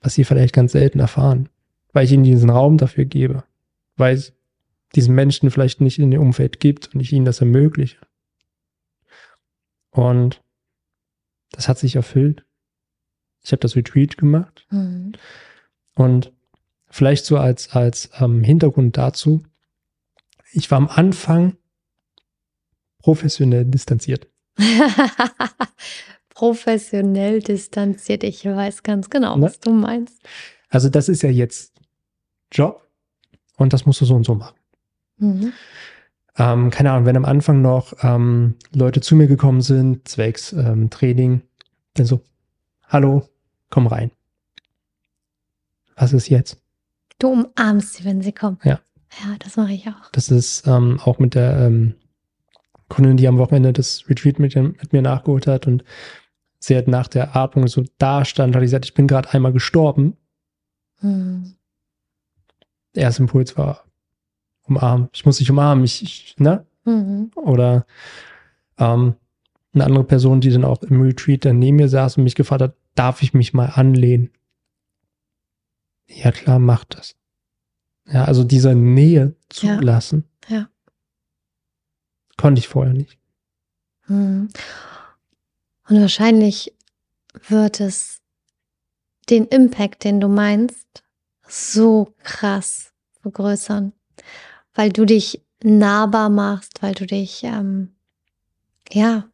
was 0.00 0.14
sie 0.14 0.24
vielleicht 0.24 0.52
ganz 0.52 0.72
selten 0.72 0.98
erfahren, 0.98 1.48
weil 1.96 2.04
ich 2.04 2.12
ihnen 2.12 2.24
diesen 2.24 2.50
Raum 2.50 2.76
dafür 2.76 3.06
gebe, 3.06 3.44
weil 3.96 4.14
es 4.14 4.34
diesen 4.94 5.14
Menschen 5.14 5.50
vielleicht 5.50 5.80
nicht 5.80 5.98
in 5.98 6.10
dem 6.10 6.20
Umfeld 6.20 6.60
gibt 6.60 6.94
und 6.94 7.00
ich 7.00 7.10
ihnen 7.10 7.24
das 7.24 7.40
ermögliche. 7.40 7.96
Und 9.92 10.42
das 11.52 11.70
hat 11.70 11.78
sich 11.78 11.96
erfüllt. 11.96 12.44
Ich 13.42 13.50
habe 13.52 13.60
das 13.60 13.76
Retreat 13.76 14.18
gemacht. 14.18 14.66
Mhm. 14.68 15.12
Und 15.94 16.34
vielleicht 16.90 17.24
so 17.24 17.38
als, 17.38 17.70
als 17.70 18.10
ähm, 18.20 18.44
Hintergrund 18.44 18.98
dazu, 18.98 19.42
ich 20.52 20.70
war 20.70 20.76
am 20.76 20.88
Anfang 20.88 21.56
professionell 22.98 23.64
distanziert. 23.64 24.28
professionell 26.28 27.40
distanziert, 27.40 28.22
ich 28.22 28.44
weiß 28.44 28.82
ganz 28.82 29.08
genau, 29.08 29.36
ne? 29.36 29.46
was 29.46 29.60
du 29.60 29.72
meinst. 29.72 30.22
Also 30.68 30.90
das 30.90 31.08
ist 31.08 31.22
ja 31.22 31.30
jetzt 31.30 31.75
Job 32.56 32.86
und 33.56 33.72
das 33.72 33.86
musst 33.86 34.00
du 34.00 34.04
so 34.04 34.14
und 34.14 34.24
so 34.24 34.34
machen. 34.34 34.56
Mhm 35.18 35.52
ähm, 36.38 36.70
keine 36.70 36.92
Ahnung, 36.92 37.06
wenn 37.06 37.16
am 37.16 37.24
Anfang 37.24 37.62
noch 37.62 37.94
ähm, 38.02 38.56
Leute 38.74 39.00
zu 39.00 39.16
mir 39.16 39.26
gekommen 39.26 39.62
sind, 39.62 40.06
zwecks 40.06 40.52
ähm, 40.52 40.90
Training, 40.90 41.42
dann 41.94 42.06
so, 42.06 42.22
hallo, 42.88 43.28
komm 43.70 43.86
rein. 43.86 44.10
Was 45.96 46.12
ist 46.12 46.28
jetzt? 46.28 46.58
Du 47.18 47.28
umarmst 47.28 47.94
sie, 47.94 48.04
wenn 48.04 48.20
sie 48.20 48.32
kommen. 48.32 48.58
Ja. 48.64 48.80
Ja, 49.22 49.36
das 49.38 49.56
mache 49.56 49.72
ich 49.72 49.88
auch. 49.88 50.10
Das 50.12 50.30
ist 50.30 50.66
ähm, 50.66 51.00
auch 51.02 51.18
mit 51.18 51.34
der 51.34 51.58
ähm, 51.58 51.94
Kundin, 52.88 53.16
die 53.16 53.28
am 53.28 53.38
Wochenende 53.38 53.72
das 53.72 54.04
Retreat 54.08 54.38
mit, 54.38 54.54
mit 54.54 54.92
mir 54.92 55.00
nachgeholt 55.00 55.46
hat 55.46 55.66
und 55.66 55.84
sie 56.58 56.76
hat 56.76 56.86
nach 56.86 57.08
der 57.08 57.34
Atmung 57.34 57.66
so 57.68 57.84
da 57.96 58.26
stand, 58.26 58.54
hat 58.54 58.62
gesagt, 58.62 58.84
ich 58.84 58.94
bin 58.94 59.06
gerade 59.06 59.30
einmal 59.32 59.52
gestorben. 59.52 60.18
Hm. 60.98 61.55
Der 62.96 63.04
erste 63.04 63.22
Impuls 63.22 63.56
war, 63.56 63.84
umarmen. 64.62 65.08
Ich 65.12 65.24
muss 65.24 65.38
dich 65.38 65.50
umarmen. 65.50 65.84
Ich, 65.84 66.02
ich 66.02 66.34
ne? 66.38 66.66
Mhm. 66.84 67.30
Oder 67.36 67.86
ähm, 68.78 69.14
eine 69.74 69.84
andere 69.84 70.04
Person, 70.04 70.40
die 70.40 70.50
dann 70.50 70.64
auch 70.64 70.82
im 70.82 71.02
Retreat 71.02 71.44
dann 71.44 71.58
neben 71.58 71.76
mir 71.76 71.88
saß 71.88 72.16
und 72.16 72.24
mich 72.24 72.34
gefragt 72.34 72.62
hat, 72.62 72.76
darf 72.94 73.22
ich 73.22 73.34
mich 73.34 73.52
mal 73.52 73.66
anlehnen? 73.66 74.30
Ja 76.06 76.32
klar, 76.32 76.58
mach 76.58 76.84
das. 76.84 77.16
Ja, 78.06 78.24
also 78.24 78.44
diese 78.44 78.74
Nähe 78.74 79.34
zulassen. 79.48 80.24
Ja. 80.48 80.68
Konnte 82.36 82.60
ich 82.60 82.68
vorher 82.68 82.94
nicht. 82.94 83.18
Hm. 84.02 84.48
Und 85.88 86.00
wahrscheinlich 86.00 86.74
wird 87.48 87.80
es 87.80 88.20
den 89.28 89.46
Impact, 89.46 90.04
den 90.04 90.20
du 90.20 90.28
meinst, 90.28 91.02
so 91.48 92.14
krass 92.22 92.92
vergrößern, 93.22 93.92
weil 94.74 94.90
du 94.90 95.04
dich 95.04 95.42
nahbar 95.62 96.28
machst, 96.28 96.82
weil 96.82 96.94
du 96.94 97.06
dich, 97.06 97.42
ähm, 97.44 97.94
ja, 98.90 99.24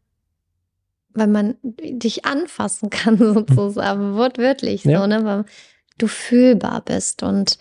weil 1.15 1.27
man 1.27 1.57
dich 1.63 2.25
anfassen 2.25 2.91
kann, 2.91 3.19
sozusagen, 3.19 4.15
wortwörtlich, 4.15 4.85
Ja. 4.85 5.01
so, 5.01 5.07
ne, 5.07 5.25
weil 5.25 5.45
du 5.99 6.07
fühlbar 6.07 6.81
bist 6.83 7.23
und 7.23 7.59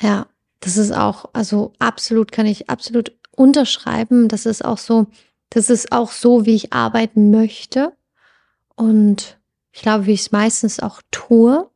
ja, 0.00 0.26
das 0.60 0.76
ist 0.76 0.92
auch, 0.92 1.30
also 1.32 1.72
absolut, 1.78 2.32
kann 2.32 2.46
ich 2.46 2.68
absolut 2.70 3.12
unterschreiben. 3.32 4.28
Das 4.28 4.46
ist 4.46 4.64
auch 4.64 4.78
so, 4.78 5.06
das 5.50 5.70
ist 5.70 5.92
auch 5.92 6.10
so, 6.10 6.46
wie 6.46 6.54
ich 6.54 6.72
arbeiten 6.72 7.30
möchte. 7.30 7.92
Und 8.76 9.38
ich 9.72 9.82
glaube, 9.82 10.06
wie 10.06 10.12
ich 10.12 10.20
es 10.22 10.32
meistens 10.32 10.80
auch 10.80 11.00
tue. 11.10 11.68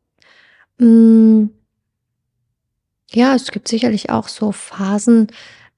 Mm, 0.79 1.51
Ja, 3.13 3.35
es 3.35 3.51
gibt 3.51 3.69
sicherlich 3.69 4.11
auch 4.11 4.29
so 4.29 4.53
Phasen. 4.53 5.29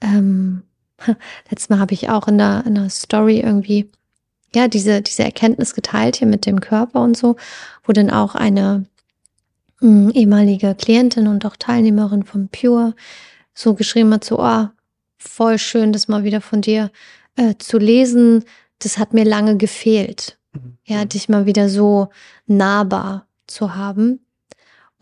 Ähm, 0.00 0.62
letztes 1.50 1.68
Mal 1.68 1.78
habe 1.80 1.94
ich 1.94 2.08
auch 2.08 2.28
in 2.28 2.38
der, 2.38 2.64
in 2.66 2.74
der 2.76 2.90
Story 2.90 3.40
irgendwie, 3.40 3.90
ja, 4.54 4.68
diese, 4.68 5.02
diese 5.02 5.24
Erkenntnis 5.24 5.74
geteilt 5.74 6.16
hier 6.16 6.28
mit 6.28 6.46
dem 6.46 6.60
Körper 6.60 7.02
und 7.02 7.16
so, 7.16 7.36
wo 7.84 7.92
dann 7.92 8.10
auch 8.10 8.34
eine 8.36 8.86
mm, 9.80 10.10
ehemalige 10.10 10.74
Klientin 10.76 11.26
und 11.28 11.44
auch 11.46 11.56
Teilnehmerin 11.56 12.24
von 12.24 12.48
Pure 12.48 12.94
so 13.54 13.74
geschrieben 13.74 14.12
hat, 14.14 14.24
so, 14.24 14.38
oh, 14.40 14.68
voll 15.18 15.58
schön, 15.58 15.92
das 15.92 16.08
mal 16.08 16.24
wieder 16.24 16.40
von 16.40 16.60
dir 16.60 16.90
äh, 17.36 17.54
zu 17.58 17.78
lesen. 17.78 18.44
Das 18.80 18.98
hat 18.98 19.14
mir 19.14 19.24
lange 19.24 19.56
gefehlt. 19.56 20.38
Ja, 20.84 21.04
dich 21.04 21.28
mal 21.28 21.46
wieder 21.46 21.68
so 21.68 22.08
nahbar 22.46 23.26
zu 23.46 23.74
haben. 23.74 24.23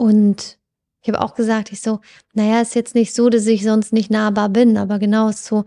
Und 0.02 0.58
ich 1.00 1.08
habe 1.08 1.20
auch 1.20 1.36
gesagt, 1.36 1.70
ich 1.70 1.80
so, 1.80 2.00
naja, 2.32 2.60
ist 2.60 2.74
jetzt 2.74 2.96
nicht 2.96 3.14
so, 3.14 3.28
dass 3.28 3.46
ich 3.46 3.62
sonst 3.62 3.92
nicht 3.92 4.10
nahbar 4.10 4.48
bin, 4.48 4.76
aber 4.76 4.98
genau 4.98 5.28
ist 5.28 5.44
so, 5.44 5.64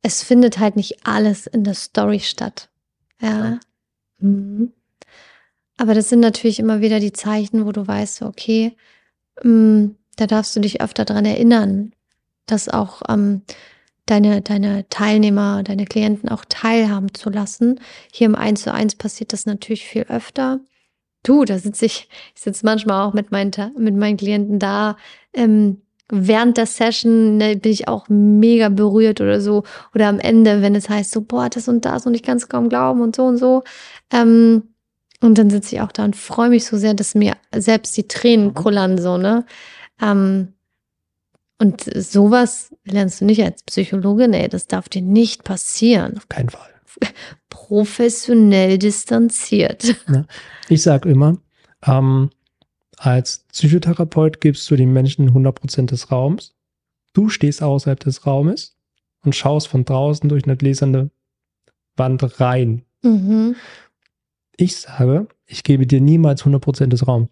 es 0.00 0.22
findet 0.22 0.58
halt 0.58 0.76
nicht 0.76 1.06
alles 1.06 1.46
in 1.46 1.62
der 1.62 1.74
Story 1.74 2.20
statt. 2.20 2.70
Ja. 3.20 3.60
Mhm. 4.18 4.72
Aber 5.76 5.92
das 5.92 6.08
sind 6.08 6.20
natürlich 6.20 6.58
immer 6.58 6.80
wieder 6.80 7.00
die 7.00 7.12
Zeichen, 7.12 7.66
wo 7.66 7.72
du 7.72 7.86
weißt, 7.86 8.22
okay, 8.22 8.74
mm, 9.42 9.88
da 10.16 10.26
darfst 10.26 10.56
du 10.56 10.60
dich 10.60 10.80
öfter 10.80 11.04
dran 11.04 11.26
erinnern, 11.26 11.92
dass 12.46 12.70
auch 12.70 13.02
ähm, 13.10 13.42
deine, 14.06 14.40
deine 14.40 14.88
Teilnehmer, 14.88 15.62
deine 15.64 15.84
Klienten 15.84 16.30
auch 16.30 16.46
teilhaben 16.48 17.12
zu 17.12 17.28
lassen. 17.28 17.78
Hier 18.10 18.24
im 18.24 18.36
1 18.36 18.62
zu 18.62 18.72
1 18.72 18.94
passiert 18.94 19.34
das 19.34 19.44
natürlich 19.44 19.84
viel 19.84 20.04
öfter. 20.04 20.60
Du, 21.22 21.44
da 21.44 21.58
sitze 21.58 21.86
ich, 21.86 22.08
ich 22.34 22.40
sitze 22.42 22.64
manchmal 22.64 23.06
auch 23.06 23.12
mit 23.12 23.30
meinen, 23.30 23.50
mit 23.78 23.94
meinen 23.94 24.16
Klienten 24.16 24.58
da. 24.58 24.96
Ähm, 25.34 25.82
während 26.08 26.56
der 26.56 26.66
Session 26.66 27.36
ne, 27.36 27.56
bin 27.56 27.72
ich 27.72 27.88
auch 27.88 28.06
mega 28.08 28.68
berührt 28.68 29.20
oder 29.20 29.40
so. 29.40 29.64
Oder 29.94 30.08
am 30.08 30.18
Ende, 30.18 30.62
wenn 30.62 30.74
es 30.74 30.88
heißt 30.88 31.10
so, 31.12 31.20
boah, 31.22 31.48
das 31.48 31.68
und 31.68 31.84
das 31.84 32.06
und 32.06 32.14
ich 32.14 32.22
kann 32.22 32.38
es 32.38 32.48
kaum 32.48 32.68
glauben 32.68 33.00
und 33.02 33.14
so 33.16 33.24
und 33.24 33.36
so. 33.36 33.62
Ähm, 34.12 34.64
und 35.20 35.36
dann 35.38 35.50
sitze 35.50 35.76
ich 35.76 35.80
auch 35.82 35.92
da 35.92 36.04
und 36.04 36.16
freue 36.16 36.48
mich 36.48 36.64
so 36.64 36.78
sehr, 36.78 36.94
dass 36.94 37.14
mir 37.14 37.34
selbst 37.54 37.96
die 37.96 38.08
Tränen 38.08 38.48
Mhm. 38.48 38.54
kullern, 38.54 38.98
so, 38.98 39.18
ne? 39.18 39.44
Ähm, 40.00 40.54
und 41.58 41.82
sowas 41.94 42.74
lernst 42.84 43.20
du 43.20 43.26
nicht 43.26 43.42
als 43.44 43.62
Psychologe, 43.64 44.28
nee, 44.28 44.48
das 44.48 44.66
darf 44.66 44.88
dir 44.88 45.02
nicht 45.02 45.44
passieren. 45.44 46.16
Auf 46.16 46.28
keinen 46.28 46.48
Fall. 46.48 46.70
Professionell 47.70 48.78
distanziert. 48.78 49.94
Ich 50.68 50.82
sage 50.82 51.08
immer, 51.08 51.36
ähm, 51.84 52.30
als 52.96 53.44
Psychotherapeut 53.52 54.40
gibst 54.40 54.70
du 54.70 54.76
den 54.76 54.92
Menschen 54.92 55.30
100% 55.30 55.86
des 55.86 56.12
Raums. 56.12 56.54
Du 57.12 57.28
stehst 57.28 57.60
außerhalb 57.60 57.98
des 57.98 58.24
Raumes 58.24 58.76
und 59.24 59.34
schaust 59.34 59.66
von 59.66 59.84
draußen 59.84 60.28
durch 60.28 60.44
eine 60.44 60.56
gläserne 60.56 61.10
Wand 61.96 62.40
rein. 62.40 62.82
Mhm. 63.02 63.56
Ich 64.56 64.76
sage, 64.76 65.26
ich 65.46 65.64
gebe 65.64 65.86
dir 65.88 66.00
niemals 66.00 66.44
100% 66.44 66.86
des 66.86 67.08
Raums, 67.08 67.30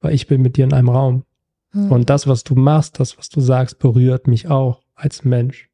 weil 0.00 0.14
ich 0.14 0.26
bin 0.26 0.40
mit 0.40 0.56
dir 0.56 0.64
in 0.64 0.72
einem 0.72 0.88
Raum. 0.88 1.24
Mhm. 1.72 1.92
Und 1.92 2.10
das, 2.10 2.26
was 2.26 2.44
du 2.44 2.54
machst, 2.54 3.00
das, 3.00 3.18
was 3.18 3.28
du 3.28 3.40
sagst, 3.40 3.78
berührt 3.78 4.28
mich 4.28 4.48
auch 4.48 4.82
als 4.94 5.24
Mensch. 5.24 5.68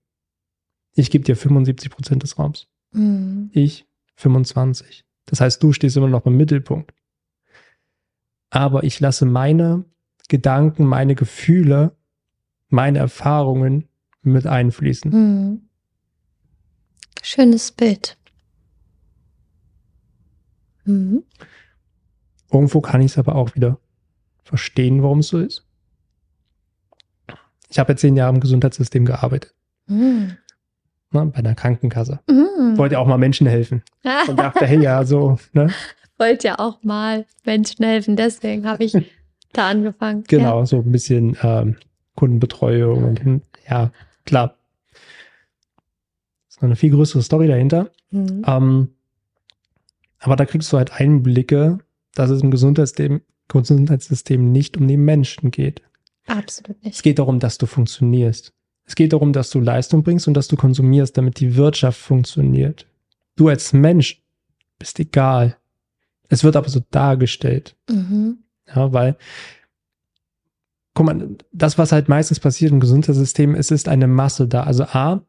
Ich 0.94 1.10
gebe 1.10 1.24
dir 1.24 1.36
75% 1.36 2.18
des 2.18 2.38
Raums. 2.38 2.68
Mhm. 2.92 3.50
ich 3.52 3.86
25. 4.16 5.04
Das 5.26 5.40
heißt, 5.40 5.62
du 5.62 5.72
stehst 5.72 5.96
immer 5.96 6.08
noch 6.08 6.26
im 6.26 6.36
Mittelpunkt. 6.36 6.92
Aber 8.50 8.84
ich 8.84 9.00
lasse 9.00 9.24
meine 9.24 9.84
Gedanken, 10.28 10.84
meine 10.84 11.14
Gefühle, 11.14 11.96
meine 12.68 12.98
Erfahrungen 12.98 13.88
mit 14.22 14.46
einfließen. 14.46 15.10
Mhm. 15.10 15.68
Schönes 17.22 17.72
Bild. 17.72 18.16
Mhm. 20.84 21.22
Irgendwo 22.52 22.80
kann 22.80 23.00
ich 23.00 23.12
es 23.12 23.18
aber 23.18 23.36
auch 23.36 23.54
wieder 23.54 23.78
verstehen, 24.44 25.02
warum 25.02 25.20
es 25.20 25.28
so 25.28 25.38
ist. 25.38 25.66
Ich 27.70 27.78
habe 27.78 27.92
jetzt 27.92 28.00
zehn 28.02 28.16
Jahre 28.16 28.34
im 28.34 28.40
Gesundheitssystem 28.40 29.04
gearbeitet, 29.06 29.54
Mhm. 29.86 30.36
Ne, 31.12 31.26
bei 31.26 31.38
einer 31.38 31.54
Krankenkasse. 31.54 32.20
Mhm. 32.28 32.76
Wollte 32.78 32.98
auch 32.98 33.06
mal 33.06 33.18
Menschen 33.18 33.46
helfen 33.46 33.82
und 34.28 34.36
dachte, 34.38 34.66
hey, 34.66 34.80
ja, 34.82 35.04
so, 35.04 35.38
ne? 35.52 35.70
Wollte 36.18 36.48
ja 36.48 36.58
auch 36.58 36.82
mal 36.82 37.26
Menschen 37.44 37.84
helfen, 37.84 38.16
deswegen 38.16 38.66
habe 38.66 38.84
ich 38.84 38.94
da 39.52 39.68
angefangen. 39.70 40.24
Genau, 40.28 40.64
so 40.64 40.76
ein 40.78 40.92
bisschen 40.92 41.36
ähm, 41.42 41.76
Kundenbetreuung 42.14 43.04
und 43.04 43.42
ja, 43.68 43.90
klar. 44.24 44.56
Ist 46.48 46.60
noch 46.62 46.68
eine 46.68 46.76
viel 46.76 46.90
größere 46.90 47.22
Story 47.22 47.48
dahinter. 47.48 47.90
Ja. 48.10 48.18
Mhm. 48.18 48.42
Ähm, 48.46 48.88
aber 50.20 50.36
da 50.36 50.44
kriegst 50.46 50.72
du 50.72 50.76
halt 50.78 50.92
Einblicke, 50.92 51.78
dass 52.14 52.30
es 52.30 52.42
im 52.42 52.50
Gesundheitssystem, 52.52 53.22
Gesundheitssystem 53.48 54.52
nicht 54.52 54.76
um 54.76 54.86
den 54.86 55.04
Menschen 55.04 55.50
geht. 55.50 55.82
Absolut 56.26 56.76
Es 56.80 56.84
nicht. 56.84 57.02
geht 57.02 57.18
darum, 57.18 57.40
dass 57.40 57.58
du 57.58 57.66
funktionierst. 57.66 58.52
Es 58.92 58.94
geht 58.94 59.14
darum, 59.14 59.32
dass 59.32 59.48
du 59.48 59.58
Leistung 59.58 60.02
bringst 60.02 60.28
und 60.28 60.34
dass 60.34 60.48
du 60.48 60.56
konsumierst, 60.56 61.16
damit 61.16 61.40
die 61.40 61.56
Wirtschaft 61.56 61.98
funktioniert. 61.98 62.86
Du 63.36 63.48
als 63.48 63.72
Mensch 63.72 64.22
bist 64.78 65.00
egal. 65.00 65.56
Es 66.28 66.44
wird 66.44 66.56
aber 66.56 66.68
so 66.68 66.82
dargestellt. 66.90 67.74
Mhm. 67.88 68.40
Ja, 68.68 68.92
weil, 68.92 69.16
guck 70.92 71.06
mal, 71.06 71.26
das, 71.52 71.78
was 71.78 71.90
halt 71.90 72.10
meistens 72.10 72.38
passiert 72.38 72.70
im 72.70 72.80
Gesundheitssystem, 72.80 73.54
es 73.54 73.70
ist 73.70 73.88
eine 73.88 74.06
Masse 74.06 74.46
da. 74.46 74.64
Also 74.64 74.84
A, 74.84 75.22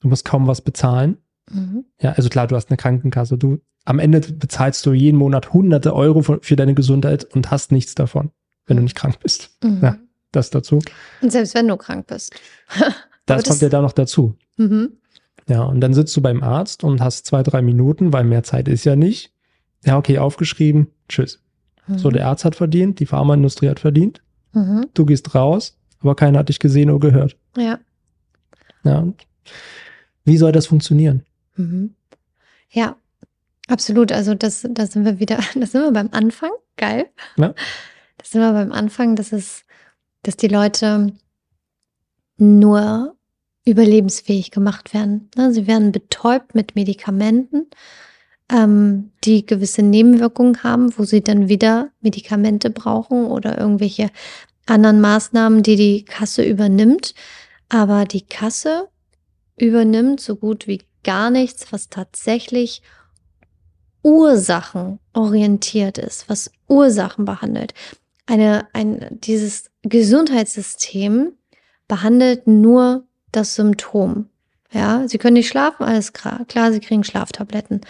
du 0.00 0.08
musst 0.08 0.24
kaum 0.24 0.46
was 0.46 0.62
bezahlen. 0.62 1.18
Mhm. 1.52 1.84
Ja, 2.00 2.12
also 2.12 2.30
klar, 2.30 2.46
du 2.46 2.56
hast 2.56 2.70
eine 2.70 2.78
Krankenkasse. 2.78 3.36
Du, 3.36 3.58
am 3.84 3.98
Ende 3.98 4.20
bezahlst 4.20 4.86
du 4.86 4.94
jeden 4.94 5.18
Monat 5.18 5.52
hunderte 5.52 5.94
Euro 5.94 6.22
für, 6.22 6.38
für 6.40 6.56
deine 6.56 6.72
Gesundheit 6.72 7.24
und 7.34 7.50
hast 7.50 7.70
nichts 7.70 7.94
davon, 7.94 8.30
wenn 8.64 8.78
du 8.78 8.82
nicht 8.82 8.96
krank 8.96 9.18
bist. 9.20 9.50
Mhm. 9.62 9.80
Ja. 9.82 9.98
Das 10.34 10.50
dazu. 10.50 10.80
Und 11.20 11.30
selbst 11.30 11.54
wenn 11.54 11.68
du 11.68 11.76
krank 11.76 12.06
bist. 12.06 12.34
Das 13.26 13.44
kommt 13.44 13.62
ja 13.62 13.70
da 13.70 13.80
noch 13.80 13.92
dazu. 13.92 14.36
Mhm. 14.58 14.98
Ja, 15.48 15.62
und 15.62 15.80
dann 15.80 15.94
sitzt 15.94 16.14
du 16.14 16.20
beim 16.20 16.42
Arzt 16.42 16.84
und 16.84 17.00
hast 17.00 17.24
zwei, 17.24 17.42
drei 17.42 17.62
Minuten, 17.62 18.12
weil 18.12 18.22
mehr 18.22 18.42
Zeit 18.42 18.68
ist 18.68 18.84
ja 18.84 18.96
nicht. 18.96 19.32
Ja, 19.82 19.96
okay, 19.96 20.18
aufgeschrieben. 20.18 20.88
Tschüss. 21.08 21.40
Mhm. 21.86 21.98
So, 21.98 22.10
der 22.10 22.26
Arzt 22.26 22.44
hat 22.44 22.54
verdient, 22.54 23.00
die 23.00 23.06
Pharmaindustrie 23.06 23.70
hat 23.70 23.80
verdient. 23.80 24.22
Mhm. 24.52 24.88
Du 24.92 25.06
gehst 25.06 25.34
raus, 25.34 25.78
aber 26.00 26.14
keiner 26.14 26.40
hat 26.40 26.50
dich 26.50 26.58
gesehen 26.58 26.90
oder 26.90 27.08
gehört. 27.08 27.38
Ja. 27.56 27.78
Ja. 28.84 28.98
und 28.98 29.26
Wie 30.24 30.36
soll 30.36 30.52
das 30.52 30.66
funktionieren? 30.66 31.24
Mhm. 31.56 31.94
Ja, 32.68 32.96
absolut. 33.68 34.12
Also 34.12 34.34
das, 34.34 34.66
da 34.68 34.86
sind 34.86 35.06
wir 35.06 35.18
wieder, 35.18 35.36
da 35.54 35.66
sind 35.66 35.80
wir 35.82 35.92
beim 35.92 36.10
Anfang. 36.12 36.50
Geil. 36.76 37.06
Ja. 37.36 37.54
Da 38.18 38.24
sind 38.24 38.42
wir 38.42 38.52
beim 38.52 38.72
Anfang, 38.72 39.16
dass 39.16 39.32
es, 39.32 39.64
dass 40.24 40.36
die 40.36 40.48
Leute 40.48 41.12
nur 42.36 43.14
überlebensfähig 43.64 44.50
gemacht 44.50 44.92
werden. 44.92 45.30
Ne, 45.36 45.52
Sie 45.52 45.66
werden 45.66 45.92
betäubt 45.92 46.54
mit 46.54 46.74
Medikamenten, 46.74 47.66
ähm, 48.50 49.12
die 49.24 49.46
gewisse 49.46 49.82
Nebenwirkungen 49.82 50.62
haben, 50.62 50.92
wo 50.98 51.04
sie 51.04 51.22
dann 51.22 51.48
wieder 51.48 51.90
Medikamente 52.00 52.70
brauchen 52.70 53.24
oder 53.26 53.58
irgendwelche 53.58 54.10
anderen 54.66 55.00
Maßnahmen, 55.00 55.62
die 55.62 55.76
die 55.76 56.04
Kasse 56.04 56.44
übernimmt. 56.44 57.14
Aber 57.68 58.04
die 58.04 58.26
Kasse 58.26 58.88
übernimmt 59.56 60.20
so 60.20 60.36
gut 60.36 60.66
wie 60.66 60.82
gar 61.04 61.30
nichts, 61.30 61.72
was 61.72 61.88
tatsächlich 61.88 62.82
ursachenorientiert 64.02 65.98
ist, 65.98 66.28
was 66.28 66.50
Ursachen 66.68 67.24
behandelt. 67.24 67.72
Eine, 68.26 68.68
ein, 68.72 69.08
dieses 69.10 69.70
Gesundheitssystem 69.82 71.32
behandelt 71.88 72.46
nur 72.46 73.06
das 73.32 73.54
Symptom. 73.54 74.28
Ja, 74.74 75.06
sie 75.06 75.18
können 75.18 75.34
nicht 75.34 75.48
schlafen, 75.48 75.84
alles 75.84 76.12
klar. 76.12 76.44
Klar, 76.48 76.72
sie 76.72 76.80
kriegen 76.80 77.04
Schlaftabletten. 77.04 77.82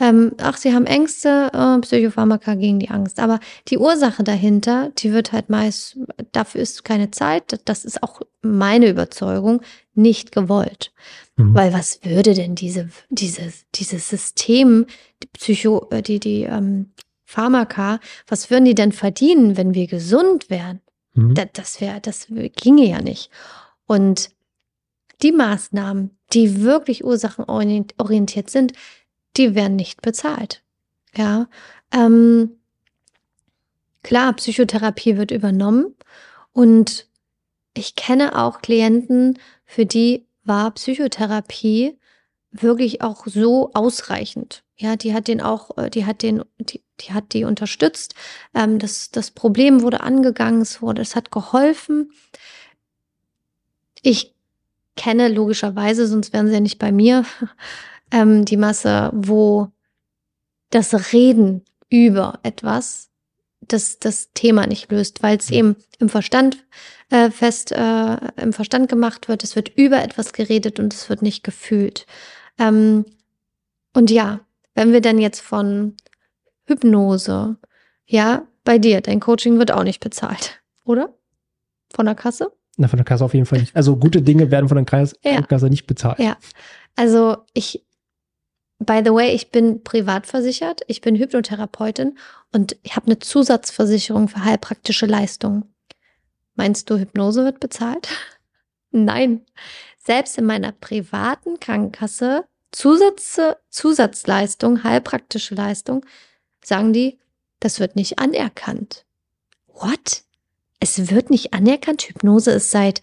Ähm, 0.00 0.32
ach, 0.42 0.56
sie 0.56 0.74
haben 0.74 0.86
Ängste, 0.86 1.50
äh, 1.54 1.80
Psychopharmaka 1.80 2.56
gegen 2.56 2.80
die 2.80 2.90
Angst. 2.90 3.20
Aber 3.20 3.38
die 3.68 3.78
Ursache 3.78 4.24
dahinter, 4.24 4.90
die 4.98 5.12
wird 5.12 5.30
halt 5.30 5.50
meist, 5.50 5.98
dafür 6.32 6.60
ist 6.60 6.84
keine 6.84 7.12
Zeit, 7.12 7.60
das 7.64 7.84
ist 7.84 8.02
auch 8.02 8.22
meine 8.40 8.88
Überzeugung, 8.88 9.62
nicht 9.94 10.32
gewollt. 10.32 10.92
Mhm. 11.36 11.54
Weil 11.54 11.72
was 11.72 12.00
würde 12.02 12.34
denn 12.34 12.56
diese, 12.56 12.88
dieses, 13.08 13.64
dieses 13.76 14.08
System, 14.08 14.86
die 15.22 15.28
Psycho, 15.28 15.86
äh, 15.92 16.02
die, 16.02 16.18
die 16.18 16.42
ähm, 16.42 16.90
Pharmaka, 17.32 17.98
was 18.26 18.50
würden 18.50 18.66
die 18.66 18.74
denn 18.74 18.92
verdienen, 18.92 19.56
wenn 19.56 19.72
wir 19.72 19.86
gesund 19.86 20.50
wären? 20.50 20.80
Mhm. 21.14 21.34
Das, 21.34 21.46
das 21.54 21.80
wäre, 21.80 22.00
das 22.00 22.26
ginge 22.28 22.86
ja 22.86 23.00
nicht. 23.00 23.30
Und 23.86 24.30
die 25.22 25.32
Maßnahmen, 25.32 26.10
die 26.34 26.62
wirklich 26.62 27.04
ursachenorientiert 27.04 28.50
sind, 28.50 28.72
die 29.38 29.54
werden 29.54 29.76
nicht 29.76 30.02
bezahlt. 30.02 30.62
Ja, 31.16 31.48
ähm, 31.90 32.58
klar, 34.02 34.34
Psychotherapie 34.34 35.16
wird 35.16 35.30
übernommen 35.30 35.94
und 36.52 37.08
ich 37.74 37.94
kenne 37.94 38.38
auch 38.38 38.60
Klienten, 38.60 39.38
für 39.64 39.86
die 39.86 40.26
war 40.44 40.70
Psychotherapie 40.72 41.98
wirklich 42.50 43.00
auch 43.00 43.26
so 43.26 43.70
ausreichend. 43.72 44.64
Ja, 44.76 44.96
die 44.96 45.14
hat 45.14 45.28
den 45.28 45.40
auch, 45.40 45.76
äh, 45.78 45.90
die 45.90 46.04
hat 46.04 46.22
den, 46.22 46.44
die, 46.58 46.82
die 47.02 47.12
hat 47.12 47.32
die 47.32 47.44
unterstützt. 47.44 48.14
Ähm, 48.54 48.78
das, 48.78 49.10
das 49.10 49.30
Problem 49.30 49.82
wurde 49.82 50.00
angegangen, 50.00 50.62
es 50.62 50.82
wurde, 50.82 51.02
es 51.02 51.16
hat 51.16 51.30
geholfen. 51.30 52.12
Ich 54.02 54.34
kenne, 54.96 55.28
logischerweise, 55.28 56.06
sonst 56.06 56.32
wären 56.32 56.48
sie 56.48 56.54
ja 56.54 56.60
nicht 56.60 56.78
bei 56.78 56.92
mir, 56.92 57.24
ähm, 58.10 58.44
die 58.44 58.56
Masse, 58.56 59.10
wo 59.14 59.68
das 60.70 61.12
Reden 61.12 61.64
über 61.88 62.40
etwas 62.42 63.12
das, 63.68 63.98
das 63.98 64.32
Thema 64.34 64.66
nicht 64.66 64.90
löst, 64.90 65.22
weil 65.22 65.36
es 65.36 65.50
eben 65.50 65.76
im 65.98 66.08
Verstand 66.08 66.64
äh, 67.10 67.30
fest, 67.30 67.72
äh, 67.72 68.16
im 68.36 68.52
Verstand 68.52 68.88
gemacht 68.88 69.28
wird. 69.28 69.44
Es 69.44 69.56
wird 69.56 69.70
über 69.76 70.02
etwas 70.02 70.32
geredet 70.32 70.78
und 70.78 70.92
es 70.92 71.08
wird 71.08 71.22
nicht 71.22 71.44
gefühlt. 71.44 72.06
Ähm, 72.58 73.04
und 73.94 74.10
ja, 74.10 74.40
wenn 74.74 74.92
wir 74.92 75.00
dann 75.00 75.18
jetzt 75.18 75.40
von 75.40 75.96
Hypnose, 76.64 77.56
ja, 78.06 78.46
bei 78.64 78.78
dir, 78.78 79.00
dein 79.00 79.20
Coaching 79.20 79.58
wird 79.58 79.72
auch 79.72 79.84
nicht 79.84 80.00
bezahlt, 80.00 80.62
oder? 80.84 81.14
Von 81.94 82.06
der 82.06 82.14
Kasse? 82.14 82.52
Na, 82.76 82.88
von 82.88 82.96
der 82.96 83.04
Kasse 83.04 83.24
auf 83.24 83.34
jeden 83.34 83.46
Fall 83.46 83.60
nicht. 83.60 83.76
Also 83.76 83.96
gute 83.96 84.22
Dinge 84.22 84.50
werden 84.50 84.68
von 84.68 84.76
der 84.76 84.86
Kasse, 84.86 85.16
ja. 85.22 85.40
Kasse 85.42 85.66
nicht 85.66 85.86
bezahlt. 85.86 86.18
Ja. 86.18 86.36
Also 86.96 87.38
ich, 87.52 87.84
by 88.78 89.02
the 89.04 89.12
way, 89.12 89.34
ich 89.34 89.50
bin 89.50 89.82
privat 89.82 90.26
versichert, 90.26 90.80
ich 90.86 91.00
bin 91.00 91.16
Hypnotherapeutin 91.16 92.18
und 92.52 92.76
ich 92.82 92.96
habe 92.96 93.06
eine 93.06 93.18
Zusatzversicherung 93.18 94.28
für 94.28 94.44
heilpraktische 94.44 95.06
Leistungen. 95.06 95.64
Meinst 96.54 96.90
du, 96.90 96.98
Hypnose 96.98 97.44
wird 97.44 97.60
bezahlt? 97.60 98.08
Nein. 98.90 99.42
Selbst 99.98 100.36
in 100.36 100.46
meiner 100.46 100.72
privaten 100.72 101.60
Krankenkasse 101.60 102.44
Zusatz, 102.72 103.38
Zusatzleistung, 103.68 104.82
heilpraktische 104.82 105.54
Leistung, 105.54 106.04
sagen 106.64 106.92
die, 106.92 107.18
das 107.60 107.80
wird 107.80 107.96
nicht 107.96 108.18
anerkannt. 108.18 109.04
What? 109.66 110.24
es 110.82 111.10
wird 111.10 111.30
nicht 111.30 111.54
anerkannt. 111.54 112.02
Hypnose 112.02 112.50
ist 112.50 112.72
seit, 112.72 113.02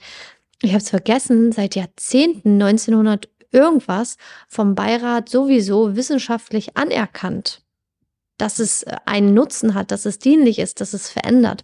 ich 0.61 0.71
habe 0.71 0.83
es 0.83 0.89
vergessen, 0.89 1.53
seit 1.53 1.75
Jahrzehnten, 1.75 2.61
1900 2.61 3.29
irgendwas, 3.51 4.17
vom 4.49 4.75
Beirat 4.75 5.29
sowieso 5.29 5.95
wissenschaftlich 5.95 6.75
anerkannt, 6.75 7.63
dass 8.37 8.59
es 8.59 8.83
äh, 8.83 8.97
einen 9.05 9.33
Nutzen 9.33 9.75
hat, 9.75 9.91
dass 9.91 10.05
es 10.05 10.19
dienlich 10.19 10.59
ist, 10.59 10.81
dass 10.81 10.93
es 10.93 11.09
verändert. 11.09 11.63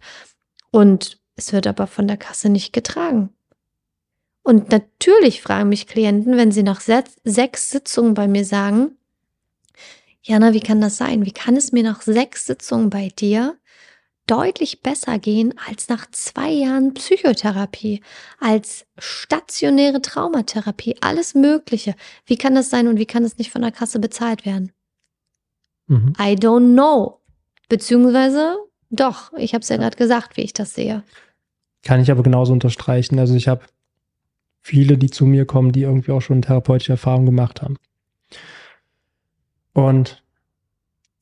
Und 0.72 1.20
es 1.36 1.52
wird 1.52 1.68
aber 1.68 1.86
von 1.86 2.08
der 2.08 2.18
Kasse 2.18 2.48
nicht 2.48 2.72
getragen. 2.72 3.30
Und 4.42 4.72
natürlich 4.72 5.42
fragen 5.42 5.70
mich 5.70 5.86
Klienten, 5.86 6.38
wenn 6.38 6.52
sie 6.52 6.64
nach 6.64 6.80
sechs 6.80 7.70
Sitzungen 7.70 8.14
bei 8.14 8.28
mir 8.28 8.46
sagen, 8.46 8.96
Jana, 10.28 10.54
wie 10.54 10.60
kann 10.60 10.82
das 10.82 10.98
sein? 10.98 11.24
Wie 11.26 11.32
kann 11.32 11.56
es 11.56 11.72
mir 11.72 11.84
nach 11.84 12.02
sechs 12.02 12.48
Sitzungen 12.48 12.90
bei 12.90 13.10
dir 13.10 13.58
deutlich 14.28 14.82
besser 14.82 15.20
gehen 15.20 15.54
als 15.70 15.88
nach 15.88 16.10
zwei 16.10 16.50
Jahren 16.50 16.96
Psychotherapie, 16.96 18.02
als 18.40 18.88
stationäre 18.98 20.02
Traumatherapie, 20.02 20.96
alles 21.02 21.36
Mögliche. 21.36 21.94
Wie 22.26 22.38
kann 22.38 22.56
das 22.56 22.72
sein 22.72 22.88
und 22.88 22.98
wie 22.98 23.06
kann 23.06 23.24
es 23.24 23.38
nicht 23.38 23.52
von 23.52 23.62
der 23.62 23.72
Kasse 23.72 24.00
bezahlt 24.00 24.46
werden? 24.46 24.72
Mhm. 25.88 26.14
I 26.20 26.34
don't 26.34 26.74
know. 26.74 27.22
Beziehungsweise 27.70 28.58
doch, 28.90 29.32
ich 29.34 29.54
habe 29.54 29.62
es 29.62 29.70
ja, 29.70 29.76
ja. 29.76 29.82
gerade 29.82 29.98
gesagt, 29.98 30.38
wie 30.38 30.42
ich 30.42 30.54
das 30.54 30.74
sehe. 30.74 31.04
Kann 31.84 32.02
ich 32.02 32.10
aber 32.10 32.24
genauso 32.24 32.52
unterstreichen. 32.52 33.20
Also 33.20 33.36
ich 33.36 33.48
habe 33.48 33.66
viele, 34.62 34.98
die 34.98 35.12
zu 35.12 35.28
mir 35.28 35.46
kommen, 35.46 35.72
die 35.72 35.84
irgendwie 35.84 36.12
auch 36.12 36.22
schon 36.22 36.42
therapeutische 36.42 36.94
Erfahrungen 36.94 37.28
gemacht 37.28 37.62
haben. 37.62 37.78
Und 39.76 40.24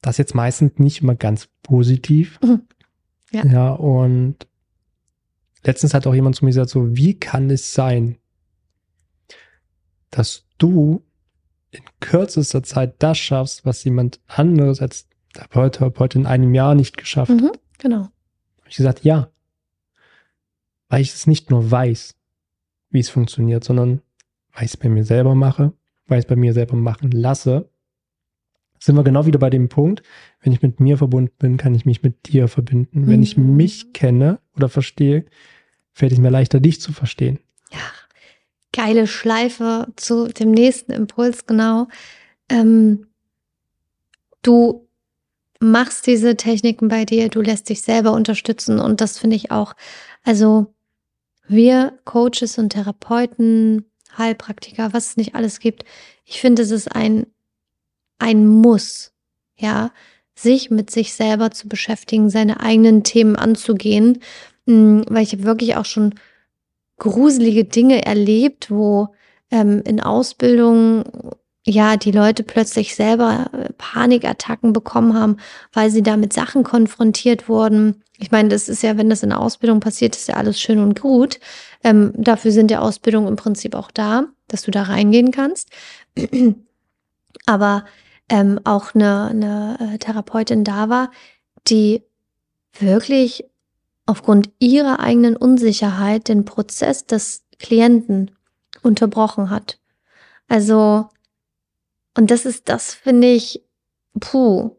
das 0.01 0.19
jetzt 0.19 0.35
meistens 0.35 0.77
nicht 0.77 1.01
immer 1.01 1.15
ganz 1.15 1.49
positiv. 1.63 2.39
Mhm. 2.41 2.61
Ja. 3.31 3.45
ja, 3.47 3.69
und 3.71 4.47
letztens 5.63 5.95
hat 5.95 6.05
auch 6.05 6.13
jemand 6.13 6.35
zu 6.35 6.45
mir 6.45 6.51
gesagt, 6.51 6.69
so, 6.69 6.95
wie 6.95 7.15
kann 7.15 7.49
es 7.49 7.73
sein, 7.73 8.17
dass 10.11 10.45
du 10.59 11.03
in 11.71 11.81
kürzester 11.99 12.61
Zeit 12.61 13.01
das 13.01 13.17
schaffst, 13.17 13.65
was 13.65 13.83
jemand 13.83 14.19
anderes 14.27 14.81
als 14.81 15.07
Therapeut, 15.33 15.77
Therapeut 15.77 16.13
in 16.13 16.27
einem 16.27 16.53
Jahr 16.53 16.75
nicht 16.75 16.95
geschafft 16.95 17.31
mhm, 17.31 17.45
hat? 17.45 17.59
Genau. 17.79 18.03
Hab 18.59 18.67
ich 18.67 18.75
gesagt, 18.75 19.03
ja. 19.03 19.31
Weil 20.89 21.01
ich 21.01 21.11
es 21.11 21.25
nicht 21.25 21.49
nur 21.49 21.71
weiß, 21.71 22.15
wie 22.91 22.99
es 22.99 23.09
funktioniert, 23.09 23.63
sondern 23.63 24.03
weil 24.51 24.65
ich 24.65 24.73
es 24.73 24.77
bei 24.77 24.89
mir 24.89 25.05
selber 25.05 25.33
mache, 25.33 25.73
weil 26.05 26.19
ich 26.19 26.25
es 26.25 26.29
bei 26.29 26.35
mir 26.35 26.53
selber 26.53 26.75
machen 26.75 27.09
lasse 27.09 27.72
sind 28.83 28.95
wir 28.97 29.03
genau 29.03 29.25
wieder 29.25 29.39
bei 29.39 29.49
dem 29.49 29.69
Punkt, 29.69 30.03
wenn 30.41 30.51
ich 30.51 30.61
mit 30.61 30.81
mir 30.81 30.97
verbunden 30.97 31.33
bin, 31.39 31.55
kann 31.55 31.73
ich 31.73 31.85
mich 31.85 32.03
mit 32.03 32.27
dir 32.27 32.49
verbinden. 32.49 33.01
Mhm. 33.01 33.07
Wenn 33.07 33.23
ich 33.23 33.37
mhm. 33.37 33.55
mich 33.55 33.93
kenne 33.93 34.39
oder 34.57 34.67
verstehe, 34.67 35.25
fällt 35.93 36.11
es 36.11 36.17
mir 36.19 36.29
leichter, 36.29 36.59
dich 36.59 36.81
zu 36.81 36.91
verstehen. 36.91 37.39
Ja, 37.71 37.79
geile 38.73 39.07
Schleife 39.07 39.87
zu 39.95 40.27
dem 40.27 40.51
nächsten 40.51 40.91
Impuls, 40.91 41.45
genau. 41.45 41.87
Ähm, 42.49 43.07
du 44.41 44.85
machst 45.61 46.05
diese 46.05 46.35
Techniken 46.35 46.89
bei 46.89 47.05
dir, 47.05 47.29
du 47.29 47.39
lässt 47.39 47.69
dich 47.69 47.83
selber 47.83 48.11
unterstützen 48.11 48.79
und 48.79 48.99
das 48.99 49.17
finde 49.17 49.37
ich 49.37 49.49
auch, 49.49 49.75
also 50.25 50.73
wir 51.47 51.97
Coaches 52.03 52.57
und 52.57 52.71
Therapeuten, 52.71 53.85
Heilpraktiker, 54.17 54.91
was 54.91 55.11
es 55.11 55.17
nicht 55.17 55.35
alles 55.35 55.61
gibt, 55.61 55.85
ich 56.25 56.41
finde, 56.41 56.63
es 56.63 56.71
ist 56.71 56.93
ein 56.93 57.27
ein 58.23 58.47
Muss, 58.47 59.11
ja, 59.57 59.91
sich 60.35 60.71
mit 60.71 60.89
sich 60.89 61.13
selber 61.13 61.51
zu 61.51 61.67
beschäftigen, 61.67 62.29
seine 62.29 62.61
eigenen 62.61 63.03
Themen 63.03 63.35
anzugehen, 63.35 64.19
mm, 64.65 65.01
weil 65.09 65.23
ich 65.23 65.33
habe 65.33 65.43
wirklich 65.43 65.75
auch 65.75 65.85
schon 65.85 66.15
gruselige 66.97 67.65
Dinge 67.65 68.05
erlebt, 68.05 68.71
wo 68.71 69.09
ähm, 69.51 69.81
in 69.85 69.99
Ausbildung 69.99 71.03
ja 71.65 71.97
die 71.97 72.11
Leute 72.11 72.43
plötzlich 72.43 72.95
selber 72.95 73.49
äh, 73.53 73.73
Panikattacken 73.77 74.73
bekommen 74.73 75.13
haben, 75.13 75.37
weil 75.71 75.91
sie 75.91 76.01
da 76.01 76.17
mit 76.17 76.33
Sachen 76.33 76.63
konfrontiert 76.63 77.47
wurden. 77.47 78.03
Ich 78.17 78.31
meine, 78.31 78.49
das 78.49 78.69
ist 78.69 78.83
ja, 78.83 78.97
wenn 78.97 79.09
das 79.09 79.23
in 79.23 79.29
der 79.29 79.39
Ausbildung 79.39 79.79
passiert, 79.79 80.15
ist 80.15 80.27
ja 80.27 80.35
alles 80.35 80.59
schön 80.59 80.79
und 80.79 80.99
gut. 80.99 81.39
Ähm, 81.83 82.13
dafür 82.15 82.51
sind 82.51 82.71
die 82.71 82.77
Ausbildungen 82.77 83.27
im 83.27 83.35
Prinzip 83.35 83.75
auch 83.75 83.91
da, 83.91 84.25
dass 84.47 84.63
du 84.63 84.71
da 84.71 84.83
reingehen 84.83 85.31
kannst. 85.31 85.69
Aber 87.45 87.85
ähm, 88.29 88.59
auch 88.63 88.95
eine, 88.95 89.27
eine 89.27 89.77
äh, 89.79 89.97
Therapeutin 89.97 90.63
da 90.63 90.89
war, 90.89 91.11
die 91.67 92.03
wirklich 92.79 93.45
aufgrund 94.05 94.51
ihrer 94.59 94.99
eigenen 94.99 95.35
Unsicherheit 95.35 96.27
den 96.27 96.45
Prozess 96.45 97.05
des 97.05 97.45
Klienten 97.59 98.31
unterbrochen 98.81 99.49
hat. 99.49 99.79
Also, 100.47 101.09
und 102.17 102.31
das 102.31 102.45
ist, 102.45 102.69
das 102.69 102.93
finde 102.93 103.31
ich, 103.31 103.63
puh. 104.19 104.75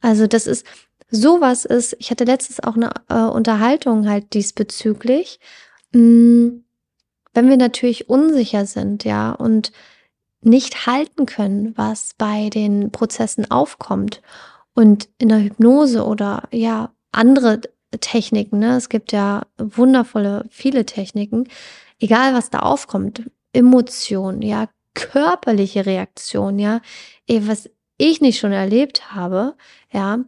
Also, 0.00 0.26
das 0.26 0.46
ist, 0.46 0.64
sowas 1.10 1.64
ist, 1.64 1.96
ich 1.98 2.10
hatte 2.10 2.24
letztens 2.24 2.60
auch 2.60 2.76
eine 2.76 2.92
äh, 3.08 3.30
Unterhaltung 3.30 4.08
halt 4.08 4.34
diesbezüglich. 4.34 5.40
Mh, 5.92 6.00
mm, 6.00 6.64
wenn 7.32 7.48
wir 7.48 7.56
natürlich 7.56 8.08
unsicher 8.08 8.66
sind, 8.66 9.04
ja, 9.04 9.30
und 9.32 9.70
nicht 10.42 10.86
halten 10.86 11.26
können, 11.26 11.76
was 11.76 12.14
bei 12.16 12.48
den 12.48 12.90
Prozessen 12.90 13.50
aufkommt. 13.50 14.22
Und 14.74 15.08
in 15.18 15.28
der 15.28 15.42
Hypnose 15.42 16.04
oder 16.04 16.44
ja, 16.52 16.92
andere 17.12 17.60
Techniken, 18.00 18.60
ne? 18.60 18.76
Es 18.76 18.88
gibt 18.88 19.12
ja 19.12 19.42
wundervolle, 19.58 20.46
viele 20.50 20.86
Techniken. 20.86 21.48
Egal, 21.98 22.34
was 22.34 22.50
da 22.50 22.60
aufkommt, 22.60 23.30
Emotionen, 23.52 24.42
ja, 24.42 24.68
körperliche 24.94 25.86
Reaktion, 25.86 26.58
ja, 26.58 26.80
was 27.28 27.68
ich 27.98 28.20
nicht 28.20 28.38
schon 28.38 28.52
erlebt 28.52 29.12
habe, 29.12 29.56
ja, 29.92 30.20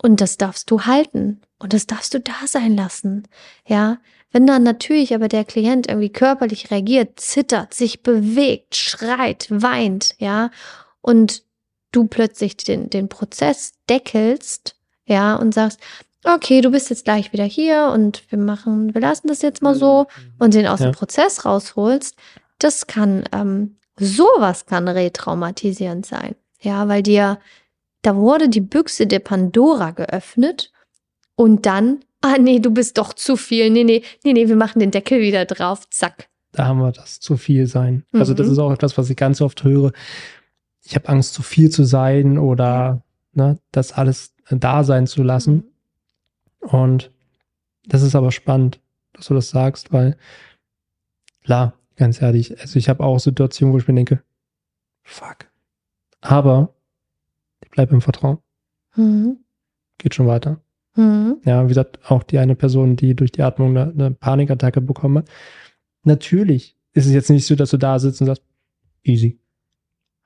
und 0.00 0.20
das 0.20 0.36
darfst 0.36 0.70
du 0.70 0.82
halten 0.82 1.40
und 1.58 1.72
das 1.72 1.86
darfst 1.86 2.14
du 2.14 2.20
da 2.20 2.46
sein 2.46 2.76
lassen, 2.76 3.26
ja. 3.66 3.98
Wenn 4.30 4.46
dann 4.46 4.62
natürlich 4.62 5.14
aber 5.14 5.28
der 5.28 5.44
Klient 5.44 5.88
irgendwie 5.88 6.10
körperlich 6.10 6.70
reagiert, 6.70 7.18
zittert, 7.18 7.72
sich 7.72 8.02
bewegt, 8.02 8.76
schreit, 8.76 9.46
weint, 9.50 10.14
ja, 10.18 10.50
und 11.00 11.42
du 11.92 12.06
plötzlich 12.06 12.56
den, 12.58 12.90
den 12.90 13.08
Prozess 13.08 13.72
deckelst, 13.88 14.76
ja, 15.06 15.34
und 15.36 15.54
sagst, 15.54 15.80
okay, 16.24 16.60
du 16.60 16.70
bist 16.70 16.90
jetzt 16.90 17.04
gleich 17.04 17.32
wieder 17.32 17.44
hier 17.44 17.90
und 17.94 18.30
wir 18.30 18.38
machen, 18.38 18.92
wir 18.92 19.00
lassen 19.00 19.28
das 19.28 19.40
jetzt 19.40 19.62
mal 19.62 19.74
so 19.74 20.02
Mhm. 20.16 20.32
und 20.38 20.54
den 20.54 20.66
aus 20.66 20.80
Ja. 20.80 20.86
dem 20.90 20.94
Prozess 20.94 21.46
rausholst, 21.46 22.14
das 22.58 22.86
kann, 22.86 23.24
ähm, 23.32 23.76
sowas 23.98 24.66
kann 24.66 24.88
retraumatisierend 24.88 26.04
sein. 26.04 26.34
Ja, 26.60 26.88
weil 26.88 27.02
dir, 27.02 27.38
da 28.02 28.16
wurde 28.16 28.48
die 28.50 28.60
Büchse 28.60 29.06
der 29.06 29.20
Pandora 29.20 29.92
geöffnet 29.92 30.70
und 31.36 31.64
dann, 31.66 32.04
ah 32.22 32.36
nee, 32.38 32.58
du 32.60 32.70
bist 32.70 32.98
doch 32.98 33.12
zu 33.12 33.36
viel. 33.36 33.70
Nee, 33.70 33.84
nee, 33.84 34.02
nee, 34.24 34.32
nee, 34.32 34.48
wir 34.48 34.56
machen 34.56 34.78
den 34.80 34.90
Deckel 34.90 35.20
wieder 35.20 35.44
drauf. 35.44 35.88
Zack. 35.90 36.28
Da 36.52 36.66
haben 36.66 36.78
wir 36.80 36.92
das 36.92 37.20
zu 37.20 37.36
viel 37.36 37.66
sein. 37.66 38.04
Also 38.12 38.34
das 38.34 38.46
Mhm. 38.46 38.52
ist 38.54 38.58
auch 38.58 38.72
etwas, 38.72 38.96
was 38.98 39.10
ich 39.10 39.16
ganz 39.16 39.40
oft 39.40 39.62
höre. 39.64 39.92
Ich 40.84 40.94
habe 40.94 41.08
Angst, 41.08 41.34
zu 41.34 41.42
viel 41.42 41.70
zu 41.70 41.84
sein 41.84 42.38
oder 42.38 43.02
ne, 43.32 43.58
das 43.72 43.92
alles 43.92 44.34
da 44.50 44.82
sein 44.84 45.06
zu 45.06 45.22
lassen. 45.22 45.64
Und 46.60 47.12
das 47.86 48.02
ist 48.02 48.14
aber 48.16 48.32
spannend, 48.32 48.80
dass 49.12 49.26
du 49.26 49.34
das 49.34 49.50
sagst, 49.50 49.92
weil 49.92 50.16
klar, 51.44 51.74
ganz 51.96 52.20
ehrlich, 52.22 52.58
also 52.60 52.78
ich 52.78 52.88
habe 52.88 53.04
auch 53.04 53.18
Situationen, 53.18 53.74
wo 53.74 53.78
ich 53.78 53.86
mir 53.86 53.94
denke, 53.94 54.22
fuck. 55.02 55.46
Aber 56.20 56.74
ich 57.62 57.70
bleibe 57.70 57.94
im 57.94 58.00
Vertrauen. 58.00 58.38
Mhm. 58.96 59.38
Geht 59.98 60.14
schon 60.14 60.26
weiter. 60.26 60.60
Mhm. 60.98 61.36
Ja, 61.44 61.62
wie 61.64 61.68
gesagt, 61.68 62.00
auch 62.10 62.24
die 62.24 62.38
eine 62.38 62.56
Person, 62.56 62.96
die 62.96 63.14
durch 63.14 63.30
die 63.30 63.42
Atmung 63.42 63.76
eine, 63.76 63.92
eine 63.92 64.10
Panikattacke 64.10 64.80
bekommen 64.80 65.18
hat. 65.18 65.28
Natürlich 66.02 66.76
ist 66.92 67.06
es 67.06 67.12
jetzt 67.12 67.30
nicht 67.30 67.46
so, 67.46 67.54
dass 67.54 67.70
du 67.70 67.76
da 67.76 67.98
sitzt 68.00 68.20
und 68.20 68.26
sagst, 68.26 68.42
easy. 69.04 69.38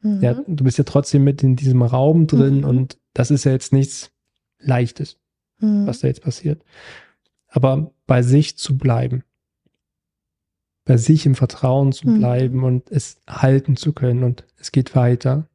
Mhm. 0.01 0.21
Ja, 0.23 0.35
du 0.47 0.65
bist 0.65 0.79
ja 0.79 0.85
trotzdem 0.85 1.25
mit 1.25 1.43
in 1.43 1.57
diesem 1.57 1.83
Raum 1.83 2.27
drin 2.27 2.59
Mhm. 2.59 2.65
und 2.65 2.99
das 3.13 3.31
ist 3.31 3.45
ja 3.45 3.53
jetzt 3.53 3.73
nichts 3.75 4.13
Leichtes, 4.59 5.19
Mhm. 5.61 5.87
was 5.87 6.01
da 6.01 6.09
jetzt 6.09 6.23
passiert. 6.23 6.65
Aber 7.49 7.93
bei 8.07 8.23
sich 8.23 8.57
zu 8.57 8.79
bleiben, 8.79 9.25
bei 10.87 10.97
sich 10.97 11.27
im 11.27 11.35
Vertrauen 11.35 11.93
zu 11.93 12.09
Mhm. 12.09 12.19
bleiben 12.19 12.65
und 12.65 12.91
es 12.91 13.21
halten 13.29 13.77
zu 13.77 13.93
können 13.93 14.25
und 14.25 14.47
es 14.59 14.73
geht 14.73 14.97
weiter. 14.97 15.47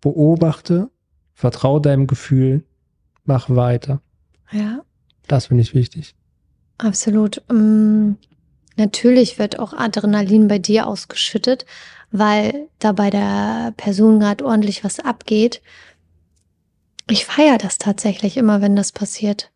Beobachte, 0.00 0.90
vertraue 1.32 1.80
deinem 1.80 2.06
Gefühl, 2.08 2.64
mach 3.28 3.48
weiter. 3.50 4.00
Ja. 4.50 4.80
Das 5.26 5.46
finde 5.46 5.62
ich 5.62 5.74
wichtig. 5.74 6.14
Absolut. 6.78 7.42
Mm, 7.50 8.12
Natürlich 8.78 9.40
wird 9.40 9.58
auch 9.58 9.72
Adrenalin 9.72 10.46
bei 10.46 10.60
dir 10.60 10.86
ausgeschüttet, 10.86 11.66
weil 12.12 12.68
da 12.78 12.92
bei 12.92 13.10
der 13.10 13.74
Person 13.76 14.20
gerade 14.20 14.44
ordentlich 14.44 14.84
was 14.84 15.00
abgeht. 15.00 15.60
Ich 17.10 17.26
feiere 17.26 17.58
das 17.58 17.78
tatsächlich 17.78 18.36
immer, 18.36 18.62
wenn 18.62 18.76
das 18.76 18.92
passiert. 18.92 19.50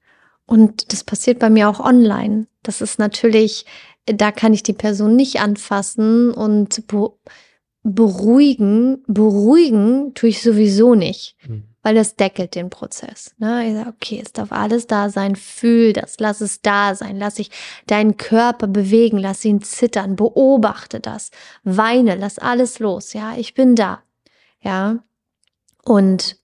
Und 0.44 0.92
das 0.92 1.04
passiert 1.04 1.38
bei 1.38 1.50
mir 1.50 1.68
auch 1.68 1.78
online. 1.78 2.48
Das 2.64 2.80
ist 2.80 2.98
natürlich, 2.98 3.64
da 4.06 4.32
kann 4.32 4.54
ich 4.54 4.64
die 4.64 4.72
Person 4.72 5.14
nicht 5.14 5.40
anfassen 5.40 6.32
und 6.32 6.88
be 6.88 7.10
beruhigen. 7.84 9.04
Beruhigen 9.06 10.14
tue 10.14 10.30
ich 10.30 10.42
sowieso 10.42 10.96
nicht 10.96 11.36
weil 11.82 11.94
das 11.94 12.16
deckelt 12.16 12.54
den 12.54 12.70
Prozess. 12.70 13.34
Ne? 13.38 13.68
Ich 13.68 13.74
sage, 13.74 13.90
okay, 13.90 14.20
es 14.24 14.32
darf 14.32 14.52
alles 14.52 14.86
da 14.86 15.10
sein, 15.10 15.36
fühl 15.36 15.92
das, 15.92 16.16
lass 16.20 16.40
es 16.40 16.62
da 16.62 16.94
sein, 16.94 17.18
lass 17.18 17.38
ich 17.38 17.50
deinen 17.86 18.16
Körper 18.16 18.68
bewegen, 18.68 19.18
lass 19.18 19.44
ihn 19.44 19.62
zittern, 19.62 20.16
beobachte 20.16 21.00
das, 21.00 21.30
weine, 21.64 22.14
lass 22.14 22.38
alles 22.38 22.78
los, 22.78 23.12
ja, 23.12 23.34
ich 23.36 23.54
bin 23.54 23.74
da, 23.74 24.02
ja. 24.60 24.98
Und 25.84 26.36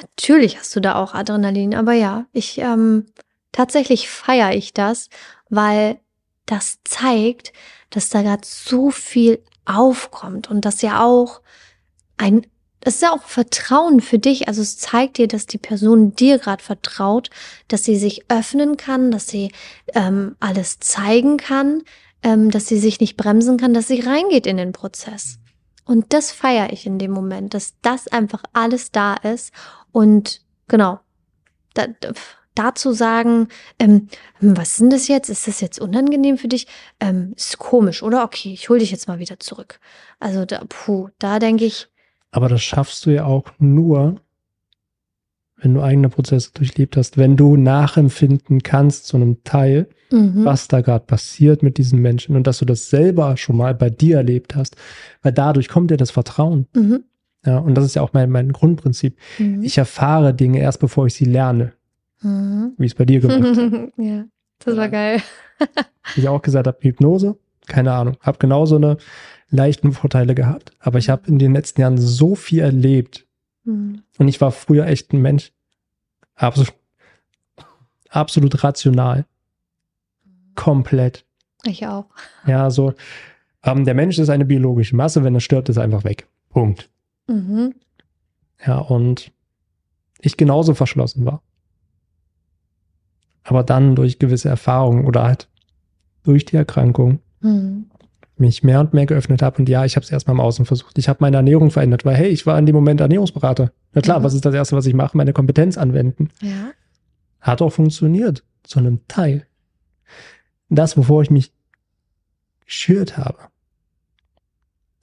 natürlich 0.00 0.58
hast 0.58 0.74
du 0.74 0.80
da 0.80 0.96
auch 0.96 1.14
Adrenalin, 1.14 1.74
aber 1.74 1.92
ja, 1.92 2.26
ich 2.32 2.58
ähm, 2.58 3.06
tatsächlich 3.52 4.08
feiere 4.08 4.54
ich 4.54 4.74
das, 4.74 5.08
weil 5.48 6.00
das 6.46 6.78
zeigt, 6.84 7.52
dass 7.90 8.08
da 8.08 8.22
gerade 8.22 8.44
so 8.44 8.90
viel 8.90 9.42
aufkommt 9.64 10.50
und 10.50 10.64
das 10.64 10.82
ja 10.82 11.04
auch 11.04 11.42
ein 12.16 12.46
das 12.88 12.94
ist 12.94 13.02
ja 13.02 13.12
auch 13.12 13.24
Vertrauen 13.24 14.00
für 14.00 14.18
dich. 14.18 14.48
Also 14.48 14.62
es 14.62 14.78
zeigt 14.78 15.18
dir, 15.18 15.28
dass 15.28 15.46
die 15.46 15.58
Person 15.58 16.14
dir 16.14 16.38
gerade 16.38 16.64
vertraut, 16.64 17.28
dass 17.68 17.84
sie 17.84 17.96
sich 17.96 18.24
öffnen 18.30 18.78
kann, 18.78 19.10
dass 19.10 19.28
sie 19.28 19.52
ähm, 19.94 20.36
alles 20.40 20.80
zeigen 20.80 21.36
kann, 21.36 21.82
ähm, 22.22 22.50
dass 22.50 22.66
sie 22.66 22.78
sich 22.78 22.98
nicht 22.98 23.18
bremsen 23.18 23.58
kann, 23.58 23.74
dass 23.74 23.88
sie 23.88 24.00
reingeht 24.00 24.46
in 24.46 24.56
den 24.56 24.72
Prozess. 24.72 25.38
Und 25.84 26.14
das 26.14 26.32
feiere 26.32 26.72
ich 26.72 26.86
in 26.86 26.98
dem 26.98 27.10
Moment, 27.10 27.52
dass 27.52 27.74
das 27.82 28.08
einfach 28.08 28.42
alles 28.54 28.90
da 28.90 29.16
ist. 29.16 29.52
Und 29.92 30.40
genau, 30.66 30.98
da, 31.74 31.88
dazu 32.54 32.92
sagen, 32.92 33.48
ähm, 33.78 34.08
was 34.40 34.70
ist 34.70 34.80
denn 34.80 34.88
das 34.88 35.08
jetzt? 35.08 35.28
Ist 35.28 35.46
das 35.46 35.60
jetzt 35.60 35.78
unangenehm 35.78 36.38
für 36.38 36.48
dich? 36.48 36.66
Ähm, 37.00 37.34
ist 37.36 37.58
komisch, 37.58 38.02
oder? 38.02 38.24
Okay, 38.24 38.54
ich 38.54 38.70
hole 38.70 38.80
dich 38.80 38.92
jetzt 38.92 39.08
mal 39.08 39.18
wieder 39.18 39.38
zurück. 39.38 39.78
Also 40.20 40.46
da, 40.46 40.64
puh, 40.66 41.10
da 41.18 41.38
denke 41.38 41.66
ich, 41.66 41.86
Aber 42.30 42.48
das 42.48 42.62
schaffst 42.62 43.06
du 43.06 43.10
ja 43.10 43.24
auch 43.24 43.44
nur, 43.58 44.20
wenn 45.56 45.74
du 45.74 45.82
eigene 45.82 46.08
Prozesse 46.08 46.50
durchlebt 46.54 46.96
hast, 46.96 47.18
wenn 47.18 47.36
du 47.36 47.56
nachempfinden 47.56 48.62
kannst 48.62 49.06
zu 49.06 49.16
einem 49.16 49.42
Teil, 49.44 49.88
mhm. 50.10 50.44
was 50.44 50.68
da 50.68 50.80
gerade 50.80 51.04
passiert 51.04 51.62
mit 51.62 51.78
diesen 51.78 52.00
Menschen 52.00 52.36
und 52.36 52.46
dass 52.46 52.58
du 52.58 52.64
das 52.64 52.90
selber 52.90 53.36
schon 53.36 53.56
mal 53.56 53.74
bei 53.74 53.90
dir 53.90 54.18
erlebt 54.18 54.54
hast, 54.54 54.76
weil 55.22 55.32
dadurch 55.32 55.68
kommt 55.68 55.90
dir 55.90 55.96
das 55.96 56.10
Vertrauen. 56.10 56.66
Mhm. 56.74 57.04
Ja, 57.44 57.58
und 57.58 57.74
das 57.74 57.84
ist 57.84 57.94
ja 57.94 58.02
auch 58.02 58.12
mein, 58.12 58.30
mein 58.30 58.52
Grundprinzip. 58.52 59.16
Mhm. 59.38 59.62
Ich 59.62 59.78
erfahre 59.78 60.34
Dinge 60.34 60.60
erst, 60.60 60.80
bevor 60.80 61.06
ich 61.06 61.14
sie 61.14 61.24
lerne, 61.24 61.72
Mhm. 62.22 62.72
wie 62.78 62.86
es 62.86 62.94
bei 62.94 63.04
dir 63.04 63.20
gemacht 63.20 63.56
habe. 63.56 63.92
ja, 63.96 64.24
das 64.58 64.76
war 64.76 64.88
geil. 64.88 65.22
Wie 66.14 66.22
ich 66.22 66.28
auch 66.28 66.42
gesagt 66.42 66.66
habe, 66.66 66.78
Hypnose, 66.80 67.36
keine 67.66 67.92
Ahnung, 67.92 68.16
habe 68.20 68.38
genauso 68.38 68.76
eine 68.76 68.96
leichten 69.50 69.92
Vorteile 69.92 70.34
gehabt, 70.34 70.72
aber 70.78 70.98
ich 70.98 71.08
habe 71.08 71.26
in 71.28 71.38
den 71.38 71.52
letzten 71.54 71.80
Jahren 71.80 71.98
so 71.98 72.34
viel 72.34 72.60
erlebt, 72.60 73.26
Mhm. 73.68 74.02
Und 74.16 74.28
ich 74.28 74.40
war 74.40 74.50
früher 74.50 74.86
echt 74.86 75.12
ein 75.12 75.20
Mensch. 75.20 75.52
Absolut, 76.34 76.72
absolut 78.08 78.64
rational. 78.64 79.26
Komplett. 80.54 81.24
Ich 81.64 81.86
auch. 81.86 82.06
Ja, 82.46 82.70
so. 82.70 82.94
Ähm, 83.62 83.84
der 83.84 83.94
Mensch 83.94 84.18
ist 84.18 84.30
eine 84.30 84.44
biologische 84.46 84.96
Masse. 84.96 85.22
Wenn 85.22 85.34
er 85.34 85.40
stirbt, 85.40 85.68
ist 85.68 85.76
er 85.76 85.82
einfach 85.82 86.04
weg. 86.04 86.26
Punkt. 86.48 86.88
Mhm. 87.26 87.74
Ja, 88.64 88.78
und 88.78 89.32
ich 90.20 90.36
genauso 90.36 90.74
verschlossen 90.74 91.26
war. 91.26 91.42
Aber 93.44 93.62
dann 93.62 93.94
durch 93.96 94.18
gewisse 94.18 94.48
Erfahrungen 94.48 95.04
oder 95.04 95.24
halt 95.24 95.48
durch 96.22 96.44
die 96.44 96.56
Erkrankung 96.56 97.20
Mhm. 97.40 97.90
Mich 98.40 98.62
mehr 98.62 98.80
und 98.80 98.94
mehr 98.94 99.06
geöffnet 99.06 99.42
habe. 99.42 99.58
Und 99.58 99.68
ja, 99.68 99.84
ich 99.84 99.96
habe 99.96 100.04
es 100.04 100.10
erstmal 100.10 100.34
im 100.36 100.40
Außen 100.40 100.64
versucht. 100.66 100.98
Ich 100.98 101.08
habe 101.08 101.18
meine 101.20 101.36
Ernährung 101.36 101.70
verändert, 101.70 102.04
weil 102.04 102.14
hey, 102.16 102.28
ich 102.28 102.46
war 102.46 102.58
in 102.58 102.66
dem 102.66 102.74
Moment 102.74 103.00
Ernährungsberater. 103.00 103.72
Na 103.92 104.00
klar, 104.00 104.20
Mhm. 104.20 104.24
was 104.24 104.34
ist 104.34 104.44
das 104.44 104.54
Erste, 104.54 104.76
was 104.76 104.86
ich 104.86 104.94
mache? 104.94 105.16
Meine 105.16 105.32
Kompetenz 105.32 105.76
anwenden. 105.78 106.30
Ja. 106.40 106.70
Hat 107.40 107.62
auch 107.62 107.70
funktioniert. 107.70 108.44
Zu 108.64 108.78
einem 108.80 109.00
Teil. 109.08 109.46
Das, 110.68 110.96
wovor 110.96 111.22
ich 111.22 111.30
mich 111.30 111.52
geschürt 112.66 113.16
habe. 113.16 113.38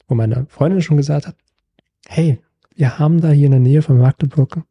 Wo 0.08 0.16
meine 0.16 0.46
Freundin 0.50 0.82
schon 0.82 0.98
gesagt 0.98 1.28
hat, 1.28 1.36
hey, 2.08 2.40
wir 2.76 3.00
haben 3.00 3.22
da 3.22 3.30
hier 3.32 3.46
in 3.48 3.52
der 3.52 3.60
Nähe 3.60 3.82
von 3.82 3.98
Magdeburg 3.98 4.62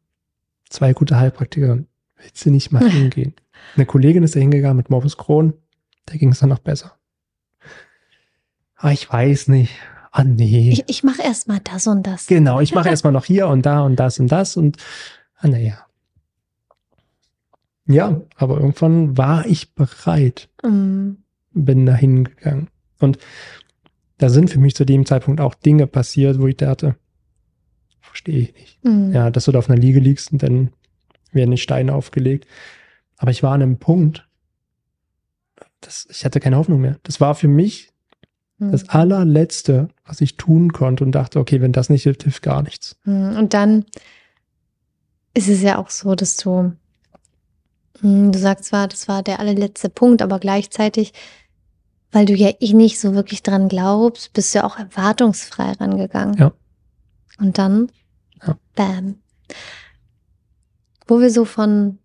zwei 0.69 0.93
gute 0.93 1.17
Heilpraktikerinnen. 1.19 1.87
Willst 2.17 2.45
du 2.45 2.51
nicht 2.51 2.71
mal 2.71 2.89
hingehen? 2.89 3.33
Eine 3.75 3.85
Kollegin 3.85 4.23
ist 4.23 4.35
da 4.35 4.39
hingegangen 4.39 4.77
mit 4.77 4.89
Morbus 4.89 5.17
Crohn. 5.17 5.53
Da 6.05 6.15
ging 6.15 6.29
es 6.31 6.39
dann 6.39 6.49
noch 6.49 6.59
besser. 6.59 6.93
Ah, 8.75 8.91
ich 8.91 9.11
weiß 9.11 9.47
nicht. 9.49 9.71
Ah, 10.11 10.23
nee. 10.23 10.71
Ich, 10.71 10.83
ich 10.87 11.03
mache 11.03 11.21
erst 11.21 11.47
mal 11.47 11.59
das 11.63 11.87
und 11.87 12.05
das. 12.07 12.27
Genau, 12.27 12.59
ich 12.61 12.73
mache 12.73 12.89
erstmal 12.89 13.13
noch 13.13 13.25
hier 13.25 13.47
und 13.47 13.65
da 13.65 13.81
und 13.81 13.97
das 13.97 14.19
und 14.19 14.31
das 14.31 14.55
und 14.57 14.77
ah, 15.37 15.47
naja. 15.47 15.85
Ja, 17.87 18.21
aber 18.35 18.57
irgendwann 18.59 19.17
war 19.17 19.45
ich 19.45 19.73
bereit, 19.75 20.49
Mhm. 20.63 21.17
bin 21.51 21.85
da 21.85 21.93
hingegangen. 21.93 22.69
Und 22.99 23.19
da 24.17 24.29
sind 24.29 24.49
für 24.49 24.59
mich 24.59 24.75
zu 24.75 24.85
dem 24.85 25.05
Zeitpunkt 25.05 25.39
auch 25.41 25.53
Dinge 25.53 25.85
passiert, 25.85 26.39
wo 26.39 26.47
ich 26.47 26.57
dachte, 26.57 26.95
verstehe 28.01 28.39
ich 28.39 28.53
nicht. 28.53 28.83
Mhm. 28.83 29.11
Ja, 29.13 29.29
dass 29.29 29.45
du 29.45 29.51
da 29.51 29.59
auf 29.59 29.69
einer 29.69 29.79
Liege 29.79 29.99
liegst 29.99 30.31
und 30.31 30.41
dann 30.41 30.71
werden 31.31 31.51
die 31.51 31.57
Steine 31.57 31.93
aufgelegt. 31.93 32.47
Aber 33.17 33.31
ich 33.31 33.43
war 33.43 33.53
an 33.53 33.61
einem 33.61 33.77
Punkt, 33.77 34.27
das, 35.81 36.07
ich 36.09 36.25
hatte 36.25 36.39
keine 36.39 36.57
Hoffnung 36.57 36.81
mehr. 36.81 36.97
Das 37.03 37.21
war 37.21 37.35
für 37.35 37.47
mich. 37.47 37.91
Das 38.57 38.87
allerletzte, 38.89 39.89
was 40.05 40.21
ich 40.21 40.37
tun 40.37 40.71
konnte 40.71 41.03
und 41.03 41.11
dachte, 41.11 41.39
okay, 41.39 41.59
wenn 41.61 41.73
das 41.73 41.89
nicht 41.89 42.03
hilft, 42.03 42.23
hilft 42.23 42.41
gar 42.41 42.61
nichts. 42.61 42.95
Hm, 43.03 43.35
Und 43.35 43.53
dann 43.53 43.85
ist 45.33 45.49
es 45.49 45.61
ja 45.61 45.77
auch 45.77 45.89
so, 45.89 46.15
dass 46.15 46.37
du, 46.37 46.71
hm, 47.99 48.31
du 48.31 48.39
sagst 48.39 48.65
zwar, 48.65 48.87
das 48.87 49.07
war 49.09 49.23
der 49.23 49.39
allerletzte 49.39 49.89
Punkt, 49.89 50.21
aber 50.21 50.39
gleichzeitig, 50.39 51.13
weil 52.11 52.25
du 52.25 52.33
ja 52.33 52.49
eh 52.61 52.73
nicht 52.73 52.97
so 52.99 53.13
wirklich 53.13 53.43
dran 53.43 53.67
glaubst, 53.67 54.31
bist 54.31 54.55
du 54.55 54.63
auch 54.63 54.77
erwartungsfrei 54.79 55.73
rangegangen. 55.73 56.37
Ja. 56.37 56.53
Und 57.39 57.57
dann, 57.57 57.91
Ja. 58.45 58.57
bam. 58.75 59.15
Wo 61.07 61.19
wir 61.19 61.29
so 61.29 61.43
von 61.45 61.99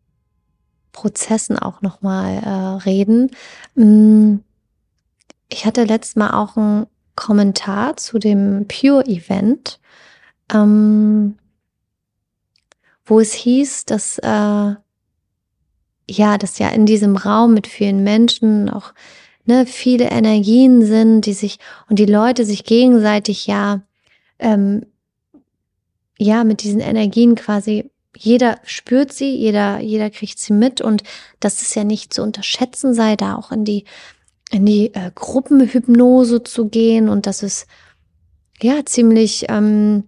Prozessen 0.93 1.56
auch 1.59 1.81
nochmal 1.82 2.39
äh, 2.43 2.82
reden. 2.85 3.31
hm, 3.77 4.43
Ich 5.52 5.66
hatte 5.66 5.85
letztes 5.85 6.16
Mal 6.16 6.31
auch 6.31 6.56
einen 6.56 6.86
Kommentar 7.16 7.97
zu 7.97 8.18
dem 8.18 8.66
Pure-Event, 8.68 9.81
ähm, 10.52 11.36
wo 13.05 13.20
es 13.20 13.32
hieß, 13.32 13.85
dass 13.86 14.18
äh, 14.18 14.74
ja, 16.12 16.39
dass 16.39 16.59
ja 16.59 16.68
in 16.70 16.86
diesem 16.86 17.16
Raum 17.16 17.55
mit 17.55 17.66
vielen 17.66 18.02
Menschen 18.02 18.68
auch 18.68 18.94
ne, 19.44 19.66
viele 19.66 20.10
Energien 20.10 20.85
sind, 20.85 21.27
die 21.27 21.35
sich 21.35 21.59
und 21.89 21.98
die 21.98 22.06
Leute 22.06 22.44
sich 22.44 22.64
gegenseitig 22.64 23.47
ja 23.47 23.82
ähm, 24.39 24.86
ja 26.18 26.44
mit 26.44 26.62
diesen 26.62 26.81
Energien 26.81 27.35
quasi 27.35 27.90
jeder 28.16 28.59
spürt 28.64 29.12
sie, 29.12 29.36
jeder 29.36 29.78
jeder 29.81 30.10
kriegt 30.10 30.39
sie 30.39 30.52
mit 30.52 30.81
und 30.81 31.02
dass 31.39 31.62
es 31.62 31.74
ja 31.74 31.85
nicht 31.85 32.12
zu 32.12 32.22
unterschätzen 32.22 32.93
sei, 32.93 33.16
da 33.16 33.36
auch 33.36 33.52
in 33.52 33.64
die 33.64 33.85
in 34.51 34.66
die 34.66 34.93
äh, 34.94 35.10
Gruppenhypnose 35.14 36.43
zu 36.43 36.68
gehen 36.68 37.09
und 37.09 37.27
dass 37.27 37.43
es 37.43 37.66
ja 38.60 38.85
ziemlich 38.85 39.47
ähm, 39.48 40.05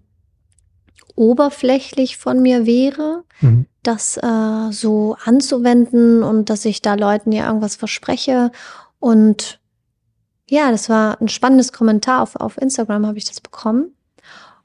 oberflächlich 1.14 2.16
von 2.16 2.42
mir 2.42 2.66
wäre, 2.66 3.24
Mhm. 3.40 3.66
das 3.82 4.16
äh, 4.16 4.70
so 4.70 5.16
anzuwenden 5.24 6.22
und 6.22 6.48
dass 6.48 6.64
ich 6.64 6.80
da 6.80 6.94
Leuten 6.94 7.32
ja 7.32 7.46
irgendwas 7.46 7.74
verspreche. 7.76 8.52
Und 9.00 9.60
ja, 10.48 10.70
das 10.70 10.88
war 10.88 11.20
ein 11.20 11.28
spannendes 11.28 11.72
Kommentar 11.72 12.22
auf, 12.22 12.36
auf 12.36 12.56
Instagram, 12.58 13.06
habe 13.06 13.18
ich 13.18 13.24
das 13.24 13.40
bekommen. 13.40 13.94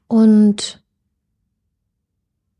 Und 0.06 0.82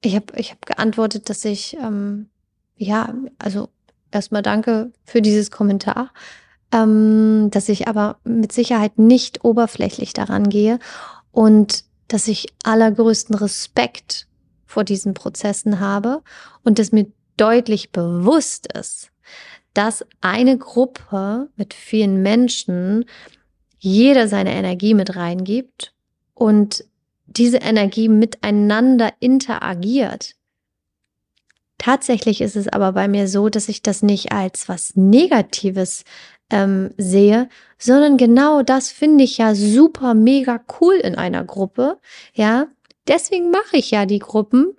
ich 0.00 0.14
habe 0.16 0.26
ich 0.36 0.50
hab 0.50 0.66
geantwortet, 0.66 1.28
dass 1.30 1.44
ich, 1.44 1.76
ähm, 1.76 2.28
ja, 2.76 3.14
also 3.38 3.68
erstmal 4.10 4.42
danke 4.42 4.92
für 5.04 5.22
dieses 5.22 5.50
Kommentar, 5.50 6.10
ähm, 6.72 7.48
dass 7.50 7.68
ich 7.68 7.88
aber 7.88 8.18
mit 8.24 8.52
Sicherheit 8.52 8.98
nicht 8.98 9.44
oberflächlich 9.44 10.12
daran 10.12 10.48
gehe 10.48 10.78
und 11.32 11.84
dass 12.08 12.28
ich 12.28 12.48
allergrößten 12.64 13.34
Respekt 13.34 14.26
vor 14.66 14.84
diesen 14.84 15.14
Prozessen 15.14 15.80
habe 15.80 16.22
und 16.64 16.78
dass 16.78 16.92
mir 16.92 17.06
deutlich 17.36 17.90
bewusst 17.90 18.72
ist, 18.72 19.10
dass 19.74 20.04
eine 20.20 20.58
Gruppe 20.58 21.48
mit 21.56 21.74
vielen 21.74 22.22
Menschen 22.22 23.04
jeder 23.78 24.28
seine 24.28 24.52
Energie 24.52 24.94
mit 24.94 25.16
reingibt 25.16 25.94
und 26.34 26.84
diese 27.26 27.58
Energie 27.58 28.08
miteinander 28.08 29.12
interagiert. 29.20 30.34
Tatsächlich 31.78 32.40
ist 32.40 32.56
es 32.56 32.66
aber 32.68 32.92
bei 32.92 33.06
mir 33.06 33.28
so, 33.28 33.48
dass 33.48 33.68
ich 33.68 33.82
das 33.82 34.02
nicht 34.02 34.32
als 34.32 34.68
was 34.68 34.96
Negatives 34.96 36.04
ähm, 36.50 36.90
sehe, 36.96 37.48
sondern 37.78 38.16
genau 38.16 38.62
das 38.62 38.90
finde 38.90 39.24
ich 39.24 39.38
ja 39.38 39.54
super 39.54 40.14
mega 40.14 40.60
cool 40.80 40.94
in 40.94 41.14
einer 41.14 41.44
Gruppe. 41.44 41.98
Ja, 42.34 42.66
deswegen 43.06 43.50
mache 43.50 43.76
ich 43.76 43.90
ja 43.90 44.06
die 44.06 44.18
Gruppen, 44.18 44.76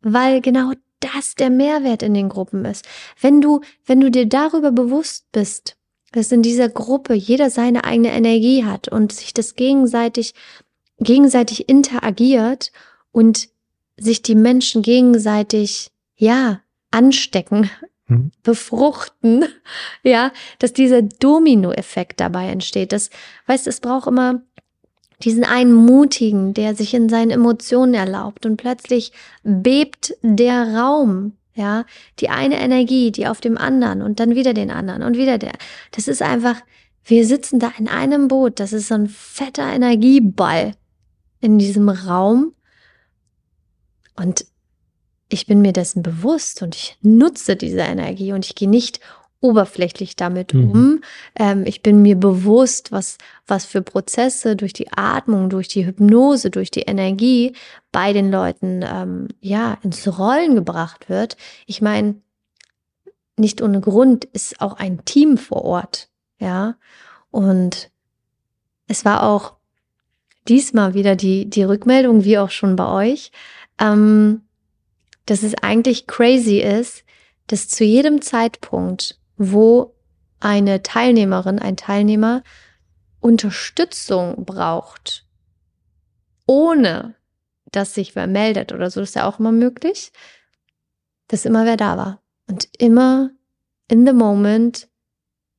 weil 0.00 0.40
genau 0.40 0.72
das 1.00 1.34
der 1.34 1.50
Mehrwert 1.50 2.02
in 2.02 2.14
den 2.14 2.28
Gruppen 2.28 2.64
ist. 2.64 2.86
Wenn 3.20 3.40
du, 3.40 3.60
wenn 3.86 4.00
du 4.00 4.10
dir 4.10 4.26
darüber 4.26 4.70
bewusst 4.70 5.26
bist, 5.32 5.76
dass 6.12 6.30
in 6.30 6.42
dieser 6.42 6.68
Gruppe 6.68 7.14
jeder 7.14 7.50
seine 7.50 7.84
eigene 7.84 8.12
Energie 8.12 8.64
hat 8.64 8.88
und 8.88 9.12
sich 9.12 9.32
das 9.34 9.54
gegenseitig, 9.54 10.34
gegenseitig 10.98 11.68
interagiert 11.68 12.70
und 13.12 13.48
sich 13.96 14.22
die 14.22 14.34
Menschen 14.34 14.82
gegenseitig, 14.82 15.90
ja, 16.16 16.60
anstecken, 16.90 17.70
Mhm. 18.12 18.30
befruchten, 18.42 19.44
ja, 20.02 20.32
dass 20.58 20.72
dieser 20.72 21.02
Dominoeffekt 21.02 22.20
dabei 22.20 22.48
entsteht. 22.48 22.92
Das, 22.92 23.10
weißt, 23.46 23.66
es 23.66 23.80
braucht 23.80 24.06
immer 24.06 24.42
diesen 25.22 25.44
einen 25.44 25.72
Mutigen, 25.72 26.54
der 26.54 26.74
sich 26.74 26.94
in 26.94 27.08
seinen 27.08 27.30
Emotionen 27.30 27.94
erlaubt 27.94 28.44
und 28.44 28.56
plötzlich 28.56 29.12
bebt 29.44 30.14
der 30.22 30.74
Raum, 30.74 31.36
ja, 31.54 31.84
die 32.18 32.28
eine 32.28 32.60
Energie, 32.60 33.12
die 33.12 33.26
auf 33.26 33.40
dem 33.40 33.58
anderen 33.58 34.02
und 34.02 34.20
dann 34.20 34.34
wieder 34.34 34.54
den 34.54 34.70
anderen 34.70 35.02
und 35.02 35.16
wieder 35.16 35.38
der. 35.38 35.52
Das 35.92 36.08
ist 36.08 36.22
einfach, 36.22 36.56
wir 37.04 37.26
sitzen 37.26 37.58
da 37.58 37.72
in 37.78 37.88
einem 37.88 38.28
Boot, 38.28 38.58
das 38.58 38.72
ist 38.72 38.88
so 38.88 38.94
ein 38.94 39.08
fetter 39.08 39.70
Energieball 39.72 40.72
in 41.40 41.58
diesem 41.58 41.88
Raum 41.88 42.54
und 44.16 44.46
ich 45.32 45.46
bin 45.46 45.60
mir 45.62 45.72
dessen 45.72 46.02
bewusst 46.02 46.62
und 46.62 46.74
ich 46.74 46.96
nutze 47.02 47.56
diese 47.56 47.80
Energie 47.80 48.32
und 48.32 48.44
ich 48.44 48.54
gehe 48.54 48.68
nicht 48.68 49.00
oberflächlich 49.40 50.14
damit 50.14 50.54
Mhm. 50.54 50.70
um. 50.70 51.00
Ähm, 51.34 51.64
ich 51.66 51.82
bin 51.82 52.00
mir 52.00 52.16
bewusst, 52.16 52.92
was, 52.92 53.18
was 53.46 53.64
für 53.64 53.82
Prozesse 53.82 54.54
durch 54.54 54.72
die 54.72 54.92
Atmung, 54.92 55.50
durch 55.50 55.66
die 55.68 55.84
Hypnose, 55.84 56.50
durch 56.50 56.70
die 56.70 56.82
Energie 56.82 57.52
bei 57.90 58.12
den 58.12 58.30
Leuten 58.30 58.84
ähm, 58.84 59.28
ja 59.40 59.78
ins 59.82 60.06
Rollen 60.18 60.54
gebracht 60.54 61.08
wird. 61.08 61.36
Ich 61.66 61.82
meine, 61.82 62.14
nicht 63.36 63.60
ohne 63.62 63.80
Grund 63.80 64.26
ist 64.26 64.60
auch 64.60 64.74
ein 64.74 65.04
Team 65.04 65.36
vor 65.38 65.64
Ort, 65.64 66.08
ja. 66.38 66.76
Und 67.32 67.90
es 68.86 69.04
war 69.04 69.24
auch 69.24 69.54
diesmal 70.46 70.94
wieder 70.94 71.16
die, 71.16 71.48
die 71.48 71.64
Rückmeldung, 71.64 72.24
wie 72.24 72.38
auch 72.38 72.50
schon 72.50 72.76
bei 72.76 73.10
euch, 73.10 73.32
ähm, 73.80 74.42
dass 75.26 75.42
es 75.42 75.54
eigentlich 75.54 76.06
crazy 76.06 76.58
ist, 76.58 77.04
dass 77.46 77.68
zu 77.68 77.84
jedem 77.84 78.22
Zeitpunkt, 78.22 79.18
wo 79.36 79.94
eine 80.40 80.82
Teilnehmerin, 80.82 81.58
ein 81.58 81.76
Teilnehmer 81.76 82.42
Unterstützung 83.20 84.44
braucht, 84.44 85.24
ohne 86.46 87.14
dass 87.70 87.94
sich 87.94 88.14
wer 88.14 88.26
meldet 88.26 88.72
oder 88.72 88.90
so, 88.90 89.00
das 89.00 89.10
ist 89.10 89.16
ja 89.16 89.28
auch 89.28 89.38
immer 89.38 89.52
möglich, 89.52 90.12
dass 91.28 91.44
immer 91.44 91.64
wer 91.64 91.76
da 91.76 91.96
war. 91.96 92.22
Und 92.48 92.68
immer 92.78 93.30
in 93.88 94.06
the 94.06 94.12
moment 94.12 94.88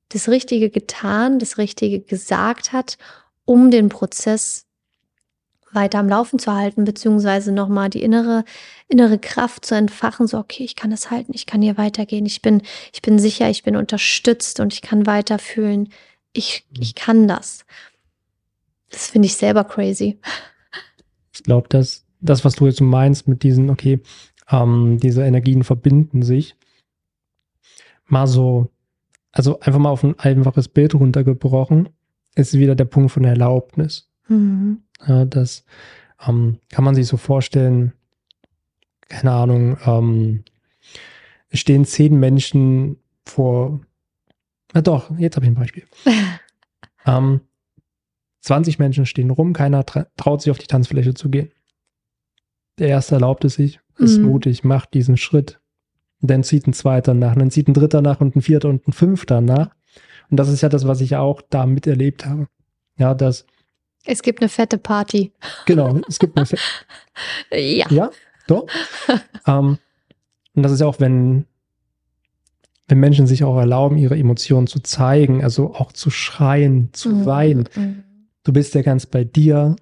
das 0.10 0.30
Richtige 0.30 0.70
getan, 0.70 1.40
das 1.40 1.58
Richtige 1.58 2.02
gesagt 2.02 2.72
hat, 2.72 2.98
um 3.46 3.72
den 3.72 3.90
Prozess 3.90 4.68
weiter 5.76 6.00
am 6.00 6.10
Laufen 6.10 6.40
zu 6.40 6.54
halten, 6.54 6.86
beziehungsweise 6.86 7.52
nochmal 7.52 7.90
die 7.90 8.02
innere, 8.02 8.44
innere 8.88 9.18
Kraft 9.20 9.66
zu 9.66 9.76
entfachen, 9.76 10.28
so, 10.28 10.38
okay, 10.38 10.64
ich 10.64 10.76
kann 10.76 10.92
das 10.92 11.12
halten, 11.12 11.32
ich 11.34 11.46
kann 11.46 11.62
hier 11.62 11.78
weitergehen, 11.78 12.26
ich 12.26 12.42
bin, 12.42 12.62
ich 12.94 13.02
bin 13.02 13.20
sicher, 13.20 13.50
ich 13.50 13.64
bin 13.64 13.76
unterstützt 13.76 14.60
und 14.60 14.74
ich 14.74 14.82
kann 14.82 15.06
weiterfühlen, 15.06 15.90
ich, 16.34 16.66
ich 16.80 16.96
kann 16.96 17.28
das. 17.28 17.66
Das 18.90 19.08
finde 19.08 19.26
ich 19.26 19.36
selber 19.36 19.64
crazy. 19.64 20.20
Ich 21.34 21.44
glaube, 21.44 21.68
dass 21.70 22.06
das, 22.22 22.46
was 22.46 22.56
du 22.56 22.68
jetzt 22.68 22.82
meinst 22.82 23.28
mit 23.28 23.44
diesen, 23.44 23.70
okay, 23.70 24.00
ähm, 24.50 25.00
diese 25.02 25.24
Energien 25.24 25.64
verbinden 25.64 26.22
sich, 26.22 26.56
mal 28.06 28.28
so, 28.28 28.70
also 29.32 29.60
einfach 29.60 29.80
mal 29.80 29.90
auf 29.90 30.04
ein 30.04 30.18
einfaches 30.20 30.68
Bild 30.68 30.94
runtergebrochen, 30.94 31.90
ist 32.36 32.54
wieder 32.54 32.76
der 32.76 32.86
Punkt 32.86 33.12
von 33.12 33.26
Erlaubnis. 33.26 34.10
Mhm. 34.28 34.83
Ja, 35.08 35.26
das 35.26 35.66
ähm, 36.26 36.60
kann 36.70 36.84
man 36.84 36.96
sich 36.96 37.08
so 37.08 37.18
vorstellen, 37.18 37.94
keine 39.10 39.32
Ahnung, 39.32 39.78
ähm, 39.86 40.44
es 41.50 41.60
stehen 41.60 41.86
zehn 41.86 42.20
Menschen 42.20 42.98
vor, 43.26 43.82
na 44.74 44.82
doch, 44.82 45.12
jetzt 45.20 45.36
habe 45.36 45.46
ich 45.46 45.52
ein 45.52 45.56
Beispiel. 45.56 45.86
ähm, 47.06 47.42
20 48.42 48.80
Menschen 48.80 49.06
stehen 49.06 49.30
rum, 49.30 49.54
keiner 49.54 49.86
tra 49.86 50.08
traut 50.18 50.42
sich 50.42 50.52
auf 50.52 50.58
die 50.58 50.68
Tanzfläche 50.68 51.14
zu 51.14 51.30
gehen. 51.30 51.52
Der 52.80 52.88
erste 52.90 53.16
erlaubt 53.16 53.46
es 53.46 53.56
sich, 53.56 53.80
ist 53.98 54.18
Mhm. 54.18 54.26
mutig, 54.26 54.64
macht 54.64 54.94
diesen 54.94 55.18
Schritt. 55.18 55.60
Dann 56.22 56.44
zieht 56.44 56.66
ein 56.68 56.74
zweiter 56.74 57.14
nach, 57.14 57.34
und 57.34 57.40
dann 57.40 57.52
zieht 57.52 57.68
ein 57.68 57.74
dritter 57.74 58.02
nach 58.02 58.20
und 58.20 58.36
ein 58.36 58.42
vierter 58.42 58.70
und 58.70 58.88
ein 58.88 58.94
fünfter 58.94 59.42
nach. 59.42 59.76
Und 60.30 60.38
das 60.38 60.50
ist 60.50 60.62
ja 60.62 60.70
das, 60.70 60.88
was 60.88 61.02
ich 61.02 61.16
auch 61.16 61.42
da 61.50 61.66
miterlebt 61.66 62.26
habe. 62.26 62.48
Ja, 62.98 63.14
dass, 63.14 63.46
Es 64.06 64.22
gibt 64.22 64.42
eine 64.42 64.50
fette 64.50 64.78
Party. 64.78 65.32
genau, 65.66 66.00
es 66.08 66.20
gibt 66.20 66.38
eine, 66.38 66.48
Ja. 67.52 67.86
Ja, 67.90 68.12
doch. 68.48 68.68
ähm, 69.48 69.78
und 70.56 70.64
das 70.64 70.72
ist 70.72 70.82
ja 70.82 70.88
auch, 70.88 71.00
wenn 71.00 71.46
wenn 72.90 73.00
Menschen 73.00 73.28
sich 73.28 73.44
auch 73.46 73.58
erlauben, 73.58 73.98
ihre 73.98 74.18
Emotionen 74.18 74.68
zu 74.68 74.80
zeigen, 74.82 75.42
also 75.42 75.74
auch 75.74 75.94
zu 75.94 76.10
schreien, 76.10 76.90
zu 76.92 77.10
Mhm. 77.10 77.26
weinen. 77.26 77.70
Mhm. 77.76 78.04
Du 78.44 78.52
bist 78.52 78.76
ja 78.76 78.82
ganz 78.82 79.06
bei 79.06 79.24
dir, 79.24 79.78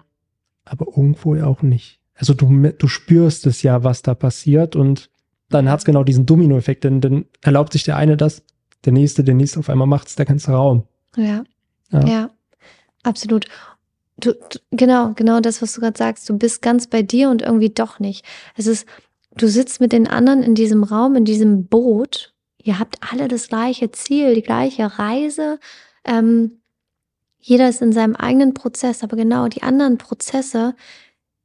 aber 0.64 0.86
irgendwo 0.86 1.34
ja 1.34 1.46
auch 1.46 1.62
nicht. 1.62 1.98
Also 2.14 2.32
du, 2.32 2.48
du 2.70 2.86
spürst 2.86 3.44
es 3.46 3.62
ja, 3.62 3.82
was 3.82 4.02
da 4.02 4.14
passiert 4.14 4.76
und 4.76 5.10
dann 5.48 5.68
hat 5.68 5.80
es 5.80 5.84
genau 5.84 6.04
diesen 6.04 6.26
Dominoeffekt, 6.26 6.84
denn 6.84 7.00
dann 7.00 7.24
erlaubt 7.42 7.72
sich 7.72 7.82
der 7.82 7.96
eine 7.96 8.16
das, 8.16 8.44
der 8.84 8.92
nächste, 8.92 9.24
der 9.24 9.34
nächste, 9.34 9.58
auf 9.58 9.68
einmal 9.68 9.88
macht 9.88 10.06
es 10.06 10.14
der 10.14 10.24
ganze 10.26 10.52
Raum. 10.52 10.84
Ja. 11.16 11.42
Ja. 11.90 12.06
ja. 12.06 12.30
absolut. 13.02 13.46
Du, 14.22 14.34
du, 14.34 14.58
genau, 14.70 15.12
genau 15.14 15.40
das, 15.40 15.60
was 15.60 15.74
du 15.74 15.80
gerade 15.80 15.98
sagst. 15.98 16.28
Du 16.28 16.38
bist 16.38 16.62
ganz 16.62 16.86
bei 16.86 17.02
dir 17.02 17.28
und 17.28 17.42
irgendwie 17.42 17.70
doch 17.70 17.98
nicht. 17.98 18.24
Es 18.56 18.66
ist, 18.66 18.86
du 19.36 19.48
sitzt 19.48 19.80
mit 19.80 19.92
den 19.92 20.06
anderen 20.06 20.44
in 20.44 20.54
diesem 20.54 20.84
Raum, 20.84 21.16
in 21.16 21.24
diesem 21.24 21.66
Boot. 21.66 22.32
Ihr 22.62 22.78
habt 22.78 22.98
alle 23.10 23.26
das 23.26 23.48
gleiche 23.48 23.90
Ziel, 23.90 24.34
die 24.36 24.42
gleiche 24.42 24.98
Reise. 24.98 25.58
Ähm, 26.04 26.62
jeder 27.40 27.68
ist 27.68 27.82
in 27.82 27.92
seinem 27.92 28.14
eigenen 28.14 28.54
Prozess, 28.54 29.02
aber 29.02 29.16
genau 29.16 29.48
die 29.48 29.64
anderen 29.64 29.98
Prozesse, 29.98 30.76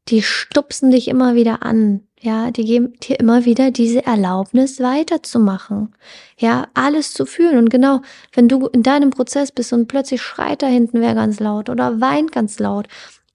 die 0.10 0.22
stupsen 0.22 0.91
dich 0.91 1.08
immer 1.08 1.34
wieder 1.34 1.64
an. 1.64 2.06
Ja, 2.19 2.49
die 2.49 2.65
geben 2.65 2.94
dir 2.99 3.19
immer 3.19 3.45
wieder 3.45 3.69
diese 3.69 4.03
Erlaubnis 4.06 4.80
weiterzumachen. 4.80 5.95
Ja, 6.38 6.68
alles 6.73 7.14
zu 7.14 7.27
fühlen. 7.27 7.57
Und 7.60 7.69
genau, 7.69 8.02
wenn 8.34 8.48
du 8.48 8.65
in 8.68 8.81
deinem 8.81 9.11
Prozess 9.11 9.52
bist 9.52 9.72
und 9.72 9.88
plötzlich 9.88 10.22
schreit 10.22 10.64
da 10.64 10.68
hinten 10.68 11.02
wer 11.02 11.14
ganz 11.14 11.39
laut 11.39 11.69
oder 11.69 12.02
weint 12.02 12.31
ganz 12.31 12.57
laut 12.57 12.88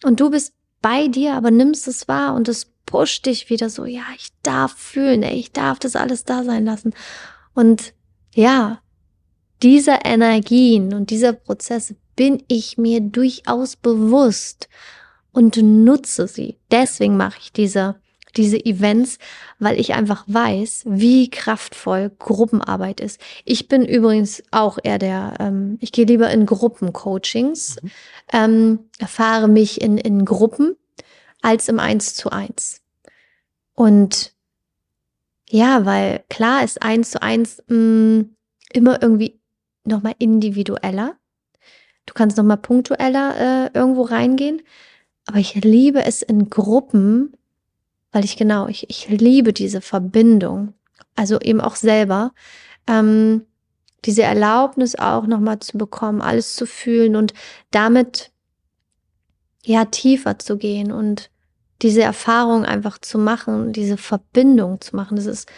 und 0.03 0.19
du 0.19 0.31
bist 0.31 0.53
bei 0.81 1.07
dir, 1.07 1.35
aber 1.35 1.53
nimmst 1.53 1.87
es 1.87 2.09
wahr 2.09 2.35
und 2.35 2.49
es 2.49 2.73
pusht 2.85 3.27
dich 3.27 3.49
wieder 3.51 3.71
so, 3.71 3.85
ja, 3.85 4.03
ich 4.17 4.31
darf 4.43 4.73
fühlen, 4.73 5.23
ey, 5.23 5.39
ich 5.39 5.53
darf 5.53 5.79
das 5.79 5.95
alles 5.95 6.25
da 6.25 6.43
sein 6.43 6.65
lassen. 6.65 6.93
Und 7.55 7.95
ja, 8.35 8.81
dieser 9.63 10.05
Energien 10.05 10.93
und 10.93 11.11
dieser 11.11 11.33
Prozesse 11.33 11.95
bin 12.17 12.43
ich 12.49 12.79
mir 12.79 13.01
durchaus 13.01 13.77
bewusst 13.77 14.69
und 15.33 15.57
nutze 15.57 16.27
sie. 16.27 16.59
Deswegen 16.71 17.17
mache 17.17 17.39
ich 17.41 17.53
diese, 17.53 17.97
diese 18.37 18.65
Events, 18.65 19.19
weil 19.59 19.79
ich 19.79 19.95
einfach 19.95 20.25
weiß, 20.27 20.85
wie 20.87 21.31
kraftvoll 21.31 22.11
Gruppenarbeit 22.19 23.01
ist. 23.01 23.21
Ich 23.45 23.69
bin 23.69 23.85
übrigens 23.85 24.43
auch 24.51 24.79
eher 24.83 24.99
der, 24.99 25.35
ähm, 25.41 25.79
ich 25.81 25.93
gehe 25.93 26.07
lieber 26.07 26.31
in 26.31 26.47
Gruppencoachings, 26.47 27.77
Mhm. 27.83 27.91
ähm, 28.33 28.79
erfahre 28.99 29.49
mich 29.49 29.81
in, 29.81 29.99
in 29.99 30.25
Gruppen 30.25 30.77
als 31.43 31.69
im 31.69 31.79
Eins 31.79 32.15
zu 32.15 32.31
eins. 32.31 32.81
Und 33.75 34.33
ja, 35.51 35.85
weil 35.85 36.25
klar 36.31 36.65
ist 36.65 36.83
eins 36.83 37.11
zu 37.11 37.23
eins 37.23 37.63
mh, 37.67 38.25
immer 38.73 39.03
irgendwie 39.03 39.39
nochmal 39.85 40.15
individueller. 40.19 41.17
Du 42.07 42.15
kannst 42.15 42.37
nochmal 42.37 42.57
punktueller 42.57 43.69
äh, 43.75 43.79
irgendwo 43.79 44.03
reingehen. 44.03 44.63
Aber 45.27 45.39
ich 45.39 45.55
liebe 45.55 46.05
es 46.05 46.23
in 46.23 46.51
Gruppen, 46.51 47.37
weil 48.13 48.25
ich 48.25 48.37
genau, 48.37 48.69
ich, 48.69 48.89
ich 48.89 49.09
liebe 49.09 49.53
diese 49.53 49.81
Verbindung. 49.81 50.75
Also 51.17 51.41
eben 51.41 51.61
auch 51.61 51.77
selber. 51.77 52.33
Ähm, 52.87 53.47
diese 54.05 54.23
Erlaubnis 54.23 54.97
auch 54.97 55.27
nochmal 55.27 55.61
zu 55.61 55.79
bekommen, 55.79 56.21
alles 56.21 56.57
zu 56.57 56.67
fühlen 56.67 57.17
und 57.17 57.35
damit 57.71 58.33
ja 59.65 59.85
tiefer 59.85 60.39
zu 60.39 60.57
gehen 60.57 60.91
und 60.91 61.31
diese 61.83 62.03
Erfahrung 62.03 62.65
einfach 62.65 62.99
zu 62.99 63.19
machen, 63.19 63.73
diese 63.73 63.97
Verbindung 63.97 64.81
zu 64.81 64.97
machen. 64.97 65.17
Das 65.17 65.27
ist 65.27 65.49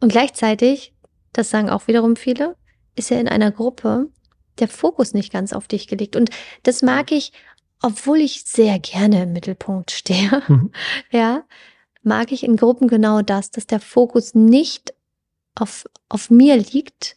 und 0.00 0.10
gleichzeitig, 0.10 0.94
das 1.32 1.50
sagen 1.50 1.70
auch 1.70 1.86
wiederum 1.86 2.16
viele, 2.16 2.56
ist 2.96 3.10
ja 3.10 3.18
in 3.18 3.28
einer 3.28 3.50
Gruppe 3.50 4.08
der 4.58 4.68
Fokus 4.68 5.14
nicht 5.14 5.32
ganz 5.32 5.52
auf 5.52 5.68
dich 5.68 5.86
gelegt. 5.88 6.16
Und 6.16 6.30
das 6.62 6.82
mag 6.82 7.12
ich, 7.12 7.32
obwohl 7.82 8.18
ich 8.18 8.44
sehr 8.44 8.78
gerne 8.78 9.24
im 9.24 9.32
Mittelpunkt 9.32 9.90
stehe, 9.90 10.42
Mhm. 10.48 10.70
ja, 11.10 11.44
mag 12.02 12.32
ich 12.32 12.44
in 12.44 12.56
Gruppen 12.56 12.88
genau 12.88 13.22
das, 13.22 13.50
dass 13.50 13.66
der 13.66 13.80
Fokus 13.80 14.34
nicht 14.34 14.94
auf, 15.54 15.86
auf 16.08 16.30
mir 16.30 16.56
liegt. 16.56 17.16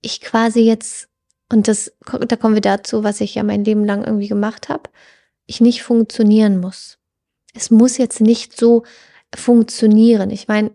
Ich 0.00 0.20
quasi 0.20 0.60
jetzt, 0.60 1.08
und 1.50 1.68
das, 1.68 1.92
da 2.28 2.36
kommen 2.36 2.54
wir 2.54 2.60
dazu, 2.60 3.04
was 3.04 3.20
ich 3.20 3.34
ja 3.34 3.42
mein 3.42 3.64
Leben 3.64 3.84
lang 3.84 4.04
irgendwie 4.04 4.28
gemacht 4.28 4.68
habe, 4.68 4.90
ich 5.46 5.60
nicht 5.60 5.82
funktionieren 5.82 6.58
muss. 6.58 6.98
Es 7.54 7.70
muss 7.70 7.98
jetzt 7.98 8.20
nicht 8.20 8.56
so 8.56 8.84
funktionieren. 9.34 10.30
Ich 10.30 10.48
meine, 10.48 10.72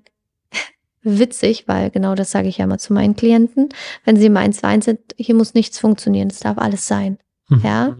witzig, 1.01 1.67
weil 1.67 1.89
genau 1.91 2.15
das 2.15 2.31
sage 2.31 2.47
ich 2.47 2.57
ja 2.57 2.65
immer 2.65 2.77
zu 2.77 2.93
meinen 2.93 3.15
Klienten, 3.15 3.69
wenn 4.05 4.15
sie 4.15 4.27
im 4.27 4.37
1 4.37 4.63
1 4.63 4.85
sind, 4.85 4.99
hier 5.17 5.35
muss 5.35 5.53
nichts 5.53 5.77
funktionieren, 5.77 6.29
es 6.29 6.39
darf 6.39 6.57
alles 6.57 6.87
sein. 6.87 7.17
Mhm. 7.49 7.61
Ja. 7.63 7.97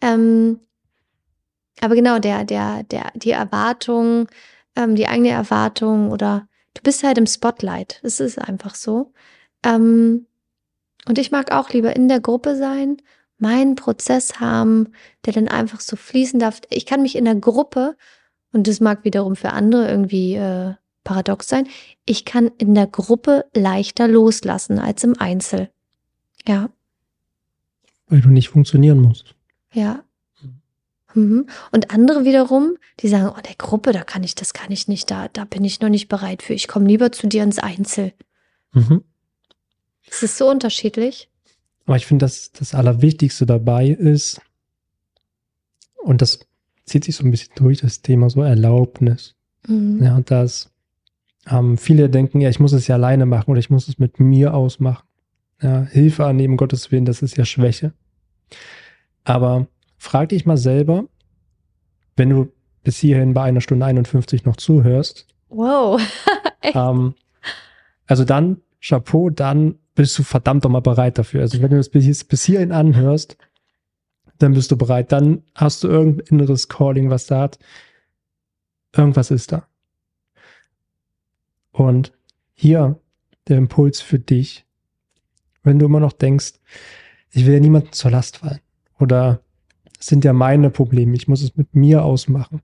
Ähm, 0.00 0.60
aber 1.80 1.94
genau, 1.94 2.18
der, 2.18 2.44
der, 2.44 2.82
der, 2.84 3.12
die 3.14 3.30
Erwartung, 3.30 4.28
ähm, 4.76 4.94
die 4.94 5.06
eigene 5.06 5.30
Erwartung 5.30 6.10
oder 6.10 6.48
du 6.74 6.82
bist 6.82 7.02
halt 7.02 7.18
im 7.18 7.26
Spotlight. 7.26 8.00
Es 8.02 8.20
ist 8.20 8.38
einfach 8.38 8.74
so. 8.74 9.12
Ähm, 9.62 10.26
und 11.06 11.18
ich 11.18 11.30
mag 11.30 11.52
auch 11.52 11.70
lieber 11.70 11.94
in 11.94 12.08
der 12.08 12.20
Gruppe 12.20 12.56
sein, 12.56 12.98
meinen 13.38 13.76
Prozess 13.76 14.40
haben, 14.40 14.88
der 15.24 15.32
dann 15.32 15.48
einfach 15.48 15.80
so 15.80 15.96
fließen 15.96 16.40
darf. 16.40 16.60
Ich 16.70 16.86
kann 16.86 17.02
mich 17.02 17.16
in 17.16 17.24
der 17.24 17.36
Gruppe, 17.36 17.96
und 18.52 18.66
das 18.66 18.80
mag 18.80 19.04
wiederum 19.04 19.36
für 19.36 19.52
andere 19.52 19.88
irgendwie 19.88 20.34
äh, 20.34 20.74
paradox 21.04 21.48
sein, 21.48 21.68
ich 22.04 22.24
kann 22.24 22.50
in 22.58 22.74
der 22.74 22.86
Gruppe 22.86 23.46
leichter 23.54 24.08
loslassen 24.08 24.78
als 24.78 25.04
im 25.04 25.18
Einzel. 25.18 25.70
Ja. 26.46 26.68
Weil 28.08 28.20
du 28.20 28.28
nicht 28.28 28.48
funktionieren 28.48 29.00
musst. 29.00 29.34
Ja. 29.78 30.04
Mhm. 31.14 31.48
Und 31.72 31.90
andere 31.90 32.24
wiederum, 32.24 32.76
die 33.00 33.08
sagen, 33.08 33.32
oh, 33.34 33.40
der 33.40 33.54
Gruppe, 33.56 33.92
da 33.92 34.02
kann 34.02 34.24
ich, 34.24 34.34
das 34.34 34.52
kann 34.52 34.70
ich 34.72 34.88
nicht, 34.88 35.10
da, 35.10 35.28
da 35.28 35.44
bin 35.44 35.64
ich 35.64 35.80
noch 35.80 35.88
nicht 35.88 36.08
bereit 36.08 36.42
für. 36.42 36.52
Ich 36.52 36.68
komme 36.68 36.86
lieber 36.86 37.12
zu 37.12 37.28
dir 37.28 37.44
ins 37.44 37.58
Einzel. 37.58 38.12
Mhm. 38.72 39.04
Es 40.10 40.22
ist 40.22 40.36
so 40.36 40.50
unterschiedlich. 40.50 41.30
Aber 41.86 41.96
ich 41.96 42.06
finde, 42.06 42.24
dass 42.24 42.52
das 42.52 42.74
Allerwichtigste 42.74 43.46
dabei 43.46 43.88
ist, 43.88 44.40
und 45.96 46.22
das 46.22 46.40
zieht 46.84 47.04
sich 47.04 47.16
so 47.16 47.24
ein 47.24 47.30
bisschen 47.30 47.54
durch, 47.54 47.80
das 47.80 48.02
Thema 48.02 48.30
so 48.30 48.42
Erlaubnis. 48.42 49.36
Mhm. 49.66 50.02
Ja, 50.02 50.16
und 50.16 50.30
das 50.30 50.70
ähm, 51.50 51.78
viele 51.78 52.10
denken, 52.10 52.40
ja, 52.40 52.50
ich 52.50 52.60
muss 52.60 52.72
es 52.72 52.86
ja 52.86 52.96
alleine 52.96 53.26
machen 53.26 53.50
oder 53.50 53.60
ich 53.60 53.70
muss 53.70 53.88
es 53.88 53.98
mit 53.98 54.20
mir 54.20 54.54
ausmachen. 54.54 55.06
Ja, 55.62 55.82
Hilfe 55.82 56.26
annehmen, 56.26 56.56
Gottes 56.56 56.92
Willen, 56.92 57.04
das 57.04 57.22
ist 57.22 57.36
ja 57.36 57.44
Schwäche. 57.44 57.92
Aber 59.28 59.66
frag 59.98 60.30
dich 60.30 60.46
mal 60.46 60.56
selber, 60.56 61.04
wenn 62.16 62.30
du 62.30 62.50
bis 62.82 62.96
hierhin 62.96 63.34
bei 63.34 63.42
einer 63.42 63.60
Stunde 63.60 63.84
51 63.84 64.46
noch 64.46 64.56
zuhörst, 64.56 65.26
Wow. 65.48 66.00
Ähm, 66.62 67.14
also 68.06 68.24
dann, 68.24 68.60
Chapeau, 68.80 69.30
dann 69.30 69.78
bist 69.94 70.18
du 70.18 70.24
verdammt 70.24 70.64
nochmal 70.64 70.82
bereit 70.82 71.16
dafür. 71.16 71.42
Also 71.42 71.62
wenn 71.62 71.70
du 71.70 71.76
das 71.76 71.88
bis, 71.88 72.24
bis 72.24 72.44
hierhin 72.44 72.72
anhörst, 72.72 73.38
dann 74.38 74.54
bist 74.54 74.70
du 74.72 74.76
bereit. 74.76 75.12
Dann 75.12 75.44
hast 75.54 75.84
du 75.84 75.88
irgendein 75.88 76.26
inneres 76.26 76.68
Calling, 76.68 77.10
was 77.10 77.28
sagt, 77.28 77.60
irgendwas 78.94 79.30
ist 79.30 79.52
da. 79.52 79.68
Und 81.70 82.12
hier 82.54 82.98
der 83.46 83.56
Impuls 83.56 84.00
für 84.00 84.18
dich, 84.18 84.66
wenn 85.62 85.78
du 85.78 85.86
immer 85.86 86.00
noch 86.00 86.12
denkst, 86.12 86.54
ich 87.30 87.46
will 87.46 87.54
ja 87.54 87.60
niemandem 87.60 87.92
zur 87.92 88.10
Last 88.10 88.38
fallen 88.38 88.60
oder 88.98 89.42
es 89.98 90.06
sind 90.06 90.24
ja 90.24 90.32
meine 90.32 90.70
Probleme, 90.70 91.14
ich 91.14 91.28
muss 91.28 91.42
es 91.42 91.56
mit 91.56 91.74
mir 91.74 92.04
ausmachen. 92.04 92.62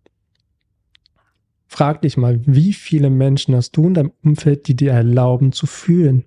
Frag 1.67 2.03
dich 2.03 2.17
mal, 2.17 2.41
wie 2.47 2.73
viele 2.73 3.11
Menschen 3.11 3.55
hast 3.57 3.73
du 3.77 3.89
in 3.89 3.95
deinem 3.95 4.13
Umfeld, 4.23 4.69
die 4.69 4.77
dir 4.77 4.93
erlauben 4.93 5.53
zu 5.53 5.67
fühlen, 5.67 6.25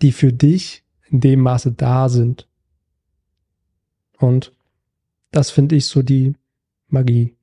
die 0.00 0.12
für 0.12 0.32
dich 0.32 0.84
in 1.10 1.20
dem 1.20 1.40
Maße 1.40 1.72
da 1.72 2.08
sind. 2.08 2.48
Und 4.18 4.54
das 5.30 5.50
finde 5.50 5.76
ich 5.76 5.86
so 5.86 6.02
die 6.02 6.34
Magie. 6.88 7.34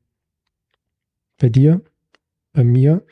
Bei 1.38 1.49
dir, 1.49 1.82
bei 2.53 2.64
mir, 2.64 3.06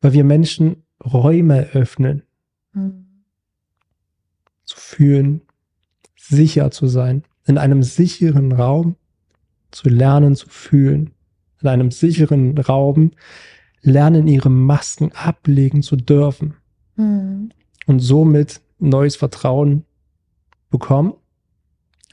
weil 0.00 0.12
wir 0.12 0.24
Menschen 0.24 0.84
Räume 1.02 1.70
öffnen, 1.72 2.22
Mhm. 2.72 3.24
zu 4.64 4.76
fühlen, 4.76 5.42
sicher 6.30 6.70
zu 6.70 6.86
sein, 6.86 7.24
in 7.44 7.58
einem 7.58 7.82
sicheren 7.82 8.52
Raum 8.52 8.96
zu 9.70 9.88
lernen, 9.88 10.36
zu 10.36 10.48
fühlen, 10.48 11.10
in 11.60 11.68
einem 11.68 11.90
sicheren 11.90 12.56
Raum 12.58 13.12
lernen, 13.82 14.28
ihre 14.28 14.50
Masken 14.50 15.12
ablegen 15.12 15.82
zu 15.82 15.96
dürfen 15.96 16.54
Mhm. 16.96 17.50
und 17.86 18.00
somit 18.00 18.60
neues 18.78 19.16
Vertrauen 19.16 19.84
bekommen 20.70 21.14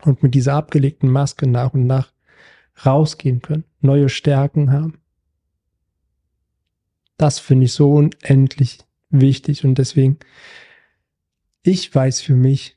und 0.03 0.23
mit 0.23 0.33
dieser 0.33 0.53
abgelegten 0.53 1.09
Maske 1.09 1.47
nach 1.47 1.73
und 1.73 1.85
nach 1.87 2.13
rausgehen 2.85 3.41
können, 3.41 3.65
neue 3.81 4.09
Stärken 4.09 4.71
haben. 4.71 4.99
Das 7.17 7.39
finde 7.39 7.65
ich 7.65 7.73
so 7.73 7.93
unendlich 7.93 8.79
wichtig 9.09 9.65
und 9.65 9.77
deswegen, 9.77 10.19
ich 11.63 11.93
weiß 11.93 12.21
für 12.21 12.35
mich, 12.35 12.76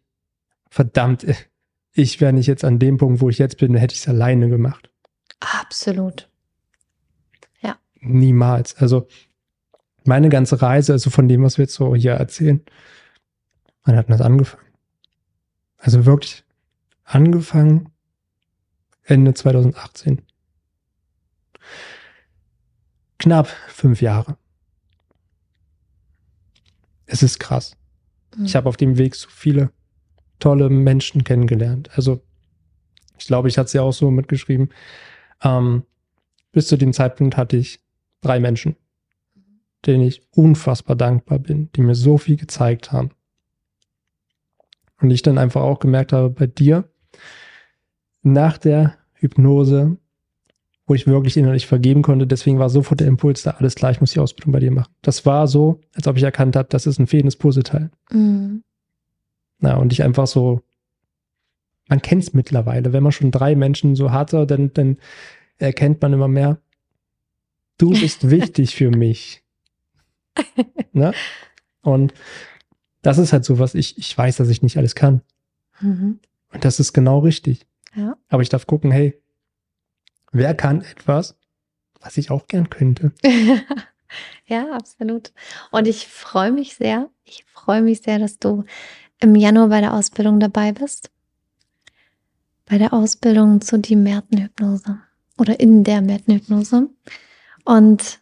verdammt, 0.71 1.27
ich 1.93 2.21
wäre 2.21 2.33
nicht 2.33 2.47
jetzt 2.47 2.65
an 2.65 2.79
dem 2.79 2.97
Punkt, 2.97 3.21
wo 3.21 3.29
ich 3.29 3.39
jetzt 3.39 3.59
bin, 3.59 3.75
hätte 3.75 3.95
ich 3.95 4.01
es 4.01 4.09
alleine 4.09 4.49
gemacht. 4.49 4.91
Absolut. 5.41 6.31
Niemals. 8.01 8.75
Also 8.77 9.07
meine 10.05 10.31
ganze 10.31 10.61
Reise, 10.61 10.93
also 10.93 11.11
von 11.11 11.29
dem, 11.29 11.43
was 11.43 11.59
wir 11.59 11.65
jetzt 11.65 11.75
so 11.75 11.95
hier 11.95 12.13
erzählen, 12.13 12.63
wann 13.85 13.97
hat 13.97 14.09
das 14.09 14.21
angefangen? 14.21 14.65
Also 15.77 16.07
wirklich 16.07 16.45
angefangen 17.05 17.91
Ende 19.03 19.35
2018. 19.35 20.23
Knapp 23.19 23.49
fünf 23.69 24.01
Jahre. 24.01 24.39
Es 27.07 27.23
ist 27.23 27.39
krass. 27.39 27.77
Mhm. 28.37 28.45
Ich 28.47 28.57
habe 28.57 28.69
auf 28.69 28.77
dem 28.77 28.97
Weg 28.97 29.15
so 29.15 29.29
viele 29.29 29.71
tolle 30.41 30.69
Menschen 30.69 31.25
kennengelernt. 31.25 31.91
Also 31.95 32.23
ich 33.19 33.27
glaube, 33.27 33.49
ich 33.49 33.59
hatte 33.59 33.67
es 33.67 33.73
ja 33.75 33.83
auch 33.83 33.93
so 33.93 34.11
mitgeschrieben. 34.11 34.71
Ähm, 35.43 35.85
bis 36.53 36.67
zu 36.67 36.77
dem 36.77 36.93
Zeitpunkt 36.93 37.37
hatte 37.37 37.57
ich 37.57 37.81
drei 38.21 38.41
Menschen, 38.41 38.77
denen 39.87 40.03
ich 40.03 40.23
unfassbar 40.35 40.97
dankbar 40.97 41.39
bin, 41.39 41.71
die 41.77 41.83
mir 41.83 41.95
so 41.95 42.19
viel 42.19 42.37
gezeigt 42.37 42.93
haben. 42.93 43.11
Und 45.01 45.11
ich 45.11 45.23
dann 45.23 45.39
einfach 45.39 45.62
auch 45.62 45.79
gemerkt 45.79 46.12
habe, 46.12 46.29
bei 46.31 46.47
dir, 46.47 46.89
nach 48.23 48.59
der 48.59 48.97
Hypnose, 49.15 49.97
wo 50.87 50.95
ich 50.95 51.07
wirklich 51.07 51.37
innerlich 51.37 51.67
vergeben 51.67 52.03
konnte, 52.03 52.27
deswegen 52.27 52.59
war 52.59 52.69
sofort 52.69 53.01
der 53.01 53.07
Impuls 53.07 53.43
da, 53.43 53.53
alles 53.53 53.77
gleich, 53.77 54.01
muss 54.01 54.12
die 54.12 54.19
Ausbildung 54.19 54.53
bei 54.53 54.61
dir 54.61 54.73
machen. 54.73 54.93
Das 55.03 55.25
war 55.25 55.47
so, 55.47 55.81
als 55.95 56.07
ob 56.07 56.17
ich 56.17 56.23
erkannt 56.23 56.57
habe, 56.57 56.69
das 56.69 56.87
ist 56.87 56.99
ein 56.99 57.07
fehlendes 57.07 57.37
Puzzleteil. 57.37 57.91
Mhm. 58.11 58.62
Na, 59.61 59.77
und 59.77 59.93
ich 59.93 60.03
einfach 60.03 60.27
so, 60.27 60.62
man 61.89 62.03
kennt 62.03 62.23
es 62.23 62.32
mittlerweile, 62.35 62.93
wenn 62.93 63.03
man 63.03 63.12
schon 63.12 63.31
drei 63.31 63.55
Menschen 63.55 63.95
so 63.95 64.11
hatte, 64.11 64.47
dann, 64.47 64.73
dann 64.73 64.99
erkennt 65.59 66.01
man 66.01 66.12
immer 66.12 66.28
mehr, 66.28 66.59
du 67.78 67.91
bist 68.01 68.31
wichtig 68.31 68.74
für 68.74 68.91
mich. 68.91 69.43
ne? 70.93 71.12
Und 71.82 72.15
das 73.03 73.19
ist 73.19 73.32
halt 73.32 73.45
so 73.45 73.59
was, 73.59 73.74
ich, 73.74 73.99
ich 73.99 74.16
weiß, 74.16 74.37
dass 74.37 74.49
ich 74.49 74.62
nicht 74.62 74.77
alles 74.77 74.95
kann. 74.95 75.23
Mhm. 75.81 76.20
Und 76.53 76.65
das 76.65 76.81
ist 76.81 76.93
genau 76.93 77.20
richtig. 77.20 77.66
Ja. 77.95 78.16
Aber 78.28 78.43
ich 78.43 78.49
darf 78.49 78.66
gucken, 78.66 78.91
hey, 78.91 79.20
wer 80.32 80.55
kann 80.55 80.82
etwas, 80.82 81.37
was 82.01 82.16
ich 82.16 82.31
auch 82.31 82.47
gern 82.47 82.70
könnte? 82.70 83.12
ja, 84.47 84.73
absolut. 84.73 85.32
Und 85.70 85.89
ich 85.89 86.07
freue 86.07 86.53
mich 86.53 86.74
sehr, 86.77 87.11
ich 87.24 87.45
freue 87.45 87.82
mich 87.82 88.03
sehr, 88.03 88.19
dass 88.19 88.39
du 88.39 88.65
im 89.21 89.35
Januar 89.35 89.69
bei 89.69 89.81
der 89.81 89.95
Ausbildung 89.95 90.41
dabei 90.41 90.73
bist. 90.73 91.11
Bei 92.67 92.79
der 92.79 92.93
Ausbildung 92.93 93.61
zu 93.61 93.79
die 93.79 93.97
Märtenhypnose 93.97 94.99
oder 95.39 95.61
in 95.61 95.85
der 95.85 96.01
Märtenhypnose. 96.01 96.89
Und 97.65 98.21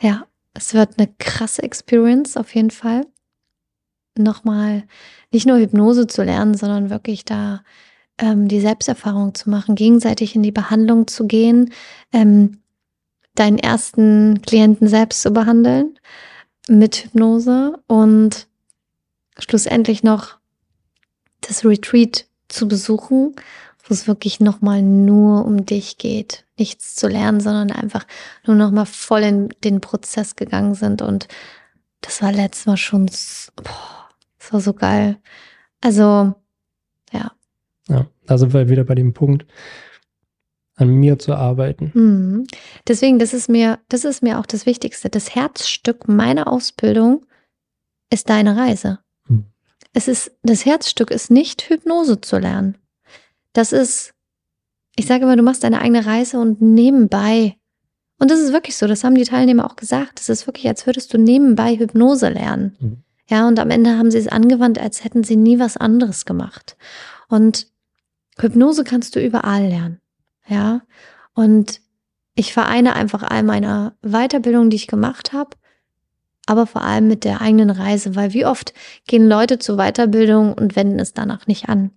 ja, 0.00 0.26
es 0.54 0.74
wird 0.74 0.98
eine 0.98 1.08
krasse 1.18 1.62
Experience 1.62 2.36
auf 2.36 2.54
jeden 2.54 2.70
Fall. 2.70 3.06
Nochmal 4.18 4.84
nicht 5.32 5.46
nur 5.46 5.58
Hypnose 5.58 6.06
zu 6.06 6.22
lernen, 6.22 6.54
sondern 6.54 6.90
wirklich 6.90 7.24
da 7.24 7.62
ähm, 8.18 8.48
die 8.48 8.60
Selbsterfahrung 8.60 9.34
zu 9.34 9.48
machen, 9.48 9.76
gegenseitig 9.76 10.34
in 10.34 10.42
die 10.42 10.52
Behandlung 10.52 11.06
zu 11.06 11.26
gehen, 11.26 11.72
ähm, 12.12 12.58
deinen 13.34 13.58
ersten 13.58 14.42
Klienten 14.42 14.88
selbst 14.88 15.22
zu 15.22 15.30
behandeln 15.30 15.98
mit 16.68 16.96
Hypnose 17.04 17.80
und 17.86 18.48
schlussendlich 19.40 20.02
noch 20.02 20.38
das 21.40 21.64
Retreat 21.64 22.26
zu 22.48 22.68
besuchen, 22.68 23.34
wo 23.84 23.94
es 23.94 24.06
wirklich 24.06 24.40
nochmal 24.40 24.82
nur 24.82 25.44
um 25.44 25.66
dich 25.66 25.98
geht. 25.98 26.44
Nichts 26.58 26.94
zu 26.94 27.08
lernen, 27.08 27.40
sondern 27.40 27.72
einfach 27.72 28.06
nur 28.46 28.56
nochmal 28.56 28.86
voll 28.86 29.22
in 29.22 29.48
den 29.64 29.80
Prozess 29.80 30.36
gegangen 30.36 30.74
sind. 30.74 31.02
Und 31.02 31.28
das 32.00 32.22
war 32.22 32.32
letztes 32.32 32.66
Mal 32.66 32.76
schon, 32.76 33.08
so, 33.08 33.50
boah, 33.56 34.08
das 34.38 34.52
war 34.52 34.60
so 34.60 34.74
geil. 34.74 35.18
Also, 35.80 36.34
ja. 37.12 37.32
Ja, 37.88 38.06
da 38.26 38.38
sind 38.38 38.52
wir 38.52 38.68
wieder 38.68 38.84
bei 38.84 38.94
dem 38.94 39.14
Punkt, 39.14 39.46
an 40.76 40.88
mir 40.88 41.18
zu 41.18 41.34
arbeiten. 41.34 41.90
Mhm. 41.94 42.46
Deswegen, 42.86 43.18
das 43.18 43.34
ist 43.34 43.48
mir, 43.48 43.78
das 43.88 44.04
ist 44.04 44.22
mir 44.22 44.38
auch 44.38 44.46
das 44.46 44.66
Wichtigste. 44.66 45.10
Das 45.10 45.34
Herzstück 45.34 46.08
meiner 46.08 46.50
Ausbildung 46.50 47.26
ist 48.10 48.30
deine 48.30 48.56
Reise. 48.56 49.00
Es 49.92 50.08
ist, 50.08 50.32
das 50.42 50.64
Herzstück 50.64 51.10
ist 51.10 51.30
nicht 51.30 51.62
Hypnose 51.68 52.20
zu 52.20 52.38
lernen. 52.38 52.78
Das 53.52 53.72
ist, 53.72 54.14
ich 54.96 55.06
sage 55.06 55.24
immer, 55.24 55.36
du 55.36 55.42
machst 55.42 55.64
deine 55.64 55.80
eigene 55.80 56.06
Reise 56.06 56.38
und 56.38 56.60
nebenbei, 56.60 57.56
und 58.18 58.30
das 58.30 58.38
ist 58.38 58.52
wirklich 58.52 58.76
so, 58.76 58.86
das 58.86 59.02
haben 59.02 59.14
die 59.14 59.24
Teilnehmer 59.24 59.64
auch 59.64 59.76
gesagt, 59.76 60.20
das 60.20 60.28
ist 60.28 60.46
wirklich, 60.46 60.68
als 60.68 60.86
würdest 60.86 61.12
du 61.12 61.18
nebenbei 61.18 61.76
Hypnose 61.76 62.28
lernen. 62.28 62.76
Mhm. 62.78 62.96
Ja, 63.28 63.48
und 63.48 63.58
am 63.58 63.70
Ende 63.70 63.96
haben 63.96 64.10
sie 64.10 64.18
es 64.18 64.28
angewandt, 64.28 64.78
als 64.78 65.04
hätten 65.04 65.24
sie 65.24 65.36
nie 65.36 65.58
was 65.58 65.76
anderes 65.76 66.26
gemacht. 66.26 66.76
Und 67.28 67.68
Hypnose 68.38 68.84
kannst 68.84 69.16
du 69.16 69.24
überall 69.24 69.66
lernen. 69.66 70.00
Ja, 70.46 70.82
und 71.34 71.80
ich 72.34 72.52
vereine 72.52 72.94
einfach 72.94 73.22
all 73.22 73.42
meine 73.42 73.94
Weiterbildung, 74.02 74.68
die 74.68 74.76
ich 74.76 74.86
gemacht 74.86 75.32
habe, 75.32 75.56
aber 76.50 76.66
vor 76.66 76.82
allem 76.82 77.06
mit 77.06 77.22
der 77.22 77.40
eigenen 77.40 77.70
Reise, 77.70 78.16
weil 78.16 78.32
wie 78.32 78.44
oft 78.44 78.74
gehen 79.06 79.28
Leute 79.28 79.60
zur 79.60 79.76
Weiterbildung 79.76 80.52
und 80.52 80.74
wenden 80.74 80.98
es 80.98 81.14
danach 81.14 81.46
nicht 81.46 81.68
an, 81.68 81.92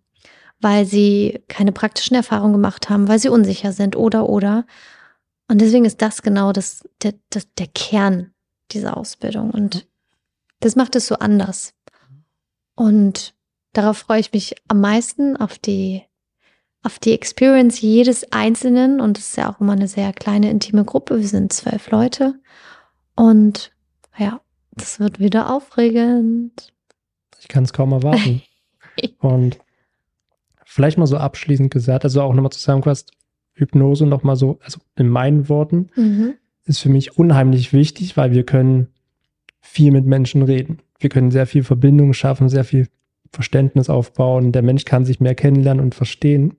weil 0.62 0.86
sie 0.86 1.42
keine 1.48 1.72
praktischen 1.72 2.16
Erfahrungen 2.16 2.54
gemacht 2.54 2.88
haben, 2.88 3.08
weil 3.08 3.18
sie 3.18 3.30
unsicher 3.30 3.72
sind 3.72 3.96
oder 3.96 4.30
oder. 4.30 4.68
Und 5.48 5.60
deswegen 5.60 5.86
ist 5.86 6.04
das 6.04 6.22
genau 6.22 6.52
das, 6.52 6.88
der, 7.02 7.16
das, 7.32 7.52
der 7.56 7.66
Kern 7.66 8.32
dieser 8.72 8.96
Ausbildung. 8.96 9.50
Und 9.50 9.88
das 10.60 10.76
macht 10.76 10.96
es 10.96 11.08
so 11.08 11.16
anders. 11.16 11.74
Und 12.76 13.34
darauf 13.74 13.98
freue 13.98 14.20
ich 14.20 14.34
mich 14.34 14.54
am 14.68 14.82
meisten 14.82 15.36
auf 15.36 15.58
die, 15.58 16.04
auf 16.84 17.00
die 17.00 17.14
Experience 17.14 17.82
jedes 17.82 18.32
Einzelnen. 18.32 19.02
Und 19.02 19.18
es 19.18 19.30
ist 19.30 19.38
ja 19.38 19.52
auch 19.52 19.60
immer 19.60 19.74
eine 19.74 19.88
sehr 19.88 20.14
kleine, 20.14 20.52
intime 20.52 20.86
Gruppe. 20.86 21.20
Wir 21.20 21.28
sind 21.28 21.54
zwölf 21.54 21.90
Leute. 21.90 22.40
Und 23.16 23.73
ja, 24.18 24.42
das 24.72 25.00
wird 25.00 25.20
wieder 25.20 25.54
aufregend. 25.54 26.74
Ich 27.40 27.48
kann 27.48 27.64
es 27.64 27.74
kaum 27.74 27.92
erwarten. 27.92 28.42
Und 29.20 29.60
vielleicht 30.66 30.98
mal 30.98 31.08
so 31.08 31.18
abschließend 31.18 31.72
gesagt, 31.72 32.04
also 32.04 32.22
auch 32.22 32.34
nochmal 32.34 32.52
zusammengefasst, 32.52 33.12
Hypnose 33.54 34.06
nochmal 34.06 34.36
so, 34.36 34.60
also 34.64 34.80
in 34.96 35.10
meinen 35.10 35.50
Worten, 35.50 35.90
Mhm. 35.96 36.34
ist 36.66 36.80
für 36.80 36.90
mich 36.90 37.18
unheimlich 37.18 37.74
wichtig, 37.74 38.18
weil 38.18 38.32
wir 38.32 38.44
können 38.46 38.88
viel 39.62 39.92
mit 39.92 40.06
Menschen 40.06 40.42
reden. 40.42 40.80
Wir 41.00 41.10
können 41.10 41.32
sehr 41.32 41.46
viel 41.48 41.64
Verbindung 41.64 42.14
schaffen, 42.14 42.50
sehr 42.50 42.64
viel 42.64 42.88
Verständnis 43.32 43.90
aufbauen. 43.90 44.52
Der 44.52 44.62
Mensch 44.62 44.86
kann 44.86 45.06
sich 45.06 45.20
mehr 45.20 45.36
kennenlernen 45.36 45.84
und 45.84 45.96
verstehen. 45.96 46.56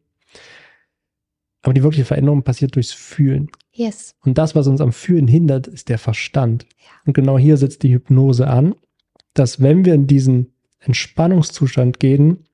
Aber 1.65 1.73
die 1.73 1.82
wirkliche 1.82 2.05
Veränderung 2.05 2.43
passiert 2.43 2.77
durchs 2.77 2.93
Fühlen. 2.93 3.51
Yes. 3.73 4.15
Und 4.20 4.36
das, 4.36 4.55
was 4.55 4.66
uns 4.66 4.82
am 4.82 4.93
Fühlen 4.93 5.27
hindert, 5.27 5.66
ist 5.66 5.89
der 5.89 5.99
Verstand. 5.99 6.66
Ja. 6.78 6.91
Und 7.07 7.15
genau 7.15 7.39
hier 7.39 7.57
setzt 7.57 7.82
die 7.82 7.93
Hypnose 7.93 8.47
an, 8.47 8.74
dass 9.32 9.61
wenn 9.62 9.85
wir 9.86 9.95
in 9.95 10.07
diesen 10.07 10.53
Entspannungszustand 10.81 11.99
gehen, 11.99 12.45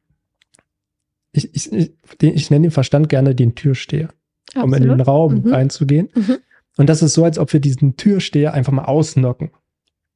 ich, 1.33 1.55
ich, 1.55 1.73
ich, 1.73 1.93
ich 2.23 2.51
nenne 2.51 2.69
den 2.69 2.71
Verstand 2.71 3.09
gerne 3.09 3.35
den 3.35 3.57
Türsteher, 3.57 4.11
um 4.55 4.73
in 4.75 4.83
den 4.83 4.93
Absolut. 4.93 5.07
Raum 5.09 5.35
Mhm. 5.43 5.53
reinzugehen. 5.53 6.09
Mhm. 6.15 6.37
Und 6.77 6.89
das 6.89 7.03
ist 7.03 7.15
so, 7.15 7.25
als 7.25 7.39
ob 7.39 7.53
wir 7.53 7.61
diesen 7.61 7.97
Türsteher 7.97 8.55
einfach 8.55 8.73
mal 8.73 8.85
ausnocken. 8.85 9.51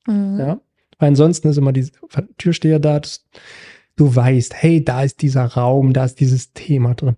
Mhm. 0.07 0.39
Ja? 0.39 0.61
Weil 0.99 1.09
ansonsten 1.09 1.49
ist 1.49 1.59
immer 1.59 1.73
dieser 1.73 1.93
Türsteher 2.39 2.79
da, 2.79 3.01
du 3.97 4.15
weißt, 4.15 4.55
hey, 4.55 4.85
da 4.85 5.03
ist 5.03 5.21
dieser 5.21 5.45
Raum, 5.45 5.93
da 5.93 6.05
ist 6.05 6.21
dieses 6.21 6.53
Thema 6.53 6.95
drin. 6.95 7.17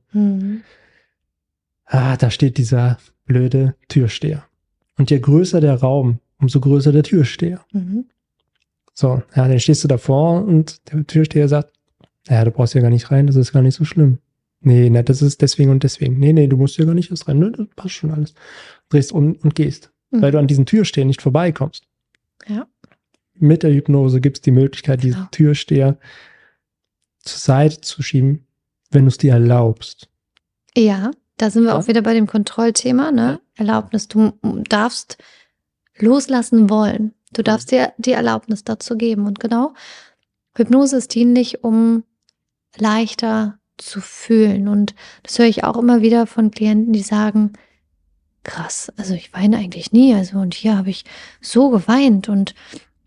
Ah, 1.86 2.16
da 2.16 2.30
steht 2.30 2.58
dieser 2.58 2.98
blöde 3.24 3.74
Türsteher. 3.88 4.44
Und 4.98 5.10
je 5.10 5.18
größer 5.20 5.60
der 5.60 5.74
Raum, 5.74 6.18
umso 6.38 6.60
größer 6.60 6.92
der 6.92 7.02
Türsteher. 7.02 7.64
Mhm. 7.72 8.06
So, 8.92 9.22
ja, 9.34 9.46
dann 9.48 9.60
stehst 9.60 9.84
du 9.84 9.88
davor 9.88 10.42
und 10.44 10.80
der 10.90 11.06
Türsteher 11.06 11.48
sagt, 11.48 11.72
ja, 12.28 12.44
du 12.44 12.50
brauchst 12.50 12.74
ja 12.74 12.80
gar 12.80 12.90
nicht 12.90 13.10
rein, 13.10 13.26
das 13.26 13.36
ist 13.36 13.52
gar 13.52 13.62
nicht 13.62 13.74
so 13.74 13.84
schlimm. 13.84 14.18
Nee, 14.60 14.88
na, 14.90 15.02
das 15.02 15.22
ist 15.22 15.42
deswegen 15.42 15.70
und 15.70 15.82
deswegen. 15.84 16.18
Nee, 16.18 16.32
nee, 16.32 16.46
du 16.48 16.56
musst 16.56 16.76
ja 16.78 16.84
gar 16.86 16.94
nicht 16.94 17.10
erst 17.10 17.28
rein, 17.28 17.38
ne, 17.38 17.52
das 17.52 17.66
passt 17.76 17.94
schon 17.94 18.10
alles. 18.10 18.34
Drehst 18.88 19.12
um 19.12 19.34
und 19.36 19.54
gehst, 19.54 19.92
Mhm. 20.10 20.22
weil 20.22 20.32
du 20.32 20.38
an 20.38 20.46
diesen 20.46 20.66
Türsteher 20.66 21.04
nicht 21.04 21.22
vorbeikommst. 21.22 21.84
Ja. 22.48 22.66
Mit 23.34 23.62
der 23.62 23.72
Hypnose 23.72 24.20
gibt 24.20 24.38
es 24.38 24.40
die 24.40 24.50
Möglichkeit, 24.50 25.02
diesen 25.02 25.18
Genau. 25.18 25.28
Türsteher 25.30 25.98
zur 27.20 27.38
Seite 27.38 27.80
zu 27.82 28.02
schieben, 28.02 28.46
wenn 28.90 29.02
du 29.04 29.08
es 29.08 29.18
dir 29.18 29.32
erlaubst. 29.34 30.08
Ja, 30.76 31.10
da 31.38 31.50
sind 31.50 31.62
wir 31.64 31.70
Ja. 31.70 31.78
auch 31.78 31.86
wieder 31.88 32.02
bei 32.02 32.14
dem 32.14 32.26
Kontrollthema, 32.26 33.12
ne? 33.12 33.40
Erlaubnis. 33.56 34.08
Du 34.08 34.32
darfst 34.68 35.18
loslassen 35.98 36.70
wollen. 36.70 37.14
Du 37.32 37.42
darfst 37.42 37.70
dir 37.70 37.92
die 37.98 38.12
Erlaubnis 38.12 38.64
dazu 38.64 38.96
geben. 38.96 39.26
Und 39.26 39.40
genau, 39.40 39.74
Hypnose 40.56 40.96
ist 40.96 41.14
dienlich, 41.14 41.64
um 41.64 42.04
leichter 42.76 43.58
zu 43.78 44.00
fühlen. 44.00 44.68
Und 44.68 44.94
das 45.22 45.38
höre 45.38 45.46
ich 45.46 45.64
auch 45.64 45.76
immer 45.76 46.00
wieder 46.02 46.26
von 46.26 46.50
Klienten, 46.50 46.92
die 46.92 47.02
sagen, 47.02 47.52
krass, 48.44 48.92
also 48.96 49.14
ich 49.14 49.32
weine 49.34 49.58
eigentlich 49.58 49.92
nie. 49.92 50.14
Also 50.14 50.38
und 50.38 50.54
hier 50.54 50.76
habe 50.78 50.90
ich 50.90 51.04
so 51.40 51.70
geweint 51.70 52.28
und 52.28 52.54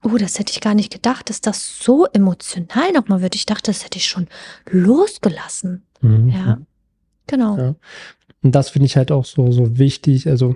oh, 0.04 0.18
das 0.18 0.38
hätte 0.38 0.52
ich 0.52 0.62
gar 0.62 0.76
nicht 0.76 0.92
gedacht, 0.92 1.30
dass 1.30 1.42
das 1.42 1.80
so 1.80 2.06
emotional 2.06 2.92
nochmal 2.92 3.22
wird. 3.22 3.36
Ich 3.36 3.46
dachte, 3.46 3.72
das 3.72 3.84
hätte 3.84 3.98
ich 3.98 4.06
schon 4.08 4.28
losgelassen. 4.70 5.86
Mhm. 6.02 6.30
Ja, 6.30 6.58
genau. 7.28 7.58
Ja. 7.58 7.76
Und 8.42 8.56
das 8.56 8.70
finde 8.70 8.86
ich 8.86 8.98
halt 8.98 9.12
auch 9.12 9.26
so, 9.26 9.52
so 9.52 9.78
wichtig. 9.78 10.28
Also, 10.28 10.56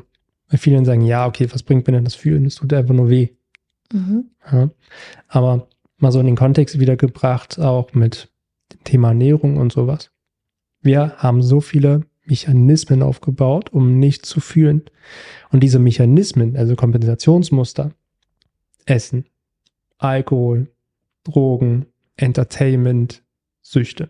weil 0.50 0.60
viele 0.60 0.84
sagen, 0.86 1.02
ja, 1.02 1.28
okay, 1.28 1.48
was 1.52 1.64
bringt 1.64 1.88
mir 1.88 1.94
denn 1.94 2.06
das 2.06 2.16
Fühlen? 2.16 2.46
Es 2.46 2.56
tut 2.56 2.74
einfach 2.74 2.94
nur 2.94 3.10
weh. 3.10 3.30
Mhm. 3.92 4.26
Ja. 4.52 4.70
Aber 5.28 5.68
mal 5.98 6.12
so 6.12 6.20
in 6.20 6.26
den 6.26 6.36
Kontext 6.36 6.80
wiedergebracht, 6.80 7.60
auch 7.60 7.94
mit 7.94 8.30
dem 8.72 8.84
Thema 8.84 9.10
Ernährung 9.10 9.58
und 9.58 9.72
sowas. 9.72 10.12
Wir 10.82 11.14
haben 11.18 11.42
so 11.42 11.62
viele 11.62 12.06
Mechanismen 12.26 13.02
aufgebaut, 13.02 13.72
um 13.72 14.00
nicht 14.00 14.26
zu 14.26 14.40
fühlen. 14.40 14.84
Und 15.52 15.62
diese 15.62 15.80
Mechanismen, 15.80 16.56
also 16.56 16.76
Kompensationsmuster, 16.76 17.92
Essen, 18.86 19.26
Alkohol, 19.98 20.68
Drogen, 21.24 21.86
Entertainment, 22.18 23.24
Süchte. 23.62 24.10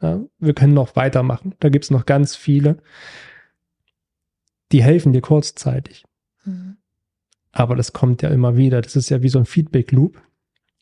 Ja, 0.00 0.20
wir 0.38 0.54
können 0.54 0.74
noch 0.74 0.96
weitermachen. 0.96 1.54
Da 1.60 1.68
gibt 1.68 1.84
es 1.84 1.90
noch 1.90 2.06
ganz 2.06 2.36
viele. 2.36 2.82
Die 4.72 4.82
helfen 4.82 5.12
dir 5.12 5.20
kurzzeitig. 5.20 6.04
Mhm. 6.44 6.76
Aber 7.52 7.76
das 7.76 7.92
kommt 7.92 8.22
ja 8.22 8.30
immer 8.30 8.56
wieder. 8.56 8.80
Das 8.80 8.96
ist 8.96 9.10
ja 9.10 9.22
wie 9.22 9.28
so 9.28 9.38
ein 9.38 9.46
Feedback-Loop. 9.46 10.20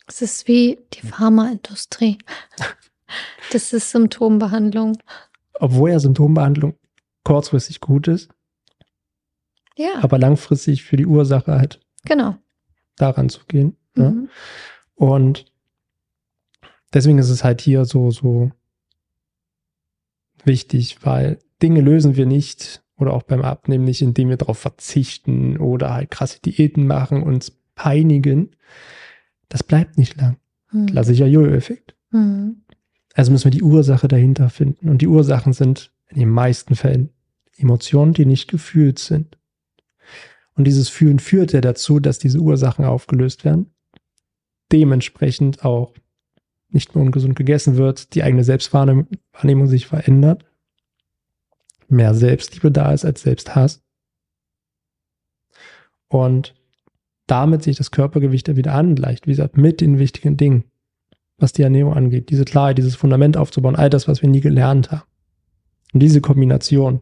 Es 0.06 0.22
ist 0.22 0.46
wie 0.46 0.78
die 0.94 1.06
Pharmaindustrie. 1.06 2.18
das 3.52 3.72
ist 3.72 3.90
Symptombehandlung 3.90 4.98
obwohl 5.60 5.90
ja 5.90 5.98
Symptombehandlung 5.98 6.74
kurzfristig 7.24 7.80
gut 7.80 8.08
ist. 8.08 8.30
Ja. 9.76 10.02
Aber 10.02 10.18
langfristig 10.18 10.84
für 10.84 10.96
die 10.96 11.06
Ursache 11.06 11.52
halt. 11.52 11.80
Genau. 12.04 12.36
Daran 12.96 13.28
zu 13.28 13.40
gehen. 13.46 13.76
Mhm. 13.94 14.02
Ja. 14.02 14.12
Und 15.06 15.52
deswegen 16.92 17.18
ist 17.18 17.30
es 17.30 17.44
halt 17.44 17.60
hier 17.60 17.84
so, 17.84 18.10
so 18.10 18.50
wichtig, 20.46 20.98
weil 21.02 21.38
Dinge 21.62 21.80
lösen 21.80 22.16
wir 22.16 22.26
nicht 22.26 22.82
oder 22.96 23.12
auch 23.14 23.22
beim 23.22 23.42
Abnehmen 23.42 23.84
nicht, 23.84 24.02
indem 24.02 24.28
wir 24.28 24.36
darauf 24.36 24.58
verzichten 24.58 25.56
oder 25.56 25.94
halt 25.94 26.10
krasse 26.10 26.40
Diäten 26.40 26.86
machen, 26.86 27.22
uns 27.22 27.52
peinigen. 27.74 28.50
Das 29.48 29.62
bleibt 29.62 29.98
nicht 29.98 30.16
lang. 30.20 30.36
Mhm. 30.72 30.86
Klassischer 30.86 31.26
Jojo-Effekt. 31.26 31.94
Mhm. 32.10 32.62
Also 33.14 33.32
müssen 33.32 33.44
wir 33.44 33.50
die 33.50 33.62
Ursache 33.62 34.08
dahinter 34.08 34.50
finden. 34.50 34.88
Und 34.88 35.02
die 35.02 35.08
Ursachen 35.08 35.52
sind 35.52 35.92
in 36.08 36.20
den 36.20 36.30
meisten 36.30 36.74
Fällen 36.74 37.10
Emotionen, 37.56 38.12
die 38.12 38.26
nicht 38.26 38.48
gefühlt 38.48 38.98
sind. 38.98 39.36
Und 40.54 40.64
dieses 40.64 40.88
Fühlen 40.88 41.18
führt 41.18 41.52
ja 41.52 41.60
dazu, 41.60 42.00
dass 42.00 42.18
diese 42.18 42.38
Ursachen 42.38 42.84
aufgelöst 42.84 43.44
werden. 43.44 43.72
Dementsprechend 44.72 45.64
auch 45.64 45.94
nicht 46.70 46.94
mehr 46.94 47.04
ungesund 47.04 47.36
gegessen 47.36 47.76
wird, 47.76 48.14
die 48.14 48.22
eigene 48.22 48.44
Selbstwahrnehmung 48.44 49.66
sich 49.66 49.86
verändert, 49.86 50.44
mehr 51.88 52.14
Selbstliebe 52.14 52.70
da 52.70 52.92
ist 52.92 53.04
als 53.04 53.22
Selbsthass. 53.22 53.82
Und 56.08 56.54
damit 57.26 57.62
sich 57.62 57.76
das 57.76 57.90
Körpergewicht 57.90 58.54
wieder 58.56 58.74
angleicht, 58.74 59.26
wie 59.26 59.32
gesagt, 59.32 59.56
mit 59.56 59.80
den 59.80 59.98
wichtigen 59.98 60.36
Dingen 60.36 60.64
was 61.38 61.52
die 61.52 61.62
Ernährung 61.62 61.94
angeht, 61.94 62.30
diese 62.30 62.44
Klarheit, 62.44 62.78
dieses 62.78 62.96
Fundament 62.96 63.36
aufzubauen, 63.36 63.76
all 63.76 63.90
das, 63.90 64.08
was 64.08 64.22
wir 64.22 64.28
nie 64.28 64.40
gelernt 64.40 64.90
haben. 64.90 65.06
Und 65.94 66.00
diese 66.00 66.20
Kombination, 66.20 67.00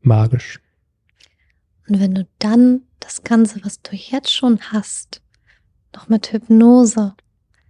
magisch. 0.00 0.60
Und 1.88 2.00
wenn 2.00 2.14
du 2.14 2.26
dann 2.38 2.82
das 3.00 3.24
Ganze, 3.24 3.62
was 3.64 3.82
du 3.82 3.94
jetzt 3.94 4.32
schon 4.32 4.60
hast, 4.60 5.20
noch 5.94 6.08
mit 6.08 6.32
Hypnose. 6.32 7.14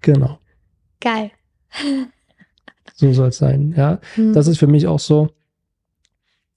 Genau. 0.00 0.38
Geil. 1.00 1.30
So 2.94 3.12
soll 3.12 3.28
es 3.28 3.38
sein, 3.38 3.74
ja. 3.76 4.00
Hm. 4.14 4.32
Das 4.32 4.46
ist 4.46 4.58
für 4.58 4.66
mich 4.66 4.86
auch 4.86 4.98
so, 4.98 5.30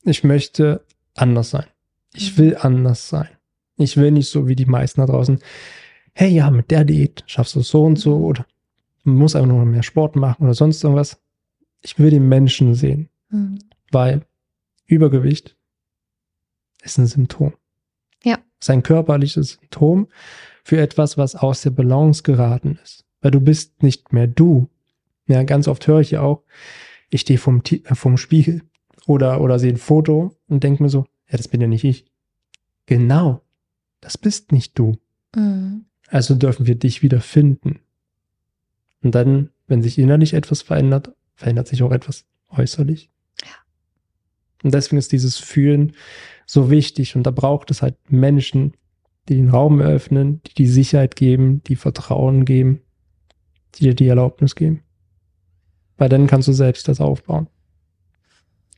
ich 0.03 0.23
möchte 0.23 0.83
anders 1.15 1.51
sein. 1.51 1.65
Ich 2.13 2.31
hm. 2.31 2.37
will 2.37 2.57
anders 2.59 3.09
sein. 3.09 3.29
Ich 3.77 3.97
will 3.97 4.11
nicht 4.11 4.29
so 4.29 4.47
wie 4.47 4.55
die 4.55 4.65
meisten 4.65 5.01
da 5.01 5.07
draußen 5.07 5.39
hey, 6.13 6.29
ja, 6.29 6.49
mit 6.51 6.71
der 6.71 6.83
Diät 6.83 7.23
schaffst 7.27 7.55
du 7.55 7.61
so 7.61 7.83
und 7.83 7.97
so 7.97 8.17
mhm. 8.17 8.25
oder 8.25 8.45
man 9.03 9.15
muss 9.15 9.35
einfach 9.35 9.49
nur 9.49 9.65
mehr 9.65 9.83
Sport 9.83 10.15
machen 10.15 10.43
oder 10.43 10.53
sonst 10.53 10.83
irgendwas. 10.83 11.19
Ich 11.81 11.97
will 11.97 12.11
den 12.11 12.27
Menschen 12.27 12.75
sehen, 12.75 13.09
mhm. 13.29 13.59
weil 13.91 14.25
Übergewicht 14.85 15.55
ist 16.83 16.97
ein 16.97 17.07
Symptom. 17.07 17.53
Ja. 18.23 18.37
Sein 18.59 18.83
körperliches 18.83 19.53
Symptom 19.53 20.07
für 20.63 20.79
etwas, 20.79 21.17
was 21.17 21.35
aus 21.35 21.61
der 21.61 21.71
Balance 21.71 22.21
geraten 22.21 22.79
ist. 22.83 23.05
Weil 23.21 23.31
du 23.31 23.39
bist 23.39 23.83
nicht 23.83 24.13
mehr 24.13 24.27
du. 24.27 24.69
Ja, 25.27 25.43
ganz 25.43 25.67
oft 25.67 25.87
höre 25.87 26.01
ich 26.01 26.11
ja 26.11 26.21
auch, 26.21 26.43
ich 27.09 27.21
stehe 27.21 27.39
vom, 27.39 27.61
äh, 27.69 27.95
vom 27.95 28.17
Spiegel 28.17 28.63
oder, 29.05 29.41
oder 29.41 29.59
sehe 29.59 29.71
ein 29.71 29.77
Foto 29.77 30.35
und 30.47 30.63
denke 30.63 30.83
mir 30.83 30.89
so, 30.89 31.05
ja, 31.29 31.37
das 31.37 31.47
bin 31.47 31.61
ja 31.61 31.67
nicht 31.67 31.83
ich. 31.83 32.05
Genau, 32.85 33.41
das 34.01 34.17
bist 34.17 34.51
nicht 34.51 34.77
du. 34.77 34.97
Mhm. 35.35 35.85
Also 36.07 36.35
dürfen 36.35 36.67
wir 36.67 36.75
dich 36.75 37.03
wieder 37.03 37.21
finden. 37.21 37.79
Und 39.01 39.15
dann, 39.15 39.49
wenn 39.67 39.81
sich 39.81 39.97
innerlich 39.97 40.33
etwas 40.33 40.61
verändert, 40.61 41.13
verändert 41.35 41.67
sich 41.67 41.83
auch 41.83 41.91
etwas 41.91 42.25
äußerlich. 42.49 43.09
Ja. 43.41 43.55
Und 44.63 44.73
deswegen 44.73 44.97
ist 44.97 45.11
dieses 45.11 45.37
Fühlen 45.37 45.93
so 46.45 46.69
wichtig. 46.69 47.15
Und 47.15 47.23
da 47.23 47.31
braucht 47.31 47.71
es 47.71 47.81
halt 47.81 47.95
Menschen, 48.09 48.73
die 49.29 49.35
den 49.35 49.49
Raum 49.49 49.79
eröffnen, 49.79 50.41
die 50.47 50.53
die 50.53 50.67
Sicherheit 50.67 51.15
geben, 51.15 51.63
die 51.63 51.75
Vertrauen 51.75 52.45
geben, 52.45 52.81
dir 53.75 53.93
die 53.93 54.07
Erlaubnis 54.07 54.55
geben. 54.55 54.83
Weil 55.97 56.09
dann 56.09 56.27
kannst 56.27 56.47
du 56.47 56.53
selbst 56.53 56.87
das 56.87 56.99
aufbauen. 56.99 57.47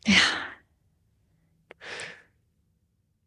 Ja. 0.05 0.15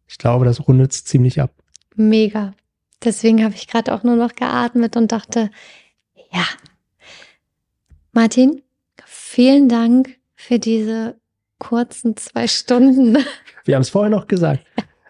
Ich 0.06 0.18
glaube, 0.18 0.44
das 0.44 0.66
rundet 0.66 0.92
es 0.92 1.04
ziemlich 1.04 1.40
ab. 1.40 1.52
Mega. 1.94 2.54
Deswegen 3.04 3.44
habe 3.44 3.54
ich 3.54 3.68
gerade 3.68 3.92
auch 3.94 4.02
nur 4.02 4.16
noch 4.16 4.34
geatmet 4.34 4.96
und 4.96 5.12
dachte, 5.12 5.50
ja, 6.32 6.44
Martin, 8.12 8.62
vielen 9.04 9.68
Dank 9.68 10.16
für 10.34 10.58
diese 10.58 11.20
kurzen 11.58 12.16
zwei 12.16 12.48
Stunden. 12.48 13.18
Wir 13.64 13.74
haben 13.74 13.82
es 13.82 13.90
vorher 13.90 14.10
noch 14.10 14.26
gesagt. 14.26 14.64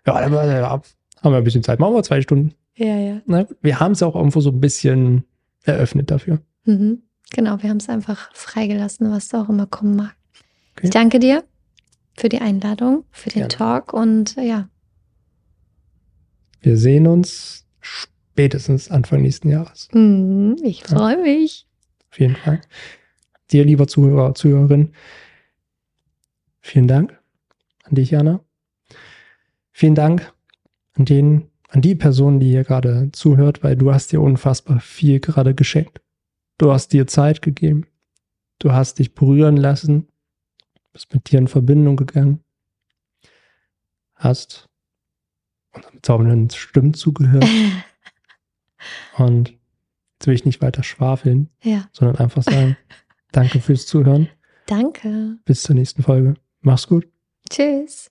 Ja, 0.07 0.21
haben 0.21 0.33
wir 0.33 1.39
ein 1.39 1.45
bisschen 1.45 1.63
Zeit. 1.63 1.81
Machen 1.81 1.95
wir 1.95 2.03
zwei 2.05 2.23
Stunden. 2.23 2.55
Ja, 2.75 2.97
ja. 2.97 3.21
Na, 3.27 3.47
wir 3.61 3.81
haben 3.81 3.93
es 3.93 4.03
auch 4.03 4.15
irgendwo 4.15 4.41
so 4.41 4.51
ein 4.51 4.61
bisschen 4.61 5.25
eröffnet 5.67 6.11
dafür. 6.11 6.41
Mhm. 6.65 7.03
Genau, 7.33 7.63
wir 7.63 7.71
haben 7.71 7.79
es 7.79 7.89
einfach 7.89 8.35
freigelassen, 8.35 9.11
was 9.11 9.29
da 9.29 9.43
auch 9.43 9.49
immer 9.49 9.67
kommen 9.67 9.97
mag. 9.97 10.17
Okay. 10.73 10.87
Ich 10.87 10.91
danke 10.91 11.19
dir 11.19 11.45
für 12.17 12.29
die 12.29 12.41
Einladung, 12.41 13.05
für 13.11 13.31
den 13.31 13.41
Gerne. 13.41 13.55
Talk 13.55 13.93
und 13.93 14.37
ja. 14.37 14.69
Wir 16.61 16.77
sehen 16.77 17.07
uns 17.07 17.67
spätestens 17.81 18.91
Anfang 18.91 19.23
nächsten 19.23 19.49
Jahres. 19.49 19.89
Mhm, 19.93 20.57
ich 20.63 20.85
freue 20.85 21.17
ja. 21.17 21.23
mich. 21.23 21.67
Auf 22.11 22.21
jeden 22.21 22.37
Fall. 22.37 22.61
Dir, 23.51 23.65
lieber 23.65 23.87
Zuhörer, 23.87 24.35
Zuhörerin, 24.35 24.93
vielen 26.61 26.89
Dank 26.89 27.19
an 27.85 27.95
dich, 27.95 28.11
Jana. 28.11 28.41
Vielen 29.73 29.95
Dank 29.95 30.33
an 30.95 31.05
den, 31.05 31.51
an 31.77 31.83
die 31.83 31.95
Person, 31.95 32.41
die 32.41 32.49
hier 32.49 32.65
gerade 32.65 33.11
zuhört, 33.13 33.63
weil 33.63 33.77
du 33.77 33.93
hast 33.93 34.11
dir 34.11 34.23
unfassbar 34.23 34.81
viel 34.81 35.21
gerade 35.21 35.55
geschenkt. 35.55 36.01
Du 36.57 36.73
hast 36.73 36.95
dir 36.95 37.07
Zeit 37.07 37.43
gegeben. 37.43 37.87
Du 38.59 38.73
hast 38.73 38.99
dich 38.99 39.15
berühren 39.15 39.59
lassen. 39.59 40.09
Bist 40.95 41.13
mit 41.13 41.31
dir 41.31 41.39
in 41.39 41.49
Verbindung 41.49 41.97
gegangen. 41.97 42.41
Hast 44.15 44.71
unseren 45.73 45.93
bezaubernden 45.97 46.49
Stimmen 46.49 46.95
zugehört. 46.95 47.45
Und 49.19 49.51
jetzt 49.51 50.27
will 50.27 50.35
ich 50.35 50.47
nicht 50.47 50.63
weiter 50.63 50.83
schwafeln, 50.83 51.51
ja. 51.63 51.91
sondern 51.93 52.17
einfach 52.17 52.43
sagen, 52.43 52.79
danke 53.33 53.61
fürs 53.61 53.87
Zuhören. 53.87 54.31
Danke. 54.65 55.37
Bis 55.45 55.63
zur 55.63 55.75
nächsten 55.75 56.03
Folge. 56.03 56.37
Mach's 56.63 56.89
gut. 56.89 57.07
Tschüss. 57.51 58.11